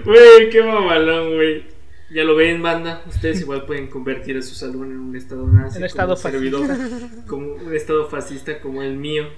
Güey, 0.04 0.50
qué 0.50 0.62
mamalón, 0.62 1.34
güey. 1.34 1.64
Ya 2.12 2.24
lo 2.24 2.36
ven, 2.36 2.60
banda. 2.60 3.02
Ustedes 3.06 3.40
igual 3.40 3.64
pueden 3.64 3.86
convertir 3.86 4.36
a 4.36 4.42
su 4.42 4.54
salón 4.54 4.92
en 4.92 5.00
un 5.00 5.16
estado 5.16 5.46
nazi. 5.46 5.78
Un 5.78 5.84
estado 5.84 6.14
servidor, 6.14 6.68
como 7.26 7.54
un 7.54 7.74
estado 7.74 8.10
fascista 8.10 8.60
como 8.60 8.82
el 8.82 8.96
mío. 8.96 9.28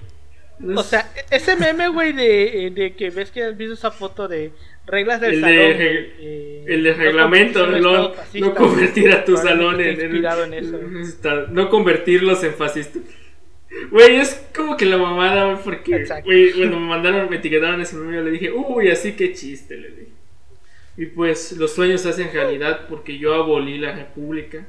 O 0.75 0.83
sea, 0.83 1.11
ese 1.29 1.55
meme, 1.55 1.87
güey, 1.89 2.13
de, 2.13 2.67
eh, 2.67 2.71
de 2.71 2.95
que 2.95 3.09
ves 3.11 3.31
que 3.31 3.43
has 3.43 3.55
visto 3.57 3.75
esa 3.75 3.91
foto 3.91 4.27
de 4.27 4.51
reglas 4.85 5.21
del 5.21 5.35
El 5.35 5.41
de 5.41 5.41
salón. 5.41 5.73
güey, 5.75 6.13
eh, 6.19 6.63
El 6.67 6.83
de 6.83 6.91
no 6.91 6.97
reglamento, 6.97 7.67
no, 7.67 7.77
estado 7.77 8.13
fascista, 8.13 8.47
no 8.47 8.55
convertir 8.55 9.11
a 9.11 9.25
tu 9.25 9.33
güey. 9.33 9.43
salón 9.43 9.81
en, 9.81 10.01
en 10.01 10.53
eso. 10.53 10.79
güey. 11.23 11.45
no 11.51 11.69
convertirlos 11.69 12.43
en 12.43 12.53
fascistas. 12.53 13.03
Güey, 13.91 14.15
es 14.15 14.47
como 14.55 14.77
que 14.77 14.85
la 14.85 14.97
mamada, 14.97 15.45
güey, 15.51 15.63
porque, 15.63 16.05
güey, 16.23 16.53
cuando 16.53 16.79
me 16.79 16.87
mandaron, 16.87 17.29
me 17.29 17.35
etiquetaron 17.35 17.81
ese 17.81 17.95
meme, 17.95 18.15
yo 18.15 18.23
le 18.23 18.31
dije, 18.31 18.51
uy, 18.51 18.89
así 18.89 19.13
que 19.13 19.33
chiste, 19.33 19.77
le 19.77 19.89
dije. 19.89 20.11
Y 20.97 21.05
pues 21.07 21.51
los 21.51 21.73
sueños 21.73 22.01
se 22.01 22.09
hacen 22.09 22.31
realidad 22.33 22.87
porque 22.89 23.19
yo 23.19 23.35
abolí 23.35 23.77
la 23.77 23.91
república 23.93 24.65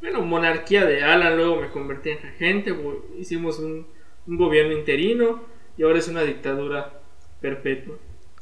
bueno, 0.00 0.22
monarquía 0.22 0.84
de 0.84 1.02
Alan, 1.02 1.36
luego 1.36 1.60
me 1.60 1.68
convertí 1.68 2.10
en 2.10 2.22
regente, 2.22 2.74
hicimos 3.18 3.58
un, 3.58 3.86
un 4.26 4.36
gobierno 4.36 4.72
interino 4.72 5.44
y 5.76 5.82
ahora 5.82 5.98
es 5.98 6.08
una 6.08 6.22
dictadura 6.22 7.00
perpetua. 7.40 7.96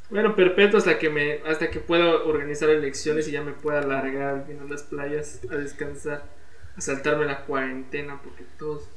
Bueno, 0.09 0.35
perpetua 0.35 0.79
hasta 0.79 0.99
que 0.99 1.09
me 1.09 1.39
hasta 1.47 1.69
que 1.71 1.79
pueda 1.79 2.23
organizar 2.23 2.69
elecciones 2.69 3.27
y 3.27 3.31
ya 3.31 3.41
me 3.41 3.53
pueda 3.53 3.81
largar 3.81 4.45
a 4.47 4.63
las 4.69 4.83
playas 4.83 5.41
a 5.49 5.55
descansar, 5.55 6.23
a 6.75 6.81
saltarme 6.81 7.25
la 7.25 7.45
cuarentena 7.45 8.21
porque 8.23 8.43
todos 8.57 8.87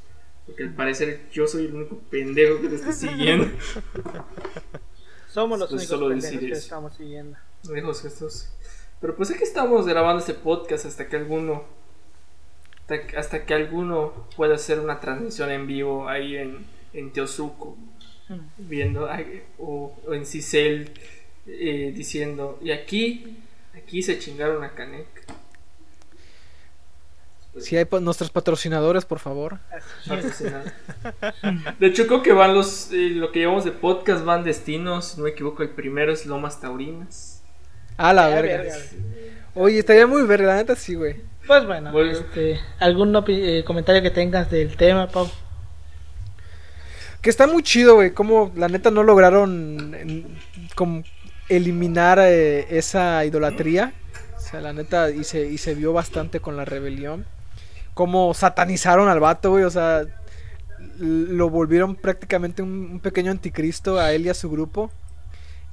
porque 0.45 0.63
al 0.63 0.73
parecer 0.73 1.29
yo 1.31 1.47
soy 1.47 1.65
el 1.65 1.75
único 1.75 1.97
pendejo 2.09 2.61
que 2.61 2.69
te 2.69 2.75
está 2.75 2.91
siguiendo. 2.91 3.47
Somos 5.27 5.59
los 5.59 5.71
únicos 5.71 5.99
pendejos 5.99 6.39
que 6.39 6.51
estamos 6.51 6.95
siguiendo. 6.95 7.37
Lejos 7.71 8.01
Jesús. 8.01 8.49
Pero 8.99 9.15
pues 9.15 9.29
aquí 9.31 9.43
estamos 9.43 9.85
grabando 9.85 10.19
este 10.19 10.33
podcast 10.33 10.85
hasta 10.85 11.07
que 11.07 11.17
alguno 11.17 11.63
hasta, 13.15 13.45
que 13.45 13.53
alguno 13.53 14.27
pueda 14.35 14.55
hacer 14.55 14.79
una 14.79 14.99
transmisión 14.99 15.51
en 15.51 15.67
vivo 15.67 16.09
ahí 16.09 16.35
en, 16.37 16.65
en 16.93 17.11
Teosuco 17.11 17.77
mm. 18.27 18.39
viendo 18.57 19.09
o, 19.57 19.95
en 20.11 20.25
Cicel 20.25 20.91
eh, 21.47 21.91
diciendo 21.95 22.59
y 22.61 22.71
aquí 22.71 23.37
aquí 23.75 24.01
se 24.01 24.19
chingaron 24.19 24.63
a 24.63 24.73
Canek 24.73 25.07
si 27.57 27.77
hay 27.77 27.87
nuestros 28.01 28.29
patrocinadores, 28.29 29.05
por 29.05 29.19
favor. 29.19 29.59
De 31.79 31.87
hecho, 31.87 32.07
creo 32.07 32.21
que 32.21 32.31
van 32.31 32.53
los. 32.53 32.91
Eh, 32.91 33.09
lo 33.09 33.31
que 33.31 33.39
llevamos 33.39 33.65
de 33.65 33.71
podcast 33.71 34.23
van 34.23 34.43
destinos. 34.43 35.05
Si 35.05 35.17
no 35.17 35.23
me 35.23 35.31
equivoco, 35.31 35.63
el 35.63 35.69
primero 35.69 36.11
es 36.11 36.25
Lomas 36.25 36.61
Taurinas. 36.61 37.43
Ah, 37.97 38.13
la 38.13 38.27
verga. 38.27 38.71
Oye, 39.55 39.79
estaría 39.79 40.07
muy 40.07 40.23
verga, 40.23 40.49
la 40.49 40.55
neta 40.57 40.75
sí, 40.75 40.95
güey. 40.95 41.17
Pues 41.45 41.65
bueno, 41.65 41.99
este, 42.01 42.59
¿algún 42.79 43.15
eh, 43.27 43.63
comentario 43.65 44.03
que 44.03 44.11
tengas 44.11 44.51
del 44.51 44.77
tema, 44.77 45.07
Pau? 45.07 45.27
Que 47.21 47.29
está 47.29 47.47
muy 47.47 47.63
chido, 47.63 47.95
güey. 47.95 48.11
Como 48.11 48.51
la 48.55 48.69
neta 48.69 48.91
no 48.91 49.03
lograron 49.03 50.25
como 50.75 51.03
eliminar 51.49 52.19
eh, 52.21 52.77
esa 52.77 53.25
idolatría. 53.25 53.93
O 54.37 54.39
sea, 54.39 54.61
la 54.61 54.73
neta, 54.73 55.09
y 55.11 55.23
se, 55.23 55.45
y 55.47 55.57
se 55.57 55.75
vio 55.75 55.93
bastante 55.93 56.39
con 56.39 56.57
la 56.57 56.65
rebelión 56.65 57.25
cómo 57.99 58.33
satanizaron 58.33 59.09
al 59.09 59.19
vato, 59.19 59.49
güey, 59.51 59.65
o 59.65 59.69
sea, 59.69 60.05
lo 60.99 61.49
volvieron 61.49 61.95
prácticamente 61.95 62.61
un, 62.61 63.01
pequeño 63.01 63.29
anticristo 63.29 63.99
a 63.99 64.13
él 64.13 64.25
y 64.25 64.29
a 64.29 64.33
su 64.33 64.49
grupo. 64.49 64.89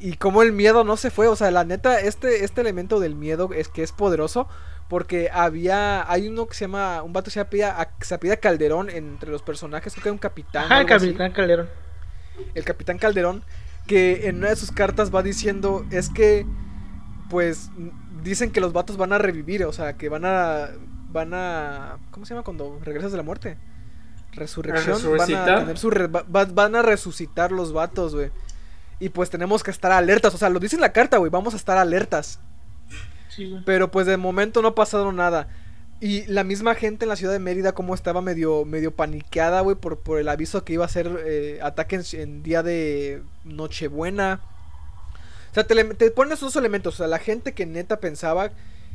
Y 0.00 0.16
cómo 0.16 0.42
el 0.42 0.50
miedo 0.50 0.82
no 0.82 0.96
se 0.96 1.12
fue, 1.12 1.28
o 1.28 1.36
sea, 1.36 1.52
la 1.52 1.62
neta, 1.62 2.00
este, 2.00 2.44
este 2.44 2.62
elemento 2.62 2.98
del 2.98 3.14
miedo 3.14 3.50
es 3.54 3.68
que 3.68 3.84
es 3.84 3.92
poderoso. 3.92 4.48
Porque 4.88 5.28
había, 5.32 6.10
hay 6.10 6.28
uno 6.28 6.46
que 6.46 6.54
se 6.54 6.64
llama, 6.64 7.02
un 7.02 7.12
vato 7.12 7.30
se 7.30 7.40
apida, 7.40 7.90
se 8.00 8.38
Calderón 8.38 8.88
entre 8.88 9.30
los 9.30 9.42
personajes, 9.42 9.92
creo 9.94 10.04
que 10.04 10.10
un 10.10 10.18
capitán. 10.18 10.66
Ah, 10.70 10.80
el 10.80 10.86
capitán 10.86 11.32
Calderón. 11.32 11.68
El 12.54 12.64
capitán 12.64 12.98
Calderón, 12.98 13.42
que 13.86 14.28
en 14.28 14.36
una 14.36 14.50
de 14.50 14.56
sus 14.56 14.70
cartas 14.70 15.12
va 15.12 15.22
diciendo, 15.22 15.84
es 15.90 16.08
que, 16.08 16.46
pues, 17.28 17.70
dicen 18.22 18.50
que 18.52 18.60
los 18.60 18.72
vatos 18.72 18.96
van 18.96 19.12
a 19.12 19.18
revivir, 19.18 19.64
o 19.64 19.72
sea, 19.72 19.96
que 19.96 20.08
van 20.08 20.24
a, 20.24 20.68
van 21.10 21.34
a. 21.34 21.98
¿Cómo 22.10 22.26
se 22.26 22.34
llama 22.34 22.44
cuando 22.44 22.78
regresas 22.82 23.10
de 23.10 23.16
la 23.16 23.22
muerte? 23.24 23.56
Resurrección. 24.32 25.00
Van 25.16 25.34
a, 25.34 25.44
tener 25.60 25.78
su 25.78 25.90
van 25.90 26.74
a 26.76 26.82
resucitar 26.82 27.52
los 27.52 27.72
vatos, 27.72 28.14
güey. 28.14 28.30
Y 29.00 29.08
pues 29.08 29.30
tenemos 29.30 29.62
que 29.62 29.70
estar 29.70 29.92
alertas. 29.92 30.34
O 30.34 30.38
sea, 30.38 30.48
lo 30.48 30.60
dice 30.60 30.76
en 30.76 30.82
la 30.82 30.92
carta, 30.92 31.16
güey. 31.18 31.30
Vamos 31.30 31.54
a 31.54 31.56
estar 31.56 31.78
alertas. 31.78 32.40
Pero 33.64 33.90
pues 33.90 34.06
de 34.06 34.16
momento 34.16 34.62
no 34.62 34.68
ha 34.68 34.74
pasado 34.74 35.12
nada. 35.12 35.48
Y 36.00 36.26
la 36.26 36.44
misma 36.44 36.74
gente 36.74 37.04
en 37.04 37.08
la 37.08 37.16
ciudad 37.16 37.32
de 37.32 37.38
Mérida, 37.38 37.72
como 37.72 37.94
estaba 37.94 38.20
medio, 38.20 38.66
medio 38.66 38.94
paniqueada, 38.94 39.62
güey, 39.62 39.76
por, 39.76 40.00
por 40.00 40.18
el 40.18 40.28
aviso 40.28 40.62
que 40.62 40.74
iba 40.74 40.84
a 40.84 40.88
ser 40.88 41.22
eh, 41.24 41.58
ataque 41.62 42.00
en, 42.12 42.42
día 42.42 42.62
de 42.62 43.22
Nochebuena. 43.44 44.40
O 45.50 45.54
sea, 45.54 45.66
te, 45.66 45.84
te 45.84 46.10
ponen 46.10 46.34
esos 46.34 46.52
dos 46.52 46.56
elementos. 46.56 46.94
O 46.94 46.96
sea, 46.98 47.06
la 47.06 47.18
gente 47.18 47.54
que 47.54 47.64
neta 47.64 47.98
pensaba 47.98 48.50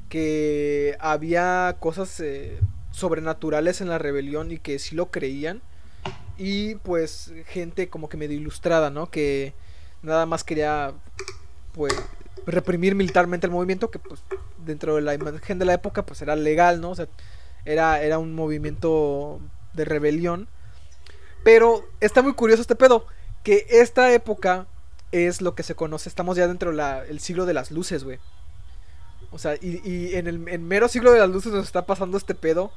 que 0.09 0.95
había 0.99 1.75
cosas 1.79 2.19
eh, 2.19 2.59
sobrenaturales 2.91 3.81
en 3.81 3.89
la 3.89 3.97
rebelión 3.97 4.51
y 4.51 4.59
que 4.59 4.77
sí 4.77 4.95
lo 4.95 5.09
creían. 5.09 5.61
Y 6.37 6.75
pues 6.75 7.33
gente 7.47 7.89
como 7.89 8.09
que 8.09 8.17
medio 8.17 8.37
ilustrada, 8.37 8.91
¿no? 8.91 9.09
Que 9.09 9.53
nada 10.03 10.27
más 10.27 10.43
quería 10.43 10.93
pues 11.73 11.93
reprimir 12.45 12.95
militarmente 12.95 13.47
el 13.47 13.51
movimiento 13.51 13.91
que 13.91 13.99
pues 13.99 14.21
dentro 14.65 14.95
de 14.95 15.01
la 15.01 15.13
imagen 15.13 15.59
de 15.59 15.65
la 15.65 15.73
época 15.73 16.05
pues 16.05 16.21
era 16.21 16.35
legal, 16.35 16.81
¿no? 16.81 16.91
O 16.91 16.95
sea, 16.95 17.07
era, 17.65 18.01
era 18.01 18.19
un 18.19 18.33
movimiento 18.33 19.39
de 19.73 19.85
rebelión. 19.85 20.47
Pero 21.43 21.83
está 21.99 22.21
muy 22.21 22.33
curioso 22.33 22.61
este 22.61 22.75
pedo, 22.75 23.05
que 23.43 23.65
esta 23.69 24.11
época 24.13 24.67
es 25.11 25.41
lo 25.41 25.55
que 25.55 25.63
se 25.63 25.75
conoce, 25.75 26.07
estamos 26.07 26.37
ya 26.37 26.47
dentro 26.47 26.71
del 26.75 27.19
siglo 27.19 27.45
de 27.45 27.53
las 27.53 27.71
luces, 27.71 28.03
güey. 28.03 28.19
O 29.31 29.39
sea, 29.39 29.55
y, 29.61 30.15
en 30.15 30.27
el 30.27 30.39
mero 30.59 30.87
siglo 30.87 31.11
de 31.11 31.19
las 31.19 31.29
luces 31.29 31.53
nos 31.53 31.65
está 31.65 31.85
pasando 31.85 32.17
este 32.17 32.35
pedo. 32.35 32.71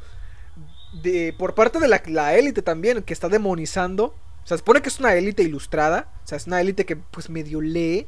De, 1.02 1.34
por 1.36 1.54
parte 1.54 1.80
de 1.80 1.88
la 1.88 2.34
élite 2.34 2.62
también, 2.62 3.02
que 3.02 3.12
está 3.12 3.28
demonizando. 3.28 4.14
O 4.44 4.46
sea, 4.46 4.56
se 4.56 4.58
supone 4.58 4.80
que 4.80 4.88
es 4.88 5.00
una 5.00 5.14
élite 5.16 5.42
ilustrada. 5.42 6.12
O 6.24 6.28
sea, 6.28 6.36
es 6.36 6.46
una 6.46 6.60
élite 6.60 6.86
que 6.86 6.96
pues 6.96 7.28
medio 7.28 7.60
lee. 7.60 8.06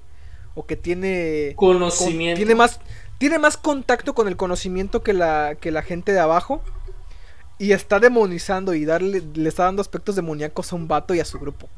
O 0.57 0.67
que 0.67 0.75
tiene. 0.77 1.53
Conocimiento. 1.55 2.39
tiene 2.39 2.57
más. 2.57 2.81
Tiene 3.19 3.39
más 3.39 3.57
contacto 3.57 4.15
con 4.15 4.29
el 4.29 4.37
conocimiento 4.37 5.03
que 5.03 5.15
la, 5.15 5.57
que 5.61 5.71
la 5.71 5.83
gente 5.83 6.13
de 6.13 6.19
abajo. 6.19 6.61
Y 7.59 7.73
está 7.73 8.01
demonizando 8.01 8.75
y 8.75 8.85
darle, 8.85 9.23
le 9.35 9.49
está 9.49 9.65
dando 9.65 9.81
aspectos 9.81 10.17
demoníacos 10.17 10.73
a 10.73 10.77
un 10.77 10.89
vato 10.89 11.15
y 11.15 11.21
a 11.21 11.25
su 11.25 11.39
grupo. 11.39 11.69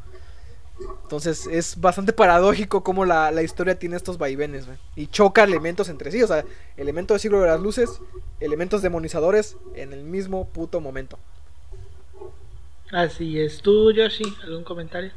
Entonces 1.02 1.46
es 1.46 1.80
bastante 1.80 2.12
paradójico 2.12 2.82
cómo 2.84 3.04
la, 3.04 3.42
historia 3.42 3.78
tiene 3.78 3.96
estos 3.96 4.18
vaivenes, 4.18 4.66
Y 4.94 5.06
choca 5.08 5.42
elementos 5.42 5.88
entre 5.88 6.12
sí, 6.12 6.22
o 6.22 6.26
sea, 6.26 6.44
elementos 6.76 7.16
de 7.16 7.18
siglo 7.20 7.40
de 7.40 7.48
las 7.48 7.60
luces, 7.60 8.00
elementos 8.40 8.82
demonizadores 8.82 9.56
en 9.74 9.92
el 9.92 10.04
mismo 10.04 10.48
puto 10.48 10.80
momento. 10.80 11.18
Así 12.92 13.40
es. 13.40 13.60
¿Tú, 13.60 13.92
Yoshi, 13.92 14.24
algún 14.44 14.64
comentario? 14.64 15.12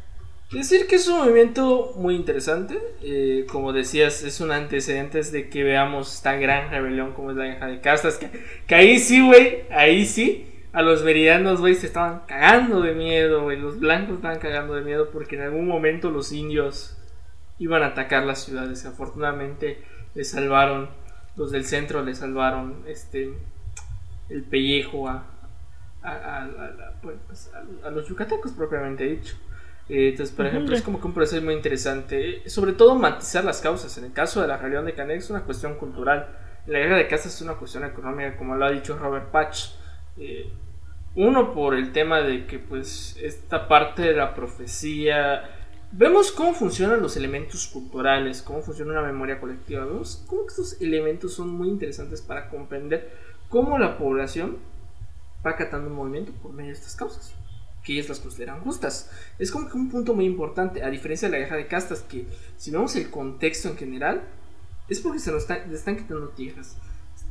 Decir 0.51 0.85
que 0.85 0.95
es 0.95 1.07
un 1.07 1.19
movimiento 1.19 1.93
muy 1.95 2.13
interesante. 2.15 2.77
Eh, 3.01 3.45
como 3.49 3.71
decías, 3.71 4.21
es 4.23 4.41
un 4.41 4.51
antecedente 4.51 5.21
de 5.23 5.49
que 5.49 5.63
veamos 5.63 6.13
esta 6.15 6.35
gran 6.35 6.69
rebelión 6.69 7.13
como 7.13 7.31
es 7.31 7.37
la 7.37 7.45
guerra 7.45 7.67
de 7.67 7.79
castas. 7.79 8.19
Que, 8.67 8.75
ahí 8.75 8.99
sí, 8.99 9.25
güey, 9.25 9.63
ahí 9.71 10.05
sí 10.05 10.47
a 10.73 10.81
los 10.81 11.03
meridianos, 11.03 11.59
güey, 11.61 11.75
se 11.75 11.87
estaban 11.87 12.23
cagando 12.27 12.81
de 12.81 12.93
miedo, 12.93 13.43
güey. 13.43 13.57
Los 13.57 13.79
blancos 13.79 14.15
estaban 14.15 14.39
cagando 14.39 14.73
de 14.75 14.81
miedo 14.81 15.09
porque 15.11 15.35
en 15.35 15.43
algún 15.43 15.67
momento 15.67 16.11
los 16.11 16.33
indios 16.33 16.97
iban 17.57 17.83
a 17.83 17.87
atacar 17.87 18.25
las 18.25 18.43
ciudades. 18.43 18.85
Afortunadamente 18.85 19.81
les 20.15 20.31
salvaron, 20.31 20.89
los 21.37 21.51
del 21.51 21.63
centro 21.63 22.03
les 22.03 22.17
salvaron 22.17 22.83
este 22.87 23.33
el 24.29 24.43
pellejo 24.43 25.07
a, 25.07 25.25
a, 26.03 26.47
pues, 27.01 27.51
los 27.91 28.07
yucatecos 28.07 28.51
propiamente 28.51 29.05
dicho. 29.05 29.35
Eh, 29.89 30.09
entonces, 30.09 30.35
por 30.35 30.45
ejemplo, 30.45 30.75
es 30.75 30.81
como 30.81 30.99
que 30.99 31.07
un 31.07 31.13
proceso 31.13 31.41
muy 31.43 31.53
interesante. 31.53 32.47
Sobre 32.49 32.73
todo 32.73 32.95
matizar 32.95 33.43
las 33.43 33.61
causas. 33.61 33.97
En 33.97 34.05
el 34.05 34.13
caso 34.13 34.41
de 34.41 34.47
la 34.47 34.57
rebelión 34.57 34.85
de 34.85 34.93
Canek 34.93 35.17
es 35.17 35.29
una 35.29 35.41
cuestión 35.41 35.75
cultural. 35.75 36.27
La 36.67 36.79
guerra 36.79 36.97
de 36.97 37.07
casas 37.07 37.33
es 37.35 37.41
una 37.41 37.55
cuestión 37.55 37.83
económica, 37.83 38.37
como 38.37 38.55
lo 38.55 38.65
ha 38.65 38.71
dicho 38.71 38.97
Robert 38.97 39.31
Patch. 39.31 39.71
Eh, 40.17 40.51
uno 41.15 41.53
por 41.53 41.75
el 41.75 41.91
tema 41.91 42.21
de 42.21 42.45
que 42.45 42.59
pues 42.59 43.17
esta 43.21 43.67
parte 43.67 44.01
de 44.01 44.13
la 44.13 44.33
profecía 44.33 45.43
vemos 45.91 46.31
cómo 46.31 46.53
funcionan 46.53 47.01
los 47.01 47.17
elementos 47.17 47.67
culturales, 47.67 48.41
cómo 48.41 48.61
funciona 48.61 48.93
una 48.93 49.01
memoria 49.01 49.39
colectiva, 49.39 49.83
vemos 49.85 50.23
cómo 50.27 50.43
estos 50.47 50.81
elementos 50.81 51.33
son 51.33 51.49
muy 51.49 51.67
interesantes 51.67 52.21
para 52.21 52.49
comprender 52.49 53.11
cómo 53.49 53.77
la 53.77 53.97
población 53.97 54.57
va 55.45 55.55
catando 55.55 55.89
un 55.89 55.95
movimiento 55.95 56.31
por 56.41 56.53
medio 56.53 56.69
de 56.69 56.77
estas 56.77 56.95
causas, 56.95 57.35
que 57.83 57.93
ellas 57.93 58.09
las 58.09 58.19
consideran 58.19 58.61
justas. 58.61 59.09
Es 59.39 59.51
como 59.51 59.69
que 59.69 59.77
un 59.77 59.89
punto 59.89 60.13
muy 60.13 60.25
importante, 60.25 60.83
a 60.83 60.89
diferencia 60.89 61.29
de 61.29 61.37
la 61.37 61.43
guerra 61.43 61.57
de 61.57 61.67
castas, 61.67 62.01
que 62.01 62.25
si 62.57 62.71
vemos 62.71 62.95
el 62.95 63.09
contexto 63.09 63.69
en 63.69 63.77
general, 63.77 64.23
es 64.89 64.99
porque 64.99 65.19
se 65.19 65.31
nos 65.31 65.49
están 65.49 65.97
quitando 65.97 66.29
tierras 66.29 66.77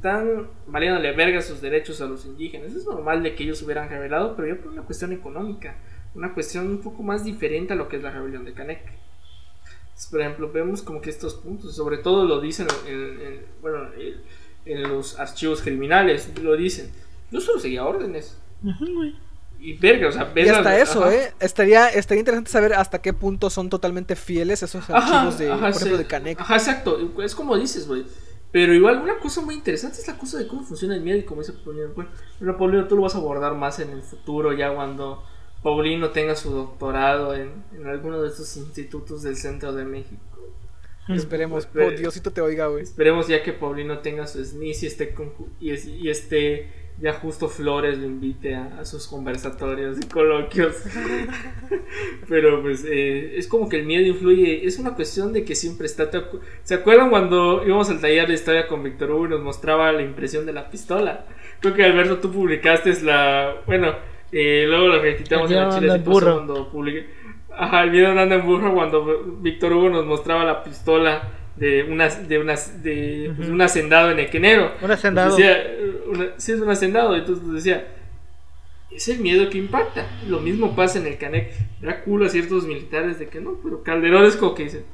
están 0.01 0.48
valiéndole 0.66 1.12
verga 1.12 1.43
sus 1.43 1.60
derechos 1.60 2.01
a 2.01 2.06
los 2.06 2.24
indígenas. 2.24 2.72
Es 2.72 2.86
normal 2.86 3.22
de 3.22 3.35
que 3.35 3.44
ellos 3.44 3.60
hubieran 3.60 3.90
revelado, 3.90 4.35
pero 4.35 4.48
ya 4.48 4.62
por 4.62 4.72
una 4.72 4.82
cuestión 4.82 5.12
económica, 5.12 5.77
una 6.14 6.32
cuestión 6.32 6.68
un 6.68 6.81
poco 6.81 7.02
más 7.02 7.22
diferente 7.22 7.74
a 7.74 7.77
lo 7.77 7.86
que 7.86 7.97
es 7.97 8.02
la 8.02 8.10
rebelión 8.10 8.47
de 8.47 8.55
Canek. 8.55 8.81
por 10.10 10.20
ejemplo, 10.22 10.51
vemos 10.51 10.81
como 10.81 11.02
que 11.02 11.10
estos 11.10 11.35
puntos, 11.35 11.77
sobre 11.77 11.98
todo 11.98 12.24
lo 12.24 12.40
dicen 12.40 12.66
en, 12.86 13.44
bueno, 13.60 13.90
en 14.64 14.82
los 14.85 15.20
archivos 15.20 15.60
criminales, 15.60 16.32
lo 16.43 16.56
dicen. 16.56 16.90
Yo 17.31 17.39
solo 17.43 17.60
seguía 17.60 17.85
órdenes. 17.85 18.40
Y 19.62 19.74
verga, 19.74 20.09
o 20.09 20.12
sea, 20.12 20.32
y 20.35 20.49
hasta 20.49 20.78
eso, 20.81 21.11
¿eh? 21.11 21.35
Estaría, 21.39 21.89
estaría 21.89 22.20
interesante 22.20 22.51
saber 22.51 22.73
hasta 22.73 23.03
qué 23.03 23.12
punto 23.12 23.51
son 23.51 23.69
totalmente 23.69 24.16
fieles 24.16 24.62
esos 24.62 24.89
archivos 24.89 25.39
de, 25.39 25.49
por 25.49 25.69
ejemplo, 25.69 25.99
de 25.99 26.07
Canek. 26.07 26.41
Ajá, 26.41 26.57
exacto. 26.57 26.99
Es 27.23 27.35
como 27.35 27.57
dices, 27.59 27.87
güey 27.87 28.05
Pero 28.53 28.73
igual, 28.73 29.01
una 29.03 29.19
cosa 29.19 29.43
muy 29.43 29.55
interesante 29.55 29.99
es 30.01 30.09
la 30.09 30.16
cosa 30.16 30.39
de 30.39 30.47
cómo 30.47 30.62
funciona 30.65 30.95
el 30.95 31.03
miedo 31.03 31.19
y 31.19 31.24
cómo 31.24 31.43
dice 31.43 31.53
Paulino. 31.53 31.89
Bueno, 31.95 32.57
Paulino, 32.57 32.89
tú 32.89 32.97
lo 32.97 33.03
vas 33.03 33.15
a 33.15 33.19
abordar 33.19 33.55
más 33.55 33.78
en 33.81 33.91
el 33.91 34.03
futuro, 34.03 34.53
ya 34.55 34.74
cuando 34.74 35.23
Paulino 35.62 36.09
tenga 36.09 36.35
su 36.37 36.51
doctorado 36.51 37.35
en, 37.35 37.62
en 37.77 37.87
alguno 37.87 38.23
de 38.23 38.28
estos 38.28 38.57
institutos 38.57 39.23
del 39.23 39.37
centro 39.37 39.74
de 39.74 39.85
México. 39.85 40.23
Esperemos, 41.09 41.66
Pues, 41.66 41.85
por 41.87 41.99
Diosito 41.99 42.31
te 42.31 42.41
oiga, 42.41 42.69
güey. 42.69 42.85
Esperemos 42.85 43.27
ya 43.28 43.43
que 43.43 43.53
Paulino 43.53 43.99
tenga 43.99 44.27
su 44.27 44.43
SNIS 44.45 44.85
y 44.85 44.87
esté, 44.87 45.12
con- 45.12 45.32
y 45.61 46.09
esté 46.09 46.90
ya 47.01 47.14
justo 47.14 47.48
Flores 47.48 47.98
lo 47.98 48.06
invite 48.06 48.55
a, 48.55 48.78
a 48.81 48.85
sus 48.85 49.06
conversatorios 49.09 49.98
y 49.98 50.06
coloquios. 50.09 50.77
Pero 52.28 52.62
pues 52.62 52.85
eh, 52.89 53.36
es 53.36 53.47
como 53.48 53.68
que 53.68 53.77
el 53.78 53.86
miedo 53.86 54.06
influye, 54.06 54.66
es 54.66 54.78
una 54.78 54.94
cuestión 54.94 55.32
de 55.32 55.44
que 55.44 55.55
siempre 55.55 55.86
está... 55.86 56.10
¿te 56.10 56.18
acu- 56.18 56.40
¿Se 56.62 56.74
acuerdan 56.74 57.10
cuando 57.10 57.62
íbamos 57.66 57.89
al 57.90 58.01
taller 58.01 58.28
de 58.28 58.35
historia 58.35 58.66
con 58.66 58.82
Víctor 58.82 59.10
Hugo 59.10 59.27
y 59.27 59.31
nos 59.31 59.40
mostraba 59.40 59.90
la 59.93 60.02
impresión 60.02 60.47
de 60.47 60.52
la 60.52 60.68
pistola? 60.70 61.27
Creo 61.60 61.74
que 61.74 61.85
Alberto 61.85 62.18
tú 62.18 62.31
publicaste 62.32 62.93
la... 63.02 63.55
Bueno, 63.66 63.94
eh, 64.32 64.64
luego 64.68 64.89
la 64.89 64.98
reeditamos 64.98 65.51
El 65.51 65.56
en 65.56 65.62
la 65.62 65.68
miedo 65.68 65.81
Chile 65.81 65.94
en 65.94 66.05
burro. 66.05 66.35
cuando 66.35 66.70
publiqué... 66.70 67.06
Ajá, 67.56 67.82
el 67.82 67.90
video 67.90 68.10
anda 68.18 68.35
en 68.36 68.47
burro 68.47 68.72
cuando 68.72 69.36
Víctor 69.40 69.72
Hugo 69.72 69.90
nos 69.90 70.06
mostraba 70.06 70.44
la 70.44 70.62
pistola 70.62 71.31
de 71.56 71.82
una 71.82 72.09
de 72.09 72.39
unas 72.39 72.82
de 72.82 73.32
pues, 73.36 73.48
Ujú. 73.48 73.55
un 73.55 73.60
hacendado 73.60 74.10
en 74.12 74.20
Equenero. 74.20 74.70
Un 74.81 74.90
hacendado. 74.93 75.28
Nos 75.31 75.36
decía, 75.36 75.62
una- 76.11 76.39
sí 76.39 76.53
es 76.53 76.61
un 76.61 76.69
hacendado, 76.70 77.16
entonces 77.16 77.45
nos 77.45 77.55
decía, 77.57 77.89
es 78.91 79.09
el 79.09 79.20
miedo 79.20 79.49
que 79.51 79.59
impacta. 79.59 80.07
Lo 80.28 80.41
mismo 80.41 80.74
pasa 80.74 80.99
en 80.99 81.07
el 81.07 81.16
Canec. 81.19 81.51
Da 81.81 82.03
culo 82.03 82.27
a 82.27 82.28
ciertos 82.28 82.65
militares 82.66 83.19
de 83.19 83.28
que 83.28 83.41
no, 83.41 83.59
pero 83.62 83.82
Calderón 83.82 84.24
es 84.24 84.37
como 84.37 84.55
que 84.55 84.65
dice, 84.65 84.85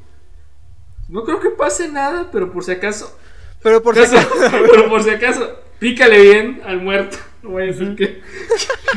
no 1.08 1.24
creo 1.24 1.40
que 1.40 1.50
pase 1.50 1.88
nada, 1.88 2.30
pero 2.32 2.52
por 2.52 2.62
si 2.64 2.72
acaso, 2.72 3.16
Pero 3.62 3.82
por 3.82 3.94
si 3.96 4.02
acaso- 4.02 4.28
pero 4.70 4.88
por 4.88 5.02
si 5.02 5.10
acaso, 5.10 5.58
pícale 5.78 6.20
bien 6.22 6.60
al 6.64 6.80
muerto. 6.80 7.16
No 7.42 7.52
vaya 7.52 7.70
a 7.70 7.74
ser 7.74 7.94
que 7.96 8.20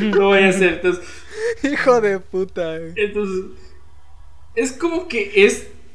no 0.16 0.28
vaya 0.30 0.48
a 0.48 0.52
ser. 0.52 0.74
Entonces, 0.74 1.04
hijo 1.62 2.00
de 2.00 2.18
puta, 2.20 2.78
güey. 2.78 2.92
entonces, 2.96 3.44
es 4.56 4.72
como 4.72 5.06
que 5.08 5.44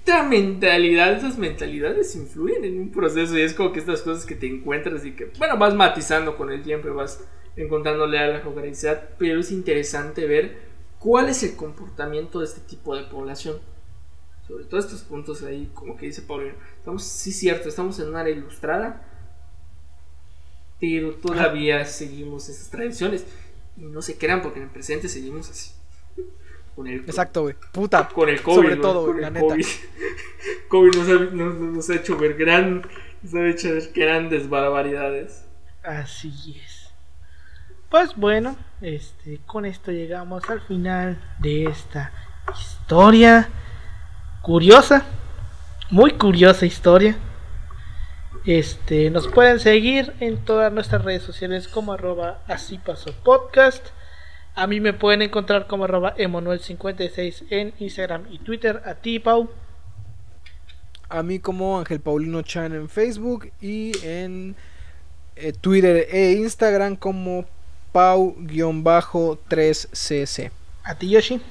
esta 0.05 0.21
mentalidad, 0.21 1.13
esas 1.13 1.39
mentalidades 1.39 2.15
influyen 2.15 2.63
en 2.63 2.79
un 2.79 2.91
proceso 2.91 3.35
y 3.35 3.41
es 3.41 3.55
como 3.55 3.73
que 3.73 3.79
estas 3.79 4.03
cosas 4.03 4.23
que 4.23 4.35
te 4.35 4.45
encuentras 4.45 5.03
y 5.03 5.13
que, 5.13 5.31
bueno, 5.39 5.57
vas 5.57 5.73
matizando 5.73 6.37
con 6.37 6.51
el 6.51 6.61
tiempo 6.61 6.87
y 6.87 6.91
vas 6.91 7.27
encontrándole 7.55 8.19
a 8.19 8.27
la 8.27 8.39
geografía, 8.39 9.15
pero 9.17 9.39
es 9.39 9.49
interesante 9.49 10.27
ver 10.27 10.59
cuál 10.99 11.29
es 11.29 11.41
el 11.41 11.55
comportamiento 11.55 12.39
de 12.39 12.45
este 12.45 12.61
tipo 12.61 12.95
de 12.95 13.05
población. 13.05 13.57
Sobre 14.47 14.65
todo 14.65 14.79
estos 14.79 15.01
puntos 15.01 15.41
ahí, 15.41 15.71
como 15.73 15.97
que 15.97 16.05
dice 16.05 16.21
Pablo, 16.21 16.51
estamos, 16.77 17.03
sí 17.03 17.31
cierto, 17.31 17.67
estamos 17.67 17.99
en 17.99 18.09
una 18.09 18.19
área 18.19 18.35
ilustrada, 18.35 19.07
pero 20.79 21.15
todavía 21.15 21.83
seguimos 21.85 22.47
esas 22.47 22.69
tradiciones 22.69 23.25
y 23.75 23.85
no 23.85 24.03
se 24.03 24.19
crean 24.19 24.43
porque 24.43 24.59
en 24.59 24.65
el 24.65 24.71
presente 24.71 25.09
seguimos 25.09 25.49
así. 25.49 25.71
Con 26.75 26.87
el, 26.87 26.99
Exacto, 27.01 27.43
güey. 27.43 27.55
Puta. 27.71 28.07
con 28.09 28.27
el 28.29 28.41
COVID. 28.41 28.55
Sobre 28.55 28.75
todo, 28.75 29.05
güey, 29.07 29.21
la 29.21 29.29
neta. 29.29 29.45
COVID. 29.47 29.65
COVID 30.69 30.95
nos 30.95 31.07
ha, 31.09 31.33
nos- 31.33 31.55
nos 31.55 31.89
ha 31.89 31.95
hecho 31.95 32.17
ver 32.17 32.33
gran, 32.35 32.81
nos 33.21 33.33
ha 33.33 33.47
hecho 33.47 33.69
ver 33.73 33.91
grandes 33.95 34.49
barbaridades. 34.49 35.45
Así 35.83 36.61
es. 36.65 36.89
Pues 37.89 38.15
bueno, 38.15 38.57
este, 38.81 39.39
con 39.45 39.65
esto 39.65 39.91
llegamos 39.91 40.49
al 40.49 40.59
final 40.61 41.17
de 41.39 41.65
esta 41.65 42.11
historia 42.59 43.47
curiosa, 44.41 45.05
muy 45.91 46.11
curiosa 46.11 46.65
historia. 46.65 47.15
Este, 48.45 49.09
nos 49.09 49.27
pueden 49.27 49.59
seguir 49.59 50.13
en 50.19 50.37
todas 50.43 50.71
nuestras 50.71 51.03
redes 51.03 51.23
sociales 51.23 51.67
como 51.67 51.93
arroba 51.93 52.41
así 52.47 52.77
pasó 52.77 53.11
podcast. 53.23 53.87
A 54.55 54.67
mí 54.67 54.79
me 54.79 54.93
pueden 54.93 55.21
encontrar 55.21 55.67
como 55.67 55.83
arroba 55.83 56.15
emanuel56 56.15 57.47
en 57.49 57.73
Instagram 57.79 58.25
y 58.31 58.39
Twitter. 58.39 58.81
A 58.85 58.95
ti, 58.95 59.19
Pau. 59.19 59.49
A 61.09 61.23
mí 61.23 61.39
como 61.39 61.77
Ángel 61.77 61.99
Paulino 61.99 62.41
Chan 62.41 62.73
en 62.73 62.87
Facebook 62.87 63.51
y 63.61 63.91
en 64.03 64.55
eh, 65.35 65.51
Twitter 65.51 66.07
e 66.09 66.31
Instagram 66.31 66.95
como 66.95 67.43
Pau-3cc. 67.91 70.51
A 70.83 70.95
ti, 70.95 71.09
Yoshi. 71.09 71.41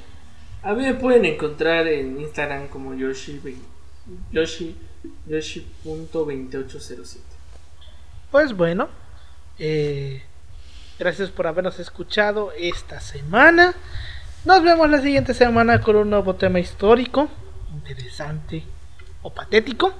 A 0.62 0.72
mí 0.72 0.82
me 0.82 0.94
pueden 0.94 1.26
encontrar 1.26 1.86
en 1.86 2.18
Instagram 2.18 2.68
como 2.68 2.94
Yoshi, 2.94 3.38
Yoshi, 4.32 4.78
Yoshi.2807. 5.28 7.18
Pues 8.30 8.56
bueno, 8.56 8.88
eh, 9.58 10.22
gracias 10.98 11.30
por 11.30 11.46
habernos 11.46 11.78
escuchado 11.78 12.52
esta 12.58 13.00
semana. 13.00 13.74
Nos 14.44 14.62
vemos 14.62 14.88
la 14.90 15.00
siguiente 15.00 15.34
semana 15.34 15.80
con 15.80 15.96
un 15.96 16.10
nuevo 16.10 16.34
tema 16.34 16.60
histórico, 16.60 17.28
interesante 17.72 18.62
o 19.22 19.30
patético. 19.30 19.92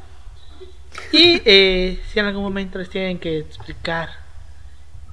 Y 1.12 1.40
eh, 1.44 2.00
si 2.08 2.18
en 2.20 2.26
algún 2.26 2.42
momento 2.44 2.78
les 2.78 2.88
tienen 2.88 3.18
que 3.18 3.38
explicar 3.38 4.10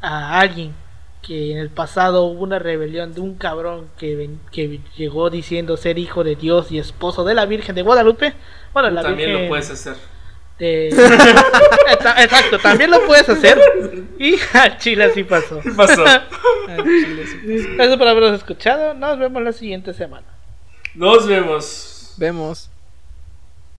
a 0.01 0.39
alguien 0.39 0.73
que 1.21 1.51
en 1.51 1.59
el 1.59 1.69
pasado 1.69 2.23
hubo 2.25 2.41
una 2.43 2.59
rebelión 2.59 3.13
de 3.13 3.21
un 3.21 3.35
cabrón 3.35 3.87
que, 3.97 4.15
ven- 4.15 4.39
que 4.51 4.79
llegó 4.97 5.29
diciendo 5.29 5.77
ser 5.77 5.97
hijo 5.99 6.23
de 6.23 6.35
Dios 6.35 6.71
y 6.71 6.79
esposo 6.79 7.23
de 7.23 7.35
la 7.35 7.45
Virgen 7.45 7.75
de 7.75 7.83
Guadalupe, 7.83 8.33
bueno, 8.73 8.89
la 8.89 9.03
También 9.03 9.29
Virgen 9.29 9.43
lo 9.43 9.49
puedes 9.49 9.69
hacer. 9.69 9.95
Eta- 11.91 12.23
Exacto, 12.23 12.59
también 12.59 12.89
lo 12.91 13.05
puedes 13.05 13.27
hacer. 13.29 13.59
Y 14.19 14.35
al 14.53 14.77
chile 14.77 15.05
así 15.05 15.23
pasó. 15.23 15.59
¿Qué 15.61 15.71
pasó? 15.71 16.03
Chile, 16.85 17.25
sí. 17.27 17.67
Gracias 17.75 17.97
por 17.97 18.07
habernos 18.07 18.33
escuchado. 18.33 18.93
Nos 18.93 19.19
vemos 19.19 19.41
la 19.43 19.51
siguiente 19.53 19.93
semana. 19.93 20.27
Nos 20.95 21.27
vemos. 21.27 22.13
Vemos. 22.17 22.70